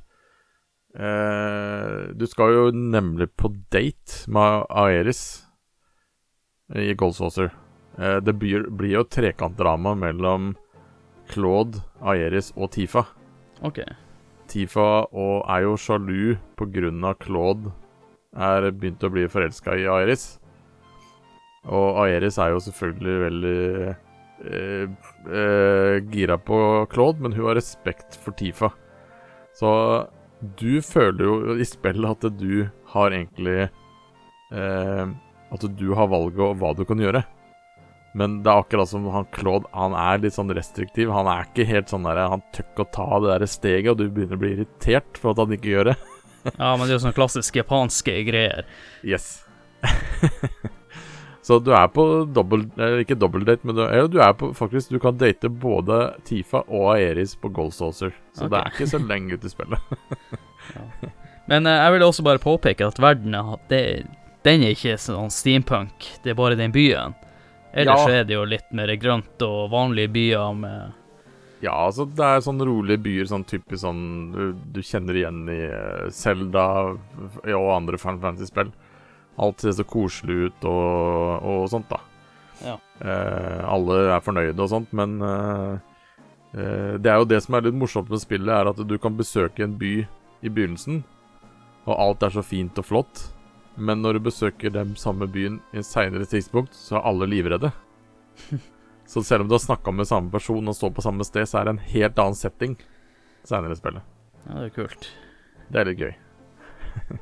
Du 2.18 2.24
skal 2.26 2.54
jo 2.54 2.62
nemlig 2.72 3.28
på 3.38 3.52
date 3.70 4.24
med 4.32 4.64
Aeris 4.72 5.44
i 6.74 6.94
Gold 6.98 7.14
Saucer. 7.14 7.52
Eh, 7.98 8.18
det 8.22 8.34
blir, 8.38 8.68
blir 8.70 8.98
jo 9.00 9.04
trekantdrama 9.04 9.94
mellom 9.98 10.52
Claude, 11.28 11.82
Aeris 12.00 12.52
og 12.56 12.72
Tifa. 12.76 13.04
OK. 13.66 13.82
Tifa 14.48 14.88
og 15.12 15.44
er 15.50 15.66
jo 15.66 15.76
sjalu 15.76 16.36
pga. 16.56 17.14
Claude 17.20 17.72
er 18.38 18.70
begynt 18.70 19.04
å 19.04 19.10
bli 19.12 19.26
forelska 19.30 19.76
i 19.76 19.88
Aeris. 19.90 20.38
Og 21.68 21.98
Aeris 22.04 22.38
er 22.40 22.54
jo 22.54 22.60
selvfølgelig 22.64 23.16
veldig 23.24 23.62
eh, 23.88 24.84
eh, 25.28 25.96
gira 26.12 26.38
på 26.38 26.60
Claude, 26.92 27.20
men 27.20 27.34
hun 27.36 27.50
har 27.50 27.58
respekt 27.58 28.16
for 28.22 28.36
Tifa. 28.38 28.70
Så 29.58 29.70
du 30.60 30.78
føler 30.86 31.24
jo 31.24 31.56
i 31.58 31.66
spillet 31.66 32.08
at 32.08 32.38
du 32.38 32.68
har 32.92 33.10
egentlig 33.10 33.66
eh, 34.54 35.08
At 35.50 35.64
du 35.80 35.88
har 35.96 36.10
valget 36.12 36.44
og 36.44 36.60
hva 36.60 36.74
du 36.76 36.84
kan 36.86 37.00
gjøre. 37.00 37.24
Men 38.16 38.38
det 38.42 38.50
er 38.50 38.62
akkurat 38.62 38.88
som 38.88 39.04
han 39.12 39.26
Claude 39.34 39.68
Han 39.76 39.92
er 39.92 40.22
litt 40.22 40.34
sånn 40.34 40.52
restriktiv. 40.56 41.10
Han 41.12 41.28
er 41.30 41.44
ikke 41.44 41.66
helt 41.68 41.90
sånn 41.92 42.06
der 42.08 42.22
Han 42.32 42.44
tør 42.54 42.64
ikke 42.64 42.86
å 42.86 42.92
ta 42.94 43.08
det 43.20 43.34
der 43.34 43.50
steget, 43.50 43.90
og 43.92 43.98
du 44.00 44.08
begynner 44.08 44.38
å 44.38 44.42
bli 44.42 44.54
irritert 44.56 45.20
for 45.20 45.34
at 45.34 45.42
han 45.44 45.58
ikke 45.58 45.74
gjør 45.74 45.92
det. 45.92 45.98
Ja, 46.54 46.70
men 46.78 46.86
det 46.86 46.92
er 46.92 46.94
jo 46.94 47.00
sånne 47.02 47.16
klassiske 47.16 47.58
japanske 47.60 48.12
greier. 48.24 48.64
Yes. 49.04 49.42
Så 51.48 51.58
du 51.64 51.70
er 51.72 51.88
på 51.88 52.02
dobbel 52.28 52.66
ikke 53.02 53.16
date, 53.18 53.58
men 53.64 53.76
du, 53.76 53.82
eller 53.86 54.08
du 54.12 54.18
er 54.20 54.34
på 54.36 54.50
faktisk 54.56 54.90
Du 54.92 54.98
kan 55.00 55.16
date 55.16 55.48
både 55.48 55.98
Tifa 56.28 56.60
og 56.66 56.90
Aeris 56.94 57.32
på 57.40 57.48
Gold 57.56 57.72
Saucer. 57.72 58.12
Så 58.36 58.46
okay. 58.46 58.52
det 58.52 58.58
er 58.60 58.74
ikke 58.74 58.88
så 58.90 59.00
lenge 59.00 59.38
ute 59.38 59.48
i 59.48 59.52
spillet. 59.52 59.94
Men 61.50 61.64
eh, 61.64 61.78
jeg 61.80 61.94
vil 61.94 62.04
også 62.04 62.26
bare 62.26 62.42
påpeke 62.42 62.90
at 62.90 63.00
verden 63.00 63.34
er- 63.34 63.62
det, 63.72 63.80
den 64.44 64.66
er 64.66 64.76
ikke 64.76 64.98
sånn 65.00 65.32
steampunk, 65.32 66.10
det 66.24 66.34
er 66.34 66.38
bare 66.38 66.58
den 66.60 66.74
byen. 66.74 67.16
Ellers 67.72 68.06
Ja. 68.06 68.20
er 68.20 68.24
det 68.24 68.34
jo 68.34 68.44
litt 68.48 68.70
mer 68.72 68.88
grønt 68.96 69.42
og 69.44 69.70
vanlige 69.70 70.08
byer 70.12 70.54
med 70.56 70.92
Ja, 71.60 71.72
altså 71.88 72.06
det 72.06 72.22
er 72.24 72.40
sånn 72.40 72.62
rolige 72.62 73.02
byer, 73.02 73.26
sånn 73.26 73.44
typisk 73.44 73.82
sånn 73.82 74.32
du, 74.32 74.52
du 74.72 74.80
kjenner 74.80 75.16
igjen 75.18 75.40
i 75.50 75.60
Selda 76.14 76.94
Zelda 76.94 77.56
og 77.58 77.70
andre 77.74 77.98
Final 77.98 78.20
Fantasy-spill. 78.22 78.70
Alt 79.38 79.60
ser 79.60 79.74
så 79.74 79.84
koselig 79.86 80.48
ut 80.48 80.64
og, 80.70 81.42
og 81.42 81.68
sånt, 81.70 81.88
da. 81.90 81.98
Ja. 82.64 82.76
Eh, 83.00 83.64
alle 83.70 83.98
er 84.16 84.22
fornøyde 84.22 84.62
og 84.62 84.70
sånt, 84.70 84.92
men 84.96 85.18
eh, 85.22 85.74
eh, 86.54 86.94
det 86.98 87.10
er 87.10 87.20
jo 87.22 87.28
det 87.30 87.42
som 87.44 87.54
er 87.58 87.66
litt 87.68 87.78
morsomt 87.78 88.10
med 88.10 88.22
spillet, 88.22 88.50
er 88.54 88.70
at 88.70 88.82
du 88.82 88.96
kan 88.98 89.18
besøke 89.18 89.62
en 89.66 89.76
by 89.78 89.92
i 90.42 90.50
begynnelsen, 90.50 91.02
og 91.86 91.94
alt 91.98 92.22
er 92.26 92.34
så 92.34 92.42
fint 92.46 92.78
og 92.78 92.86
flott. 92.86 93.24
Men 93.78 94.02
når 94.02 94.18
du 94.18 94.26
besøker 94.26 94.72
den 94.74 94.96
samme 94.98 95.28
byen 95.30 95.60
i 95.72 95.80
en 95.80 95.86
seinere 95.86 96.26
tidspunkt, 96.26 96.74
så 96.74 96.98
er 96.98 97.06
alle 97.12 97.28
livredde. 97.30 97.70
Så 99.08 99.22
selv 99.24 99.40
om 99.40 99.48
du 99.48 99.54
har 99.54 99.62
snakka 99.62 99.92
med 99.96 100.04
samme 100.04 100.28
person 100.28 100.68
og 100.68 100.74
står 100.76 100.90
på 100.92 101.00
samme 101.00 101.24
sted, 101.24 101.46
så 101.48 101.62
er 101.62 101.64
det 101.64 101.72
en 101.72 101.84
helt 101.94 102.18
annen 102.20 102.36
setting 102.36 102.74
seinere 103.48 103.72
i 103.72 103.78
spillet. 103.78 104.04
Ja, 104.42 104.58
det 104.58 104.66
er 104.66 104.74
kult. 104.74 105.08
Det 105.72 105.80
er 105.80 105.88
litt 105.88 106.02
gøy. 106.02 106.12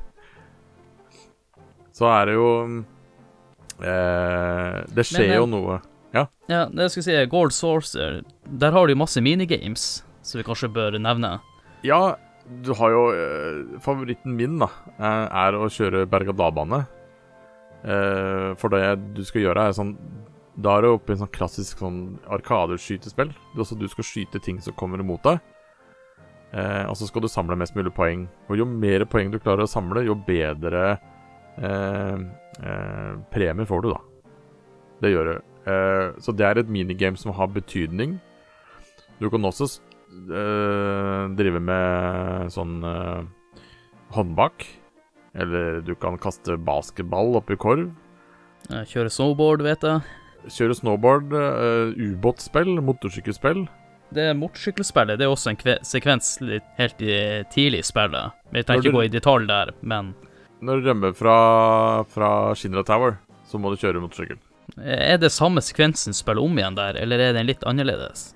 så 1.97 2.09
er 2.11 2.27
det 2.27 2.35
jo 2.35 2.49
eh, 3.79 4.81
Det 4.91 5.05
skjer 5.07 5.23
Men, 5.23 5.31
eh, 5.31 5.39
jo 5.39 5.47
noe. 5.53 5.79
Ja, 6.15 6.25
det 6.67 6.87
jeg 6.87 6.91
skulle 6.91 7.07
si, 7.07 7.15
Gold 7.31 7.55
Sourcer, 7.55 8.21
der 8.43 8.75
har 8.75 8.87
du 8.87 8.95
masse 8.99 9.23
minigames 9.23 9.87
som 10.27 10.39
vi 10.41 10.45
kanskje 10.47 10.69
bør 10.75 10.99
nevne. 10.99 11.37
Ja, 11.87 12.17
du 12.47 12.71
har 12.79 12.93
jo 12.93 13.01
eh, 13.11 13.79
Favoritten 13.83 14.35
min 14.37 14.55
da 14.61 14.69
eh, 14.97 15.25
er 15.45 15.57
å 15.57 15.67
kjøre 15.71 16.05
berg-og-dal-bane. 16.09 16.79
Eh, 17.83 18.49
for 18.59 18.73
det 18.73 18.95
du 19.17 19.23
skal 19.27 19.43
gjøre, 19.43 19.67
er 19.67 19.75
sånn 19.77 19.93
Da 20.57 20.77
er 20.77 20.83
du 20.87 20.89
oppe 20.89 21.11
i 21.11 21.15
en 21.15 21.21
sånn 21.21 21.33
klassisk 21.35 21.83
sånn 21.83 22.01
arkadeskytespill. 22.33 23.29
Er 23.29 23.79
du 23.81 23.87
skal 23.91 24.07
skyte 24.07 24.41
ting 24.43 24.61
som 24.63 24.75
kommer 24.79 25.03
imot 25.03 25.23
deg. 25.27 25.41
Eh, 26.55 26.83
og 26.87 26.95
så 26.97 27.07
skal 27.09 27.25
du 27.25 27.29
samle 27.29 27.57
mest 27.59 27.75
mulig 27.75 27.93
poeng. 27.93 28.25
Og 28.47 28.57
jo 28.61 28.65
mer 28.65 29.05
poeng 29.09 29.31
du 29.31 29.39
klarer 29.39 29.67
å 29.67 29.69
samle, 29.71 30.05
jo 30.07 30.15
bedre 30.27 30.95
eh, 31.59 32.23
eh, 32.63 33.11
premie 33.33 33.67
får 33.67 33.83
du, 33.83 33.91
da. 33.91 34.01
Det 35.03 35.13
gjør 35.13 35.33
du. 35.33 35.37
Så 36.23 36.31
det 36.31 36.45
er 36.47 36.61
et 36.61 36.69
minigame 36.71 37.19
som 37.19 37.33
har 37.35 37.49
betydning. 37.51 38.13
Du 39.19 39.27
kan 39.29 39.43
også 39.43 39.67
eh, 40.25 41.23
drive 41.37 41.61
med 41.63 42.51
sånn 42.53 42.81
eh, 42.83 43.23
håndbak. 44.15 44.65
Eller 45.37 45.81
du 45.85 45.93
kan 45.95 46.17
kaste 46.17 46.57
basketball 46.57 47.35
oppi 47.37 47.57
korv. 47.59 47.91
Eh, 48.71 48.85
Kjøre 48.89 49.11
snowboard, 49.13 49.63
vet 49.65 49.85
jeg. 49.85 50.01
Kjøre 50.47 50.77
snowboard, 50.77 51.33
uh, 51.33 51.91
ubåtspill, 51.97 52.77
motorsykkelspill. 52.85 53.65
Det 54.15 54.29
motorsykkelspillet 54.39 55.19
det 55.19 55.25
er 55.25 55.33
også 55.33 55.51
en 55.51 55.59
kve 55.59 55.75
sekvens 55.83 56.37
litt 56.39 56.67
helt 56.77 57.01
i, 57.03 57.17
tidlig 57.51 57.81
i 57.83 57.87
spillet. 57.89 58.37
Vi 58.55 58.63
trenger 58.63 58.85
ikke 58.85 58.95
gå 58.95 59.03
i 59.03 59.11
detalj 59.11 59.49
der, 59.49 59.73
men 59.81 60.13
Når 60.63 60.79
du 60.79 60.87
rømmer 60.87 61.17
fra, 61.17 61.37
fra 62.07 62.29
Shinra 62.55 62.85
Tower, 62.87 63.17
så 63.45 63.59
må 63.59 63.73
du 63.73 63.81
kjøre 63.81 63.99
motorsykkel. 63.99 64.39
er 64.79 65.17
det 65.19 65.31
samme 65.35 65.61
sekvensen 65.61 66.15
spillet 66.15 66.43
om 66.43 66.57
igjen 66.57 66.79
der, 66.79 66.95
eller 66.95 67.19
er 67.19 67.35
den 67.35 67.49
litt 67.49 67.63
annerledes? 67.67 68.31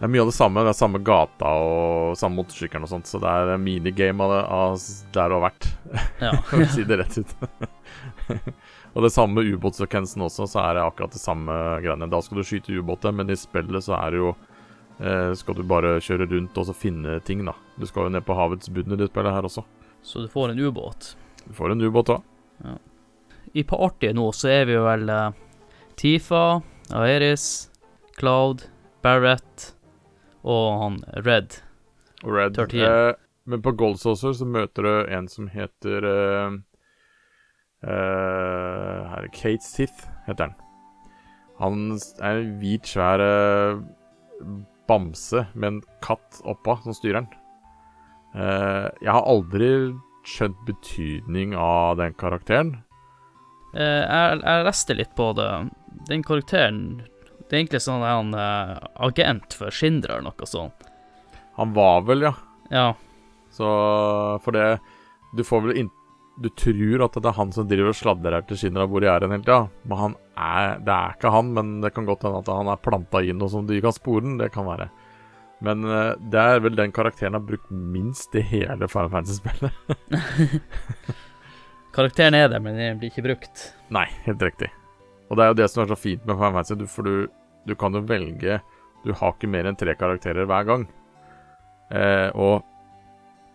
Det 0.00 0.06
er 0.06 0.12
mye 0.14 0.22
av 0.24 0.30
det 0.30 0.32
samme. 0.32 0.62
Det 0.64 0.70
er 0.72 0.76
samme 0.78 0.98
gata 1.04 1.48
og 1.60 2.14
samme 2.16 2.38
motorsykkelen 2.40 2.86
og 2.86 2.88
sånt, 2.88 3.08
så 3.10 3.18
det 3.20 3.28
er 3.36 3.58
minigame 3.60 4.24
av, 4.24 4.30
det, 4.32 4.44
av 4.56 4.84
der 5.12 5.28
du 5.28 5.34
har 5.36 5.42
vært, 5.44 5.66
Ja. 6.24 6.30
for 6.48 6.62
å 6.64 6.68
si 6.72 6.84
det 6.88 6.96
rett 7.02 7.18
ut. 7.20 7.34
og 8.94 9.04
det 9.04 9.10
samme 9.12 9.36
med 9.42 9.50
ubåtsekvensen 9.52 10.24
også, 10.24 10.46
så 10.48 10.62
er 10.62 10.78
det 10.78 10.84
akkurat 10.86 11.12
det 11.12 11.20
samme 11.20 11.56
greiene. 11.84 12.08
Da 12.08 12.22
skal 12.24 12.40
du 12.40 12.46
skyte 12.48 12.72
ubåter, 12.80 13.12
men 13.12 13.28
i 13.28 13.36
spillet 13.36 13.84
så 13.84 13.92
er 13.98 14.14
det 14.14 14.22
jo 14.22 14.30
eh, 15.04 15.34
Skal 15.36 15.58
du 15.58 15.66
bare 15.68 15.98
kjøre 16.00 16.30
rundt 16.30 16.56
og 16.56 16.70
så 16.70 16.76
finne 16.76 17.18
ting, 17.28 17.42
da. 17.44 17.52
Du 17.76 17.84
skal 17.90 18.08
jo 18.08 18.14
ned 18.14 18.24
på 18.24 18.36
havets 18.38 18.72
bunn 18.72 18.96
i 18.96 18.98
det 19.02 19.10
spillet 19.12 19.36
her 19.36 19.48
også. 19.50 19.66
Så 20.00 20.22
du 20.24 20.30
får 20.32 20.54
en 20.54 20.62
ubåt. 20.64 21.10
Du 21.44 21.52
får 21.58 21.74
en 21.74 21.84
ubåt 21.84 22.14
òg. 22.16 22.24
I 23.52 23.66
partyet 23.68 24.16
nå 24.16 24.30
så 24.32 24.48
er 24.48 24.64
vi 24.64 24.78
jo 24.78 24.86
vel 24.88 25.04
eh, 25.12 25.36
Tifa, 26.00 26.62
Aeris, 26.96 27.44
Cloud, 28.16 28.64
Barrett 29.04 29.74
og 30.44 30.82
han 30.82 31.00
Red. 31.24 31.60
Red. 32.24 32.54
Tortilla. 32.56 33.10
Eh, 33.10 33.14
men 33.50 33.62
på 33.62 33.72
Gold 33.72 33.98
Saucer 34.00 34.34
så 34.36 34.46
møter 34.46 34.86
du 34.86 35.12
en 35.12 35.28
som 35.30 35.48
heter 35.50 36.06
eh, 36.06 36.58
eh, 37.84 38.98
Her 39.10 39.24
er 39.24 39.30
Kate 39.34 39.64
Sith, 39.64 40.06
heter 40.28 40.50
han. 40.50 40.58
Han 41.60 41.98
er 42.22 42.40
en 42.40 42.54
hvit, 42.60 42.88
svær 42.88 43.20
eh, 43.24 43.80
bamse 44.88 45.44
med 45.54 45.68
en 45.68 45.80
katt 46.04 46.40
oppå 46.48 46.78
som 46.84 46.96
styrer 46.96 47.22
han. 47.22 47.32
Eh, 48.34 48.86
jeg 49.02 49.12
har 49.12 49.26
aldri 49.28 49.72
skjønt 50.28 50.60
betydning 50.68 51.56
av 51.56 51.98
den 52.00 52.14
karakteren. 52.20 52.76
Jeg, 53.72 54.40
jeg 54.42 54.64
leste 54.66 54.96
litt 54.98 55.12
på 55.18 55.30
det. 55.38 55.48
Den 56.08 56.24
karakteren 56.26 56.80
Det 57.50 57.56
er 57.56 57.64
egentlig 57.64 57.82
sånn 57.82 58.04
han 58.06 58.34
uh, 58.38 58.76
agent 59.02 59.56
for 59.58 59.74
Shindra 59.74 60.20
eller 60.20 60.30
noe 60.30 60.46
sånt. 60.46 60.86
Han 61.58 61.72
var 61.74 62.04
vel, 62.06 62.28
ja. 62.28 62.34
Ja. 62.70 62.88
Så 63.50 63.66
for 64.44 64.54
det 64.54 64.78
Du 65.34 65.42
får 65.42 65.64
vel 65.64 65.78
inn 65.80 65.88
Du 66.38 66.46
tror 66.54 67.02
at 67.02 67.16
det 67.18 67.26
er 67.26 67.34
han 67.34 67.50
som 67.50 67.66
driver 67.66 67.90
og 67.90 67.96
sladrer 67.98 68.36
her 68.36 68.44
til 68.46 68.78
hvor 68.78 69.02
de 69.02 69.08
er 69.10 69.26
hen 69.26 69.34
hele 69.34 69.42
tida. 69.42 69.64
Men 69.82 69.98
han 69.98 70.14
er 70.38 70.78
Det 70.86 70.94
er 70.94 71.16
ikke 71.18 71.34
han, 71.34 71.50
men 71.58 71.80
det 71.82 71.90
kan 71.96 72.06
godt 72.06 72.22
hende 72.28 72.44
at 72.44 72.52
han 72.54 72.70
er 72.70 72.84
planta 72.86 73.24
inn 73.26 73.42
noe 73.42 73.50
som 73.50 73.66
de 73.66 73.80
kan 73.82 73.96
spore 73.96 74.22
den. 74.24 74.38
Det 74.38 74.52
kan 74.54 74.68
være. 74.70 74.86
Men 75.60 75.84
eh, 75.84 76.14
det 76.32 76.40
er 76.40 76.62
vel 76.64 76.78
den 76.78 76.92
karakteren 76.96 77.36
har 77.36 77.44
brukt 77.44 77.68
minst 77.68 78.32
i 78.38 78.40
hele 78.40 78.88
Final 78.88 79.10
Fantasy-spillet. 79.12 79.74
Karakteren 81.96 82.38
er 82.38 82.48
det, 82.48 82.60
men 82.64 82.78
den 82.78 83.00
blir 83.00 83.10
ikke 83.12 83.26
brukt. 83.26 83.66
Nei, 83.92 84.06
helt 84.24 84.40
riktig. 84.40 84.70
Og 85.28 85.36
det 85.36 85.44
er 85.44 85.52
jo 85.52 85.58
det 85.58 85.68
som 85.68 85.82
er 85.82 85.90
så 85.92 85.98
fint 85.98 86.24
med 86.24 86.38
Final 86.38 86.56
Fantasy, 86.56 86.88
for 86.88 87.04
du, 87.04 87.28
du 87.66 87.74
kan 87.78 87.94
jo 87.94 88.02
velge 88.06 88.60
Du 89.04 89.12
har 89.16 89.32
ikke 89.32 89.48
mer 89.48 89.68
enn 89.68 89.78
tre 89.80 89.94
karakterer 89.96 90.44
hver 90.48 90.66
gang. 90.68 90.82
Eh, 91.90 92.28
og 92.36 92.60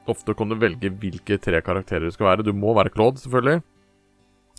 ofte 0.10 0.34
kan 0.38 0.50
du 0.50 0.58
velge 0.58 0.90
hvilke 0.90 1.38
tre 1.42 1.62
karakterer 1.62 2.08
du 2.08 2.14
skal 2.16 2.32
være. 2.32 2.46
Du 2.46 2.54
må 2.54 2.74
være 2.74 2.90
Claude, 2.94 3.22
selvfølgelig, 3.22 3.62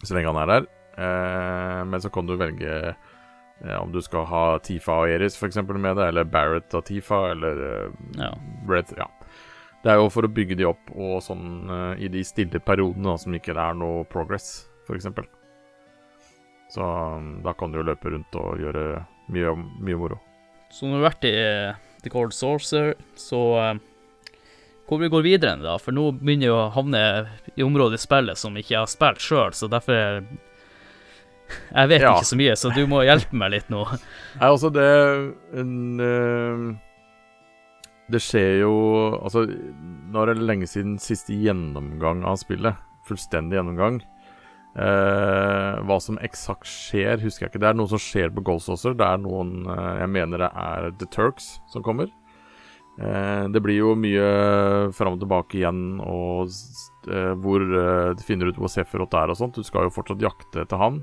så 0.05 0.15
lenge 0.15 0.31
han 0.31 0.41
er 0.45 0.53
der. 0.53 0.69
Eh, 0.97 1.81
men 1.91 2.03
så 2.03 2.11
kan 2.15 2.31
du 2.31 2.37
velge 2.39 2.71
eh, 2.95 3.77
om 3.81 3.91
du 3.91 3.99
skal 4.05 4.29
ha 4.31 4.45
Tifa 4.63 5.01
og 5.03 5.11
Eris 5.11 5.37
for 5.39 5.51
eksempel 5.51 5.79
med 5.83 5.99
det, 5.99 6.07
eller 6.13 6.31
Barrett 6.31 6.79
og 6.79 6.87
Tifa, 6.87 7.33
eller 7.35 7.63
eh, 7.71 7.99
Ja. 8.23 8.31
Red, 8.71 8.95
ja. 8.97 9.11
Det 9.83 9.93
er 9.93 10.01
jo 10.01 10.09
for 10.11 10.27
å 10.27 10.31
bygge 10.33 10.57
de 10.59 10.65
opp 10.67 10.89
og 10.95 11.19
sånn 11.23 11.67
eh, 11.71 12.07
i 12.07 12.09
de 12.11 12.23
stille 12.27 12.63
periodene 12.63 13.13
da, 13.13 13.19
som 13.23 13.35
ikke 13.35 13.55
det 13.55 13.67
er 13.67 13.77
noe 13.79 14.07
progress, 14.11 14.69
f.eks. 14.87 15.11
Så 16.75 16.83
um, 16.83 17.37
da 17.45 17.53
kan 17.55 17.71
du 17.71 17.79
jo 17.79 17.87
løpe 17.87 18.11
rundt 18.11 18.35
og 18.41 18.59
gjøre 18.59 19.05
mye, 19.33 19.53
mye 19.83 19.99
moro. 19.99 20.19
Så 20.71 20.87
når 20.87 20.97
du 20.97 21.03
har 21.03 21.11
vært 21.11 21.27
i 21.29 21.35
eh, 21.41 21.75
The 22.05 22.11
Cold 22.13 22.35
Sorcerer, 22.37 22.95
så 23.19 23.41
eh, 23.63 23.79
Hvor 24.87 25.01
vi 25.03 25.09
går 25.11 25.23
videre 25.25 25.57
enn 25.57 25.63
da? 25.65 25.77
For 25.83 25.95
nå 25.95 26.13
begynner 26.21 26.47
jeg 26.47 26.55
å 26.55 26.67
havne 26.75 27.01
i 27.59 27.63
området 27.67 27.99
i 27.99 28.03
spillet 28.05 28.39
som 28.39 28.55
ikke 28.59 28.77
har 28.85 28.91
spilt 28.91 29.23
sjøl, 29.25 29.55
så 29.57 29.67
derfor 29.73 30.23
Jeg 31.75 31.89
vet 31.91 32.03
Ja. 32.03 32.13
ikke 32.17 32.27
så 32.33 32.39
mye, 32.39 32.57
så 32.59 32.71
du 32.75 32.83
må 32.91 33.03
hjelpe 33.07 33.35
meg 33.39 33.51
litt 33.55 33.69
nå. 33.71 33.85
Nei, 34.41 34.49
altså, 34.51 34.71
det 34.75 34.87
en 35.59 36.01
eh, 36.03 36.65
Det 38.11 38.21
skjer 38.23 38.61
jo 38.65 38.73
Altså, 39.23 39.47
nå 39.47 40.23
er 40.23 40.35
det 40.35 40.43
lenge 40.47 40.67
siden 40.71 40.99
siste 41.03 41.35
gjennomgang 41.35 42.23
av 42.27 42.39
spillet. 42.43 42.75
Fullstendig 43.07 43.59
gjennomgang. 43.59 44.01
Eh, 44.77 45.75
hva 45.89 45.97
som 46.05 46.19
eksakt 46.21 46.69
skjer, 46.69 47.17
husker 47.23 47.47
jeg 47.47 47.55
ikke. 47.55 47.63
Det 47.63 47.69
er 47.71 47.77
noe 47.79 47.89
som 47.89 48.01
skjer 48.03 48.33
på 48.35 48.45
Ghost 48.45 48.69
Det 48.85 49.07
er 49.07 49.23
noen 49.23 49.65
uh, 49.65 49.97
Jeg 50.03 50.11
mener 50.13 50.43
det 50.45 50.51
er 50.53 50.91
The 51.01 51.09
Turks 51.09 51.55
som 51.73 51.85
kommer. 51.87 52.11
Uh, 53.01 53.49
det 53.53 53.63
blir 53.65 53.79
jo 53.81 53.95
mye 53.97 54.27
fram 54.97 55.17
og 55.17 55.23
tilbake 55.25 55.63
igjen, 55.63 56.01
og 56.05 56.53
hvor 57.41 57.63
du 57.63 58.23
finner 58.27 58.51
ut 58.51 58.57
hvor 58.59 58.73
Sefirot 58.73 59.15
er 59.15 59.31
og 59.33 59.39
sånt. 59.39 59.57
Du 59.57 59.65
skal 59.65 59.87
jo 59.87 59.95
fortsatt 59.95 60.25
jakte 60.25 60.65
etter 60.65 60.81
han. 60.81 60.99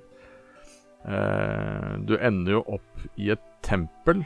Du 2.03 2.17
ender 2.17 2.57
jo 2.57 2.59
opp 2.75 3.05
i 3.15 3.29
et 3.31 3.45
tempel, 3.63 4.19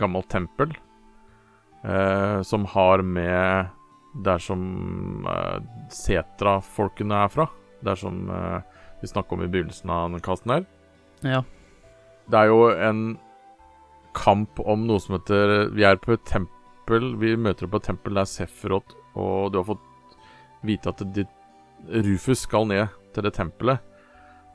gammelt 0.00 0.30
tempel, 0.32 0.72
som 2.48 2.64
har 2.72 3.04
med 3.04 3.68
der 4.24 4.40
som 4.40 4.64
Setra-folkene 5.92 7.20
er 7.26 7.36
fra. 7.36 7.48
Der 7.84 7.98
som 8.00 8.24
eh, 8.30 8.60
vi 9.02 9.10
snakka 9.10 9.36
om 9.36 9.44
i 9.44 9.50
begynnelsen 9.50 9.92
av 9.92 10.08
denne 10.08 10.24
casten 10.24 10.54
her. 10.54 10.66
Ja. 11.24 11.42
Det 12.30 12.40
er 12.40 12.50
jo 12.50 12.68
en 12.72 13.02
kamp 14.16 14.60
om 14.62 14.86
noe 14.88 15.02
som 15.02 15.16
heter 15.18 15.72
Vi 15.74 15.84
er 15.84 15.98
på 16.00 16.14
et 16.14 16.22
tempel 16.28 17.10
Vi 17.20 17.34
møter 17.36 17.68
på 17.68 17.80
et 17.80 17.88
tempel 17.90 18.14
der 18.16 18.28
Sefrot 18.30 18.94
og 19.14 19.52
du 19.52 19.58
har 19.60 19.66
fått 19.68 19.82
vite 20.64 20.90
at 20.90 21.02
ditt 21.14 21.32
Rufus 22.06 22.46
skal 22.46 22.68
ned 22.70 22.94
til 23.14 23.26
det 23.26 23.34
tempelet 23.36 23.82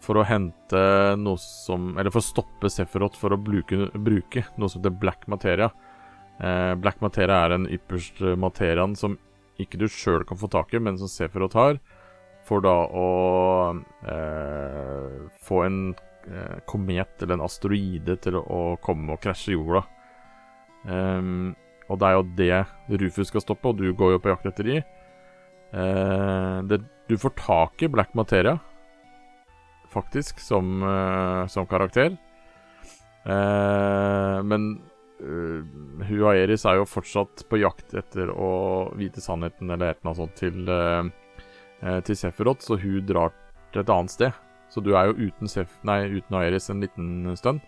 for 0.03 0.19
å 0.19 0.25
hente 0.27 0.81
noe 1.19 1.39
som 1.41 1.91
Eller 1.97 2.11
for 2.13 2.23
å 2.23 2.29
stoppe 2.29 2.71
Sefrot 2.71 3.17
for 3.19 3.35
å 3.35 3.39
bruke, 3.39 3.89
bruke 3.93 4.45
noe 4.55 4.71
som 4.71 4.81
heter 4.81 4.95
black 4.95 5.27
materia. 5.31 5.69
Eh, 6.39 6.73
black 6.79 7.01
materia 7.03 7.43
er 7.43 7.55
den 7.55 7.67
ypperste 7.75 8.35
materiaen 8.39 8.95
som 8.99 9.17
ikke 9.59 9.79
du 9.81 9.89
sjøl 9.91 10.23
kan 10.23 10.39
få 10.39 10.47
tak 10.51 10.71
i, 10.73 10.79
men 10.79 10.97
som 10.97 11.11
Sefrot 11.11 11.57
har, 11.59 11.81
for 12.49 12.65
da 12.65 12.75
å 12.89 13.07
eh, 14.09 15.15
få 15.45 15.63
en 15.67 15.79
eh, 16.25 16.57
komet 16.69 17.21
eller 17.21 17.37
en 17.37 17.45
asteroide 17.45 18.17
til 18.23 18.39
å 18.41 18.61
komme 18.83 19.13
og 19.13 19.21
krasje 19.23 19.53
jorda. 19.53 19.85
Um, 20.89 21.51
og 21.89 21.99
det 21.99 22.07
er 22.07 22.15
jo 22.15 22.25
det 22.37 23.01
Rufus 23.01 23.29
skal 23.29 23.43
stoppe, 23.43 23.71
og 23.71 23.81
du 23.81 23.91
går 23.97 24.15
jo 24.15 24.23
på 24.23 24.31
jakt 24.31 24.49
etter 24.49 24.69
de. 24.69 24.79
Uh, 25.73 26.65
det, 26.69 26.81
du 27.09 27.17
får 27.19 27.35
tak 27.37 27.83
i 27.85 27.89
Black 27.91 28.15
Materia, 28.17 28.57
faktisk, 29.93 30.39
som, 30.41 30.79
uh, 30.85 31.45
som 31.49 31.67
karakter. 31.69 32.15
Uh, 33.25 34.39
men 34.47 34.71
uh, 35.21 35.61
og 36.07 36.71
er 36.71 36.79
jo 36.79 36.87
fortsatt 36.89 37.43
på 37.49 37.59
jakt 37.61 37.93
etter 37.97 38.31
å 38.31 38.51
vite 38.97 39.21
sannheten 39.21 39.69
eller 39.69 39.91
et 39.91 39.99
eller 39.99 40.21
sånt 40.21 40.37
til, 40.39 40.63
til 41.79 42.17
Sefirot, 42.17 42.61
så 42.65 42.75
hun 42.81 43.05
drar 43.07 43.31
til 43.73 43.81
et 43.83 43.91
annet 43.93 44.11
sted. 44.11 44.35
Så 44.69 44.81
du 44.85 44.91
er 44.97 45.09
jo 45.09 45.29
uten, 45.29 45.49
Sef 45.49 45.71
nei, 45.87 46.03
uten 46.11 46.37
Aeris 46.37 46.69
en 46.69 46.83
liten 46.83 47.37
stund. 47.39 47.63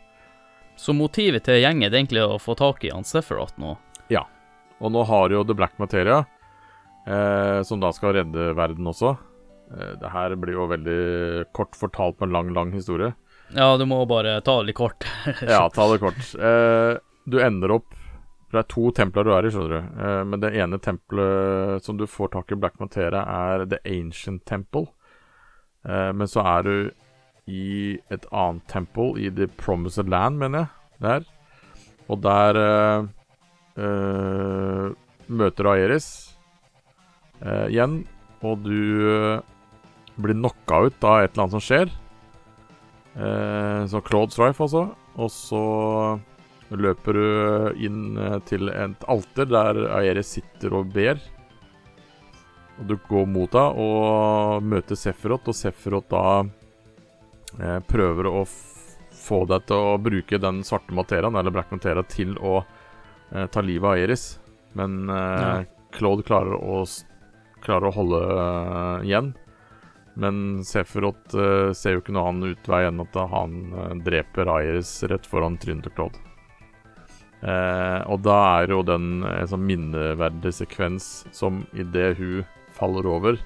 Så 0.78 0.94
motivet 0.98 1.46
til 1.46 1.60
gjengen 1.62 1.88
er 1.90 1.98
egentlig 1.98 2.24
å 2.24 2.40
få 2.42 2.56
tak 2.58 2.86
i 2.86 2.94
han 2.94 3.06
Sephiroth 3.08 3.58
nå? 3.62 3.76
Ja. 4.14 4.24
Og 4.82 4.94
nå 4.94 5.04
har 5.06 5.34
jo 5.34 5.44
The 5.46 5.56
Black 5.58 5.78
Materia, 5.82 6.24
eh, 7.06 7.62
som 7.68 7.82
da 7.82 7.92
skal 7.94 8.16
redde 8.18 8.52
verden 8.58 8.90
også. 8.90 9.16
Eh, 9.74 9.94
det 10.02 10.14
her 10.14 10.36
blir 10.42 10.58
jo 10.58 10.70
veldig 10.72 11.02
kort 11.54 11.78
fortalt 11.78 12.20
med 12.20 12.30
en 12.30 12.38
lang, 12.38 12.54
lang 12.56 12.74
historie. 12.74 13.14
Ja, 13.54 13.76
du 13.78 13.86
må 13.86 14.00
bare 14.10 14.40
ta 14.42 14.60
det 14.62 14.72
litt 14.72 14.80
kort. 14.80 15.06
Ja, 15.42 15.68
ta 15.70 15.90
det 15.92 16.00
kort. 16.02 16.22
Eh, 16.38 16.98
du 17.30 17.38
ender 17.44 17.78
opp 17.78 17.94
Det 18.52 18.60
er 18.60 18.68
to 18.68 18.90
templer 18.92 19.24
du 19.24 19.32
er 19.32 19.46
i, 19.48 19.52
skjønner 19.54 19.72
du. 19.72 19.82
Uh, 19.96 20.24
men 20.28 20.42
det 20.44 20.50
ene 20.60 20.80
tempelet 20.84 21.86
som 21.86 21.96
du 22.00 22.04
får 22.10 22.34
tak 22.34 22.52
i 22.52 22.58
Black 22.60 22.76
Materia, 22.84 23.22
er 23.24 23.64
The 23.72 23.80
Ancient 23.88 24.44
Temple. 24.50 24.90
Uh, 25.88 26.12
men 26.12 26.28
så 26.28 26.44
er 26.44 26.68
du 26.68 26.76
i 27.48 27.96
et 28.12 28.28
annet 28.28 28.68
temple, 28.70 29.16
i 29.24 29.32
The 29.32 29.48
Promised 29.60 30.12
Land, 30.12 30.38
mener 30.44 30.66
jeg. 30.66 30.68
Der. 31.02 31.24
Og 32.12 32.20
der 32.22 32.60
uh, 33.80 34.92
møter 35.32 35.64
du 35.64 35.72
Aeris 35.72 36.12
igjen, 37.42 38.04
og 38.46 38.60
du 38.62 39.42
blir 40.22 40.36
knocka 40.38 40.78
ut 40.86 41.06
av 41.08 41.24
et 41.24 41.32
eller 41.32 41.42
annet 41.48 41.56
som 41.56 41.64
skjer. 41.66 41.88
Så 43.90 44.02
Claude 44.06 44.30
Strife, 44.36 44.62
altså. 44.62 44.84
Og 45.18 45.32
så 45.34 45.62
løper 46.72 47.18
du 47.18 47.84
inn 47.84 48.18
eh, 48.18 48.40
til 48.48 48.72
et 48.72 49.06
alter 49.12 49.50
der 49.50 49.80
Aeris 50.00 50.36
sitter 50.38 50.76
og 50.80 50.92
ber. 50.96 51.20
Og 52.80 52.88
du 52.90 52.96
går 53.10 53.28
mot 53.30 53.54
henne 53.58 53.86
og 53.86 54.64
møter 54.66 54.98
Sefrot, 54.98 55.50
og 55.52 55.58
Sefrot 55.58 56.08
da 56.12 56.26
eh, 57.60 57.80
prøver 57.88 58.30
å 58.32 58.46
få 59.22 59.44
deg 59.50 59.68
til 59.70 59.92
å 59.92 60.00
bruke 60.02 60.40
den 60.42 60.64
svarte 60.66 60.96
materiaen, 60.98 61.38
eller 61.38 61.54
black 61.54 61.70
materia, 61.74 62.04
til 62.08 62.34
å 62.40 62.62
eh, 62.64 63.46
ta 63.52 63.62
livet 63.62 63.86
av 63.86 64.00
Aeris. 64.00 64.26
Men 64.80 65.04
eh, 65.12 65.68
Claude 65.94 66.26
klarer 66.26 66.56
å, 66.58 66.82
klarer 67.62 67.92
å 67.92 67.96
holde 68.00 68.24
eh, 68.32 69.08
igjen. 69.12 69.34
Men 70.14 70.64
Sefrot 70.68 71.36
eh, 71.36 71.72
ser 71.78 71.96
jo 71.96 72.02
ikke 72.02 72.16
noe 72.16 72.32
annen 72.32 72.56
utvei 72.56 72.84
enn 72.88 73.04
at 73.04 73.16
han 73.32 73.62
eh, 73.72 73.94
dreper 74.08 74.50
Aeris 74.58 74.98
rett 75.12 75.28
foran 75.30 75.60
trynet 75.62 75.88
til 75.88 75.96
Claude. 76.00 76.31
Eh, 77.42 78.00
og 78.06 78.22
da 78.22 78.38
er 78.62 78.74
jo 78.76 78.82
den 78.86 79.24
en 79.26 79.50
sånn 79.50 79.66
minneverdig 79.66 80.54
sekvens 80.54 81.24
som 81.34 81.64
idet 81.74 82.14
hun 82.20 82.44
faller 82.78 83.08
over, 83.10 83.40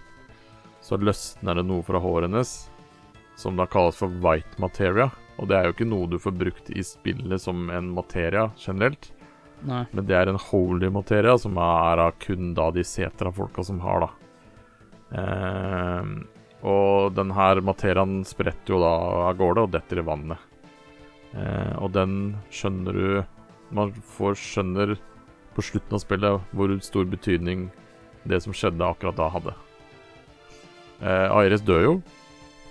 så 0.84 1.00
løsner 1.00 1.58
det 1.58 1.66
noe 1.66 1.86
fra 1.86 2.02
håret 2.04 2.28
hennes, 2.28 2.54
som 3.40 3.56
da 3.58 3.68
kalles 3.68 3.98
for 4.00 4.12
white 4.24 4.60
materia. 4.62 5.10
Og 5.40 5.50
det 5.50 5.58
er 5.58 5.68
jo 5.68 5.76
ikke 5.76 5.88
noe 5.88 6.10
du 6.12 6.20
får 6.22 6.36
brukt 6.38 6.70
i 6.72 6.84
spillet 6.86 7.42
som 7.42 7.70
en 7.74 7.90
materia 7.96 8.50
generelt, 8.60 9.10
Nei. 9.66 9.84
men 9.92 10.08
det 10.08 10.16
er 10.16 10.30
en 10.32 10.40
holy 10.40 10.92
materia, 10.94 11.38
som 11.40 11.58
er 11.60 12.04
av 12.06 12.20
kun 12.22 12.54
da 12.56 12.70
de 12.76 12.84
setra-folka 12.86 13.64
som 13.66 13.82
har, 13.84 14.06
da. 14.06 14.12
Eh, 15.16 16.14
og 16.66 17.16
den 17.16 17.32
her 17.36 17.62
materiaen 17.62 18.24
spretter 18.28 18.76
jo 18.76 18.82
da 18.82 18.94
av 19.30 19.40
gårde 19.40 19.66
og 19.68 19.74
detter 19.76 20.02
i 20.02 20.06
vannet. 20.06 20.52
Eh, 21.36 21.74
og 21.84 21.92
den 21.96 22.36
skjønner 22.54 22.96
du 22.96 23.10
Man 23.74 23.94
får 24.18 24.38
skjønner 24.42 24.96
på 25.56 25.64
slutten 25.64 25.98
av 25.98 26.04
spillet 26.04 26.56
hvor 26.56 26.74
stor 26.84 27.08
betydning 27.10 27.70
det 28.28 28.42
som 28.44 28.54
skjedde 28.56 28.86
akkurat 28.86 29.18
da, 29.18 29.30
hadde. 29.34 29.56
Eh, 31.02 31.38
Airis 31.38 31.64
dør 31.66 31.84
jo. 31.84 31.96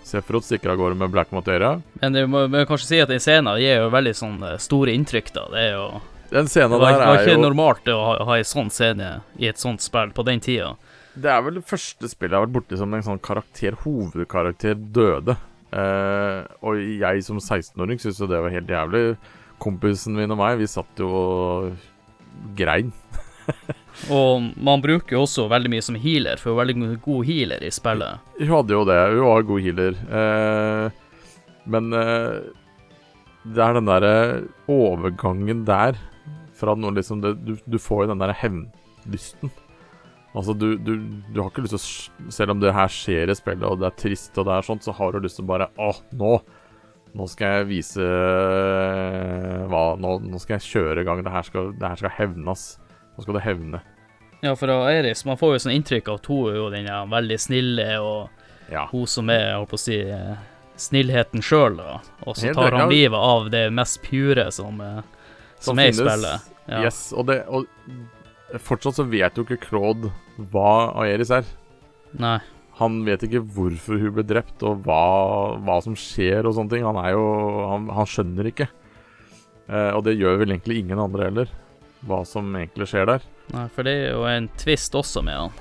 Sefrod 0.04 0.44
stikker 0.44 0.74
av 0.74 0.80
gårde 0.80 0.98
med 1.00 1.12
black 1.14 1.30
materia. 1.32 1.78
Men 2.02 2.18
vi 2.18 2.24
må, 2.28 2.44
må 2.52 2.64
kanskje 2.68 2.90
si 2.90 2.98
at 3.00 3.12
den 3.12 3.22
scenen 3.22 3.56
gir 3.62 3.80
jo 3.80 3.92
veldig 3.94 4.14
sånn 4.18 4.42
eh, 4.44 4.58
store 4.60 4.92
inntrykk, 4.92 5.30
da. 5.36 5.46
Det 5.54 5.62
er 5.62 5.72
jo 5.78 5.86
Den 6.34 6.50
Det 6.50 6.60
er 6.64 6.68
var, 6.72 6.84
Det 6.92 7.06
var 7.06 7.22
ikke 7.22 7.36
jo 7.36 7.44
normalt 7.44 7.88
å 7.92 7.96
ha, 8.00 8.12
ha 8.28 8.36
en 8.40 8.48
sånn 8.48 8.70
scene 8.72 9.10
i 9.38 9.48
et 9.48 9.60
sånt 9.60 9.84
spill 9.84 10.12
på 10.12 10.24
den 10.26 10.42
tida. 10.44 10.74
Det 11.14 11.30
er 11.30 11.42
vel 11.46 11.60
det 11.60 11.66
første 11.68 12.08
spillet 12.10 12.34
jeg 12.34 12.40
har 12.40 12.46
vært 12.48 12.56
borti 12.56 12.78
som 12.80 12.94
en 12.96 13.06
sånn 13.06 13.22
karakter, 13.22 13.76
hovedkarakter, 13.84 14.74
døde. 14.74 15.36
Eh, 15.74 16.40
og 16.66 16.80
jeg 16.80 17.24
som 17.26 17.38
16-åring 17.38 18.02
syns 18.02 18.18
jo 18.20 18.28
det 18.30 18.42
var 18.42 18.52
helt 18.54 18.70
jævlig. 18.70 19.04
Kompisen 19.64 20.16
min 20.18 20.34
og 20.34 20.40
meg, 20.40 20.58
vi 20.60 20.68
satt 20.68 21.00
jo 21.00 21.08
og 21.08 22.54
grein. 22.58 22.92
Og 24.10 24.50
man 24.60 24.82
bruker 24.84 25.16
jo 25.16 25.22
også 25.24 25.46
veldig 25.52 25.70
mye 25.72 25.84
som 25.84 25.96
healer, 26.00 26.40
for 26.40 26.50
hun 26.50 26.58
er 26.58 26.62
veldig 26.64 26.98
god 27.04 27.28
healer 27.28 27.64
i 27.64 27.70
spillet. 27.72 28.32
Hun 28.40 28.52
hadde 28.52 28.76
jo 28.76 28.84
det, 28.88 28.98
hun 29.14 29.26
var 29.28 29.48
god 29.48 29.64
healer. 29.64 29.98
Eh, 30.20 31.34
men 31.74 31.96
eh, 31.96 32.38
det 33.44 33.64
er 33.64 33.76
den 33.78 33.88
derre 33.88 34.14
overgangen 34.72 35.62
der 35.68 36.00
fra 36.54 36.74
noe 36.78 36.94
liksom 36.96 37.20
det, 37.24 37.34
du, 37.44 37.54
du 37.66 37.78
får 37.82 38.04
jo 38.04 38.12
den 38.12 38.22
derre 38.22 38.36
hevnlysten. 38.38 39.52
Altså, 40.34 40.54
du, 40.58 40.74
du, 40.82 40.96
du 41.30 41.38
har 41.38 41.52
ikke 41.52 41.62
lyst 41.62 41.76
til 41.76 42.26
å 42.26 42.32
Selv 42.34 42.56
om 42.56 42.62
det 42.62 42.72
her 42.74 42.90
skjer 42.90 43.30
i 43.30 43.36
spillet, 43.38 43.62
og 43.68 43.78
det 43.78 43.86
er 43.86 43.98
trist, 44.00 44.32
og 44.34 44.48
det 44.48 44.56
er 44.56 44.66
sånt, 44.66 44.82
så 44.82 44.94
har 44.96 45.14
du 45.14 45.22
lyst 45.22 45.38
til 45.38 45.46
å 45.46 45.50
bare 45.52 45.70
Å, 45.78 45.92
nå! 46.18 46.38
Nå 47.14 47.26
skal 47.30 47.60
jeg 47.60 47.66
vise 47.70 48.02
eh, 48.04 49.64
hva 49.70 49.82
Nå, 50.00 50.16
nå 50.26 50.40
skal 50.42 50.56
jeg 50.58 50.66
kjøre 50.72 51.02
i 51.02 51.06
gang. 51.06 51.20
Det 51.24 51.34
her 51.34 51.46
skal, 51.46 51.68
det 51.78 51.90
her 51.92 52.00
skal 52.00 52.14
hevnes. 52.16 52.64
Nå 53.14 53.22
skal 53.26 53.38
det 53.38 53.44
hevne. 53.44 53.80
Ja, 54.44 54.52
for 54.58 54.68
Eiris, 54.90 55.22
man 55.24 55.38
får 55.40 55.54
jo 55.54 55.60
sånn 55.64 55.76
inntrykk 55.78 56.10
av 56.12 56.18
at 56.20 56.26
hun 56.28 56.48
er 56.50 56.58
jo 56.58 56.64
den 56.74 56.88
ja, 56.90 56.98
veldig 57.08 57.38
snille, 57.40 57.86
og 58.04 58.72
Ja. 58.72 58.86
hun 58.90 59.06
som 59.08 59.30
er, 59.32 59.46
jeg 59.52 59.60
holdt 59.60 59.70
på 59.70 59.78
å 59.78 59.82
si, 59.84 59.96
snillheten 60.76 61.44
sjøl. 61.44 61.78
Og 62.26 62.36
så 62.36 62.52
tar 62.56 62.76
han 62.76 62.90
livet 62.92 63.16
av 63.16 63.48
det 63.52 63.68
mest 63.72 64.02
pure 64.04 64.50
som, 64.52 64.80
eh, 64.84 65.00
som, 65.56 65.70
Som 65.70 65.78
er 65.80 65.92
i 65.92 65.96
spillet. 65.96 66.50
Ja. 66.68 66.82
Yes, 66.84 67.06
og, 67.16 67.26
det, 67.30 67.38
og 67.48 67.64
fortsatt 68.64 68.98
så 68.98 69.06
vet 69.08 69.36
jo 69.38 69.44
ikke 69.46 69.60
Claude 69.64 70.10
hva 70.50 70.90
Aeris 71.04 71.30
er. 71.32 71.46
Nei. 72.18 72.38
Han 72.80 73.02
vet 73.06 73.22
ikke 73.26 73.42
hvorfor 73.54 74.00
hun 74.02 74.14
ble 74.16 74.24
drept, 74.26 74.62
og 74.66 74.82
hva, 74.86 75.02
hva 75.62 75.76
som 75.84 75.94
skjer 75.98 76.46
og 76.46 76.56
sånne 76.56 76.74
ting. 76.74 76.86
Han 76.86 76.98
er 76.98 77.12
jo 77.14 77.26
Han, 77.70 77.90
han 77.94 78.08
skjønner 78.10 78.50
ikke. 78.50 78.68
Eh, 79.68 79.90
og 79.94 80.02
det 80.06 80.16
gjør 80.18 80.40
vel 80.42 80.56
egentlig 80.56 80.82
ingen 80.82 81.00
andre 81.00 81.28
heller, 81.30 81.52
hva 82.04 82.20
som 82.28 82.50
egentlig 82.58 82.88
skjer 82.90 83.08
der. 83.08 83.28
Nei, 83.54 83.66
for 83.72 83.86
det 83.86 83.94
er 84.02 84.16
jo 84.16 84.24
en 84.28 84.48
twist 84.60 84.96
også 84.98 85.22
med 85.24 85.38
han. 85.38 85.60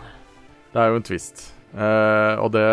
Det 0.73 0.81
er 0.81 0.89
jo 0.89 0.99
en 0.99 1.05
twist. 1.05 1.43
Eh, 1.73 2.41
og 2.41 2.51
det 2.53 2.63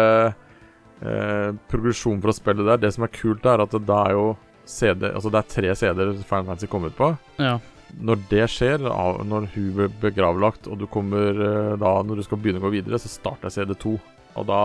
eh, 1.00 1.50
Progresjonen 1.72 2.20
fra 2.20 2.34
spillet 2.36 2.66
der 2.68 2.80
Det 2.82 2.90
som 2.92 3.06
er 3.06 3.12
kult, 3.14 3.46
er 3.48 3.62
at 3.64 3.72
det, 3.72 3.80
det 3.88 3.96
er 3.96 4.12
jo 4.12 4.24
CD 4.68 5.06
Altså 5.08 5.30
det 5.32 5.38
er 5.38 5.46
tre 5.54 5.70
CD-er 5.72 6.10
Final 6.18 6.50
Fantasy 6.50 6.68
kom 6.68 6.84
ut 6.84 6.96
på. 6.98 7.08
Ja. 7.40 7.54
Når 7.96 8.20
det 8.30 8.44
skjer, 8.52 8.84
når 8.84 9.48
hun 9.54 9.70
blir 9.74 9.94
begravlagt, 10.02 10.68
og 10.70 10.78
du 10.78 10.86
kommer 10.90 11.34
eh, 11.34 11.76
da 11.80 11.94
Når 12.06 12.20
du 12.20 12.26
skal 12.26 12.40
begynne 12.40 12.62
å 12.62 12.66
gå 12.68 12.74
videre, 12.76 13.00
så 13.00 13.10
starter 13.10 13.52
CD2. 13.52 13.96
Og 14.38 14.46
da 14.46 14.58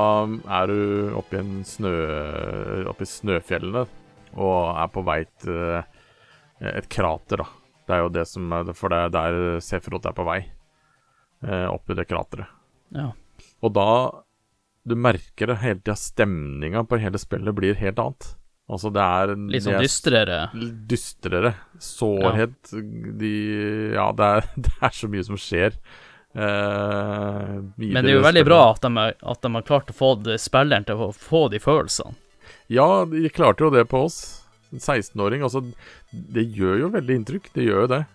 er 0.61 0.67
du 0.69 1.15
oppe 1.17 1.37
i 1.37 1.41
en 1.41 1.63
snø 1.65 1.91
Oppe 2.91 3.05
i 3.05 3.09
snøfjellene 3.09 3.85
og 4.35 4.75
er 4.75 4.89
på 4.91 4.99
vei 5.07 5.21
til 5.39 5.55
eh, 5.79 5.85
et 6.75 6.89
krater, 6.91 7.39
da. 7.39 7.45
Det 7.87 7.93
er 7.95 8.01
jo 8.03 8.09
det 8.11 8.25
som 8.27 8.49
For 8.75 8.91
det 8.91 8.97
er 9.05 9.13
der 9.13 9.37
Sefrot 9.63 10.05
er 10.09 10.15
på 10.17 10.25
vei. 10.27 10.41
Eh, 11.45 11.67
opp 11.71 11.87
i 11.89 11.95
det 11.95 12.07
krateret. 12.09 12.49
ja. 12.95 13.11
Og 13.63 13.71
da 13.75 13.85
Du 14.87 14.93
merker 14.95 15.47
det 15.49 15.55
hele 15.63 15.79
tida. 15.79 15.95
Stemninga 15.97 16.83
på 16.87 16.99
hele 17.01 17.17
spillet 17.17 17.55
blir 17.57 17.79
helt 17.79 17.97
annet. 17.99 18.27
Altså, 18.69 18.89
det 18.93 19.01
er 19.01 19.33
Litt 19.37 19.63
sånn 19.65 19.75
er 19.79 19.83
dystrere. 19.85 20.37
dystrere. 20.89 21.53
Sårhet 21.79 22.71
de, 22.73 23.31
Ja, 23.95 24.11
det 24.11 24.25
er, 24.35 24.47
det 24.67 24.73
er 24.81 24.93
så 24.99 25.07
mye 25.11 25.23
som 25.25 25.39
skjer. 25.39 25.79
Eh, 26.35 27.61
Men 27.79 28.03
det 28.03 28.11
er 28.11 28.17
jo 28.17 28.23
veldig 28.25 28.45
bra 28.45 28.61
at 28.73 28.81
de, 28.83 28.91
er- 28.99 29.15
at 29.23 29.41
de 29.41 29.51
har 29.55 29.61
klart 29.67 29.91
å 29.91 29.95
få 29.95 30.09
det- 30.23 30.39
spilleren 30.43 30.85
til 30.85 30.95
å 30.95 31.13
få 31.15 31.49
de 31.49 31.59
følelsene. 31.59 32.15
Ja, 32.67 33.05
de 33.05 33.29
klarte 33.29 33.61
jo 33.63 33.69
det 33.69 33.85
på 33.87 34.03
oss. 34.05 34.41
En 34.73 34.79
16-åring. 34.79 35.41
Altså, 35.41 35.61
det 36.11 36.51
gjør 36.55 36.79
jo 36.79 36.89
veldig 36.89 37.15
inntrykk. 37.21 37.51
Det 37.53 37.63
gjør 37.63 37.81
jo 37.85 37.87
det. 37.87 38.05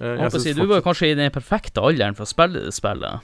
Uh, 0.00 0.16
Jeg 0.16 0.32
jeg 0.32 0.40
si, 0.40 0.52
du 0.54 0.66
var 0.66 0.80
jo 0.80 0.82
kanskje 0.88 1.10
i 1.12 1.14
den 1.14 1.30
perfekte 1.30 1.80
alderen 1.80 2.16
for 2.16 2.24
å 2.24 2.28
spille 2.28 2.64
det 2.64 2.72
spillet. 2.74 3.20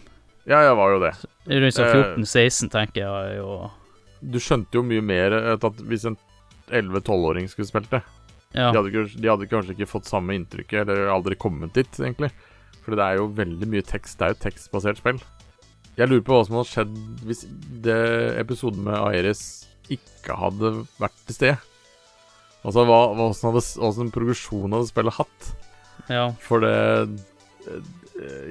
Ja, 0.46 0.60
jeg 0.62 0.76
var 0.76 0.92
jo 0.92 1.00
det. 1.00 1.12
Rundt 1.48 1.74
sånn 1.74 1.86
Eh, 1.86 2.14
14-16, 2.16 2.70
tenker 2.70 3.00
jeg. 3.02 3.36
jo. 3.38 3.70
Du 4.22 4.38
skjønte 4.38 4.72
jo 4.78 4.82
mye 4.82 5.02
mer 5.02 5.32
at 5.54 5.60
hvis 5.60 6.04
en 6.06 6.16
11-12-åring 6.70 7.48
skulle 7.48 7.66
spilt 7.68 7.90
det 7.90 8.02
ja. 8.54 8.70
de, 8.72 8.78
hadde, 8.78 9.20
de 9.20 9.28
hadde 9.28 9.46
kanskje 9.50 9.74
ikke 9.76 9.88
fått 9.90 10.06
samme 10.08 10.32
inntrykket, 10.34 10.86
eller 10.88 11.08
aldri 11.12 11.36
kommet 11.36 11.72
dit, 11.74 11.90
egentlig. 11.98 12.30
For 12.86 12.94
det 12.94 13.02
er 13.02 13.18
jo 13.18 13.26
veldig 13.34 13.66
mye 13.66 13.82
tekst. 13.82 14.18
Det 14.20 14.28
er 14.28 14.34
jo 14.36 14.42
tekstbasert 14.46 15.00
spill. 15.02 15.18
Jeg 15.96 16.06
lurer 16.10 16.22
på 16.22 16.36
hva 16.36 16.44
som 16.46 16.58
hadde 16.60 16.70
skjedd 16.70 16.98
hvis 17.26 17.40
det 17.82 17.96
episoden 18.38 18.84
med 18.86 18.94
Aeris 19.00 19.40
ikke 19.90 20.36
hadde 20.38 20.70
vært 21.00 21.16
til 21.26 21.34
stede. 21.38 21.56
Altså 22.66 22.84
hva, 22.86 22.98
hva 23.16 23.26
som 23.34 23.50
hadde, 23.50 23.62
hvordan 23.80 24.12
progresjonen 24.14 24.76
hadde 24.76 24.90
spillet 24.90 25.18
hatt. 25.18 25.50
ja. 26.12 26.28
For 26.46 26.62
det 26.62 26.76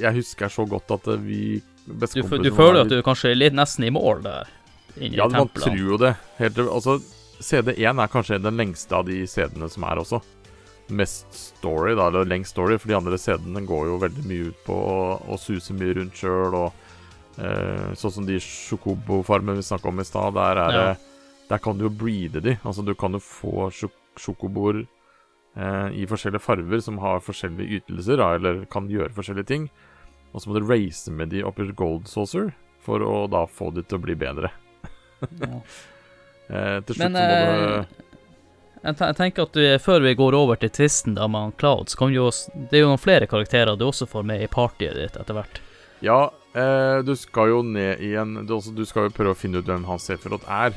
Jeg 0.03 0.11
husker 0.17 0.51
så 0.51 0.65
godt 0.67 0.91
at 0.91 1.07
vi 1.23 1.61
Du, 1.87 1.95
du 1.95 2.51
føler 2.51 2.81
at 2.83 2.91
du 2.91 2.99
kanskje 3.05 3.31
er 3.31 3.37
litt 3.39 3.55
nesten 3.55 3.85
i 3.87 3.91
mål 3.93 4.23
der, 4.25 4.49
Ja, 4.99 5.27
man 5.31 5.47
tror 5.53 5.77
jo 5.77 5.97
det. 6.01 6.15
Helt, 6.39 6.57
altså, 6.59 6.97
CD1 7.39 8.01
er 8.01 8.11
kanskje 8.11 8.39
den 8.41 8.57
lengste 8.59 8.95
av 8.95 9.05
de 9.07 9.21
CD-ene 9.27 9.69
som 9.71 9.83
er 9.87 10.01
også. 10.01 10.19
Mest 10.87 11.33
story, 11.33 11.95
da, 11.97 12.07
eller 12.11 12.27
lengst 12.29 12.51
story, 12.53 12.77
for 12.77 12.91
de 12.91 12.97
andre 12.97 13.17
CD-ene 13.17 13.63
går 13.65 13.87
jo 13.89 13.95
veldig 14.03 14.25
mye 14.29 14.49
ut 14.51 14.59
på 14.67 14.75
å, 14.75 14.97
å 15.33 15.37
suse 15.41 15.73
mye 15.73 15.95
rundt 15.97 16.19
sjøl, 16.19 16.53
og 16.59 17.39
eh, 17.41 17.93
sånn 17.97 18.13
som 18.19 18.27
de 18.27 18.37
sjokobo-farmene 18.43 19.57
vi 19.57 19.65
snakka 19.65 19.89
om 19.89 20.03
i 20.03 20.05
stad, 20.05 20.35
der 20.37 20.61
er 20.61 20.75
det 20.77 20.91
Der 21.49 21.61
kan 21.61 21.77
du 21.77 21.85
jo 21.85 21.89
breede 21.93 22.41
de. 22.41 22.55
Altså, 22.65 22.81
du 22.85 22.93
kan 22.97 23.13
jo 23.13 23.19
få 23.21 23.67
sjok- 23.69 24.21
sjokoboer 24.21 24.83
eh, 25.55 25.89
i 25.93 26.05
forskjellige 26.09 26.41
farver 26.41 26.81
som 26.81 26.97
har 27.03 27.19
forskjellige 27.21 27.81
ytelser, 27.81 28.17
da, 28.21 28.31
eller 28.37 28.63
kan 28.69 28.87
gjøre 28.89 29.13
forskjellige 29.13 29.49
ting. 29.51 29.67
Og 30.33 30.41
så 30.41 30.49
må 30.49 30.57
du 30.57 30.65
race 30.65 31.11
med 31.13 31.29
de 31.33 31.43
oppi 31.45 31.67
gold 31.77 32.07
saucer 32.09 32.49
for 32.85 33.01
å 33.01 33.25
da 33.29 33.45
få 33.49 33.69
de 33.73 33.81
til 33.85 33.97
å 33.97 34.05
bli 34.05 34.15
bedre. 34.21 34.53
Ja. 35.41 35.59
Eh, 36.45 36.75
til 36.85 36.93
slutt 36.93 37.09
Men 37.09 37.15
så 37.17 37.21
må 37.25 37.53
eh, 37.57 37.85
du 37.89 38.03
jeg 38.85 39.17
tenker 39.17 39.47
at 39.47 39.57
du, 39.57 39.63
før 39.81 40.03
vi 40.05 40.15
går 40.17 40.37
over 40.37 40.59
til 40.61 40.69
tvisten 40.69 41.15
da 41.17 41.27
med 41.27 41.47
han 41.47 41.53
Cloud, 41.59 41.89
så 41.89 42.03
kan 42.03 42.13
jo 42.13 42.29
Det 42.53 42.77
er 42.77 42.83
jo 42.85 42.91
noen 42.91 43.01
flere 43.01 43.27
karakterer 43.29 43.77
du 43.77 43.87
også 43.87 44.07
får 44.09 44.23
med 44.23 44.43
i 44.45 44.49
partyet 44.51 44.97
ditt 44.99 45.17
etter 45.17 45.37
hvert. 45.37 45.61
Ja, 46.05 46.19
eh, 46.53 46.99
du 47.05 47.15
skal 47.17 47.49
jo 47.49 47.61
ned 47.65 48.03
i 48.03 48.13
en 48.19 48.45
du, 48.45 48.59
du 48.59 48.83
skal 48.85 49.07
jo 49.07 49.15
prøve 49.15 49.33
å 49.33 49.39
finne 49.39 49.61
ut 49.61 49.69
hvem 49.69 49.87
Hans 49.89 50.05
Sefirot 50.09 50.45
er. 50.45 50.75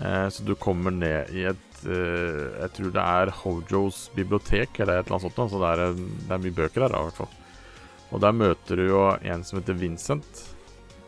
Eh, 0.00 0.28
så 0.28 0.42
du 0.42 0.54
kommer 0.58 0.90
ned 0.90 1.30
i 1.36 1.44
et 1.50 1.84
eh, 1.84 2.48
Jeg 2.62 2.72
tror 2.76 2.94
det 2.94 3.04
er 3.04 3.34
Hojos 3.42 4.06
bibliotek 4.16 4.80
eller 4.80 4.98
et 4.98 5.06
eller 5.06 5.18
annet 5.20 5.28
sånt. 5.28 5.52
Så 5.52 5.60
det 5.62 5.72
er, 5.74 6.00
det 6.26 6.36
er 6.36 6.44
mye 6.46 6.58
bøker 6.58 6.86
her, 6.86 6.96
i 6.96 7.10
hvert 7.10 7.20
fall. 7.22 7.38
Og 8.12 8.20
der 8.20 8.34
møter 8.36 8.80
du 8.80 8.88
jo 8.88 9.04
en 9.14 9.44
som 9.44 9.60
heter 9.60 9.78
Vincent. 9.78 10.46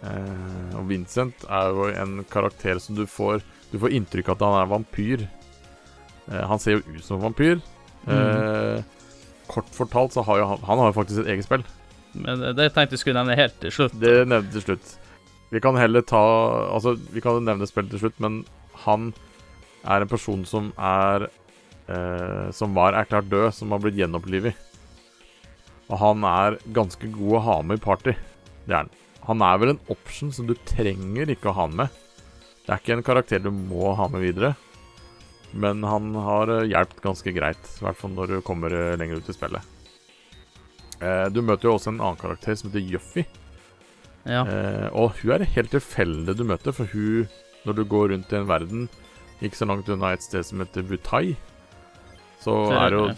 Eh, 0.04 0.76
og 0.76 0.86
Vincent 0.90 1.46
er 1.48 1.72
jo 1.72 1.88
en 1.92 2.20
karakter 2.30 2.80
som 2.82 2.96
du 2.96 3.06
får 3.08 3.42
Du 3.70 3.78
får 3.80 3.94
inntrykk 3.96 4.28
av 4.30 4.36
at 4.36 4.44
han 4.44 4.60
er 4.60 4.70
vampyr. 4.70 5.24
Eh, 6.30 6.44
han 6.48 6.60
ser 6.62 6.78
jo 6.78 6.82
ut 6.96 7.04
som 7.04 7.18
en 7.18 7.26
vampyr. 7.28 7.60
Eh, 8.08 8.82
kort 9.48 9.70
fortalt 9.72 10.12
så 10.12 10.20
har 10.26 10.40
jo 10.40 10.46
han 10.50 10.58
Han 10.68 10.80
har 10.82 10.90
jo 10.90 10.96
faktisk 10.98 11.22
et 11.22 11.30
eget 11.34 11.46
spill. 11.46 11.64
Men 12.14 12.40
det, 12.40 12.52
det 12.58 12.68
tenkte 12.74 12.94
jeg 12.94 13.02
skulle 13.02 13.20
nevne 13.22 13.38
helt 13.38 13.56
til 13.62 13.72
slutt. 13.74 13.96
Det 14.00 14.14
nevnte 14.28 14.54
til 14.56 14.66
slutt. 14.68 14.92
Vi 15.54 15.62
kan 15.62 15.78
heller 15.78 16.02
ta 16.02 16.20
Altså, 16.74 16.96
vi 17.14 17.22
kan 17.22 17.40
nevne 17.44 17.68
spillet 17.68 17.94
til 17.94 18.04
slutt, 18.04 18.20
men 18.22 18.42
han 18.84 19.12
er 19.84 20.02
en 20.02 20.10
person 20.10 20.44
som 20.48 20.72
er 20.80 21.28
eh, 21.88 22.50
Som 22.56 22.76
var 22.76 22.96
erklært 22.98 23.30
død, 23.32 23.50
som 23.54 23.74
har 23.74 23.82
blitt 23.82 23.98
gjenopplivet. 24.00 24.54
Og 25.92 25.98
han 26.00 26.24
er 26.24 26.58
ganske 26.72 27.10
god 27.12 27.38
å 27.38 27.44
ha 27.44 27.56
med 27.62 27.80
i 27.80 27.84
party. 27.84 28.14
Det 28.64 28.72
er 28.72 28.84
han. 28.84 28.94
Han 29.28 29.42
er 29.44 29.60
vel 29.60 29.74
en 29.74 29.82
option 29.92 30.32
som 30.32 30.48
du 30.48 30.54
trenger 30.68 31.30
ikke 31.32 31.50
å 31.52 31.56
ha 31.56 31.66
med. 31.68 31.92
Det 32.64 32.72
er 32.72 32.80
ikke 32.80 32.96
en 32.96 33.04
karakter 33.04 33.42
du 33.44 33.50
må 33.52 33.92
ha 33.96 34.08
med 34.12 34.24
videre. 34.24 34.54
Men 35.54 35.84
han 35.86 36.10
har 36.18 36.50
uh, 36.50 36.66
hjulpet 36.66 37.04
ganske 37.04 37.34
greit, 37.36 37.70
i 37.78 37.86
hvert 37.86 37.98
fall 38.00 38.14
når 38.16 38.32
du 38.32 38.36
kommer 38.46 38.74
eh, 38.74 38.96
lenger 38.98 39.22
ut 39.22 39.30
i 39.30 39.36
spillet. 39.36 39.70
Eh, 41.04 41.26
du 41.30 41.42
møter 41.44 41.68
jo 41.68 41.76
også 41.76 41.92
en 41.92 42.00
annen 42.00 42.20
karakter 42.20 42.56
som 42.58 42.70
heter 42.70 42.84
Juffy. 42.94 43.24
Ja. 44.24 44.42
Eh, 44.42 44.88
og 44.96 45.18
hun 45.20 45.34
er 45.36 45.46
helt 45.56 45.72
tilfeldig 45.74 46.36
du 46.38 46.44
møter, 46.48 46.74
for 46.74 46.88
hun, 46.94 47.28
når 47.64 47.78
du 47.78 47.84
går 47.88 48.12
rundt 48.14 48.32
i 48.32 48.38
en 48.40 48.48
verden 48.48 48.86
ikke 49.44 49.58
så 49.58 49.66
langt 49.68 49.88
unna 49.92 50.14
et 50.14 50.24
sted 50.24 50.46
som 50.46 50.62
heter 50.62 50.86
Wutai, 50.88 51.34
så 52.40 52.54
er 52.72 52.92
det 52.92 53.00
jo 53.00 53.08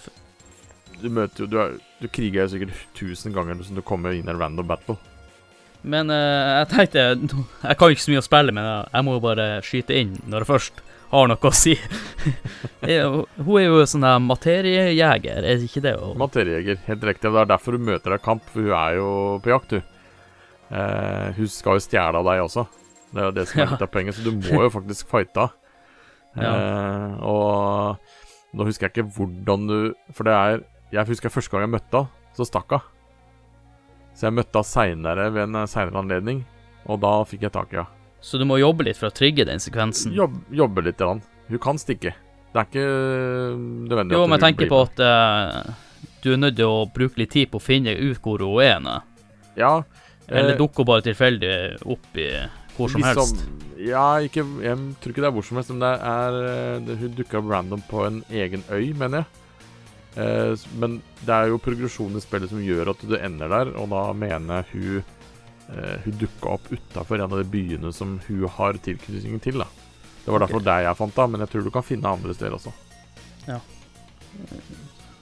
Du 0.97 1.11
møter 1.13 1.45
jo 1.45 1.47
Du, 1.51 1.57
er, 1.61 1.77
du 2.01 2.09
kriger 2.09 2.45
jo 2.45 2.49
sikkert 2.55 2.81
tusen 2.97 3.35
ganger 3.35 3.61
som 3.63 3.77
du 3.77 3.83
kommer 3.85 4.15
inn 4.17 4.27
i 4.27 4.33
en 4.33 4.41
random 4.41 4.67
battle. 4.67 4.97
Men 5.83 6.11
uh, 6.11 6.63
jeg 6.65 6.69
tenkte 6.73 7.05
Jeg 7.05 7.77
kan 7.77 7.91
jo 7.91 7.95
ikke 7.95 8.07
så 8.07 8.15
mye 8.15 8.23
å 8.23 8.27
spille, 8.27 8.55
men 8.57 8.67
jeg 8.67 9.07
må 9.07 9.17
jo 9.19 9.23
bare 9.23 9.49
skyte 9.67 9.99
inn 9.99 10.17
når 10.27 10.43
det 10.43 10.51
først 10.51 10.83
har 11.11 11.29
noe 11.31 11.49
å 11.51 11.53
si. 11.55 11.75
Hun 12.87 13.59
er 13.59 13.67
jo 13.67 13.83
sånn 13.89 14.05
der 14.07 14.19
materiejeger, 14.23 15.43
er 15.43 15.45
det 15.61 15.67
ikke 15.69 15.83
det? 15.85 15.95
Materiejeger, 16.19 16.81
helt 16.87 17.05
riktig. 17.09 17.31
Det 17.33 17.43
er 17.43 17.51
derfor 17.51 17.77
hun 17.79 17.87
møter 17.89 18.13
deg 18.15 18.21
i 18.21 18.25
kamp, 18.25 18.43
for 18.53 18.67
hun 18.67 18.75
er 18.79 18.97
jo 18.99 19.11
på 19.43 19.53
jakt, 19.53 19.75
du. 19.77 19.81
Eh, 20.75 21.29
hun 21.37 21.51
skal 21.51 21.79
jo 21.79 21.85
stjele 21.85 22.21
av 22.21 22.27
deg 22.27 22.43
også. 22.45 22.67
Det 23.13 23.23
er 23.23 23.29
jo 23.29 23.35
det 23.37 23.47
som 23.49 23.61
er 23.61 23.65
Ja. 23.65 23.71
litt 23.75 23.85
av 23.87 23.93
poenget, 23.95 24.19
så 24.19 24.27
du 24.27 24.33
må 24.35 24.67
jo 24.67 24.73
faktisk 24.81 25.13
fighte. 25.15 25.49
Eh, 26.37 27.13
og 27.25 27.97
nå 28.53 28.65
husker 28.69 28.91
jeg 28.91 28.93
ikke 28.93 29.13
hvordan 29.17 29.63
du 29.71 29.77
For 30.13 30.29
det 30.29 30.35
er 30.37 30.59
Jeg 30.93 31.09
husker 31.09 31.33
første 31.33 31.49
gang 31.55 31.63
jeg 31.65 31.71
møtte 31.79 32.03
henne, 32.03 32.27
så 32.37 32.45
stakk 32.45 32.75
hun. 32.77 32.83
Så 34.13 34.27
jeg 34.27 34.37
møtte 34.37 34.61
henne 34.61 34.69
seinere 34.69 35.31
ved 35.33 35.47
en 35.47 35.63
seinere 35.65 36.03
anledning, 36.03 36.43
og 36.85 37.01
da 37.01 37.15
fikk 37.25 37.47
jeg 37.49 37.55
tak 37.57 37.73
i 37.73 37.81
henne. 37.81 37.96
Så 38.27 38.41
du 38.41 38.47
må 38.49 38.59
jobbe 38.59 38.89
litt 38.89 38.99
for 38.99 39.13
å 39.13 39.15
trigge 39.15 39.47
den 39.47 39.63
sekvensen. 39.63 40.15
Jobb, 40.17 40.41
jobbe 40.51 40.83
litt. 40.83 40.99
Grann. 40.99 41.23
Hun 41.47 41.63
kan 41.63 41.79
stikke. 41.79 42.17
Det 42.51 42.63
er 42.63 42.67
ikke 42.67 42.87
nødvendig 43.87 44.17
Jo, 44.17 44.25
men 44.27 44.39
jeg 44.39 44.45
tenker 44.49 44.71
på 44.73 44.81
at 44.87 45.03
uh, 45.05 45.75
du 46.25 46.33
er 46.33 46.41
nødt 46.41 46.57
til 46.59 46.73
å 46.73 46.87
bruke 46.91 47.21
litt 47.21 47.31
tid 47.37 47.53
på 47.53 47.61
å 47.61 47.63
finne 47.63 47.95
ut 47.95 48.19
hvor 48.25 48.43
hun 48.43 48.59
er. 48.65 48.81
nå. 48.83 48.97
Ja. 49.59 49.77
Eller 50.27 50.57
eh, 50.57 50.59
dukker 50.59 50.83
hun 50.83 50.91
bare 50.91 51.05
tilfeldig 51.07 51.53
opp 51.87 52.19
i 52.19 52.31
hvor 52.77 52.91
som 52.91 53.05
liksom- 53.05 53.37
helst. 53.37 53.47
Ja, 53.77 54.19
ikke, 54.25 54.43
jeg 54.65 54.77
tror 55.01 55.13
ikke 55.13 55.23
det 55.23 55.29
er 55.29 55.35
hvor 55.37 55.45
som 55.45 55.59
helst, 55.61 55.71
men 55.71 55.85
det 55.85 55.95
er 56.01 56.37
eh, 56.51 56.79
det, 56.87 56.97
Hun 56.99 57.17
dukka 57.19 57.39
opp 57.39 57.51
random 57.53 57.83
på 57.87 58.07
en 58.07 58.23
egen 58.33 58.65
øy, 58.73 58.95
mener 58.97 59.23
jeg. 59.23 59.27
Eh, 60.17 60.67
men 60.81 61.03
det 61.23 61.35
er 61.35 61.53
jo 61.53 61.61
progresjon 61.63 62.17
i 62.17 62.25
spillet 62.25 62.51
som 62.51 62.65
gjør 62.65 62.91
at 62.95 63.05
du 63.05 63.17
ender 63.21 63.53
der, 63.53 63.75
og 63.77 63.93
da 63.93 64.03
mener 64.17 64.65
hun 64.73 65.05
Hun 65.69 66.15
dukka 66.21 66.53
opp 66.55 66.69
utafor 66.71 67.19
en 67.19 67.27
av 67.33 67.39
de 67.41 67.45
byene 67.51 67.91
som 67.93 68.19
hun 68.29 68.45
har 68.55 68.79
tilknytning 68.85 69.41
til. 69.43 69.59
da 69.59 69.67
Det 70.25 70.31
var 70.31 70.39
derfor 70.45 70.61
Ok. 70.61 70.65
der 70.65 70.83
jeg 70.87 70.97
fant 70.97 71.15
da, 71.15 71.27
men 71.27 71.41
jeg 71.43 71.51
tror 71.51 71.65
du 71.65 71.71
kan 71.75 71.83
finne 71.83 72.13
andre 72.13 72.35
steder 72.35 72.55
også. 72.55 72.73
Ja. 73.49 73.59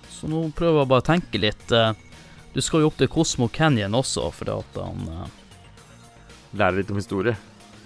Så 0.09 0.29
nå 0.31 0.43
prøver 0.57 0.83
jeg 0.83 0.89
bare 0.91 1.03
å 1.05 1.07
tenke 1.07 1.41
litt. 1.41 1.73
eh, 1.73 1.93
Du 2.55 2.61
skal 2.63 2.81
jo 2.85 2.87
opp 2.87 2.97
til 3.01 3.09
Cosmo 3.11 3.49
Canyon 3.49 3.93
også, 3.99 4.29
fordi 4.33 4.53
at 4.59 4.77
han 4.79 5.01
Lærer 5.09 5.31
Lære 6.55 6.77
litt 6.77 6.91
om 6.91 6.97
historie. 7.01 7.37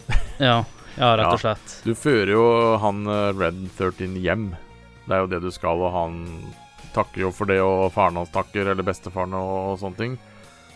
Ja, 0.39 0.65
ja 0.97 1.17
rett 1.17 1.33
og 1.33 1.41
slett. 1.41 1.77
Du 1.85 1.95
fører 1.95 2.33
jo 2.35 2.45
han 2.79 3.07
eh, 3.07 3.33
Red 3.33 3.63
13 3.79 4.17
hjem. 4.23 4.51
Det 5.07 5.15
er 5.17 5.23
jo 5.25 5.31
det 5.33 5.41
du 5.43 5.51
skal, 5.51 5.81
og 5.81 5.93
han 5.95 6.19
takker 6.95 7.21
jo 7.25 7.31
for 7.33 7.47
det, 7.49 7.61
og 7.65 7.91
faren 7.95 8.17
hans 8.21 8.31
takker, 8.35 8.69
eller 8.69 8.85
bestefaren 8.85 9.33
og, 9.35 9.73
og 9.73 9.79
sånne 9.81 9.97
ting. 9.97 10.19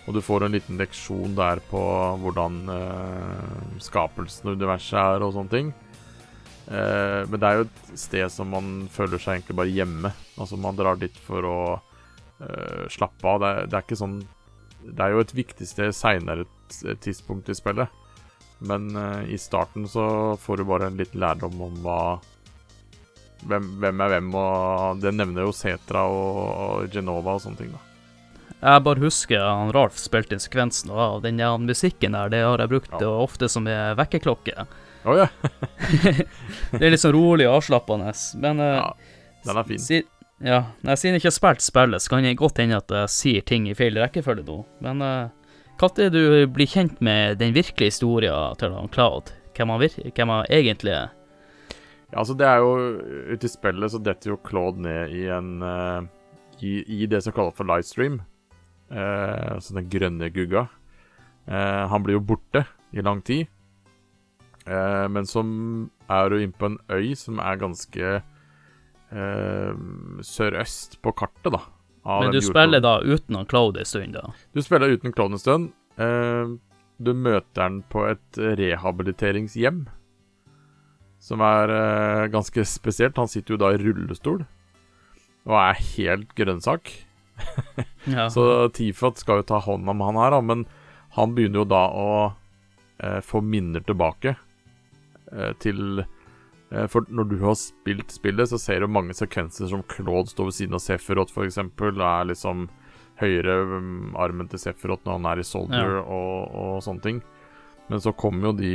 Og 0.07 0.17
du 0.17 0.21
får 0.25 0.45
en 0.45 0.55
liten 0.57 0.81
leksjon 0.81 1.37
der 1.39 1.63
på 1.71 1.81
hvordan 2.25 2.59
eh, 2.75 3.79
skapelsen 3.85 4.51
av 4.51 4.59
universet 4.59 4.99
er 4.99 5.23
og 5.23 5.35
sånne 5.37 5.53
ting. 5.53 5.71
Eh, 6.67 7.23
men 7.29 7.39
det 7.39 7.49
er 7.49 7.61
jo 7.61 7.67
et 7.69 8.01
sted 8.01 8.27
som 8.35 8.51
man 8.51 8.73
føler 8.93 9.23
seg 9.23 9.39
egentlig 9.39 9.59
bare 9.61 9.75
hjemme. 9.75 10.13
Altså 10.41 10.59
Man 10.59 10.79
drar 10.79 10.99
dit 10.99 11.23
for 11.27 11.47
å 11.47 11.59
eh, 12.43 12.85
slappe 12.91 13.29
av. 13.29 13.43
Det 13.43 13.53
er, 13.53 13.71
det 13.71 13.79
er 13.79 13.87
ikke 13.87 14.03
sånn 14.03 14.21
Det 14.83 15.05
er 15.05 15.15
jo 15.15 15.23
et 15.23 15.37
viktig 15.37 15.69
sted 15.71 15.95
seinere 15.95 16.47
tidspunkt 17.05 17.53
i 17.53 17.59
spillet. 17.59 18.03
Men 18.67 18.91
eh, 18.99 19.35
i 19.35 19.39
starten 19.39 19.87
så 19.91 20.35
får 20.41 20.59
du 20.59 20.67
bare 20.67 20.91
en 20.91 20.99
liten 20.99 21.23
lærdom 21.23 21.63
om 21.63 21.79
hva 21.87 22.03
hvem, 23.47 23.73
hvem 23.83 24.03
er 24.05 24.13
hvem, 24.13 24.35
og 24.39 25.01
det 25.03 25.15
nevner 25.17 25.49
jo 25.49 25.55
Setra 25.57 26.05
og, 26.11 26.37
og 26.67 26.93
Genova 26.95 27.35
og 27.35 27.43
sånne 27.43 27.59
ting, 27.59 27.73
da. 27.75 27.92
Jeg 28.63 28.83
bare 28.87 29.03
husker 29.03 29.43
han 29.43 29.73
Ralf 29.75 29.97
spilte 29.99 30.37
inn 30.37 30.43
sekvensen, 30.43 30.93
og 30.95 31.25
den 31.25 31.41
ja, 31.43 31.51
musikken 31.59 32.15
der, 32.15 32.31
det 32.31 32.45
har 32.47 32.63
jeg 32.63 32.71
brukt 32.71 32.95
Ja. 32.95 33.11
ofte 33.11 33.49
som 33.51 33.67
vekkerklokke. 33.67 34.67
Oh, 35.05 35.17
ja. 35.19 35.27
Det 36.71 36.79
er 36.79 36.93
litt 36.95 37.03
sånn 37.03 37.17
rolig 37.17 37.49
og 37.49 37.59
avslappende, 37.59 38.13
men 38.39 38.63
eh, 38.63 38.77
ja. 38.79 38.93
Den 39.43 39.59
er 39.59 39.67
fin. 39.67 39.83
Si, 39.83 39.99
ja, 40.47 40.61
nei, 40.87 40.95
siden 40.95 41.17
jeg 41.17 41.25
ikke 41.25 41.33
har 41.33 41.39
spilt 41.41 41.65
spillet, 41.67 42.05
så 42.05 42.13
kan 42.13 42.23
det 42.23 42.37
godt 42.39 42.63
hende 42.63 42.79
at 42.79 42.95
jeg 42.95 43.11
sier 43.11 43.47
ting 43.47 43.67
i 43.67 43.75
feil 43.75 43.99
rekkefølge 43.99 44.47
nå. 44.47 44.61
Men 44.87 45.03
uh, 45.03 45.91
du 45.99 46.23
blir 46.47 46.71
kjent 46.71 47.03
med 47.03 47.43
den 47.43 47.55
virkelige 47.59 47.91
historien 47.91 48.55
til 48.63 48.79
han 48.79 48.91
Cloud, 48.95 49.35
hvem 49.57 49.75
han, 49.75 49.83
hvem 50.15 50.35
han 50.37 50.47
egentlig 50.47 50.95
er 50.95 51.11
Ja, 52.13 52.21
altså 52.23 52.35
det 52.39 52.47
er 52.47 52.61
jo 52.63 52.73
Ute 53.33 53.49
i 53.49 53.51
spillet 53.51 53.91
så 53.91 53.99
detter 53.99 54.35
jo 54.35 54.41
Claude 54.47 54.85
ned 54.85 55.11
i 55.17 55.27
en 55.33 55.63
uh, 55.65 56.07
i, 56.63 57.03
I 57.03 57.07
det 57.11 57.25
som 57.25 57.35
kalles 57.35 57.57
for 57.59 57.67
livestream. 57.67 58.21
Altså 58.93 59.75
den 59.79 59.89
grønne 59.93 60.29
gugga. 60.35 60.67
Eh, 61.47 61.83
han 61.91 62.05
blir 62.05 62.19
jo 62.19 62.25
borte 62.33 62.65
i 62.93 63.03
lang 63.03 63.23
tid. 63.27 63.49
Eh, 64.67 65.07
men 65.11 65.27
som 65.27 65.91
er 66.07 66.31
jo 66.31 66.43
inne 66.43 66.59
på 66.59 66.69
en 66.71 66.79
øy 66.93 67.15
som 67.19 67.41
er 67.43 67.61
ganske 67.63 68.21
sørøst 69.13 70.95
på 71.05 71.13
kartet, 71.13 71.51
da. 71.53 71.59
av 72.09 72.23
Men 72.23 72.33
du 72.33 72.39
spiller 72.41 72.81
da 72.81 72.95
uten 73.05 73.37
han 73.37 73.45
Cloud 73.45 73.77
en 73.77 73.85
stund, 73.85 74.15
da? 74.17 74.31
Du 74.57 74.63
spiller 74.65 74.89
uten 74.89 75.13
Clown 75.13 75.37
en 75.37 75.43
stund. 75.43 75.67
Du 76.97 77.11
møter 77.13 77.61
han 77.61 77.83
på 77.93 78.07
et 78.09 78.41
rehabiliteringshjem. 78.41 79.83
Som 81.21 81.45
er 81.45 81.75
ganske 82.33 82.65
spesielt. 82.65 83.21
Han 83.21 83.29
sitter 83.29 83.53
jo 83.53 83.61
da 83.61 83.75
i 83.75 83.83
rullestol 83.83 84.47
og 85.45 85.57
er 85.61 85.85
helt 85.93 86.33
grønnsak. 86.39 86.95
Ja. 88.05 88.29
Så 88.35 88.69
Tifat 88.75 89.21
skal 89.23 89.43
jo 89.43 89.49
ta 89.53 89.61
hånd 89.63 89.89
om 89.89 90.01
han 90.05 90.19
her, 90.21 90.35
da, 90.35 90.41
men 90.45 90.65
han 91.17 91.35
begynner 91.37 91.63
jo 91.63 91.69
da 91.71 91.83
å 91.93 92.09
eh, 92.99 93.21
få 93.25 93.43
minner 93.45 93.85
tilbake 93.85 94.35
eh, 95.33 95.53
til 95.63 96.03
eh, 96.03 96.87
For 96.91 97.07
når 97.09 97.29
du 97.31 97.37
har 97.45 97.59
spilt 97.61 98.15
spillet, 98.15 98.49
så 98.49 98.61
ser 98.61 98.81
du 98.81 98.91
mange 98.91 99.17
sekvenser 99.17 99.71
som 99.71 99.85
Claude 99.89 100.33
står 100.33 100.51
ved 100.51 100.59
siden 100.59 100.79
av 100.79 100.85
Sefirot, 100.85 101.35
f.eks. 101.35 101.61
Er 101.61 102.31
liksom 102.31 102.67
høyre 103.21 103.59
um, 103.69 104.17
armen 104.19 104.49
til 104.51 104.61
Sefirot 104.61 105.05
når 105.05 105.19
han 105.19 105.31
er 105.31 105.43
i 105.43 105.47
Soldier 105.47 105.99
og, 106.01 106.57
og 106.57 106.83
sånne 106.85 107.05
ting. 107.05 107.23
Men 107.91 108.01
så 108.01 108.15
kommer 108.17 108.51
jo 108.51 108.57
de 108.57 108.75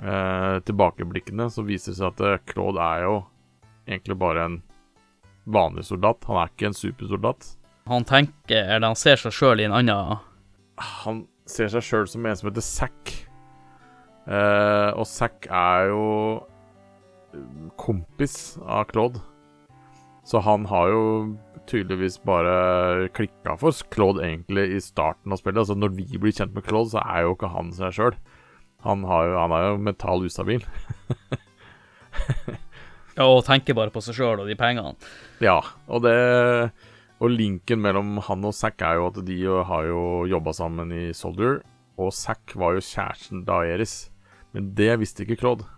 eh, 0.00 0.56
tilbakeblikkene, 0.66 1.48
så 1.50 1.64
viser 1.66 1.92
det 1.92 2.00
seg 2.00 2.08
at 2.10 2.22
eh, 2.26 2.40
Claude 2.48 2.82
er 2.82 3.06
jo 3.06 3.16
egentlig 3.86 4.18
bare 4.18 4.46
en 4.48 4.60
vanlig 5.44 5.86
soldat. 5.88 6.24
Han 6.28 6.40
er 6.40 6.52
ikke 6.52 6.70
en 6.70 6.78
supersoldat. 6.78 7.52
Han 7.90 8.04
tenker, 8.06 8.62
eller 8.62 8.92
han 8.92 8.98
ser 8.98 9.18
seg 9.18 9.34
sjøl 9.34 9.62
i 9.62 9.66
en 9.66 9.74
annen 9.74 10.20
han 10.82 11.26
ser 11.48 11.70
seg 11.72 11.84
sjøl 11.84 12.08
som 12.10 12.26
en 12.26 12.38
som 12.38 12.48
heter 12.48 12.64
Zack. 12.64 13.12
Eh, 14.26 14.90
og 14.94 15.06
Zack 15.08 15.48
er 15.50 15.90
jo 15.90 16.06
kompis 17.80 18.56
av 18.62 18.88
Claude. 18.92 19.22
Så 20.26 20.42
han 20.44 20.66
har 20.70 20.92
jo 20.92 21.04
tydeligvis 21.66 22.20
bare 22.26 23.08
klikka 23.14 23.56
for 23.58 23.74
Claude 23.94 24.22
egentlig 24.22 24.68
i 24.76 24.82
starten 24.82 25.34
av 25.34 25.40
spillet. 25.40 25.64
Altså 25.64 25.78
Når 25.78 25.96
vi 25.98 26.06
blir 26.18 26.34
kjent 26.34 26.54
med 26.54 26.66
Claude, 26.66 26.92
så 26.94 27.02
er 27.02 27.26
jo 27.26 27.34
ikke 27.36 27.50
han 27.52 27.72
seg 27.74 27.96
sjøl. 27.98 28.18
Han, 28.86 29.04
han 29.06 29.54
er 29.54 29.68
jo 29.70 29.82
mental 29.82 30.26
ustabil. 30.26 30.66
Ja, 33.12 33.26
og 33.28 33.42
tenker 33.44 33.76
bare 33.76 33.92
på 33.92 34.00
seg 34.00 34.16
sjøl 34.16 34.40
og 34.40 34.46
de 34.48 34.54
pengene. 34.56 34.94
Ja, 35.44 35.58
og 35.84 36.00
det 36.06 36.14
Og 37.22 37.30
linken 37.30 37.78
mellom 37.82 38.16
han 38.26 38.48
og 38.48 38.54
Zack 38.56 38.82
er 38.82 38.98
jo 38.98 39.10
at 39.12 39.20
de 39.26 39.36
har 39.46 39.86
jo 39.86 40.00
jobba 40.26 40.54
sammen 40.56 40.90
i 40.94 41.04
Soldier, 41.14 41.60
og 42.00 42.10
Zack 42.16 42.56
var 42.58 42.74
jo 42.74 42.82
kjæresten 42.82 43.44
da 43.46 43.60
Eris. 43.68 44.08
Men 44.52 44.72
det 44.76 44.96
visste 45.00 45.22
ikke 45.22 45.38
Claude. 45.38 45.68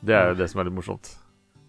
Det 0.00 0.14
er 0.14 0.30
jo 0.30 0.38
det 0.38 0.46
som 0.52 0.60
er 0.60 0.68
litt 0.68 0.76
morsomt. 0.76 1.10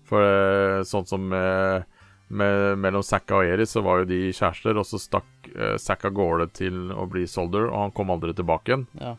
For 0.08 0.22
eh, 0.22 0.84
sånn 0.88 1.08
som 1.10 1.26
med, 1.34 1.88
med, 2.30 2.78
mellom 2.84 3.04
Zack 3.04 3.34
og 3.34 3.48
Eris, 3.48 3.74
så 3.74 3.82
var 3.84 4.04
jo 4.04 4.12
de 4.12 4.22
kjærester, 4.30 4.78
og 4.78 4.86
så 4.88 5.02
stakk 5.02 5.50
eh, 5.56 5.76
Zack 5.82 6.06
av 6.08 6.14
gårde 6.20 6.52
til 6.62 6.94
å 6.94 7.08
bli 7.10 7.26
Soldier, 7.28 7.72
og 7.72 7.88
han 7.88 7.98
kom 7.98 8.14
aldri 8.14 8.36
tilbake 8.38 8.76
igjen. 8.76 8.88
Ja. 9.02 9.16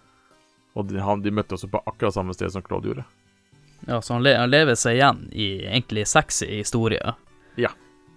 Og 0.79 0.89
de, 0.89 1.03
han, 1.03 1.27
de 1.27 1.35
møtte 1.35 1.59
også 1.59 1.73
på 1.73 1.83
akkurat 1.83 2.15
samme 2.15 2.39
sted 2.39 2.55
som 2.55 2.65
Claude 2.65 2.93
gjorde. 2.93 3.09
ja, 3.89 3.99
så 3.99 4.15
han, 4.15 4.23
le 4.23 4.39
han 4.39 4.53
lever 4.53 4.79
seg 4.79 5.01
igjen 5.01 5.27
i 5.35 5.53
egentlig 5.67 6.07
sexy 6.09 6.49
historie. 6.55 7.17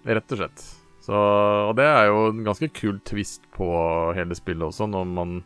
Rett 0.06 0.32
og 0.32 0.44
slett. 0.44 0.68
Så, 1.06 1.14
og 1.14 1.76
det 1.78 1.86
er 1.86 2.08
jo 2.08 2.22
en 2.32 2.42
ganske 2.46 2.66
kul 2.74 2.96
twist 3.06 3.44
på 3.54 3.68
hele 4.16 4.34
spillet 4.34 4.66
også, 4.66 4.88
når 4.90 5.06
man 5.06 5.36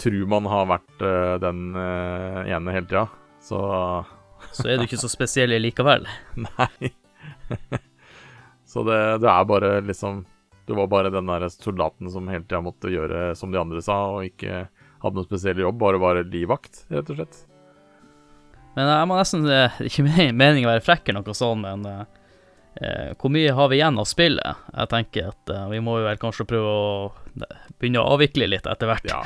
tror 0.00 0.22
man 0.32 0.46
har 0.48 0.70
vært 0.70 1.02
uh, 1.04 1.34
den 1.42 1.74
uh, 1.76 2.40
ene 2.48 2.72
hele 2.72 2.88
tida. 2.88 3.04
Så 3.44 3.60
Så 4.56 4.64
er 4.70 4.80
du 4.80 4.86
ikke 4.86 5.00
så 5.00 5.10
spesiell 5.12 5.52
likevel. 5.60 6.06
nei. 6.46 6.92
så 8.70 8.84
det, 8.86 9.00
det 9.20 9.28
er 9.28 9.48
bare 9.48 9.72
liksom 9.84 10.22
Du 10.64 10.72
var 10.78 10.86
bare 10.88 11.10
den 11.12 11.28
der 11.28 11.48
soldaten 11.52 12.08
som 12.08 12.28
hele 12.30 12.46
tida 12.46 12.62
måtte 12.64 12.92
gjøre 12.92 13.34
som 13.36 13.52
de 13.52 13.60
andre 13.60 13.82
sa, 13.84 13.98
og 14.14 14.30
ikke 14.30 14.64
hadde 15.00 15.16
noen 15.16 15.28
spesiell 15.28 15.60
jobb, 15.60 15.78
bare 15.80 16.00
var 16.00 16.20
livvakt, 16.24 16.84
rett 16.92 17.12
og 17.12 17.20
slett. 17.20 17.44
Men 18.76 18.86
jeg 18.86 19.08
må 19.10 19.16
nesten 19.18 19.46
Det 19.48 19.56
er 19.56 19.78
Ikke 19.88 20.04
meningen 20.06 20.68
å 20.68 20.74
være 20.74 20.84
frekk 20.86 21.10
eller 21.10 21.24
noe 21.26 21.36
sånt, 21.36 21.64
men 21.64 21.86
eh, 21.88 22.02
eh, 22.04 22.19
hvor 23.18 23.32
mye 23.34 23.50
har 23.56 23.68
vi 23.68 23.80
igjen 23.80 23.98
av 23.98 24.06
spillet? 24.08 24.60
Jeg 24.70 24.90
tenker 24.92 25.32
at 25.32 25.52
eh, 25.52 25.66
vi 25.72 25.80
må 25.84 25.96
vel 26.04 26.20
kanskje 26.22 26.46
prøve 26.48 26.70
å 26.70 26.92
eh, 27.42 27.66
begynne 27.80 28.02
å 28.02 28.14
avvikle 28.14 28.46
litt 28.46 28.68
etter 28.70 28.90
hvert. 28.90 29.10
Ja. 29.10 29.20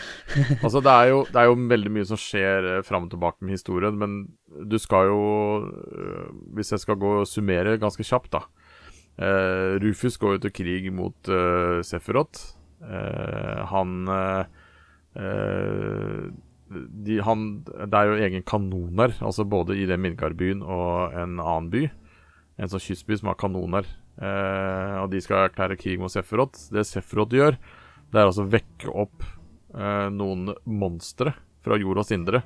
Altså, 0.65 0.81
det 0.81 0.95
er, 0.95 1.11
jo, 1.13 1.21
det 1.29 1.43
er 1.43 1.51
jo 1.51 1.59
veldig 1.75 1.93
mye 1.93 2.09
som 2.09 2.21
skjer 2.21 2.71
eh, 2.73 2.83
fram 2.87 3.07
og 3.07 3.13
tilbake 3.13 3.45
med 3.45 3.59
historien, 3.59 4.01
men 4.01 4.17
du 4.65 4.77
skal 4.79 5.09
jo 5.11 5.23
Hvis 6.55 6.71
jeg 6.71 6.85
skal 6.85 6.99
gå 7.01 7.11
og 7.21 7.29
summere 7.29 7.77
ganske 7.83 8.07
kjapt, 8.07 8.37
da. 8.37 8.45
Eh, 9.15 9.77
Rufus 9.83 10.17
går 10.19 10.37
jo 10.37 10.45
til 10.47 10.55
krig 10.55 10.91
mot 10.95 11.31
uh, 11.31 11.83
Sefirot. 11.87 12.41
Eh, 12.85 13.61
han 13.71 14.09
eh, 14.11 14.45
de, 16.75 17.19
han, 17.23 17.45
Det 17.65 17.99
er 17.99 18.11
jo 18.11 18.23
egen 18.27 18.43
kanoner, 18.43 19.15
altså 19.23 19.47
både 19.47 19.77
i 19.79 19.87
den 19.89 20.03
Midgardbyen 20.03 20.63
og 20.63 21.15
en 21.15 21.39
annen 21.39 21.71
by. 21.73 21.85
En 22.61 22.71
sånn 22.71 22.83
kystby 22.83 23.19
som 23.19 23.31
har 23.33 23.39
kanoner. 23.41 23.87
Eh, 24.15 24.97
og 25.03 25.09
de 25.11 25.21
skal 25.23 25.49
erklære 25.49 25.79
krig 25.81 25.99
mot 26.03 26.13
Sefirot. 26.13 26.59
Det 26.75 26.85
Sefirot 26.87 27.35
gjør, 27.35 27.59
det 28.13 28.21
er 28.21 28.29
altså 28.29 28.45
å 28.45 28.53
vekke 28.53 28.93
opp 28.95 29.25
eh, 29.75 30.09
noen 30.15 30.53
monstre 30.71 31.35
fra 31.65 31.79
jordas 31.81 32.13
indre. 32.15 32.45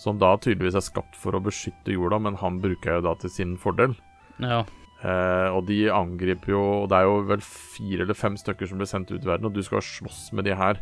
Som 0.00 0.20
da 0.20 0.32
tydeligvis 0.40 0.78
er 0.78 0.86
skapt 0.86 1.18
for 1.20 1.36
å 1.36 1.42
beskytte 1.44 1.92
jorda, 1.92 2.20
men 2.24 2.38
han 2.40 2.62
bruker 2.62 2.96
jo 2.96 3.04
da 3.10 3.12
til 3.20 3.32
sin 3.34 3.58
fordel. 3.60 3.92
Ja. 4.40 4.62
Eh, 5.00 5.48
og 5.52 5.64
de 5.68 5.86
angriper 5.88 6.52
jo 6.52 6.60
og 6.82 6.90
Det 6.92 6.98
er 6.98 7.06
jo 7.08 7.20
vel 7.24 7.40
fire 7.40 8.04
eller 8.04 8.16
fem 8.16 8.34
stykker 8.36 8.68
som 8.68 8.80
blir 8.80 8.88
sendt 8.88 9.12
ut 9.12 9.22
i 9.22 9.28
verden, 9.28 9.48
og 9.48 9.56
du 9.56 9.62
skal 9.64 9.84
slåss 9.84 10.30
med 10.36 10.48
de 10.48 10.56
her. 10.56 10.80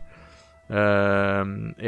Eh, 0.69 1.43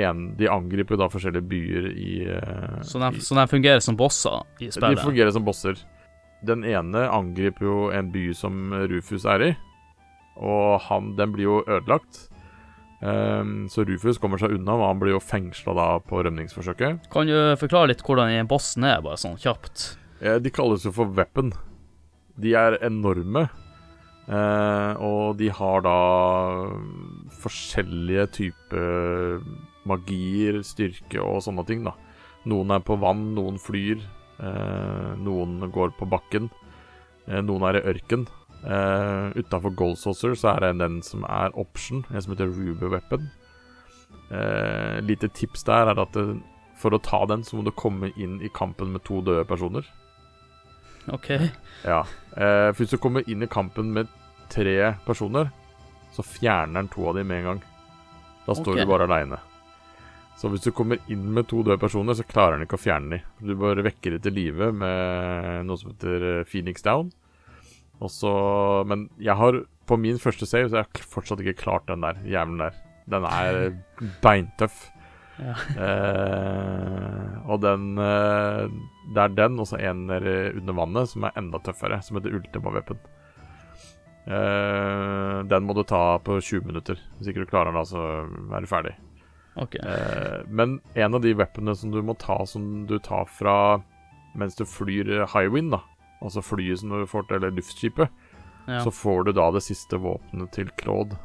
en, 0.07 0.21
de 0.39 0.49
angriper 0.49 0.97
jo 0.97 1.01
da 1.03 1.11
forskjellige 1.13 1.47
byer 1.51 1.89
i, 1.93 2.13
eh, 2.27 2.77
Så 2.87 3.03
de, 3.03 3.11
i 3.19 3.25
så 3.25 3.39
de 3.39 3.47
fungerer 3.51 3.83
som 3.85 3.99
bosser 3.99 4.41
i 4.63 4.71
De 4.73 4.95
fungerer 5.03 5.35
som 5.35 5.45
bosser. 5.45 5.79
Den 6.47 6.65
ene 6.65 7.05
angriper 7.13 7.67
jo 7.67 7.79
en 7.93 8.11
by 8.15 8.31
som 8.37 8.73
Rufus 8.91 9.27
er 9.29 9.45
i, 9.45 9.51
og 10.41 10.81
han, 10.87 11.15
den 11.19 11.35
blir 11.35 11.49
jo 11.49 11.63
ødelagt. 11.67 12.27
Um, 13.01 13.65
så 13.73 13.85
Rufus 13.89 14.19
kommer 14.21 14.41
seg 14.41 14.53
unna, 14.59 14.75
og 14.77 14.87
han 14.87 15.01
blir 15.01 15.15
jo 15.15 15.23
fengsla 15.25 15.87
på 16.09 16.21
rømningsforsøket. 16.25 17.09
Kan 17.13 17.29
du 17.29 17.37
forklare 17.61 17.93
litt 17.93 18.05
hvordan 18.05 18.49
bossen 18.49 18.85
er, 18.89 19.01
bare 19.05 19.21
sånn 19.21 19.41
kjapt? 19.41 19.95
Eh, 20.21 20.37
de 20.41 20.53
kalles 20.53 20.85
jo 20.85 20.93
for 20.93 21.13
weapon. 21.17 21.55
De 22.41 22.53
er 22.57 22.77
enorme, 22.85 23.47
eh, 24.29 24.93
og 25.01 25.41
de 25.41 25.49
har 25.53 25.85
da 25.85 25.97
forskjellige 27.41 28.27
typer 28.37 29.41
magier, 29.89 30.61
styrke 30.65 31.21
og 31.25 31.41
sånne 31.45 31.65
ting, 31.69 31.85
da. 31.89 31.97
Noen 32.49 32.73
er 32.77 32.85
på 32.85 32.97
vann, 33.01 33.31
noen 33.37 33.57
flyr, 33.61 34.01
noen 34.41 35.71
går 35.73 35.93
på 35.99 36.09
bakken, 36.09 36.49
eh, 37.29 37.41
noen 37.45 37.67
er 37.69 37.81
i 37.81 37.87
ørken. 37.95 38.27
Uh, 38.61 39.33
Utafor 39.41 39.73
Gold 39.73 39.97
Saucer 39.97 40.35
så 40.37 40.51
er 40.53 40.67
det 40.67 40.83
den 40.83 40.99
som 41.05 41.25
er 41.25 41.55
option, 41.57 42.03
en 42.11 42.21
som 42.21 42.35
heter 42.35 42.51
Ruby 42.53 42.91
Weapon. 42.93 43.31
Uh, 44.31 45.01
lite 45.01 45.31
tips 45.33 45.65
der 45.65 45.89
er 45.89 46.01
at 46.03 46.13
det, 46.13 46.37
for 46.81 46.93
å 46.93 47.01
ta 47.01 47.23
den, 47.31 47.45
så 47.45 47.57
må 47.57 47.65
du 47.65 47.73
komme 47.73 48.13
inn 48.17 48.39
i 48.45 48.53
kampen 48.53 48.93
med 48.93 49.05
to 49.09 49.23
døde 49.25 49.47
personer. 49.49 49.89
OK. 51.09 51.33
Ja. 51.89 52.05
Uh, 52.37 52.71
hvis 52.77 52.93
du 52.93 53.01
kommer 53.01 53.25
inn 53.29 53.43
i 53.43 53.51
kampen 53.51 53.95
med 53.97 54.13
tre 54.53 54.95
personer, 55.07 55.49
så 56.13 56.25
fjerner 56.27 56.83
den 56.83 56.93
to 56.93 57.09
av 57.09 57.17
dem 57.17 57.31
med 57.31 57.41
en 57.41 57.53
gang. 57.53 57.63
Da 58.45 58.57
står 58.57 58.77
okay. 58.77 58.85
du 58.85 58.93
bare 58.93 59.09
aleine. 59.09 59.41
Så 60.41 60.49
hvis 60.49 60.65
du 60.65 60.71
kommer 60.73 61.01
inn 61.13 61.27
med 61.37 61.51
to 61.51 61.61
døde 61.61 61.77
personer, 61.81 62.17
så 62.17 62.25
klarer 62.25 62.57
den 62.57 62.65
ikke 62.65 62.79
å 62.79 62.81
fjerne 62.81 63.19
dem. 63.19 63.25
Du 63.45 63.53
bare 63.61 63.85
vekker 63.85 64.15
dem 64.15 64.23
til 64.25 64.39
live 64.39 64.71
med 64.73 65.67
noe 65.69 65.77
som 65.77 65.91
heter 65.93 66.25
eh, 66.31 66.47
Phoenix 66.49 66.81
Down. 66.87 67.11
Også, 68.01 68.31
Men 68.89 69.11
jeg 69.21 69.37
har 69.37 69.59
på 69.91 69.99
min 70.01 70.21
første 70.23 70.49
save 70.49 70.71
så 70.71 70.79
jeg 70.79 70.87
har 70.87 71.11
fortsatt 71.13 71.43
ikke 71.45 71.61
klart 71.61 71.91
den 71.91 72.07
der 72.07 72.23
jævelen 72.25 72.63
der. 72.65 72.79
Den 73.13 73.27
er 73.29 73.61
beintøff. 74.25 74.87
Ja. 75.41 75.53
Eh, 75.85 77.37
og 77.49 77.61
den 77.65 77.95
eh, 78.01 78.73
Det 79.13 79.23
er 79.23 79.37
den, 79.37 79.61
og 79.61 79.69
så 79.69 79.79
en 79.81 80.07
under 80.09 80.77
vannet 80.77 81.13
som 81.13 81.29
er 81.29 81.37
enda 81.41 81.61
tøffere, 81.65 82.01
som 82.05 82.17
heter 82.17 82.41
Ultima 82.41 82.73
Weapon. 82.79 83.05
Eh, 84.25 85.37
den 85.53 85.69
må 85.69 85.77
du 85.77 85.85
ta 85.85 86.17
på 86.25 86.41
20 86.41 86.65
minutter. 86.73 87.01
Hvis 87.19 87.29
ikke 87.29 87.45
du 87.45 87.53
klarer 87.53 87.77
den, 87.77 87.93
så 87.93 88.09
er 88.25 88.65
du 88.65 88.73
ferdig. 88.73 88.97
Ok. 89.61 89.75
Eh, 89.83 90.41
men 90.49 90.81
en 90.95 91.15
av 91.15 91.21
de 91.25 91.35
weaponene 91.35 91.77
som 91.77 91.91
du 91.95 92.01
må 92.03 92.17
ta, 92.19 92.39
som 92.47 92.87
du 92.87 92.99
tar 92.99 93.25
fra 93.31 93.83
mens 94.39 94.55
du 94.57 94.65
flyr 94.65 95.27
highwind, 95.33 95.73
da, 95.75 95.81
altså 96.23 96.43
flyet 96.45 96.79
som 96.83 96.93
du 96.95 97.07
får 97.11 97.27
til, 97.29 97.37
eller 97.41 97.51
luftskipet, 97.57 98.09
Ja. 98.69 98.81
så 98.85 98.91
får 98.93 99.25
du 99.25 99.33
da 99.33 99.51
det 99.51 99.63
siste 99.65 99.99
våpenet 99.99 100.53
til 100.53 100.69
Claude. 100.79 101.17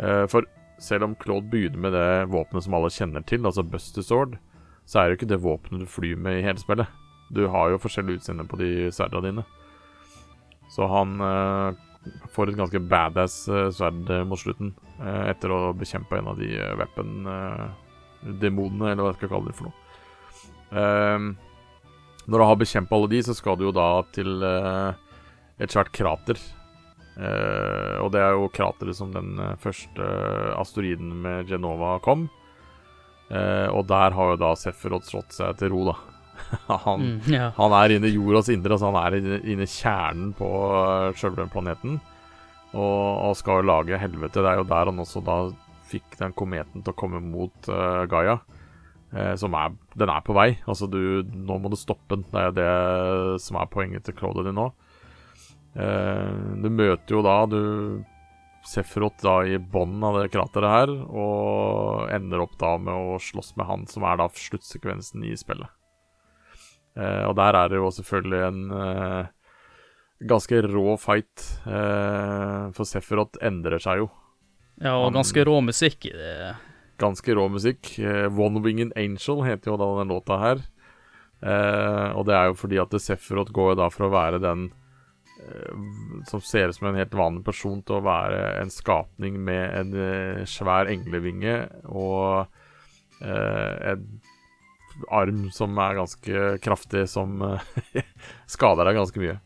Eh, 0.00 0.26
for 0.26 0.42
selv 0.80 1.04
om 1.04 1.14
Claude 1.20 1.50
begynner 1.52 1.78
med 1.78 1.92
det 1.92 2.28
våpenet 2.32 2.64
som 2.64 2.74
alle 2.74 2.88
kjenner 2.90 3.22
til, 3.28 3.44
altså 3.46 3.62
Buster 3.62 4.02
Sword, 4.02 4.38
så 4.86 4.98
er 4.98 5.04
det 5.08 5.12
jo 5.12 5.18
ikke 5.20 5.28
det 5.34 5.42
våpenet 5.44 5.80
du 5.84 5.86
flyr 5.86 6.16
med 6.16 6.40
i 6.40 6.42
hele 6.42 6.58
spillet. 6.58 6.88
Du 7.30 7.44
har 7.52 7.70
jo 7.70 7.78
forskjellig 7.78 8.16
utseende 8.18 8.48
på 8.48 8.58
de 8.58 8.88
sverdene 8.90 9.28
dine. 9.28 9.44
Så 10.72 10.88
han 10.90 11.20
eh, 11.20 11.78
får 12.32 12.50
et 12.50 12.56
ganske 12.58 12.80
badass 12.90 13.48
eh, 13.48 13.70
sverd 13.74 14.10
eh, 14.10 14.24
mot 14.28 14.40
slutten, 14.40 14.68
eh, 15.00 15.24
etter 15.32 15.48
å 15.52 15.72
bekjempe 15.76 16.18
en 16.18 16.28
av 16.32 16.36
de 16.40 16.48
weapon-demonene, 16.80 18.86
eller 18.90 19.02
hva 19.02 19.10
jeg 19.12 19.18
skal 19.20 19.32
kalle 19.34 19.48
det 19.50 19.58
for 19.58 19.66
noe. 19.68 19.78
Ehm, 20.70 21.26
når 22.30 22.36
du 22.38 22.44
har 22.46 22.56
bekjempa 22.60 22.92
alle 22.96 23.12
de, 23.12 23.20
så 23.26 23.32
skal 23.36 23.54
du 23.58 23.62
jo 23.66 23.74
da 23.74 23.90
til 24.14 24.30
et 24.44 25.70
svært 25.72 25.92
krater. 25.96 26.36
Og 28.00 28.08
det 28.14 28.20
er 28.22 28.32
jo 28.38 28.54
krateret 28.54 28.96
som 28.96 29.10
den 29.12 29.30
første 29.60 30.02
asteroiden 30.54 31.10
med 31.24 31.48
Genova 31.50 31.90
kom. 32.04 32.22
Og 33.34 33.82
der 33.90 34.10
har 34.14 34.26
jo 34.30 34.42
da 34.44 34.50
Sefirot 34.56 35.04
slått 35.08 35.32
seg 35.34 35.50
til 35.58 35.68
ro, 35.74 35.80
da. 35.90 35.96
han, 36.86 37.06
Mm, 37.06 37.18
ja. 37.32 37.50
han 37.56 37.74
er 37.80 37.96
inne 37.96 38.10
i 38.10 38.14
jordas 38.14 38.50
indre, 38.52 38.76
altså 38.76 38.90
han 38.90 39.00
er 39.00 39.18
inne, 39.18 39.40
inne 39.54 39.66
i 39.66 39.70
kjernen 39.70 40.32
på 40.38 40.48
uh, 40.48 41.10
sjølve 41.18 41.48
planeten. 41.52 41.98
Og, 42.70 43.02
og 43.26 43.34
skal 43.38 43.60
jo 43.60 43.68
lage 43.70 43.98
helvete. 43.98 44.38
Det 44.42 44.46
er 44.46 44.60
jo 44.60 44.68
der 44.70 44.92
han 44.92 45.02
også 45.02 45.22
da 45.26 45.40
fikk 45.90 46.14
den 46.20 46.34
kometen 46.38 46.84
til 46.84 46.94
å 46.94 46.98
komme 46.98 47.18
mot 47.24 47.70
uh, 47.70 48.06
Gaia. 48.10 48.38
Eh, 49.10 49.34
som 49.34 49.54
er 49.58 49.74
Den 49.98 50.08
er 50.08 50.22
på 50.22 50.34
vei. 50.36 50.54
Altså, 50.70 50.86
du 50.86 51.26
Nå 51.26 51.58
må 51.58 51.70
du 51.70 51.76
stoppe 51.78 52.14
den. 52.14 52.24
Det 52.30 52.44
er 52.44 52.54
det 52.54 53.40
som 53.42 53.58
er 53.58 53.70
poenget 53.70 54.06
til 54.06 54.14
Claude 54.14 54.46
din 54.46 54.54
nå. 54.58 54.70
Eh, 55.74 56.30
du 56.62 56.70
møter 56.70 57.16
jo 57.16 57.22
da 57.26 57.42
du 57.50 57.60
Sefrot 58.66 59.22
da 59.24 59.38
i 59.48 59.56
bånden 59.56 60.02
av 60.04 60.18
det 60.18 60.30
krateret 60.34 60.68
her, 60.68 60.90
og 61.08 62.10
ender 62.12 62.42
opp 62.44 62.58
da 62.60 62.74
med 62.76 62.92
å 62.92 63.14
slåss 63.16 63.54
med 63.56 63.64
han 63.66 63.86
som 63.88 64.04
er 64.04 64.18
da 64.20 64.26
sluttsekvensen 64.36 65.24
i 65.24 65.32
spillet. 65.32 65.72
Eh, 66.98 67.22
og 67.28 67.36
der 67.38 67.56
er 67.56 67.70
det 67.70 67.78
jo 67.78 67.90
selvfølgelig 67.94 68.40
en 68.48 68.72
eh, 68.74 69.28
ganske 70.30 70.62
rå 70.66 70.96
fight, 71.00 71.44
eh, 71.66 72.66
for 72.76 72.88
Sefirot 72.88 73.38
endrer 73.46 73.82
seg 73.82 74.02
jo. 74.02 74.10
ja, 74.82 74.96
og 74.98 75.14
ganske 75.14 75.44
rå 75.46 75.60
musikk 75.64 76.10
i 76.10 76.16
det. 76.16 76.34
Ganske 77.00 77.36
rå 77.36 77.46
musikk. 77.48 77.94
One 78.36 78.60
Winged 78.64 78.92
Angel 78.98 79.44
heter 79.46 79.72
jo 79.72 79.80
da 79.80 79.88
den 80.00 80.12
låta 80.12 80.36
her. 80.42 80.66
Eh, 81.40 82.08
og 82.12 82.26
det 82.28 82.36
er 82.36 82.50
jo 82.50 82.58
fordi 82.60 82.80
at 82.82 83.00
Sefirot 83.00 83.52
går 83.56 83.74
jo 83.74 83.82
da 83.84 83.90
for 83.92 84.08
å 84.08 84.14
være 84.14 84.42
den 84.42 84.70
som 86.28 86.42
ser 86.44 86.68
ut 86.68 86.76
som 86.76 86.90
en 86.90 86.98
helt 87.00 87.14
vanlig 87.16 87.40
person, 87.46 87.78
til 87.80 87.96
å 87.96 88.04
være 88.04 88.58
en 88.60 88.68
skapning 88.68 89.38
med 89.40 89.62
en 89.72 90.44
svær 90.44 90.90
englevinge 90.92 91.54
og 91.88 92.44
eh, 93.24 93.92
en 93.94 94.04
arm 95.08 95.50
som 95.54 95.78
er 95.78 95.98
ganske 96.00 96.44
kraftig, 96.64 97.06
som 97.08 97.40
eh, 97.42 98.02
skader 98.50 98.88
deg 98.90 98.98
ganske 99.00 99.22
mye. 99.22 99.38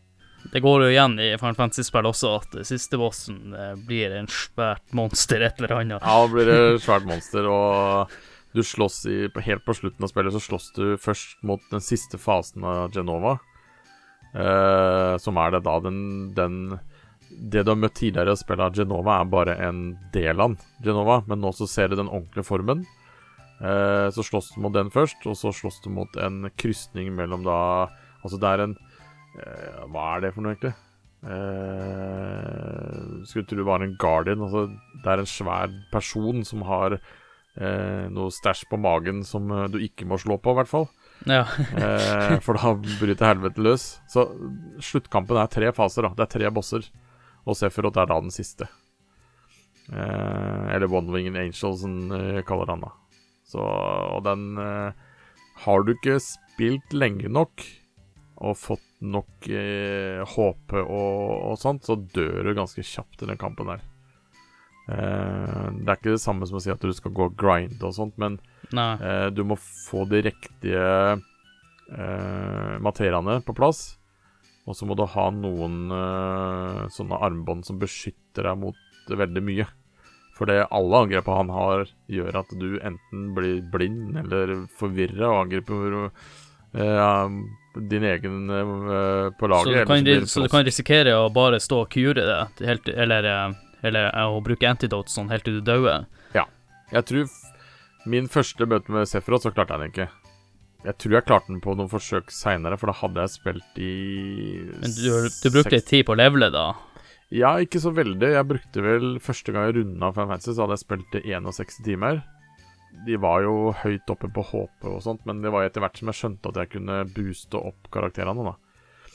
Det 0.52 0.60
går 0.60 0.82
jo 0.84 0.90
igjen 0.92 1.14
i 1.24 1.30
Final 1.40 1.56
Fantasy-spill 1.56 2.06
også 2.10 2.34
at 2.36 2.56
siste 2.68 2.98
bossen 3.00 3.54
eh, 3.56 3.72
blir 3.88 4.12
en 4.18 4.28
svært 4.28 4.84
monster, 4.96 5.40
et 5.40 5.60
eller 5.62 5.78
annet. 5.78 6.04
Ja, 6.04 6.18
da 6.20 6.30
blir 6.32 6.50
det 6.50 6.58
et 6.74 6.84
svært 6.84 7.06
monster, 7.08 7.48
og 7.48 8.12
du 8.54 8.62
slåss 8.62 9.00
i 9.10 9.16
Helt 9.42 9.64
på 9.66 9.74
slutten 9.74 10.04
av 10.04 10.12
spillet 10.12 10.34
så 10.36 10.42
slåss 10.44 10.68
du 10.76 10.84
først 11.00 11.40
mot 11.42 11.62
den 11.72 11.82
siste 11.82 12.20
fasen 12.22 12.64
av 12.64 12.92
Genova. 12.94 13.38
eh, 14.34 15.16
som 15.18 15.36
er 15.40 15.56
det 15.56 15.64
da 15.66 15.78
den, 15.80 16.34
den 16.34 16.78
Det 17.30 17.64
du 17.64 17.70
har 17.72 17.80
møtt 17.80 17.96
tidligere 17.98 18.36
i 18.36 18.38
spillet 18.38 18.68
av 18.68 18.76
Genova, 18.78 19.16
er 19.20 19.32
bare 19.32 19.56
en 19.64 19.96
del 20.12 20.40
av 20.40 20.54
Genova, 20.84 21.22
men 21.26 21.40
nå 21.42 21.50
så 21.56 21.66
ser 21.66 21.88
du 21.88 21.96
den 21.96 22.10
ordentlige 22.12 22.46
formen. 22.46 22.84
Eh, 23.60 24.08
så 24.10 24.24
slåss 24.26 24.54
du 24.54 24.62
mot 24.64 24.74
den 24.74 24.90
først, 24.90 25.22
og 25.30 25.36
så 25.38 25.52
slåss 25.54 25.78
du 25.84 25.90
mot 25.94 26.16
en 26.20 26.48
krysning 26.58 27.12
mellom 27.14 27.46
da 27.46 27.58
Altså, 28.24 28.38
det 28.40 28.48
er 28.48 28.62
en 28.64 28.72
eh, 29.36 29.80
Hva 29.92 30.04
er 30.14 30.24
det 30.24 30.30
for 30.34 30.44
noe, 30.44 30.54
egentlig? 30.54 30.72
Eh, 31.24 33.00
skulle 33.28 33.48
tro 33.48 33.58
det 33.58 33.66
var 33.68 33.84
en 33.84 33.96
guardian. 34.00 34.42
Altså, 34.44 34.66
det 35.04 35.12
er 35.12 35.22
en 35.22 35.28
svær 35.28 35.74
person 35.92 36.40
som 36.48 36.64
har 36.68 36.96
eh, 36.96 38.06
noe 38.12 38.32
stæsj 38.32 38.64
på 38.70 38.80
magen 38.80 39.20
som 39.28 39.52
eh, 39.52 39.66
du 39.72 39.78
ikke 39.84 40.08
må 40.08 40.18
slå 40.20 40.38
på, 40.40 40.54
i 40.54 40.58
hvert 40.60 40.72
fall. 40.72 40.88
Ja. 41.28 41.44
Eh, 41.76 42.38
for 42.44 42.60
da 42.60 42.72
bryter 43.00 43.34
helvete 43.34 43.64
løs. 43.64 43.86
Så 44.10 44.26
sluttkampen 44.84 45.40
er 45.40 45.52
tre 45.52 45.72
faser. 45.76 46.08
da 46.08 46.16
Det 46.16 46.26
er 46.26 46.34
tre 46.38 46.54
bosser. 46.54 46.88
Og 47.44 47.60
Sefirot 47.60 48.00
er 48.00 48.08
da 48.08 48.20
den 48.24 48.32
siste. 48.32 48.70
Eh, 49.92 50.74
eller 50.74 50.88
One 50.88 51.12
Winged 51.12 51.36
Angel, 51.36 51.76
som 51.76 52.06
jeg 52.08 52.48
kaller 52.48 52.72
han 52.72 52.88
da. 52.88 52.94
Så, 53.54 53.62
og 53.64 54.20
den 54.26 54.58
eh, 54.60 54.92
Har 55.64 55.84
du 55.86 55.94
ikke 55.94 56.18
spilt 56.22 56.94
lenge 56.94 57.30
nok 57.30 57.64
og 58.44 58.58
fått 58.58 58.86
nok 59.04 59.46
eh, 59.46 60.20
HP 60.26 60.74
og, 60.82 61.18
og 61.52 61.58
sånt, 61.60 61.86
så 61.86 61.94
dør 61.96 62.42
du 62.42 62.56
ganske 62.56 62.82
kjapt 62.82 63.22
i 63.22 63.28
den 63.30 63.38
kampen 63.38 63.70
der. 63.70 63.84
Eh, 64.90 65.68
det 65.78 65.86
er 65.86 66.00
ikke 66.00 66.16
det 66.16 66.24
samme 66.24 66.48
som 66.50 66.58
å 66.58 66.64
si 66.64 66.72
at 66.74 66.82
du 66.82 66.90
skal 66.92 67.14
gå 67.14 67.28
og 67.30 67.38
grinde 67.38 67.86
og 67.86 67.94
sånt, 67.94 68.18
men 68.20 68.40
Eh, 69.00 69.26
du 69.34 69.44
må 69.46 69.56
få 69.58 70.04
de 70.10 70.22
riktige 70.28 70.86
eh, 71.92 72.74
materiaene 72.82 73.40
på 73.44 73.54
plass. 73.56 73.94
Og 74.64 74.76
så 74.76 74.88
må 74.88 74.96
du 74.96 75.04
ha 75.08 75.28
noen 75.34 75.92
eh, 75.92 76.84
sånne 76.92 77.20
armbånd 77.26 77.66
som 77.68 77.80
beskytter 77.80 78.48
deg 78.48 78.60
mot 78.62 79.10
veldig 79.10 79.42
mye. 79.44 79.68
For 80.34 80.50
det 80.50 80.64
alle 80.74 81.02
angrepene 81.04 81.36
han 81.44 81.52
har, 81.54 81.84
gjør 82.10 82.40
at 82.40 82.54
du 82.58 82.80
enten 82.82 83.28
blir 83.36 83.60
blind 83.70 84.16
eller 84.24 84.64
forvirra 84.80 85.28
og 85.30 85.44
angriper 85.44 85.94
eh, 86.74 87.36
din 87.90 88.06
egen 88.08 88.50
eh, 88.50 89.30
på 89.38 89.50
Så 89.62 89.70
du, 89.70 89.84
kan, 89.86 90.26
så 90.26 90.42
du 90.42 90.48
kan 90.50 90.66
risikere 90.66 91.14
å 91.18 91.28
bare 91.34 91.60
stå 91.62 91.84
og 91.84 91.94
kure 91.94 92.18
det, 92.18 92.66
helt, 92.66 92.90
eller, 92.90 93.30
eh, 93.30 93.54
eller 93.86 94.10
eh, 94.10 94.26
å 94.26 94.42
bruke 94.42 94.68
antidote 94.68 95.12
sånn 95.12 95.30
helt 95.30 95.46
til 95.46 95.60
du 95.60 95.64
dauer. 95.70 96.06
Jeg 96.92 97.06
tror 97.08 97.30
min 98.06 98.28
første 98.28 98.66
møte 98.68 98.92
med 98.92 99.08
Sefrod, 99.08 99.42
så 99.42 99.50
klarte 99.54 99.74
jeg 99.74 99.80
den 99.80 99.92
ikke. 99.94 100.08
Jeg 100.84 100.96
tror 101.00 101.14
jeg 101.16 101.24
klarte 101.24 101.48
den 101.48 101.62
på 101.64 101.72
noen 101.78 101.88
forsøk 101.88 102.28
seinere, 102.34 102.76
for 102.78 102.92
da 102.92 102.94
hadde 102.98 103.22
jeg 103.24 103.32
spilt 103.32 103.78
i 103.80 103.92
Men 104.82 104.92
du, 104.92 105.06
du 105.40 105.48
brukte 105.48 105.72
litt 105.72 105.88
tid 105.88 106.04
på 106.06 106.12
å 106.12 106.18
levele, 106.20 106.50
da. 106.52 106.66
Ja, 107.32 107.54
ikke 107.62 107.80
så 107.80 107.92
veldig. 107.94 108.30
Jeg 108.34 108.46
brukte 108.46 108.84
vel 108.84 109.16
Første 109.22 109.54
gang 109.54 109.68
jeg 109.68 109.78
runda 109.78 110.10
Final 110.12 110.34
Fantasy, 110.34 110.52
så 110.52 110.64
hadde 110.64 110.76
jeg 110.76 110.84
spilt 110.84 111.14
det 111.14 111.22
61 111.24 111.80
timer. 111.86 112.20
De 113.06 113.16
var 113.18 113.42
jo 113.42 113.72
høyt 113.80 114.10
oppe 114.12 114.28
på 114.30 114.44
HP 114.52 114.86
og 114.92 115.00
sånt, 115.02 115.24
men 115.26 115.40
det 115.42 115.50
var 115.50 115.66
etter 115.66 115.82
hvert 115.82 115.98
som 115.98 116.12
jeg 116.12 116.20
skjønte 116.20 116.52
at 116.52 116.60
jeg 116.62 116.72
kunne 116.76 117.00
booste 117.16 117.58
opp 117.58 117.88
karakterene, 117.94 118.44
da. 118.46 118.54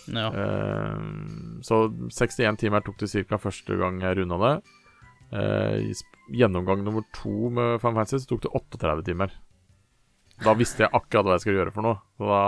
Ja. 0.10 0.28
Uh, 0.34 1.62
så 1.64 1.86
61 2.10 2.60
timer 2.60 2.84
tok 2.84 2.98
det 3.00 3.12
ca. 3.30 3.40
første 3.40 3.78
gang 3.80 4.02
jeg 4.04 4.20
runda 4.20 4.40
det. 4.44 4.54
Uh, 5.30 5.94
gjennomgang 6.34 6.82
nummer 6.84 7.06
to 7.16 7.52
med 7.54 7.78
Final 7.80 8.02
Fantasy 8.02 8.26
så 8.26 8.34
tok 8.34 8.48
det 8.48 8.54
38 8.58 9.08
timer. 9.12 9.32
Da 10.44 10.56
visste 10.58 10.86
jeg 10.86 10.96
akkurat 10.96 11.28
hva 11.28 11.38
jeg 11.38 11.46
skulle 11.46 11.62
gjøre 11.62 11.76
for 11.76 11.86
noe. 11.86 12.00
Så 12.20 12.28
da 12.28 12.44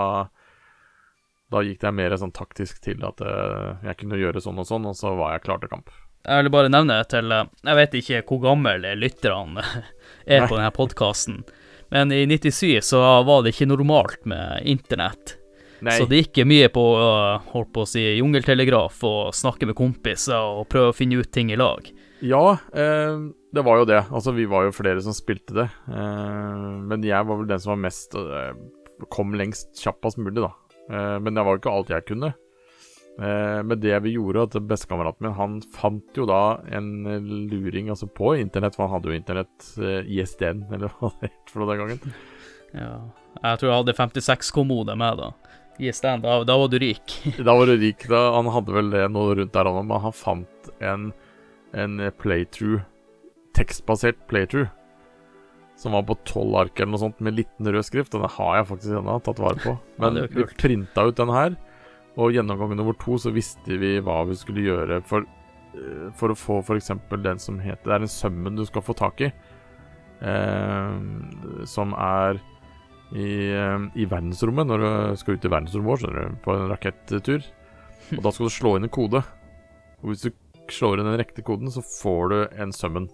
Da 1.51 1.61
gikk 1.65 1.81
det 1.83 1.91
mer 1.97 2.15
sånn 2.15 2.31
taktisk 2.31 2.79
til 2.85 3.01
at 3.03 3.19
eh, 3.25 3.81
jeg 3.89 3.97
kunne 4.03 4.19
gjøre 4.21 4.41
sånn 4.43 4.61
og 4.61 4.67
sånn, 4.69 4.85
og 4.87 4.95
så 4.95 5.11
var 5.19 5.33
jeg 5.35 5.43
klar 5.47 5.59
til 5.59 5.71
kamp. 5.73 5.91
Jeg 6.21 6.45
vil 6.45 6.53
bare 6.53 6.69
nevne 6.69 6.99
til 7.09 7.31
eh, 7.33 7.47
Jeg 7.65 7.77
vet 7.79 7.95
ikke 7.97 8.21
hvor 8.29 8.39
gamle 8.45 8.93
lytterne 8.95 9.63
er 10.31 10.45
på 10.47 10.55
Nei. 10.55 10.61
denne 10.61 10.71
podkasten, 10.75 11.41
men 11.91 12.13
i 12.15 12.23
97 12.29 12.79
så 12.93 13.01
var 13.27 13.43
det 13.43 13.51
ikke 13.55 13.67
normalt 13.67 14.23
med 14.29 14.63
internett. 14.69 15.35
Nei, 15.81 15.95
Så 15.97 16.05
det 16.05 16.19
gikk 16.21 16.43
mye 16.45 16.67
på 16.69 16.81
uh, 16.93 17.41
holdt 17.55 17.71
på 17.73 17.81
å 17.83 17.89
si, 17.89 18.03
jungeltelegraf 18.19 18.99
og 19.09 19.31
snakke 19.33 19.65
med 19.65 19.73
kompiser 19.79 20.37
og 20.37 20.67
prøve 20.69 20.91
å 20.91 20.95
finne 20.95 21.17
ut 21.17 21.31
ting 21.33 21.49
i 21.51 21.57
lag. 21.57 21.89
ja, 22.21 22.43
eh, 22.77 23.17
det 23.51 23.63
var 23.65 23.81
jo 23.81 23.87
det. 23.89 24.03
Altså, 24.13 24.31
vi 24.37 24.45
var 24.45 24.67
jo 24.67 24.75
flere 24.77 25.01
som 25.01 25.11
spilte 25.17 25.57
det. 25.57 25.65
Eh, 25.89 26.67
men 26.85 27.01
jeg 27.03 27.25
var 27.27 27.39
vel 27.41 27.49
den 27.49 27.59
som 27.59 27.73
var 27.73 27.81
mest 27.89 28.13
eh, 28.15 28.53
Kom 29.09 29.33
lengst 29.33 29.73
kjappest 29.81 30.19
mulig, 30.21 30.37
da. 30.45 30.51
Eh, 30.89 31.19
men 31.19 31.33
det 31.33 31.43
var 31.43 31.55
jo 31.55 31.61
ikke 31.61 31.75
alt 31.75 31.93
jeg 31.93 32.07
kunne. 32.09 32.31
Eh, 33.21 33.59
men 33.67 33.79
det 33.83 33.99
vi 34.05 34.15
gjorde, 34.15 34.47
at 34.47 34.57
bestekameraten 34.69 35.27
min 35.27 35.35
Han 35.37 35.57
fant 35.75 36.17
jo 36.17 36.25
da 36.29 36.61
en 36.71 36.91
eh, 37.05 37.31
luring 37.51 37.91
altså 37.91 38.07
på 38.07 38.35
internett, 38.39 38.77
for 38.77 38.87
han 38.87 38.97
hadde 38.97 39.11
jo 39.11 39.19
internett 39.19 39.71
i 39.81 40.21
ISDN, 40.21 40.65
eller 40.73 40.93
hva 40.97 41.13
det 41.19 41.31
het 41.31 41.53
for 41.53 41.63
noe 41.63 41.73
den 41.73 41.83
gangen. 41.83 42.19
Ja. 42.71 42.93
Jeg 43.41 43.59
tror 43.59 43.69
jeg 43.69 43.81
hadde 43.81 43.97
56-kommode 43.99 44.95
med, 44.99 45.21
da. 45.21 45.57
ISDN, 45.81 46.23
da, 46.23 46.41
da 46.45 46.57
var 46.59 46.71
du 46.71 46.77
rik. 46.81 47.17
Da 47.47 47.55
var 47.57 47.69
du 47.69 47.75
rik, 47.79 48.07
da. 48.11 48.29
Han 48.37 48.51
hadde 48.53 48.75
vel 48.75 48.91
det 48.93 49.05
noe 49.11 49.35
rundt 49.39 49.55
der, 49.55 49.71
men 49.81 50.05
han 50.05 50.15
fant 50.15 50.71
en, 50.83 51.11
en 51.73 52.07
playthrough, 52.19 52.83
tekstbasert 53.57 54.19
playthrough, 54.31 54.69
som 55.81 55.95
var 55.97 56.05
på 56.05 56.17
tolv 56.29 56.55
ark 56.59 56.77
eller 56.77 56.93
noe 56.93 57.01
sånt, 57.01 57.21
med 57.25 57.39
liten 57.39 57.69
rød 57.73 57.85
skrift. 57.87 58.13
Denne 58.13 58.29
har 58.29 58.57
jeg 58.59 58.67
faktisk 58.69 58.99
ennå 58.99 59.17
tatt 59.25 59.41
vare 59.41 59.57
på. 59.63 59.75
Men 60.01 60.19
er 60.21 60.29
vi 60.29 60.45
printa 60.53 61.07
ut 61.07 61.17
den 61.17 61.33
her, 61.33 61.55
og 62.21 62.35
gjennomgang 62.35 62.75
nummer 62.77 62.97
to 63.01 63.17
så 63.21 63.31
visste 63.33 63.79
vi 63.81 63.95
hva 64.03 64.19
vi 64.29 64.37
skulle 64.37 64.65
gjøre 64.67 64.99
for, 65.07 65.25
eh, 65.73 66.11
for 66.19 66.33
å 66.33 66.37
få 66.37 66.59
f.eks. 66.61 66.91
den 67.23 67.39
som 67.41 67.57
heter 67.63 67.87
Det 67.87 67.95
er 67.95 68.05
en 68.05 68.13
summon 68.13 68.59
du 68.59 68.65
skal 68.67 68.85
få 68.85 68.93
tak 68.99 69.23
i, 69.25 69.31
eh, 70.21 70.99
som 71.65 71.95
er 71.97 72.41
i, 73.11 73.31
eh, 73.49 73.87
i 73.95 74.05
verdensrommet 74.05 74.67
når 74.69 74.85
du 74.85 75.17
skal 75.17 75.35
ut 75.39 75.47
i 75.47 75.53
verdensrommet 75.55 75.89
vår, 75.89 76.03
skjønner 76.03 76.29
du, 76.29 76.37
på 76.45 76.55
en 76.55 76.69
rakettur. 76.69 77.47
Og 78.17 78.21
da 78.21 78.35
skal 78.35 78.51
du 78.51 78.53
slå 78.53 78.75
inn 78.77 78.85
en 78.85 78.93
kode. 78.93 79.23
Og 80.03 80.11
hvis 80.11 80.27
du 80.27 80.31
slår 80.71 80.99
inn 80.99 81.09
den 81.09 81.19
riktige 81.19 81.47
koden, 81.47 81.71
så 81.73 81.81
får 81.81 82.29
du 82.29 82.37
en 82.59 82.75
summon. 82.75 83.09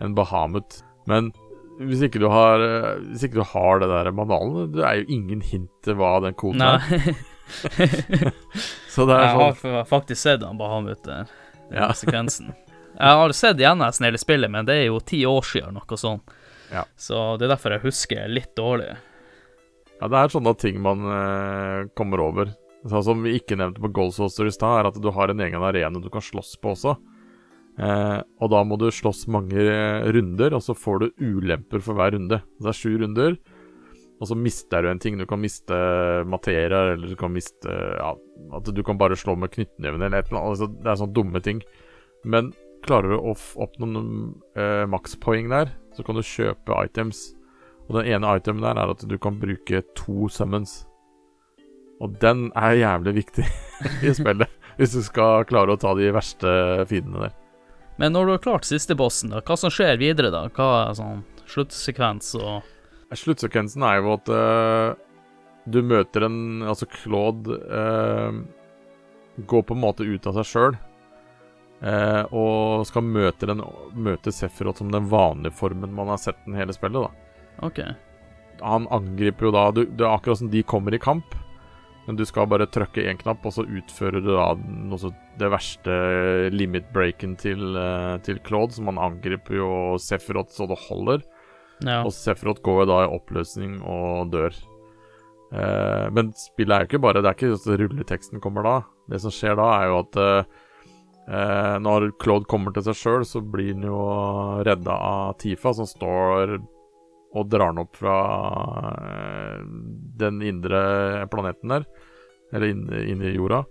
En 0.00 0.14
Bahamut. 0.14 0.80
Men 1.10 1.32
hvis 1.78 2.00
ikke 2.08 2.18
du 2.22 2.26
har 2.32 2.60
eh, 2.64 2.98
Hvis 3.12 3.22
ikke 3.28 3.38
du 3.40 3.46
har 3.52 3.78
det 3.82 3.88
der 3.92 4.10
manualen, 4.16 4.72
det 4.74 4.82
er 4.84 5.00
jo 5.02 5.06
ingen 5.14 5.40
hint 5.46 5.70
til 5.86 5.94
hva 5.98 6.16
den 6.24 6.34
koden 6.38 6.58
Nei. 6.58 6.78
er. 6.78 7.14
Så 8.92 9.06
det 9.06 9.14
er 9.14 9.22
Jeg 9.24 9.34
har 9.36 9.52
sånn 9.52 9.60
fa- 9.62 9.84
faktisk 9.88 10.20
sett 10.22 10.42
han 10.44 10.58
Bahamut 10.58 11.02
den 11.06 11.28
Ja. 11.72 11.90
sekvensen. 11.92 12.54
Jeg 12.98 13.14
har 13.20 13.32
sett 13.36 13.58
nesten 13.60 14.04
hele 14.08 14.18
spillet, 14.18 14.50
men 14.50 14.66
det 14.66 14.74
er 14.74 14.86
jo 14.88 14.98
ti 15.00 15.20
år 15.28 15.44
siden, 15.46 15.74
noe 15.76 15.96
sånt. 16.00 16.22
Ja. 16.72 16.82
Så 16.96 17.36
det 17.38 17.46
er 17.46 17.54
derfor 17.54 17.70
jeg 17.76 17.84
husker 17.84 18.28
litt 18.28 18.54
dårlig. 18.56 18.96
Ja, 20.00 20.08
det 20.08 20.16
er 20.18 20.28
sånne 20.32 20.54
ting 20.58 20.80
man 20.82 21.04
eh, 21.06 21.84
kommer 21.96 22.20
over. 22.24 22.50
Sånn 22.88 23.04
som 23.04 23.22
vi 23.22 23.36
ikke 23.38 23.56
nevnte 23.58 23.80
på 23.82 23.90
Goldsoster 23.92 24.46
i 24.48 24.52
stad, 24.54 24.80
er 24.80 24.88
at 24.90 24.98
du 25.02 25.08
har 25.14 25.28
en 25.32 25.40
egen 25.46 25.62
arena 25.62 26.00
du 26.00 26.08
kan 26.10 26.22
slåss 26.24 26.56
på 26.62 26.72
også. 26.74 26.96
Eh, 27.78 28.18
og 28.42 28.50
da 28.50 28.64
må 28.66 28.78
du 28.80 28.88
slåss 28.90 29.28
mange 29.30 29.62
eh, 29.62 30.08
runder, 30.14 30.56
og 30.56 30.64
så 30.66 30.74
får 30.74 31.04
du 31.04 31.22
ulemper 31.22 31.82
for 31.84 31.98
hver 31.98 32.16
runde. 32.16 32.40
Det 32.58 32.70
er 32.72 32.78
sju 32.78 32.96
runder, 32.98 33.36
og 34.18 34.30
så 34.30 34.34
mister 34.38 34.82
du 34.82 34.90
en 34.90 35.02
ting. 35.02 35.18
Du 35.18 35.26
kan 35.30 35.40
miste 35.40 35.76
materia, 36.26 36.88
eller 36.94 37.06
du 37.06 37.14
kan 37.18 37.30
miste 37.34 37.70
ja, 37.70 38.14
At 38.58 38.70
du 38.74 38.82
kan 38.82 38.98
bare 38.98 39.18
slå 39.18 39.36
med 39.38 39.52
knyttneven 39.54 40.02
eller 40.02 40.18
et 40.18 40.32
eller 40.32 40.40
annet. 40.40 40.56
Altså, 40.56 40.70
det 40.74 40.90
er 40.90 41.00
sånne 41.02 41.18
dumme 41.20 41.42
ting. 41.44 41.62
Men 42.26 42.50
klarer 42.86 43.14
du 43.14 43.18
å 43.20 43.36
oppnå 43.62 43.90
noen 43.92 44.12
eh, 44.58 44.84
makspoeng 44.90 45.50
der, 45.52 45.70
så 45.94 46.02
kan 46.06 46.18
du 46.18 46.26
kjøpe 46.26 46.82
items. 46.82 47.28
Og 47.88 48.00
den 48.00 48.10
ene 48.10 48.36
itemen 48.36 48.64
der 48.66 48.80
er 48.80 48.92
at 48.92 49.06
du 49.06 49.18
kan 49.22 49.38
bruke 49.40 49.84
to 49.98 50.28
summons. 50.32 50.82
Og 52.02 52.18
den 52.22 52.48
er 52.58 52.78
jævlig 52.78 53.20
viktig 53.22 53.46
i 54.06 54.14
spillet, 54.14 54.50
hvis 54.78 54.98
du 54.98 55.02
skal 55.06 55.46
klare 55.46 55.74
å 55.74 55.80
ta 55.80 55.94
de 55.98 56.10
verste 56.14 56.50
fiendene 56.90 57.28
der. 57.28 57.37
Men 57.98 58.14
når 58.14 58.26
du 58.26 58.32
har 58.36 58.42
klart 58.42 58.68
siste 58.68 58.94
bossen, 58.98 59.32
da, 59.34 59.42
hva 59.42 59.56
som 59.58 59.72
skjer 59.74 59.98
videre 59.98 60.30
da? 60.30 60.44
Hva 60.54 60.68
er 60.86 60.98
sånn 60.98 61.24
sluttsekvens 61.48 62.34
og 62.38 62.74
Sluttsekvensen 63.16 63.82
er 63.88 64.02
jo 64.02 64.10
at 64.18 64.28
uh, 64.28 64.90
du 65.64 65.78
møter 65.80 66.26
en 66.26 66.60
Altså, 66.60 66.84
Claude 66.92 67.56
uh, 67.56 68.36
går 69.48 69.64
på 69.64 69.74
en 69.74 69.80
måte 69.80 70.04
ut 70.04 70.28
av 70.28 70.36
seg 70.40 70.50
sjøl. 70.50 70.78
og 72.34 72.82
skal 72.88 73.04
møte, 73.06 73.46
den, 73.46 73.60
møte 73.94 74.32
Sefirot 74.34 74.80
som 74.80 74.88
den 74.90 75.06
vanlige 75.06 75.54
formen 75.54 75.92
man 75.94 76.10
har 76.10 76.18
sett 76.18 76.40
den 76.44 76.56
hele 76.58 76.74
spillet. 76.74 77.06
da 77.06 77.66
OK. 77.68 77.78
han 78.60 78.88
angriper 78.90 79.46
jo 79.46 79.52
da 79.54 79.70
du, 79.70 79.84
Det 79.86 80.02
er 80.02 80.10
akkurat 80.10 80.40
som 80.40 80.50
de 80.50 80.62
kommer 80.66 80.94
i 80.94 80.98
kamp, 80.98 81.36
men 82.08 82.16
du 82.16 82.24
skal 82.24 82.48
bare 82.48 82.64
trykke 82.72 83.04
én 83.04 83.18
knapp, 83.20 83.44
og 83.44 83.52
så 83.52 83.66
utfører 83.68 84.22
du 84.24 84.30
da 84.32 84.46
det 85.36 85.50
verste 85.52 85.96
limit-breaken 86.54 87.34
til, 87.36 87.76
eh, 87.76 88.14
til 88.24 88.40
Claude, 88.46 88.72
som 88.72 88.88
han 88.88 89.00
angriper 89.10 89.58
jo 89.58 89.70
Sephiroth 90.00 90.56
så 90.56 90.64
det 90.70 90.78
holder. 90.88 91.20
Ja. 91.84 92.00
Og 92.00 92.14
Sephiroth 92.16 92.64
går 92.64 92.80
jo 92.82 92.88
da 92.88 93.02
i 93.04 93.12
oppløsning 93.12 93.76
og 93.84 94.32
dør. 94.32 94.56
Eh, 95.52 96.06
men 96.16 96.32
spillet 96.36 96.74
er 96.74 96.82
jo 96.84 96.88
ikke 96.90 97.00
bare 97.00 97.22
Det 97.24 97.28
er 97.30 97.36
ikke 97.36 97.52
at 97.56 97.68
rulleteksten 97.80 98.40
kommer 98.40 98.66
da. 98.66 98.78
Det 99.08 99.20
som 99.20 99.32
skjer 99.32 99.60
da, 99.60 99.68
er 99.76 99.92
jo 99.92 100.00
at 100.00 100.18
eh, 100.24 100.58
eh, 101.28 101.76
når 101.84 102.10
Claude 102.20 102.48
kommer 102.48 102.72
til 102.72 102.88
seg 102.88 102.98
sjøl, 103.02 103.28
så 103.28 103.44
blir 103.44 103.74
han 103.76 103.84
jo 103.84 104.00
redda 104.64 104.96
av 104.96 105.38
Tifa, 105.44 105.76
som 105.76 105.88
står 105.88 106.58
og 107.36 107.48
drar 107.52 107.72
den 107.74 107.82
opp 107.82 107.98
fra 108.00 108.14
eh, 109.04 109.64
den 110.20 110.40
indre 110.42 111.26
planeten 111.32 111.74
der. 111.74 111.84
Eller 112.52 112.72
inne 112.72 113.02
inn 113.04 113.22
i 113.22 113.34
jorda. 113.34 113.64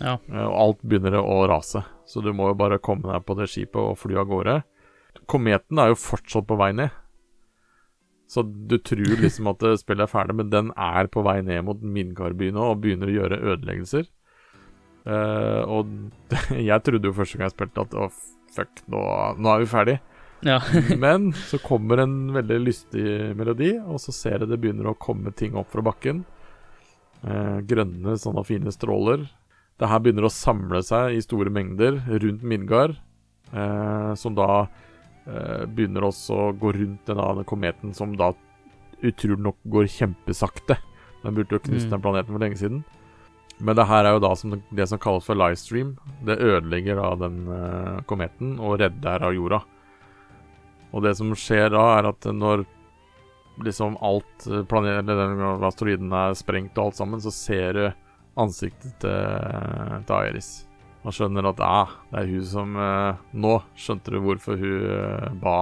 ja. 0.00 0.18
Eh, 0.28 0.44
Og 0.44 0.56
alt 0.60 0.82
begynner 0.84 1.16
å 1.22 1.46
rase. 1.48 1.84
Så 2.08 2.20
du 2.24 2.32
må 2.36 2.50
jo 2.50 2.58
bare 2.60 2.78
komme 2.78 3.08
deg 3.12 3.24
på 3.24 3.36
det 3.38 3.48
skipet 3.48 3.80
og 3.80 3.98
fly 4.00 4.18
av 4.20 4.28
gårde. 4.28 4.58
Kometen 5.28 5.80
er 5.80 5.92
jo 5.92 6.00
fortsatt 6.00 6.46
på 6.48 6.56
vei 6.60 6.72
ned. 6.76 6.92
Så 8.28 8.42
du 8.44 8.76
tror 8.84 9.16
liksom 9.24 9.48
at 9.48 9.64
det 9.64 9.78
spillet 9.80 10.04
er 10.04 10.12
ferdig, 10.12 10.36
men 10.36 10.52
den 10.52 10.70
er 10.76 11.08
på 11.08 11.24
vei 11.24 11.40
ned 11.40 11.64
mot 11.64 11.80
Midgard-byen 11.80 12.56
nå 12.60 12.70
og 12.74 12.82
begynner 12.84 13.08
å 13.08 13.16
gjøre 13.22 13.40
ødeleggelser. 13.54 14.08
Uh, 15.08 15.62
og 15.64 15.88
jeg 16.68 16.84
trodde 16.84 17.08
jo 17.08 17.16
første 17.16 17.38
gang 17.38 17.48
jeg 17.48 17.54
spilte 17.56 17.84
at 17.86 17.94
å, 17.96 18.10
fuck, 18.52 18.82
nå, 18.92 19.00
nå 19.40 19.54
er 19.54 19.62
vi 19.64 19.70
ferdig. 19.70 19.94
Ja. 20.46 20.60
Men 21.04 21.32
så 21.32 21.58
kommer 21.58 22.02
en 22.04 22.32
veldig 22.36 22.58
lystig 22.62 23.04
melodi, 23.38 23.72
og 23.78 24.00
så 24.02 24.12
ser 24.14 24.38
jeg 24.44 24.50
det 24.50 24.60
begynner 24.62 24.90
å 24.92 24.98
komme 24.98 25.32
ting 25.36 25.56
opp 25.58 25.70
fra 25.72 25.82
bakken. 25.82 26.24
Eh, 27.26 27.58
grønne, 27.66 28.14
sånne 28.20 28.44
fine 28.46 28.72
stråler. 28.74 29.24
Det 29.78 29.88
her 29.90 30.02
begynner 30.02 30.26
å 30.28 30.32
samle 30.34 30.82
seg 30.86 31.16
i 31.16 31.22
store 31.22 31.50
mengder 31.54 31.98
rundt 32.22 32.42
Midgard, 32.46 32.96
eh, 33.52 34.12
som 34.18 34.34
da 34.38 34.66
eh, 35.26 35.64
begynner 35.66 36.06
også 36.08 36.36
å 36.48 36.52
gå 36.58 36.72
rundt 36.74 37.06
den 37.10 37.18
denne 37.20 37.44
kometen, 37.46 37.94
som 37.94 38.14
da 38.18 38.32
utrolig 39.02 39.42
nok 39.44 39.58
går 39.70 39.90
kjempesakte. 39.94 40.78
Den 41.22 41.34
burde 41.34 41.58
jo 41.58 41.62
knust 41.66 41.86
Mm. 41.86 41.90
den 41.90 42.00
planeten 42.02 42.32
for 42.34 42.38
lenge 42.42 42.58
siden. 42.58 42.84
Men 43.60 43.74
det 43.74 43.86
her 43.90 44.04
er 44.06 44.12
jo 44.14 44.20
da 44.22 44.34
som 44.38 44.50
det, 44.50 44.60
det 44.70 44.86
som 44.88 44.98
kalles 45.02 45.26
for 45.26 45.34
livestream. 45.34 45.96
Det 46.24 46.38
ødelegger 46.38 46.94
da 46.96 47.14
den 47.26 47.38
eh, 47.50 48.00
kometen 48.06 48.58
og 48.60 48.78
redder 48.78 49.22
av 49.26 49.34
jorda. 49.34 49.60
Og 50.92 51.04
det 51.04 51.14
som 51.18 51.34
skjer 51.36 51.72
da, 51.74 51.84
er 51.98 52.08
at 52.10 52.28
når 52.32 52.64
liksom 53.64 53.98
alt 54.04 54.46
eh, 54.46 54.64
planet, 54.68 55.08
eller 55.08 55.66
asteroiden 55.68 56.12
er 56.14 56.36
sprengt 56.38 56.78
og 56.78 56.90
alt 56.90 57.00
sammen, 57.00 57.20
så 57.22 57.32
ser 57.34 57.76
du 57.76 57.84
ansiktet 58.38 58.94
til, 59.02 59.98
til 60.06 60.30
Iris. 60.30 60.52
Man 61.02 61.14
skjønner 61.14 61.50
at 61.50 61.60
ah, 61.64 61.92
det 62.10 62.22
er 62.22 62.30
hun 62.32 62.46
som 62.46 62.78
eh, 62.78 63.20
Nå 63.38 63.58
skjønte 63.78 64.14
du 64.14 64.18
hvorfor 64.22 64.58
hun 64.58 64.88
eh, 64.92 65.28
ba 65.42 65.58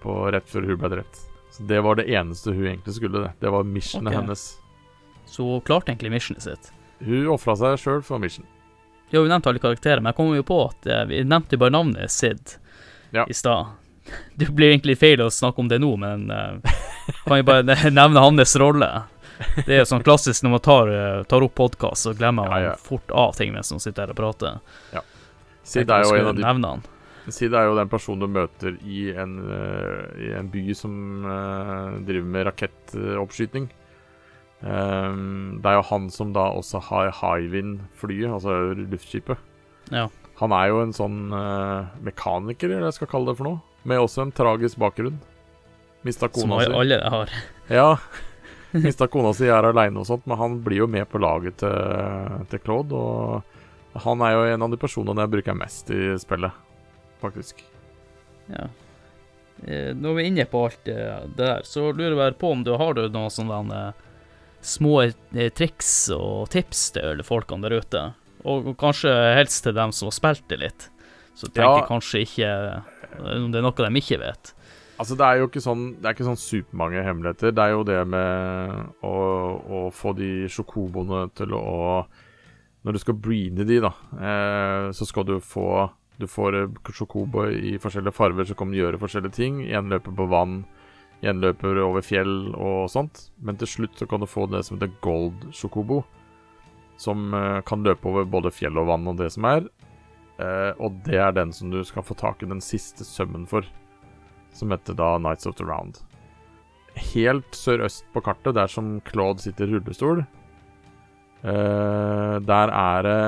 på 0.00 0.16
rett 0.32 0.48
før 0.48 0.68
hun 0.70 0.80
ble 0.80 0.92
drept. 0.94 1.20
Så 1.50 1.66
det 1.68 1.80
var 1.84 1.98
det 1.98 2.08
eneste 2.08 2.54
hun 2.54 2.68
egentlig 2.70 2.96
skulle. 2.96 3.24
Det, 3.26 3.32
det 3.42 3.52
var 3.52 3.66
missionet 3.68 4.12
okay. 4.12 4.20
hennes. 4.22 4.46
Så 5.28 5.44
hun 5.46 5.66
klarte 5.66 5.92
egentlig 5.92 6.14
missionet 6.14 6.46
sitt. 6.46 6.72
Hun 7.04 7.28
ofra 7.32 7.56
seg 7.58 7.76
sjøl 7.80 8.02
for 8.04 8.22
mission. 8.22 8.46
Ja, 9.10 9.20
vi 9.20 9.28
nevnte 9.28 9.50
alle 9.50 9.62
karakterer, 9.62 10.00
men 10.00 10.12
jeg 10.12 10.18
kom 10.20 10.32
jo 10.36 10.46
på 10.46 10.58
at 10.68 10.86
eh, 10.86 11.04
vi 11.10 11.22
nevnte 11.26 11.56
jo 11.56 11.62
bare 11.64 11.74
navnet 11.74 12.12
Sid 12.14 12.56
Ja. 13.10 13.24
i 13.26 13.34
stad. 13.34 13.72
Det 14.34 14.48
blir 14.56 14.72
egentlig 14.72 14.96
feil 14.98 15.22
å 15.22 15.30
snakke 15.30 15.62
om 15.62 15.68
det 15.70 15.78
nå, 15.82 15.92
men 16.00 16.30
uh, 16.32 16.76
kan 17.26 17.40
jeg 17.40 17.48
bare 17.48 17.90
nevne 18.00 18.22
hans 18.24 18.56
rolle. 18.60 18.90
Det 19.64 19.72
er 19.72 19.82
jo 19.82 19.88
sånn 19.88 20.04
klassisk 20.04 20.44
når 20.44 20.52
man 20.52 20.62
tar, 20.64 20.90
eh, 20.92 21.22
tar 21.28 21.44
opp 21.44 21.54
podkast, 21.56 22.04
så 22.04 22.12
glemmer 22.16 22.48
man 22.48 22.60
Ja, 22.60 22.72
ja. 22.72 22.76
fort 22.76 23.08
av 23.10 23.32
ting 23.38 23.54
mens 23.54 23.72
man 23.72 23.80
sitter 23.80 24.04
her 24.04 24.12
og 24.12 24.18
prater. 24.18 24.58
Sid 25.64 25.90
er 25.92 26.04
jo 26.04 26.16
en 26.18 26.28
av 26.32 26.36
de. 26.36 26.76
Sid 27.30 27.54
er 27.54 27.68
jo 27.68 27.76
den 27.78 27.88
personen 27.88 28.24
du 28.24 28.32
møter 28.32 28.76
i 28.84 29.10
en, 29.16 29.36
uh, 29.48 30.08
i 30.20 30.32
en 30.36 30.48
by 30.50 30.64
som 30.76 30.94
uh, 31.24 32.00
driver 32.04 32.32
med 32.36 32.48
rakettoppskyting. 32.48 33.70
Um, 34.60 35.60
det 35.62 35.70
er 35.70 35.78
jo 35.78 35.86
han 35.88 36.10
som 36.12 36.34
da 36.36 36.50
også 36.52 36.82
har 36.90 37.12
Hywind-flyet, 37.20 38.28
altså 38.28 38.74
luftskipet. 38.76 39.40
Ja. 39.92 40.08
Han 40.40 40.52
er 40.56 40.72
jo 40.72 40.82
en 40.82 40.96
sånn 40.96 41.20
uh, 41.32 41.88
mekaniker, 42.04 42.72
eller 42.72 42.88
hva 42.88 42.92
jeg 42.92 43.00
skal 43.00 43.12
kalle 43.14 43.32
det 43.32 43.40
for 43.40 43.48
noe. 43.48 43.69
Med 43.88 43.98
også 44.02 44.22
en 44.26 44.32
tragisk 44.32 44.76
bakgrunn. 44.80 45.18
Mista 46.02 46.28
Som 46.32 46.50
kona 46.50 46.64
si. 46.64 46.72
alle 46.72 46.98
har. 47.12 47.30
Ja. 47.68 47.96
Mista 48.72 49.06
kona 49.10 49.32
si, 49.36 49.46
er 49.50 49.66
aleine 49.70 50.00
og 50.00 50.06
sånt, 50.08 50.26
men 50.30 50.38
han 50.38 50.58
blir 50.64 50.82
jo 50.84 50.86
med 50.90 51.08
på 51.10 51.18
laget 51.20 51.56
til, 51.62 52.44
til 52.52 52.62
Claude. 52.64 52.94
Og 52.94 54.04
han 54.04 54.20
er 54.22 54.36
jo 54.36 54.44
en 54.54 54.62
av 54.66 54.70
de 54.70 54.78
personene 54.80 55.24
jeg 55.26 55.32
bruker 55.32 55.56
mest 55.58 55.90
i 55.90 56.12
spillet, 56.22 56.52
faktisk. 57.22 57.64
Ja. 58.52 58.68
Eh, 59.66 59.90
Når 59.96 60.14
vi 60.16 60.22
er 60.22 60.28
inne 60.30 60.46
på 60.48 60.62
alt 60.68 60.84
det 60.86 61.00
der, 61.36 61.64
så 61.68 61.88
lurer 61.92 62.16
jeg 62.28 62.38
på 62.40 62.52
om 62.54 62.62
du 62.64 62.72
har 62.80 62.94
du 62.96 63.02
noen 63.12 63.32
sånne 63.34 63.82
små 64.64 64.94
eh, 65.08 65.50
triks 65.56 65.90
og 66.14 66.48
tips 66.52 66.90
til 66.96 67.24
folkene 67.26 67.66
der 67.68 67.80
ute? 67.82 68.04
Og 68.48 68.70
kanskje 68.80 69.10
helst 69.36 69.64
til 69.66 69.74
dem 69.76 69.92
som 69.92 70.08
har 70.08 70.16
spilt 70.16 70.46
det 70.48 70.60
litt. 70.62 70.88
Så 71.36 71.48
tenker 71.50 71.82
Ja. 71.82 71.86
kanskje 71.90 72.22
ikke 72.24 72.48
eh, 72.48 72.99
det 73.18 73.60
er 73.60 73.64
noe 73.64 73.74
de 73.74 74.02
ikke 74.02 74.20
vet. 74.22 74.54
Altså, 75.00 75.16
det 75.16 75.24
er 75.24 75.38
jo 75.40 75.46
ikke 75.48 75.62
sånn 75.64 75.84
Det 75.96 76.08
er 76.08 76.16
ikke 76.16 76.26
sånn 76.28 76.40
supermange 76.40 77.04
hemmeligheter. 77.06 77.54
Det 77.56 77.64
er 77.64 77.72
jo 77.72 77.86
det 77.88 78.00
med 78.12 79.06
å, 79.06 79.14
å 79.60 79.80
få 79.96 80.12
de 80.18 80.48
sjokoboene 80.52 81.28
til 81.38 81.54
å 81.56 82.02
Når 82.84 82.96
du 82.96 83.00
skal 83.00 83.16
breede 83.16 83.66
de, 83.68 83.80
da, 83.84 83.94
eh, 84.16 84.90
så 84.96 85.08
skal 85.08 85.26
du 85.28 85.38
få 85.40 85.88
Du 86.20 86.28
får 86.28 86.58
eh, 86.58 86.92
sjokobo 86.92 87.46
i 87.48 87.78
forskjellige 87.80 88.16
farger 88.16 88.50
som 88.50 88.60
kan 88.60 88.76
gjøre 88.76 89.00
forskjellige 89.00 89.38
ting. 89.38 89.62
En 89.72 89.88
løper 89.88 90.12
på 90.12 90.28
vann, 90.28 90.62
en 91.24 91.40
løper 91.40 91.80
over 91.80 92.04
fjell 92.04 92.52
og 92.52 92.90
sånt. 92.92 93.30
Men 93.40 93.56
til 93.60 93.70
slutt 93.72 93.96
så 93.96 94.08
kan 94.08 94.20
du 94.20 94.28
få 94.28 94.44
det 94.52 94.66
som 94.66 94.76
heter 94.76 94.92
gold 95.00 95.48
sjokobo. 95.56 96.02
Som 97.00 97.32
eh, 97.32 97.62
kan 97.64 97.86
løpe 97.88 98.12
over 98.12 98.28
både 98.28 98.52
fjell 98.52 98.76
og 98.76 98.92
vann 98.92 99.08
og 99.08 99.16
det 99.22 99.32
som 99.32 99.48
er. 99.48 99.64
Eh, 100.40 100.72
og 100.80 100.96
det 101.06 101.18
er 101.20 101.34
den 101.36 101.52
som 101.52 101.72
du 101.72 101.82
skal 101.84 102.06
få 102.06 102.16
tak 102.18 102.42
i 102.42 102.48
den 102.48 102.62
siste 102.64 103.04
sømmen 103.06 103.46
for 103.50 103.66
som 104.56 104.72
heter 104.72 104.96
da 104.98 105.14
Nights 105.20 105.46
of 105.46 105.56
the 105.58 105.66
Round. 105.66 106.00
Helt 107.14 107.54
sørøst 107.54 108.08
på 108.14 108.22
kartet, 108.24 108.56
der 108.56 108.70
som 108.70 108.98
Claude 109.06 109.42
sitter 109.42 109.68
i 109.68 109.76
rullestol, 109.76 110.24
uh, 111.44 112.36
der 112.42 112.72
er 112.74 113.06
det 113.06 113.22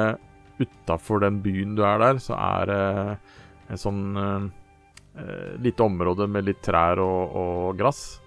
Utafor 0.63 1.23
den 1.23 1.41
byen 1.43 1.73
du 1.75 1.81
er 1.87 1.99
der, 1.99 2.19
så 2.23 2.37
er 2.37 2.69
det 2.71 2.83
en 3.73 3.81
sånn 3.81 4.03
eh, 4.15 5.55
lite 5.65 5.83
område 5.83 6.29
med 6.31 6.47
litt 6.47 6.61
trær 6.63 7.01
og, 7.03 7.35
og 7.35 7.81
gress. 7.81 8.21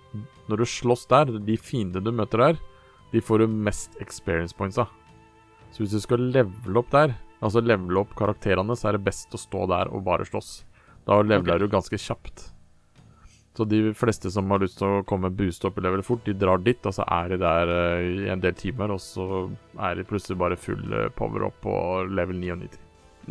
Når 0.49 0.59
du 0.59 0.65
slåss 0.67 1.05
der, 1.13 1.31
de 1.47 1.55
fiendene 1.55 2.03
du 2.03 2.11
møter 2.11 2.41
der, 2.41 2.59
de 3.13 3.21
får 3.23 3.45
du 3.45 3.55
mest 3.69 3.95
experience 4.03 4.57
points 4.57 4.81
av. 4.81 4.91
Så 5.71 5.85
hvis 5.85 5.95
du 5.95 6.01
skal 6.03 6.27
levele 6.33 6.81
opp 6.81 6.91
der, 6.91 7.15
altså 7.45 7.61
levele 7.63 8.01
opp 8.01 8.15
karakterene, 8.17 8.75
så 8.77 8.89
er 8.89 8.97
det 8.97 9.05
best 9.05 9.33
å 9.35 9.39
stå 9.41 9.65
der 9.71 9.91
og 9.93 10.03
bare 10.07 10.25
slåss. 10.27 10.51
Da 11.05 11.19
leveler 11.21 11.61
du 11.61 11.67
ganske 11.71 11.97
kjapt. 12.01 12.47
Så 13.55 13.63
de 13.71 13.93
fleste 13.95 14.27
som 14.33 14.49
har 14.51 14.59
lyst 14.59 14.81
til 14.81 14.97
å 14.97 15.03
komme 15.07 15.29
booste 15.31 15.69
opp 15.69 15.77
i 15.79 15.83
level 15.85 16.01
fort, 16.03 16.25
de 16.27 16.33
drar 16.35 16.59
dit, 16.59 16.81
og 16.89 16.91
så 16.97 17.05
er 17.07 17.29
de 17.31 17.37
der 17.39 17.69
eh, 17.71 18.07
i 18.25 18.31
en 18.33 18.41
del 18.43 18.55
timer, 18.59 18.91
og 18.91 18.99
så 18.99 19.27
er 19.79 19.95
de 19.95 20.03
plutselig 20.09 20.35
bare 20.41 20.57
full 20.59 20.81
eh, 20.91 21.05
power 21.15 21.45
up 21.47 21.61
på 21.63 21.75
level 22.11 22.41
99. 22.41 22.81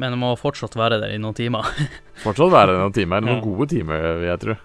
Men 0.00 0.14
de 0.14 0.18
må 0.22 0.30
fortsatt 0.40 0.78
være 0.80 0.96
der 1.02 1.12
i 1.14 1.20
noen 1.20 1.36
timer. 1.36 1.68
Fortsatt 2.24 2.50
være 2.54 2.72
der 2.72 2.78
i 2.80 2.84
noen 2.86 2.96
timer, 2.96 3.20
noen 3.26 3.36
Ja. 3.36 3.44
gode 3.44 3.68
timer, 3.74 4.06
vil 4.22 4.30
jeg 4.30 4.42
tro. 4.46 4.56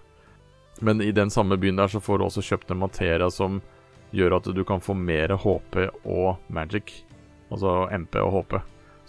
Men 0.88 1.04
i 1.04 1.12
den 1.12 1.30
samme 1.34 1.58
byen 1.60 1.76
der 1.82 1.92
så 1.92 2.00
får 2.00 2.18
du 2.22 2.26
også 2.30 2.46
kjøpt 2.54 2.72
en 2.72 2.80
materia 2.86 3.28
som 3.30 3.60
gjør 4.16 4.38
at 4.40 4.48
du 4.56 4.64
kan 4.66 4.80
få 4.82 4.96
mer 4.96 5.36
HP 5.44 5.76
og 6.08 6.40
magic. 6.48 7.02
Altså 7.52 7.82
MP 8.00 8.16
og 8.24 8.32
HP. 8.40 8.56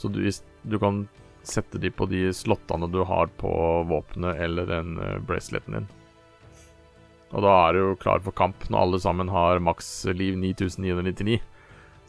Så 0.00 0.08
du, 0.08 0.22
du 0.64 0.78
kan 0.80 1.04
sette 1.46 1.80
de 1.80 1.90
på 1.92 2.06
de 2.08 2.28
slottene 2.36 2.88
du 2.92 3.02
har 3.08 3.30
på 3.40 3.50
våpenet 3.88 4.40
eller 4.40 4.68
den 4.68 4.96
uh, 5.00 5.18
braceleten 5.24 5.76
din. 5.76 5.88
Og 7.30 7.44
da 7.44 7.54
er 7.68 7.76
du 7.76 7.80
jo 7.80 7.98
klar 8.00 8.22
for 8.24 8.34
kamp. 8.34 8.64
Når 8.68 8.84
alle 8.84 9.00
sammen 9.02 9.30
har 9.30 9.62
maksliv 9.62 10.38
9999, 10.40 11.38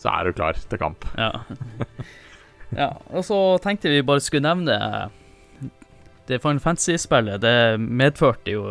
så 0.01 0.13
er 0.15 0.25
du 0.25 0.37
klar 0.37 0.57
til 0.57 0.81
kamp. 0.81 1.05
Ja. 1.19 1.43
ja. 2.81 2.89
Og 3.11 3.25
så 3.27 3.37
tenkte 3.61 3.91
vi 3.93 4.01
bare 4.05 4.23
skulle 4.23 4.47
nevne 4.47 5.11
Det 6.25 6.39
Final 6.41 6.63
Fantasy-spillet, 6.63 7.41
det 7.43 7.77
medførte 7.77 8.55
jo 8.55 8.65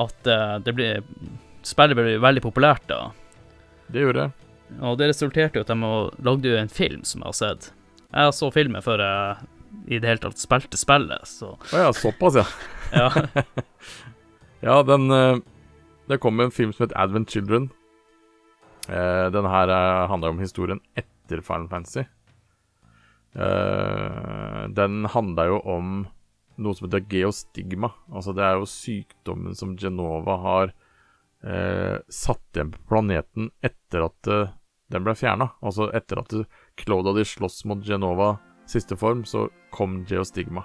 at 0.00 0.26
eh, 0.30 0.58
det 0.64 0.74
ble 0.76 0.90
Spillet 1.66 1.98
ble 1.98 2.14
veldig 2.22 2.40
populært 2.40 2.86
da. 2.88 3.10
Det 3.92 4.00
gjorde 4.00 4.22
det. 4.22 4.46
Og 4.80 4.94
det 4.96 5.10
resulterte 5.10 5.60
jo 5.60 5.64
at 5.66 5.68
de 5.68 5.90
lagde 6.24 6.54
en 6.56 6.70
film 6.72 7.02
som 7.04 7.20
jeg 7.20 7.28
har 7.28 7.36
sett. 7.36 7.66
Jeg 8.10 8.34
så 8.34 8.50
filmen 8.54 8.82
før 8.82 9.02
jeg 9.04 9.48
i 9.90 9.98
det 10.02 10.08
hele 10.10 10.22
tatt 10.22 10.40
spilte 10.40 10.78
spillet, 10.78 11.26
så 11.28 11.54
Å 11.54 11.82
ja, 11.84 11.90
såpass, 11.94 12.40
ja. 12.40 12.46
ja. 13.00 13.44
Ja, 14.66 14.80
den 14.84 15.08
eh, 15.14 15.38
Det 16.10 16.18
kom 16.20 16.40
en 16.42 16.52
film 16.52 16.72
som 16.74 16.84
het 16.84 16.96
Advent 16.98 17.30
Children. 17.30 17.70
Eh, 18.90 19.26
den 19.32 19.46
her 19.48 19.70
eh, 19.72 20.08
handler 20.10 20.34
om 20.34 20.42
historien 20.42 20.82
etter 20.98 21.40
Final 21.46 21.68
Fantasy. 21.70 22.04
Eh, 23.38 24.62
den 24.74 25.06
handla 25.14 25.46
jo 25.46 25.60
om 25.62 25.92
noe 26.60 26.76
som 26.76 26.88
heter 26.88 27.06
geostigma. 27.08 27.92
Altså 28.12 28.34
det 28.36 28.44
er 28.44 28.58
jo 28.58 28.68
sykdommen 28.68 29.56
som 29.56 29.76
Genova 29.80 30.36
har 30.44 30.74
eh, 31.46 32.02
satt 32.10 32.42
igjen 32.58 32.74
på 32.74 32.82
planeten 32.90 33.52
etter 33.64 34.10
at 34.10 34.32
den 34.90 35.06
ble 35.06 35.14
fjerna. 35.16 35.50
Altså 35.62 35.90
etter 35.96 36.22
at 36.22 36.34
Claude 36.80 37.12
hadde 37.12 37.26
slåss 37.28 37.64
mot 37.70 37.82
Genova 37.86 38.34
siste 38.70 38.96
form, 38.98 39.24
så 39.24 39.48
kom 39.74 40.04
geostigma. 40.08 40.64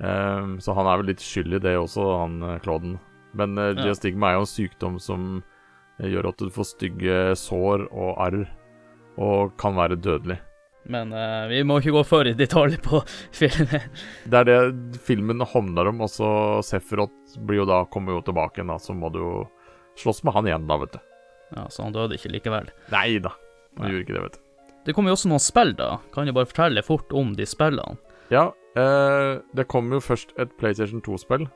Um, 0.00 0.56
så 0.60 0.72
han 0.76 0.88
er 0.88 1.00
vel 1.00 1.10
litt 1.12 1.20
skyld 1.24 1.58
i 1.58 1.60
det 1.60 1.74
også, 1.76 2.04
han 2.22 2.38
eh, 2.42 2.58
Clauden. 2.64 2.98
Men 3.36 3.58
uh, 3.58 3.70
Ja. 3.74 3.84
geostigma 3.84 4.30
er 4.30 4.38
jo 4.38 4.46
en 4.46 4.48
sykdom 4.52 4.96
som 5.00 5.26
eh, 6.00 6.08
gjør 6.08 6.30
at 6.32 6.40
du 6.40 6.48
får 6.54 6.68
stygge 6.72 7.18
sår 7.36 7.84
og 7.90 8.14
arr, 8.24 8.38
og 9.20 9.52
kan 9.60 9.76
være 9.76 10.00
dødelig. 10.00 10.38
Men 10.88 11.12
uh, 11.12 11.44
vi 11.52 11.60
må 11.68 11.78
ikke 11.82 11.92
gå 11.98 12.04
for 12.08 12.28
i 12.28 12.32
detalj 12.36 12.78
på 12.80 13.02
filmen. 13.42 13.84
Det 14.24 14.40
er 14.40 14.48
det 14.48 15.00
filmen 15.04 15.44
handler 15.52 15.92
om, 15.92 16.00
og 16.06 16.12
så 16.12 16.30
Sefrot 16.64 17.36
blir 17.44 17.60
jo 17.62 17.68
da, 17.68 17.82
kommer 17.92 18.16
jo 18.16 18.24
tilbake 18.24 18.60
igjen, 18.62 18.72
da, 18.72 18.80
så 18.80 18.96
må 18.96 19.12
du 19.12 19.20
jo 19.20 19.34
slåss 20.00 20.24
med 20.24 20.36
han 20.38 20.48
igjen, 20.48 20.68
da, 20.70 20.80
vet 20.80 20.96
du. 20.96 21.00
Ja, 21.56 21.66
Så 21.68 21.82
han 21.82 21.96
døde 21.96 22.16
ikke 22.18 22.32
likevel. 22.32 22.70
Nei 22.92 23.18
da, 23.22 23.34
han 23.78 23.86
Nei. 23.86 23.92
gjorde 23.94 24.06
ikke 24.06 24.16
det, 24.16 24.24
vet 24.28 24.38
du. 24.38 24.46
Det 24.86 24.94
kom 24.96 25.06
jo 25.10 25.12
også 25.12 25.28
noen 25.28 25.42
spill, 25.44 25.74
da. 25.76 25.98
Kan 26.14 26.26
du 26.26 26.32
bare 26.32 26.48
fortelle 26.48 26.82
fort 26.82 27.12
om 27.12 27.34
de 27.36 27.44
spillene? 27.48 27.98
Ja, 28.32 28.46
eh, 28.78 29.40
det 29.56 29.66
kom 29.68 29.90
jo 29.92 30.00
først 30.00 30.32
et 30.40 30.54
PlayStation 30.60 31.02
2-spill 31.04 31.48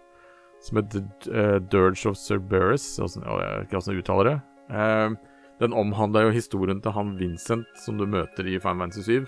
som 0.64 0.80
het 0.80 0.96
uh, 1.28 1.58
Dirge 1.72 2.08
of 2.08 2.16
Cerberus. 2.16 2.84
Å, 2.98 3.08
Jeg 3.08 3.22
vet 3.24 3.66
ikke 3.66 3.78
hvordan 3.78 3.94
jeg 3.94 4.04
uttaler 4.04 4.30
det. 4.30 4.36
Eh, 4.72 5.16
den 5.60 5.76
omhandla 5.76 6.24
jo 6.26 6.34
historien 6.34 6.80
til 6.82 6.94
han 6.96 7.14
Vincent 7.20 7.68
som 7.84 7.98
du 8.00 8.06
møter 8.10 8.48
i 8.48 8.56
Final 8.58 8.86
Fantasy 8.86 9.20
7. 9.20 9.26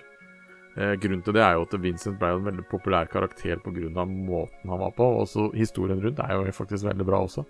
Eh, 0.77 0.95
grunnen 1.01 1.23
til 1.25 1.37
det 1.37 1.45
er 1.45 1.57
jo 1.57 1.65
at 1.65 1.77
Vincent 1.81 2.19
ble 2.21 2.33
en 2.37 2.45
veldig 2.45 2.67
populær 2.71 3.09
karakter 3.09 3.61
pga. 3.65 4.05
måten 4.05 4.71
han 4.73 4.81
var 4.81 4.93
på. 4.97 5.07
Og 5.21 5.29
så 5.29 5.51
historien 5.55 6.03
rundt 6.03 6.21
er 6.21 6.35
jo 6.35 6.53
faktisk 6.53 6.89
veldig 6.89 7.07
bra 7.07 7.23
også. 7.25 7.47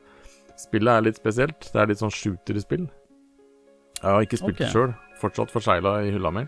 Spillet 0.58 0.92
er 0.92 1.06
litt 1.06 1.16
spesielt. 1.18 1.70
Det 1.72 1.80
er 1.80 1.86
litt 1.90 2.02
sånn 2.02 2.14
shooter-spill. 2.14 2.86
Jeg 4.02 4.12
har 4.12 4.22
ikke 4.26 4.38
spilt 4.38 4.58
det 4.58 4.66
Ok. 4.68 4.72
sjøl. 4.74 4.94
Fortsatt 5.20 5.50
forsegla 5.54 5.94
i 6.04 6.10
hylla 6.12 6.30
mi. 6.34 6.44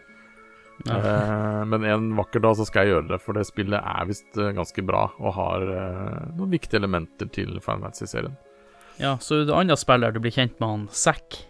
Eh, 0.87 1.65
men 1.67 1.85
en 1.85 2.11
vakker 2.15 2.41
dag 2.45 2.55
så 2.57 2.65
skal 2.69 2.87
jeg 2.87 2.93
gjøre 2.95 3.09
det, 3.09 3.21
for 3.25 3.35
det 3.35 3.47
spillet 3.49 3.81
er 3.83 4.07
visst 4.07 4.37
eh, 4.39 4.53
ganske 4.55 4.85
bra 4.87 5.09
og 5.19 5.33
har 5.35 5.65
eh, 5.75 6.29
noen 6.39 6.53
viktige 6.53 6.79
elementer 6.79 7.27
til 7.35 7.57
Final 7.65 7.89
Fantasy-serien. 7.89 8.37
Ja, 9.01 9.17
så 9.23 9.41
det 9.47 9.55
andre 9.55 9.77
spillet 9.79 10.15
du 10.15 10.21
blir 10.23 10.35
kjent 10.35 10.59
med 10.61 10.69
han 10.69 10.87
Zack. 10.95 11.41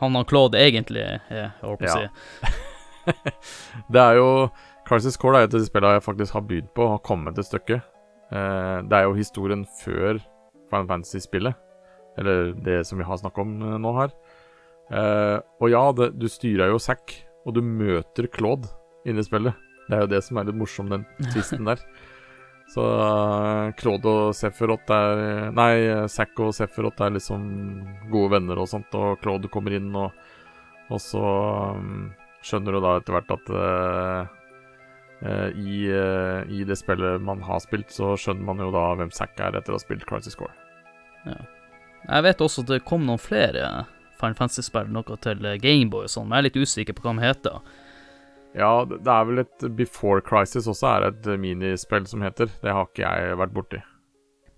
Han 0.00 0.16
han 0.16 0.24
Claude 0.28 0.58
egentlig 0.60 1.02
er, 1.04 1.20
jeg 1.30 1.50
holdt 1.60 1.82
på 1.82 1.88
å 1.88 1.92
Ja. 1.92 2.08
si. 2.08 2.58
Det 3.92 3.98
er 4.00 4.14
jo 4.20 4.26
Crisis 4.86 5.16
Core 5.18 5.40
er 5.40 5.46
et 5.48 5.54
av 5.54 5.60
de 5.60 5.66
spillene 5.66 5.96
jeg 5.98 6.04
faktisk 6.06 6.32
har 6.36 6.44
bydd 6.46 6.68
på 6.76 6.86
har 6.88 7.00
kommet 7.02 7.38
et 7.38 7.46
stykke. 7.48 7.80
Eh, 8.32 8.78
det 8.88 8.96
er 8.98 9.04
jo 9.08 9.14
historien 9.18 9.66
før 9.82 10.20
Final 10.70 10.88
Fantasy-spillet, 10.88 11.54
eller 12.18 12.52
det 12.64 12.86
som 12.88 12.98
vi 12.98 13.04
har 13.04 13.18
snakket 13.20 13.42
om 13.44 13.52
eh, 13.62 13.78
nå 13.82 13.92
her. 14.00 14.14
Eh, 14.92 15.38
og 15.62 15.72
ja, 15.72 15.82
det, 15.96 16.12
du 16.20 16.28
styrer 16.28 16.72
jo 16.72 16.80
Zack, 16.82 17.14
og 17.46 17.56
du 17.56 17.62
møter 17.64 18.28
Claude 18.32 18.68
inne 19.08 19.22
i 19.22 19.26
spillet. 19.26 19.56
Det 19.88 19.96
er 19.96 20.04
jo 20.04 20.10
det 20.12 20.22
som 20.24 20.38
er 20.38 20.48
litt 20.48 20.58
morsomt, 20.58 20.92
den 20.92 21.06
tvisten 21.32 21.68
der. 21.68 21.80
Så 22.72 22.80
uh, 22.80 23.72
Claude 23.76 24.08
og 24.08 24.36
Sephiroth 24.38 24.88
er 24.94 25.50
Nei, 25.52 26.06
Zack 26.08 26.38
og 26.40 26.54
Sephiroth 26.56 27.02
er 27.04 27.10
liksom 27.18 27.42
gode 28.08 28.30
venner 28.38 28.62
og 28.62 28.70
sånt, 28.70 28.94
og 28.96 29.18
Claude 29.20 29.50
kommer 29.52 29.74
inn, 29.76 29.90
og, 29.98 30.14
og 30.88 31.02
så 31.02 31.20
um, 31.74 32.06
skjønner 32.40 32.78
du 32.78 32.80
da 32.80 32.94
etter 32.96 33.16
hvert 33.18 33.34
at 33.34 33.52
uh, 33.52 34.38
i, 35.52 35.84
I 35.84 36.62
det 36.64 36.78
spillet 36.80 37.20
man 37.22 37.44
har 37.44 37.60
spilt, 37.62 37.92
så 37.92 38.14
skjønner 38.16 38.46
man 38.48 38.62
jo 38.64 38.72
da 38.72 38.86
hvem 39.02 39.12
Zack 39.14 39.36
er 39.42 39.58
etter 39.58 39.74
å 39.74 39.76
ha 39.76 39.82
spilt 39.82 40.08
Crisis 40.08 40.38
Core. 40.38 40.54
Jeg 41.26 42.24
vet 42.24 42.46
også 42.46 42.64
at 42.64 42.72
det 42.72 42.84
kom 42.88 43.04
noen 43.06 43.20
flere 43.20 43.68
Final 44.22 44.38
Fantasy-spill, 44.38 44.90
noe 44.94 45.20
til 45.22 45.46
eh, 45.48 45.58
Gameboy 45.62 46.06
og 46.06 46.12
sånn, 46.12 46.28
men 46.30 46.38
jeg 46.38 46.44
er 46.44 46.48
litt 46.50 46.60
usikker 46.62 46.96
på 46.96 47.06
hva 47.06 47.16
de 47.18 47.26
heter. 47.26 47.62
Ja, 48.52 48.72
det 48.84 49.08
er 49.08 49.28
vel 49.28 49.42
et 49.42 49.64
Before 49.76 50.20
Crisis 50.24 50.68
også 50.68 50.88
er 50.90 51.08
et 51.08 51.28
minispill 51.40 52.06
som 52.08 52.24
heter. 52.24 52.50
Det 52.60 52.72
har 52.72 52.88
ikke 52.88 53.06
jeg 53.08 53.38
vært 53.40 53.54
borti. 53.56 53.80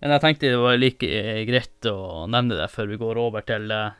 Men 0.02 0.16
jeg 0.16 0.24
tenkte 0.24 0.50
det 0.50 0.60
var 0.60 0.80
like 0.80 1.08
eh, 1.08 1.44
greit 1.48 1.86
å 1.88 2.24
nevne 2.28 2.58
det 2.58 2.72
før 2.72 2.90
vi 2.90 2.98
går 3.00 3.20
over 3.22 3.44
til 3.46 3.70
eh, 3.72 3.94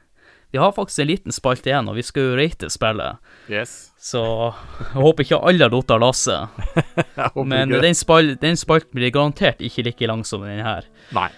Vi 0.53 0.61
har 0.61 0.75
faktisk 0.77 1.01
en 1.01 1.09
liten 1.09 1.35
spalte 1.35 1.71
igjen, 1.71 1.89
og 1.89 1.97
vi 1.97 2.05
skal 2.05 2.29
jo 2.29 2.35
rate 2.39 2.69
spillet. 2.71 3.23
Yes. 3.51 3.95
Så 3.97 4.21
jeg 4.21 4.99
håper 4.99 5.25
ikke 5.25 5.41
alle 5.49 5.65
har 5.65 5.73
datt 5.73 5.95
av 5.95 6.03
lasset. 6.03 6.61
Men 7.55 7.73
den, 7.73 7.97
spal 7.97 8.35
den 8.43 8.59
spalten 8.61 8.99
blir 8.99 9.15
garantert 9.15 9.63
ikke 9.65 9.87
like 9.89 10.11
lang 10.11 10.27
som 10.29 10.45
den 10.47 10.63
her. 10.67 10.91
Nei. 11.17 11.31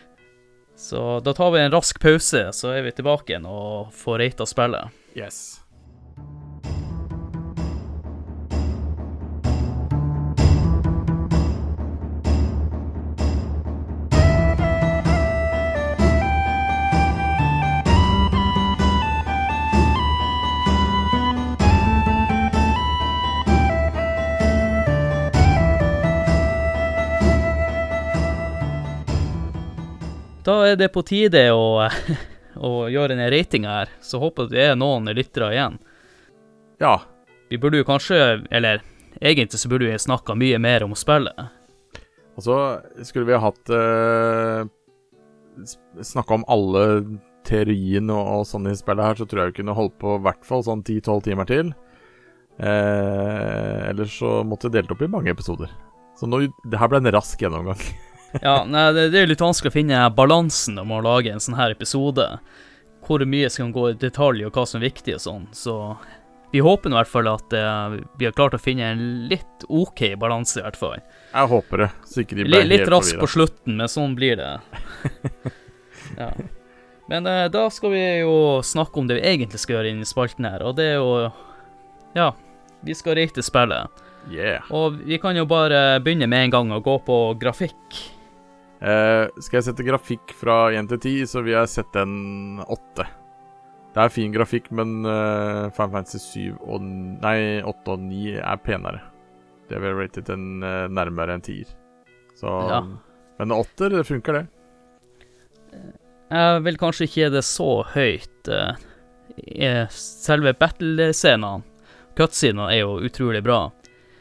Så 0.76 1.20
da 1.24 1.32
tar 1.32 1.50
vi 1.50 1.60
en 1.60 1.72
rask 1.72 2.00
pause, 2.00 2.52
så 2.52 2.72
er 2.76 2.82
vi 2.84 2.92
tilbake 2.92 3.32
igjen 3.32 3.46
og 3.48 3.92
får 3.96 4.18
rata 4.18 4.46
spillet. 4.46 4.92
Yes. 5.16 5.60
Da 30.46 30.60
er 30.68 30.76
det 30.78 30.92
på 30.94 31.02
tide 31.02 31.48
å, 31.50 31.82
å 32.68 32.72
gjøre 32.92 33.16
en 33.16 33.26
rating 33.32 33.66
her, 33.66 33.90
så 34.00 34.20
håper 34.22 34.50
det 34.52 34.62
er 34.68 34.78
noen 34.78 35.10
lyttere 35.10 35.50
igjen. 35.54 35.80
Ja. 36.82 37.00
Vi 37.50 37.58
burde 37.62 37.80
jo 37.80 37.86
kanskje, 37.86 38.44
eller 38.54 38.82
egentlig 39.18 39.58
så 39.58 39.70
burde 39.70 39.90
vi 39.90 39.98
snakka 39.98 40.36
mye 40.38 40.58
mer 40.62 40.86
om 40.86 40.94
spillet. 40.98 41.48
Og 42.36 42.44
så 42.44 42.56
skulle 43.06 43.26
vi 43.28 43.36
ha 43.36 43.40
hatt 43.40 43.70
eh, 43.72 44.66
Snakka 46.04 46.36
om 46.36 46.42
alle 46.52 46.82
teoriene 47.48 48.12
og, 48.12 48.42
og 48.42 48.42
sånn 48.44 48.68
i 48.68 48.74
spillet 48.76 49.06
her, 49.06 49.16
så 49.16 49.24
tror 49.24 49.40
jeg 49.40 49.54
vi 49.54 49.60
kunne 49.62 49.76
holdt 49.78 49.94
på 50.02 50.18
i 50.18 50.24
hvert 50.26 50.42
fall 50.44 50.66
sånn 50.66 50.82
10-12 50.84 51.22
timer 51.30 51.48
til. 51.48 51.70
Eh, 52.60 53.86
ellers 53.88 54.18
så 54.20 54.42
måtte 54.44 54.68
vi 54.68 54.76
delt 54.76 54.92
opp 54.92 55.00
i 55.06 55.08
mange 55.08 55.32
episoder. 55.32 55.72
Så 56.20 56.28
nå, 56.28 56.42
det 56.68 56.80
her 56.80 56.92
ble 56.92 57.00
en 57.00 57.14
rask 57.16 57.40
gjennomgang. 57.40 57.80
Ja, 58.42 58.64
nei, 58.68 58.88
det, 58.92 59.08
det 59.12 59.20
er 59.20 59.26
jo 59.26 59.32
litt 59.32 59.44
vanskelig 59.44 59.72
å 59.72 59.76
finne 59.76 60.04
balansen 60.16 60.78
om 60.82 60.92
å 60.92 61.02
lage 61.04 61.32
en 61.32 61.42
sånn 61.42 61.58
her 61.58 61.74
episode. 61.74 62.26
Hvor 63.06 63.22
mye 63.28 63.50
skal 63.52 63.72
gå 63.74 63.90
i 63.92 63.98
detalj, 64.00 64.44
og 64.46 64.56
hva 64.56 64.66
som 64.66 64.80
er 64.80 64.88
viktig 64.88 65.14
og 65.16 65.22
sånn. 65.22 65.48
Så 65.54 65.76
vi 66.50 66.62
håper 66.64 66.90
i 66.90 66.96
hvert 66.96 67.10
fall 67.10 67.28
at 67.30 67.52
uh, 67.52 67.96
vi 68.18 68.26
har 68.28 68.34
klart 68.36 68.54
å 68.56 68.60
finne 68.62 68.90
en 68.94 69.04
litt 69.30 69.66
OK 69.68 70.02
balanse, 70.20 70.60
i 70.60 70.64
hvert 70.64 70.78
fall. 70.78 71.00
Jeg 71.32 71.50
håper 71.52 71.84
det. 71.84 71.88
Så 72.08 72.22
ikke 72.22 72.38
de 72.38 72.46
ble 72.46 72.62
Litt, 72.62 72.70
litt 72.72 72.92
raskt 72.92 73.18
på 73.20 73.28
slutten, 73.30 73.78
men 73.80 73.90
sånn 73.90 74.14
blir 74.18 74.38
det. 74.40 74.52
ja. 76.20 76.30
Men 77.10 77.28
uh, 77.28 77.44
da 77.52 77.66
skal 77.70 77.94
vi 77.94 78.02
jo 78.22 78.36
snakke 78.66 79.02
om 79.02 79.10
det 79.10 79.20
vi 79.20 79.26
egentlig 79.34 79.62
skal 79.62 79.78
gjøre 79.78 79.94
inni 79.94 80.08
spalten 80.08 80.48
her, 80.48 80.64
og 80.66 80.78
det 80.78 80.90
er 80.94 80.98
jo 81.00 81.30
Ja, 82.16 82.32
vi 82.86 82.94
skal 82.96 83.18
rate 83.18 83.44
spillet. 83.44 84.02
Yeah. 84.30 84.64
Og 84.74 84.98
vi 85.06 85.20
kan 85.22 85.36
jo 85.38 85.44
bare 85.46 86.00
begynne 86.02 86.26
med 86.30 86.48
en 86.48 86.54
gang 86.54 86.72
å 86.74 86.82
gå 86.82 86.96
på 87.06 87.18
grafikk. 87.38 88.00
Eh, 88.80 89.26
skal 89.40 89.60
jeg 89.60 89.68
sette 89.70 89.86
grafikk 89.86 90.34
fra 90.36 90.66
1 90.76 90.90
til 90.92 91.00
10, 91.00 91.30
så 91.30 91.42
vil 91.44 91.56
jeg 91.56 91.72
sette 91.72 92.02
en 92.04 92.60
8. 92.66 93.06
Det 93.96 94.02
er 94.04 94.12
fin 94.12 94.32
grafikk, 94.34 94.68
men 94.76 94.98
uh, 95.08 95.72
Final 95.72 95.92
Fantasy 95.94 96.18
7 96.20 96.58
og 96.68 96.82
Nei, 96.84 97.62
8 97.64 97.94
og 97.94 98.02
9 98.04 98.34
er 98.42 98.58
penere. 98.60 99.00
Det 99.70 99.80
vil 99.80 99.88
jeg 99.88 99.96
rate 100.02 100.34
en 100.34 100.62
eh, 100.62 100.82
nærmere 100.92 101.38
en 101.38 101.42
10. 101.42 101.64
Så 102.36 102.52
Ja. 102.68 102.82
Men 103.38 103.50
en 103.50 103.56
8, 103.56 103.88
det 103.92 104.04
funker, 104.06 104.36
det. 104.36 104.44
Jeg 106.30 106.60
vil 106.62 106.78
kanskje 106.78 107.08
ikke 107.08 107.18
gi 107.18 107.32
det 107.34 107.42
så 107.44 107.70
høyt. 107.94 108.52
Selve 109.96 110.52
battle-scenene, 110.60 111.64
cutscenene, 112.16 112.70
er 112.72 112.84
jo 112.84 112.94
utrolig 113.08 113.42
bra. 113.44 113.58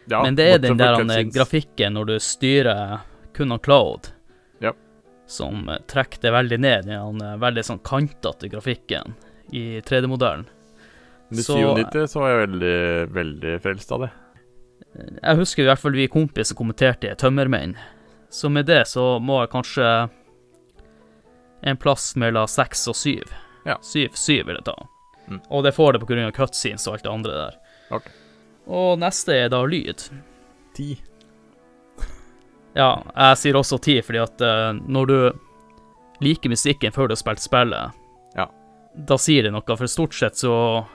Ja, 0.09 0.23
Men 0.23 0.35
det 0.39 0.49
er 0.49 0.59
den 0.63 0.81
der 0.81 1.03
grafikken 1.29 1.95
når 1.99 2.09
du 2.09 2.17
styrer 2.19 3.05
kun 3.37 3.53
av 3.53 3.61
Cloud. 3.63 4.14
Som 5.27 5.69
eh, 5.69 5.79
trekker 5.87 6.21
det 6.21 6.33
veldig 6.35 6.59
ned. 6.59 6.85
i 6.89 6.93
Den 6.97 7.21
eh, 7.21 7.37
veldig 7.41 7.63
sånn 7.65 7.81
kantete 7.85 8.49
grafikken 8.51 9.15
i 9.51 9.81
3D-modellen. 9.81 10.45
Men 11.29 11.39
I 11.39 11.43
så- 11.43 11.57
97 11.57 12.07
så 12.07 12.19
var 12.21 12.29
jeg 12.29 12.47
veldig, 12.47 12.77
veldig 13.13 13.61
frelst 13.61 13.91
av 13.91 14.05
det. 14.05 14.11
Jeg 14.95 15.37
husker 15.37 15.63
i 15.63 15.67
hvert 15.67 15.81
fall 15.81 15.91
vi 15.97 16.07
kompiser 16.07 16.55
kommenterte 16.55 17.09
i 17.11 17.15
Tømmermenn. 17.15 17.75
Så 18.29 18.49
med 18.51 18.65
det 18.65 18.85
så 18.87 19.19
må 19.19 19.41
jeg 19.41 19.51
kanskje 19.51 20.09
en 21.65 21.77
plass 21.77 22.15
mellom 22.15 22.47
seks 22.47 22.87
og 22.87 22.95
syv. 22.95 23.33
Ja. 23.65 23.77
Syv, 23.81 24.13
syv 24.13 24.45
vil 24.45 24.59
jeg 24.59 24.67
ta. 24.67 24.75
Mm. 25.27 25.41
Og 25.49 25.63
det 25.65 25.73
får 25.73 25.93
det 25.93 26.25
av 26.25 26.31
cutscenes 26.31 26.87
og 26.87 26.93
alt 26.93 27.03
det 27.03 27.11
andre 27.11 27.31
der. 27.33 27.57
Ok. 27.97 28.09
Og 28.67 28.99
neste 29.01 29.33
er 29.33 29.49
da 29.49 29.63
lyd. 29.65 30.03
10. 30.75 30.97
Ja, 32.75 32.89
jeg 33.15 33.37
sier 33.39 33.55
også 33.59 33.79
ti, 33.81 33.99
fordi 34.03 34.19
at 34.19 34.41
uh, 34.43 34.73
når 34.75 35.07
du 35.07 35.17
liker 36.25 36.51
musikken 36.51 36.91
før 36.95 37.07
du 37.09 37.15
har 37.15 37.21
spilt 37.21 37.43
spillet, 37.43 37.95
Ja. 38.35 38.47
da 38.95 39.17
sier 39.19 39.43
det 39.47 39.53
noe, 39.55 39.63
for 39.77 39.87
stort 39.87 40.13
sett 40.15 40.35
så 40.39 40.85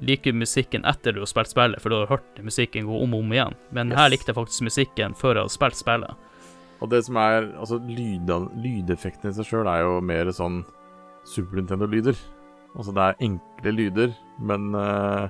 liker 0.00 0.32
musikken 0.32 0.84
etter 0.88 1.12
du 1.12 1.20
har 1.20 1.28
spilt 1.28 1.48
spillet, 1.52 1.80
for 1.80 1.92
du 1.92 1.96
har 2.02 2.06
hørt 2.12 2.38
musikken 2.44 2.86
gå 2.88 3.00
om 3.04 3.14
og 3.14 3.20
om 3.24 3.32
igjen. 3.32 3.54
Men 3.72 3.90
Yes. 3.92 3.98
her 3.98 4.08
likte 4.10 4.32
jeg 4.32 4.36
faktisk 4.36 4.62
musikken 4.68 5.14
før 5.16 5.34
jeg 5.34 5.42
hadde 5.44 5.56
spilt 5.56 5.76
spillet. 5.76 6.14
Og 6.82 6.90
det 6.90 7.04
som 7.04 7.16
er 7.16 7.52
Altså, 7.58 7.78
lydeffektene 7.78 9.30
i 9.30 9.36
seg 9.36 9.46
sjøl 9.46 9.68
er 9.70 9.82
jo 9.84 10.00
mer 10.00 10.24
sånn 10.34 10.64
Super 11.24 11.56
Nintendo-lyder. 11.60 12.16
Altså, 12.76 12.92
det 12.92 13.02
er 13.02 13.20
enkle 13.28 13.72
lyder, 13.76 14.14
men 14.40 14.74
uh, 14.74 15.28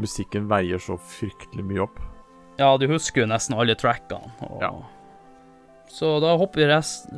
musikken 0.00 0.48
veier 0.48 0.78
så 0.78 0.96
fryktelig 0.98 1.64
mye 1.64 1.84
opp. 1.84 2.00
Ja, 2.58 2.76
du 2.76 2.88
husker 2.90 3.22
jo 3.22 3.28
nesten 3.30 3.54
alle 3.54 3.76
trackene. 3.78 4.32
Og... 4.42 4.60
Ja. 4.60 4.72
Så 5.88 6.18
da 6.20 6.34
hopper 6.36 6.60
vi 6.60 6.66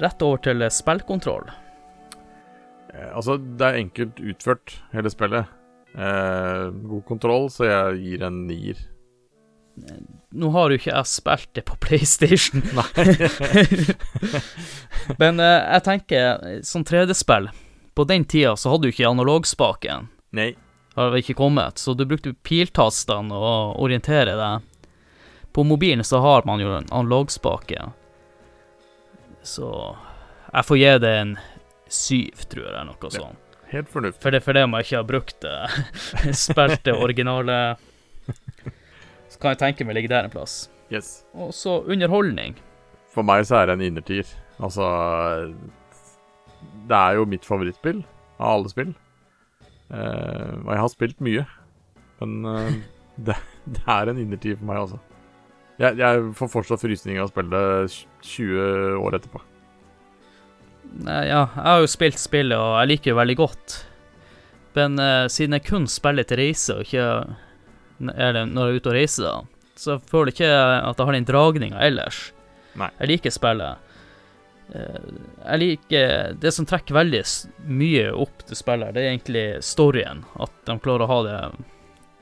rett 0.03 0.23
over 0.23 0.41
til 0.45 0.63
eh, 0.63 0.73
spillkontroll. 0.73 1.51
Eh, 2.95 3.11
altså, 3.17 3.37
det 3.37 3.67
er 3.67 3.81
enkelt 3.83 4.23
utført, 4.23 4.79
hele 4.95 5.11
spillet. 5.13 5.51
Eh, 5.95 6.71
god 6.71 7.05
kontroll, 7.09 7.51
så 7.51 7.67
jeg 7.67 8.01
gir 8.05 8.25
en 8.27 8.45
nier. 8.47 8.79
Nå 10.31 10.51
har 10.55 10.71
jo 10.71 10.79
ikke 10.79 10.93
jeg 10.93 11.09
spilt 11.09 11.51
det 11.57 11.65
på 11.67 11.77
PlayStation, 11.85 12.61
men 15.23 15.41
eh, 15.41 15.61
jeg 15.75 15.85
tenker, 15.87 16.43
eh, 16.45 16.59
som 16.67 16.85
3D-spill 16.85 17.49
På 17.97 18.05
den 18.05 18.27
tida 18.29 18.57
så 18.59 18.75
hadde 18.75 18.89
du 18.89 18.93
ikke 18.93 19.09
analogspaken. 19.09 20.11
Nei. 20.37 20.53
Har 20.99 21.17
ikke 21.17 21.39
kommet, 21.39 21.79
så 21.79 21.95
du 21.95 22.05
brukte 22.07 22.35
piltastene 22.47 23.35
å 23.35 23.55
orientere 23.83 24.35
deg. 24.39 24.67
På 25.55 25.65
mobilen 25.67 26.05
så 26.07 26.21
har 26.23 26.47
man 26.47 26.63
jo 26.63 26.75
en 26.77 26.91
analogspake. 26.91 27.89
Så 29.47 29.69
jeg 30.51 30.67
får 30.67 30.81
gi 30.81 30.91
det 31.05 31.13
en 31.21 31.37
syv, 31.91 32.45
tror 32.51 32.65
jeg, 32.65 32.73
eller 32.73 32.91
noe 32.91 33.13
sånt. 33.15 33.47
Helt 33.71 33.91
fornuftig. 33.91 34.23
For 34.23 34.35
det 34.35 34.41
for 34.43 34.57
det 34.57 34.65
om 34.67 34.75
jeg 34.75 34.87
ikke 34.87 34.99
har 34.99 35.07
brukt 35.07 35.45
det. 35.45 35.59
Spilt 36.47 36.83
det 36.87 36.97
originale 36.99 37.59
Så 39.31 39.39
kan 39.39 39.55
jeg 39.55 39.61
tenke 39.61 39.87
meg 39.87 39.95
ligge 39.99 40.11
der 40.11 40.27
en 40.27 40.33
plass. 40.33 40.65
Yes. 40.91 41.21
Og 41.39 41.53
så 41.55 41.79
underholdning. 41.87 42.57
For 43.15 43.27
meg 43.27 43.45
så 43.47 43.61
er 43.61 43.71
det 43.71 43.79
en 43.79 43.87
innertier. 43.87 44.27
Altså 44.59 44.89
Det 46.91 46.99
er 46.99 47.19
jo 47.19 47.29
mitt 47.31 47.47
favorittspill 47.47 48.03
av 48.41 48.57
alle 48.57 48.73
spill. 48.73 48.91
Uh, 49.91 50.59
og 50.65 50.71
jeg 50.75 50.83
har 50.83 50.91
spilt 50.93 51.23
mye. 51.25 51.47
Men 52.21 52.37
uh, 52.47 52.75
det, 53.31 53.39
det 53.71 53.87
er 53.87 54.11
en 54.11 54.19
innertier 54.19 54.59
for 54.59 54.71
meg, 54.71 54.83
altså. 54.83 54.99
Jeg, 55.81 55.97
jeg 55.97 56.25
får 56.37 56.51
fortsatt 56.53 56.83
frysninger 56.85 57.23
av 57.23 57.31
å 57.31 57.33
spille 57.33 57.61
det 57.61 57.93
20 58.29 58.99
år 59.01 59.17
etterpå. 59.17 59.41
Nei, 61.07 61.21
ja, 61.31 61.45
jeg 61.55 61.67
har 61.69 61.81
jo 61.85 61.89
spilt 61.91 62.19
spillet, 62.21 62.59
og 62.59 62.75
jeg 62.83 62.91
liker 62.91 63.13
det 63.13 63.19
veldig 63.21 63.37
godt. 63.39 63.77
Men 64.77 64.99
uh, 65.03 65.27
siden 65.33 65.57
jeg 65.57 65.67
kun 65.67 65.87
spiller 65.91 66.27
til 66.29 66.39
reise, 66.39 66.77
og 66.77 66.85
ikke 66.87 67.07
Eller 68.15 68.45
når 68.49 68.69
jeg 68.69 68.75
er 68.77 68.81
ute 68.81 68.91
og 68.93 68.97
reiser, 68.97 69.25
da, 69.27 69.71
så 69.81 69.97
føler 70.11 70.31
jeg 70.31 70.37
ikke 70.39 70.53
at 70.91 71.01
jeg 71.01 71.09
har 71.09 71.17
den 71.17 71.29
dragninga 71.29 71.81
ellers. 71.85 72.21
Nei. 72.81 72.89
Jeg 73.01 73.11
liker 73.11 73.35
spillet. 73.35 73.87
Eh, 74.71 74.99
jeg 75.43 75.59
liker 75.59 76.37
Det 76.39 76.53
som 76.55 76.67
trekker 76.69 76.95
veldig 76.95 77.21
mye 77.67 78.05
opp 78.15 78.45
til 78.47 78.57
spillet, 78.61 78.95
det 78.95 79.03
er 79.03 79.11
egentlig 79.11 79.45
storyen. 79.67 80.23
At 80.39 80.53
de 80.69 80.77
klarer 80.85 81.03
å 81.07 81.11
ha 81.11 81.19
det 81.27 81.39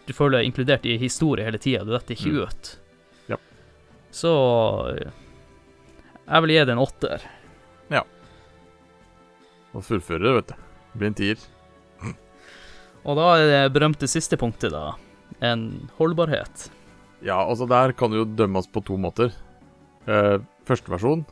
Du 0.09 0.15
føler 0.17 0.39
deg 0.39 0.49
inkludert 0.49 0.87
i 0.89 0.97
historie 1.03 1.45
hele 1.45 1.61
tida, 1.61 1.85
du 1.85 1.93
detter 1.93 2.17
ikke 2.17 2.33
Mm. 2.33 2.43
ut. 2.49 2.71
Så 4.19 4.33
eh, 4.95 5.13
jeg 6.27 6.45
vil 6.45 6.55
gi 6.55 6.65
det 6.65 6.75
en 6.75 6.83
åtter. 6.83 7.27
Ja. 7.93 8.03
Og 9.73 9.85
fullføre 9.87 10.25
det, 10.25 10.35
vet 10.41 10.51
du. 10.51 10.67
Det 10.89 11.01
blir 11.01 11.13
en 11.13 11.19
tier. 11.19 11.47
Og 13.09 13.17
da 13.17 13.29
er 13.39 13.47
det 13.49 13.75
berømte 13.77 14.09
siste 14.11 14.37
punktet, 14.41 14.75
da. 14.75 14.97
En 15.45 15.89
holdbarhet. 16.01 16.69
Ja, 17.25 17.41
altså 17.41 17.67
der 17.71 17.95
kan 17.97 18.13
det 18.13 18.21
jo 18.21 18.31
dømmes 18.39 18.69
på 18.71 18.83
to 18.85 18.99
måter. 19.01 19.33
Eh, 20.09 20.39
første 20.69 20.93
versjon 20.93 21.25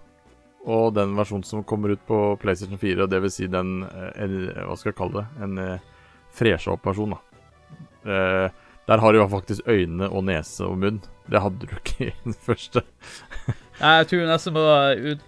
og 0.66 0.96
den 0.96 1.14
versjonen 1.14 1.46
som 1.46 1.62
kommer 1.64 1.94
ut 1.94 2.02
på 2.08 2.18
PlayStation 2.42 2.78
4, 2.80 3.04
og 3.04 3.10
det 3.10 3.20
vil 3.22 3.32
si 3.32 3.46
den 3.50 3.84
eh, 3.86 4.08
en, 4.24 4.38
Hva 4.66 4.74
skal 4.78 4.90
jeg 4.90 4.98
kalle 4.98 5.22
det? 5.22 5.44
En 5.46 5.60
eh, 5.62 5.84
fresha 6.34 6.74
opp 6.74 6.88
versjon, 6.88 7.14
da. 7.14 7.20
Eh, 8.06 8.64
der 8.86 9.02
har 9.02 9.12
du 9.12 9.22
faktisk 9.28 9.66
øyne 9.68 10.08
og 10.08 10.24
nese 10.28 10.66
og 10.66 10.78
munn. 10.78 11.00
Det 11.26 11.42
hadde 11.42 11.66
du 11.66 11.74
ikke 11.74 12.08
i 12.10 12.14
den 12.24 12.36
første. 12.46 12.82
Jeg 13.76 14.06
tror 14.08 14.22
nesten 14.30 14.54
må 14.56 14.62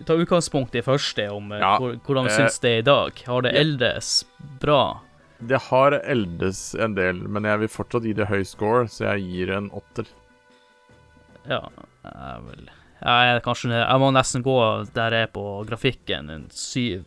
ta 0.09 0.15
utgangspunkt 0.17 0.79
i 0.79 0.83
første, 0.85 1.27
om 1.35 1.51
eh, 1.53 1.61
Ja, 1.61 1.75
hvordan 2.07 2.31
eh, 2.31 2.37
syns 2.39 2.63
det 2.63 2.71
er 2.71 2.81
i 2.81 2.87
dag. 2.87 3.21
Har 3.27 3.45
det 3.45 3.53
eldes 3.59 4.13
bra? 4.63 5.03
Det 5.39 5.61
har 5.69 5.99
eldes 6.01 6.63
en 6.75 6.97
del, 6.97 7.21
men 7.29 7.47
jeg 7.47 7.65
vil 7.65 7.71
fortsatt 7.71 8.09
gi 8.09 8.15
det 8.17 8.31
høy 8.31 8.41
score, 8.49 8.87
så 8.91 9.11
jeg 9.13 9.27
gir 9.29 9.53
en 9.59 9.69
åtter. 9.77 10.09
Ja, 11.49 11.61
jeg 12.09 12.43
vil 12.49 12.67
jeg, 12.99 13.31
er 13.31 13.41
kanskje, 13.45 13.71
jeg 13.77 14.03
må 14.03 14.09
nesten 14.11 14.43
gå 14.43 14.57
der 14.95 15.15
jeg 15.15 15.29
er 15.29 15.31
på 15.31 15.45
grafikken, 15.69 16.31
en 16.35 16.49
syv. 16.51 17.07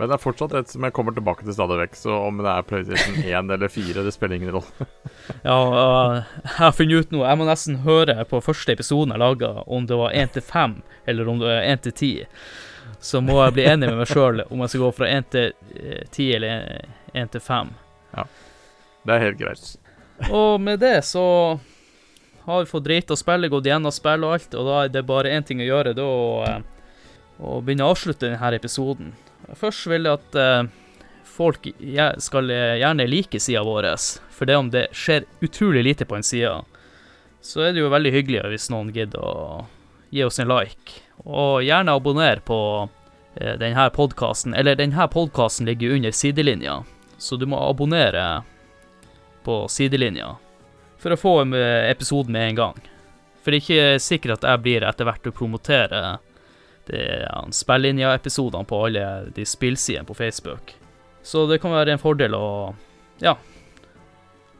Men 0.00 0.08
det 0.08 0.14
er 0.16 0.22
fortsatt 0.22 0.54
et 0.56 0.70
som 0.72 0.84
jeg 0.86 0.94
kommer 0.96 1.12
tilbake 1.12 1.44
til 1.44 1.52
stadig 1.52 1.76
vekk, 1.76 1.96
så 2.00 2.14
om 2.24 2.38
det 2.40 2.48
er 2.48 2.64
PlayStation 2.64 3.18
1 3.28 3.52
eller 3.52 3.68
4, 3.68 4.04
det 4.06 4.14
spiller 4.16 4.38
ingen 4.40 4.54
rolle. 4.56 4.86
Ja, 5.44 5.56
jeg 6.40 6.54
har 6.56 6.72
funnet 6.74 7.04
ut 7.04 7.12
noe. 7.14 7.26
Jeg 7.28 7.38
må 7.38 7.44
nesten 7.48 7.82
høre 7.84 8.24
på 8.28 8.40
første 8.44 8.72
episoden 8.72 9.12
jeg 9.12 9.20
laga, 9.20 9.50
om 9.68 9.84
det 9.88 9.98
var 10.00 10.16
1 10.16 10.32
til 10.38 10.44
5 10.46 10.78
eller 11.12 11.28
om 11.28 11.38
det 11.42 11.50
var 11.50 11.68
1 11.68 11.84
til 11.84 11.94
10. 11.94 12.10
Så 13.10 13.20
må 13.24 13.36
jeg 13.44 13.56
bli 13.58 13.68
enig 13.68 13.92
med 13.92 14.00
meg 14.00 14.08
sjøl 14.10 14.42
om 14.48 14.64
jeg 14.64 14.72
skal 14.72 14.84
gå 14.86 14.90
fra 14.96 15.12
1 15.20 15.30
til 15.36 15.52
eh, 15.76 16.02
10 16.08 16.26
eller 16.40 16.66
1 17.12 17.32
til 17.36 17.44
5. 17.44 17.70
Det 19.04 19.14
er 19.14 19.24
helt 19.26 19.40
greit. 19.40 19.70
Og 20.40 20.60
med 20.60 20.80
det 20.80 20.98
så 21.08 21.24
har 22.44 22.64
vi 22.64 22.72
fått 22.72 22.88
drita 22.88 23.16
spillet, 23.16 23.20
spille, 23.20 23.52
gått 23.52 23.68
gjennom 23.68 23.92
spillet 23.94 24.26
og 24.26 24.36
alt, 24.36 24.54
og 24.56 24.68
da 24.68 24.76
er 24.82 24.92
det 24.96 25.08
bare 25.08 25.32
én 25.36 25.44
ting 25.46 25.60
å 25.60 25.68
gjøre, 25.68 25.92
da 25.96 26.04
å, 26.08 26.30
eh, 26.48 26.62
å 27.44 27.60
begynne 27.60 27.84
å 27.84 27.92
avslutte 27.92 28.26
denne 28.26 28.56
episoden. 28.56 29.12
Først 29.56 29.86
vil 29.90 30.06
jeg 30.06 30.18
at 30.18 30.38
eh, 30.38 30.68
folk 31.26 31.70
skal 32.22 32.52
eh, 32.54 32.76
gjerne 32.80 33.08
like 33.08 33.40
sida 33.40 33.62
vår, 33.66 33.88
for 34.30 34.48
det 34.48 34.56
om 34.56 34.70
det 34.70 34.88
skjer 34.96 35.26
utrolig 35.40 35.84
lite 35.84 36.06
på 36.06 36.18
en 36.18 36.26
side, 36.26 36.52
så 37.40 37.64
er 37.64 37.74
det 37.74 37.82
jo 37.82 37.92
veldig 37.92 38.12
hyggelig 38.12 38.52
hvis 38.52 38.70
noen 38.72 38.92
gidder 38.94 39.24
å 39.24 39.66
gi 40.12 40.24
oss 40.26 40.40
en 40.42 40.50
like. 40.50 41.00
Og 41.24 41.64
gjerne 41.64 41.96
abonner 41.96 42.42
på 42.44 42.60
eh, 43.36 43.56
denne 43.60 43.88
podkasten, 43.94 44.54
eller 44.54 44.78
denne 44.78 45.08
podkasten 45.10 45.68
ligger 45.70 45.96
under 45.96 46.14
sidelinja, 46.14 46.82
så 47.18 47.36
du 47.36 47.46
må 47.48 47.60
abonnere 47.64 48.42
på 49.44 49.64
sidelinja 49.72 50.34
for 51.00 51.14
å 51.14 51.20
få 51.20 51.34
episoden 51.88 52.34
med 52.34 52.50
en 52.50 52.58
gang. 52.58 52.80
For 53.40 53.52
det 53.52 53.56
er 53.56 53.62
ikke 53.64 54.02
sikkert 54.04 54.42
at 54.42 54.50
jeg 54.50 54.62
blir 54.66 54.84
etter 54.84 55.08
hvert 55.08 55.28
å 55.30 55.32
promotere 55.32 56.00
det 56.90 57.00
er 57.22 57.52
spillinja-episodene 57.54 58.66
på 58.66 58.80
alle 58.86 59.06
de 59.34 59.46
spillsidene 59.46 60.08
på 60.08 60.16
Facebook. 60.18 60.74
Så 61.22 61.46
det 61.46 61.60
kan 61.62 61.74
være 61.74 61.94
en 61.94 62.02
fordel 62.02 62.34
å 62.34 62.74
ja, 63.22 63.36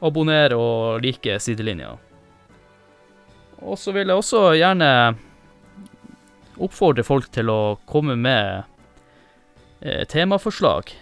abonnere 0.01 0.59
og 0.59 1.03
like 1.03 1.39
sidelinja. 1.43 1.97
Og 3.61 3.79
så 3.79 3.93
vil 3.97 4.09
jeg 4.09 4.23
også 4.23 4.45
gjerne 4.57 4.91
oppfordre 6.61 7.05
folk 7.05 7.31
til 7.33 7.51
å 7.53 7.61
komme 7.89 8.17
med 8.21 8.63
eh, 9.81 10.05
temaforslag 10.09 10.93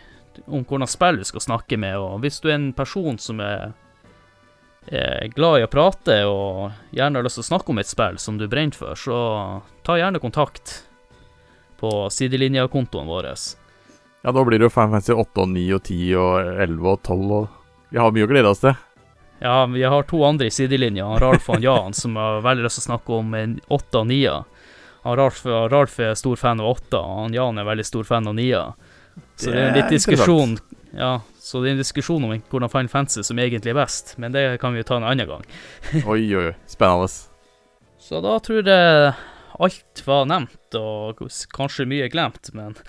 om 0.47 0.63
hvordan 0.63 0.91
spill 0.91 1.19
du 1.19 1.27
skal 1.27 1.43
snakke 1.43 1.79
med, 1.81 1.99
og 1.99 2.23
hvis 2.23 2.39
du 2.41 2.49
er 2.49 2.59
en 2.59 2.73
person 2.77 3.19
som 3.19 3.43
er 3.43 3.75
er 4.89 5.29
glad 5.35 5.61
i 5.61 5.65
å 5.67 5.69
prate 5.69 6.15
og 6.25 6.95
gjerne 6.97 7.21
har 7.21 7.27
lyst 7.27 7.37
til 7.37 7.45
å 7.45 7.49
snakke 7.51 7.73
om 7.75 7.81
et 7.83 7.91
spill 7.91 8.19
som 8.23 8.39
du 8.41 8.47
brenner 8.49 8.73
for, 8.73 8.97
så 8.97 9.19
ta 9.85 9.99
gjerne 10.01 10.23
kontakt 10.23 10.88
på 11.81 11.93
sidelinjekontoen 12.13 13.09
vår. 13.09 13.31
Ja, 14.23 14.33
da 14.35 14.45
blir 14.45 14.59
det 14.59 14.67
jo 14.67 14.75
Final 14.75 14.97
Fantasy 14.97 15.15
8 15.15 15.45
og 15.45 15.49
9 15.55 15.65
og 15.77 15.83
10 15.87 16.03
og 16.19 16.53
11 16.67 16.93
og 16.93 17.03
12 17.07 17.33
og 17.39 17.49
Vi 17.89 17.99
har 18.03 18.13
mye 18.13 18.27
å 18.27 18.29
glede 18.29 18.51
oss 18.53 18.61
til. 18.61 18.75
Ja, 19.41 19.67
vi 19.71 19.83
har 19.87 20.03
to 20.03 20.19
andre 20.27 20.49
i 20.51 20.53
sidelinja, 20.53 21.07
Ralf 21.23 21.47
og 21.49 21.63
Jan, 21.63 21.95
som 21.95 22.17
har 22.19 22.43
veldig 22.45 22.67
lyst 22.67 22.81
til 22.81 22.85
å 22.85 22.89
snakke 22.91 23.21
om 23.21 23.37
8 23.71 24.01
og 24.03 24.09
9. 24.11 24.19
Han 25.07 25.17
Ralf, 25.17 25.45
Ralf 25.47 25.95
er 26.03 26.19
stor 26.19 26.37
fan 26.37 26.61
av 26.61 26.73
8, 26.75 26.99
og 26.99 27.37
Jan 27.39 27.63
er 27.63 27.69
veldig 27.69 27.87
stor 27.87 28.09
fan 28.09 28.27
av 28.29 28.35
9. 28.35 28.65
Så 29.39 29.55
det 29.55 29.57
er 29.57 29.71
en 29.71 29.79
litt 29.79 29.95
diskusjon 29.95 30.59
Ja, 30.95 31.21
så 31.39 31.63
det 31.63 31.71
er 31.71 31.77
en 31.77 31.81
diskusjon 31.81 32.27
om 32.27 32.35
hvordan 32.51 32.71
Final 32.71 32.91
Fantasy 32.93 33.25
som 33.27 33.39
egentlig 33.39 33.73
er 33.73 33.79
best, 33.79 34.17
men 34.19 34.35
det 34.35 34.45
kan 34.61 34.75
vi 34.75 34.83
jo 34.83 34.89
ta 34.91 34.99
en 34.99 35.07
annen 35.07 35.31
gang. 35.31 35.47
Oi, 36.03 36.23
oi, 36.35 36.51
oi. 36.51 36.55
Spennende. 36.67 37.09
Så 38.03 38.23
da 38.25 38.39
tror 38.43 38.67
jeg 38.67 39.15
alt 39.59 40.02
var 40.06 40.26
nevnt, 40.30 40.74
og 40.78 41.18
kanskje 41.55 41.86
mye 41.90 42.06
glemt, 42.12 42.52
men 42.55 42.76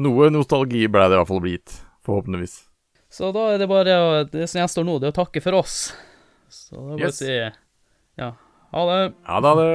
Noe 0.00 0.30
nostalgi 0.32 0.86
ble 0.88 1.02
det 1.10 1.16
i 1.16 1.20
hvert 1.20 1.28
fall 1.30 1.42
blitt. 1.44 1.74
Forhåpentligvis. 2.06 2.54
Så 3.10 3.32
da 3.34 3.42
er 3.52 3.58
det 3.60 3.66
bare 3.68 3.94
Det 4.30 4.46
som 4.48 4.60
gjenstår 4.62 4.86
nå, 4.86 4.94
det 5.02 5.10
er 5.10 5.14
å 5.14 5.18
takke 5.18 5.42
for 5.44 5.58
oss. 5.60 5.74
Så 6.50 6.76
da 6.78 6.94
må 6.96 7.00
Yes. 7.02 7.18
si 7.20 7.30
ja, 7.30 8.30
ha 8.72 8.80
det. 8.90 9.00
Ha 9.26 9.40
det. 9.42 9.50
Ha 9.50 9.54
det 9.60 9.70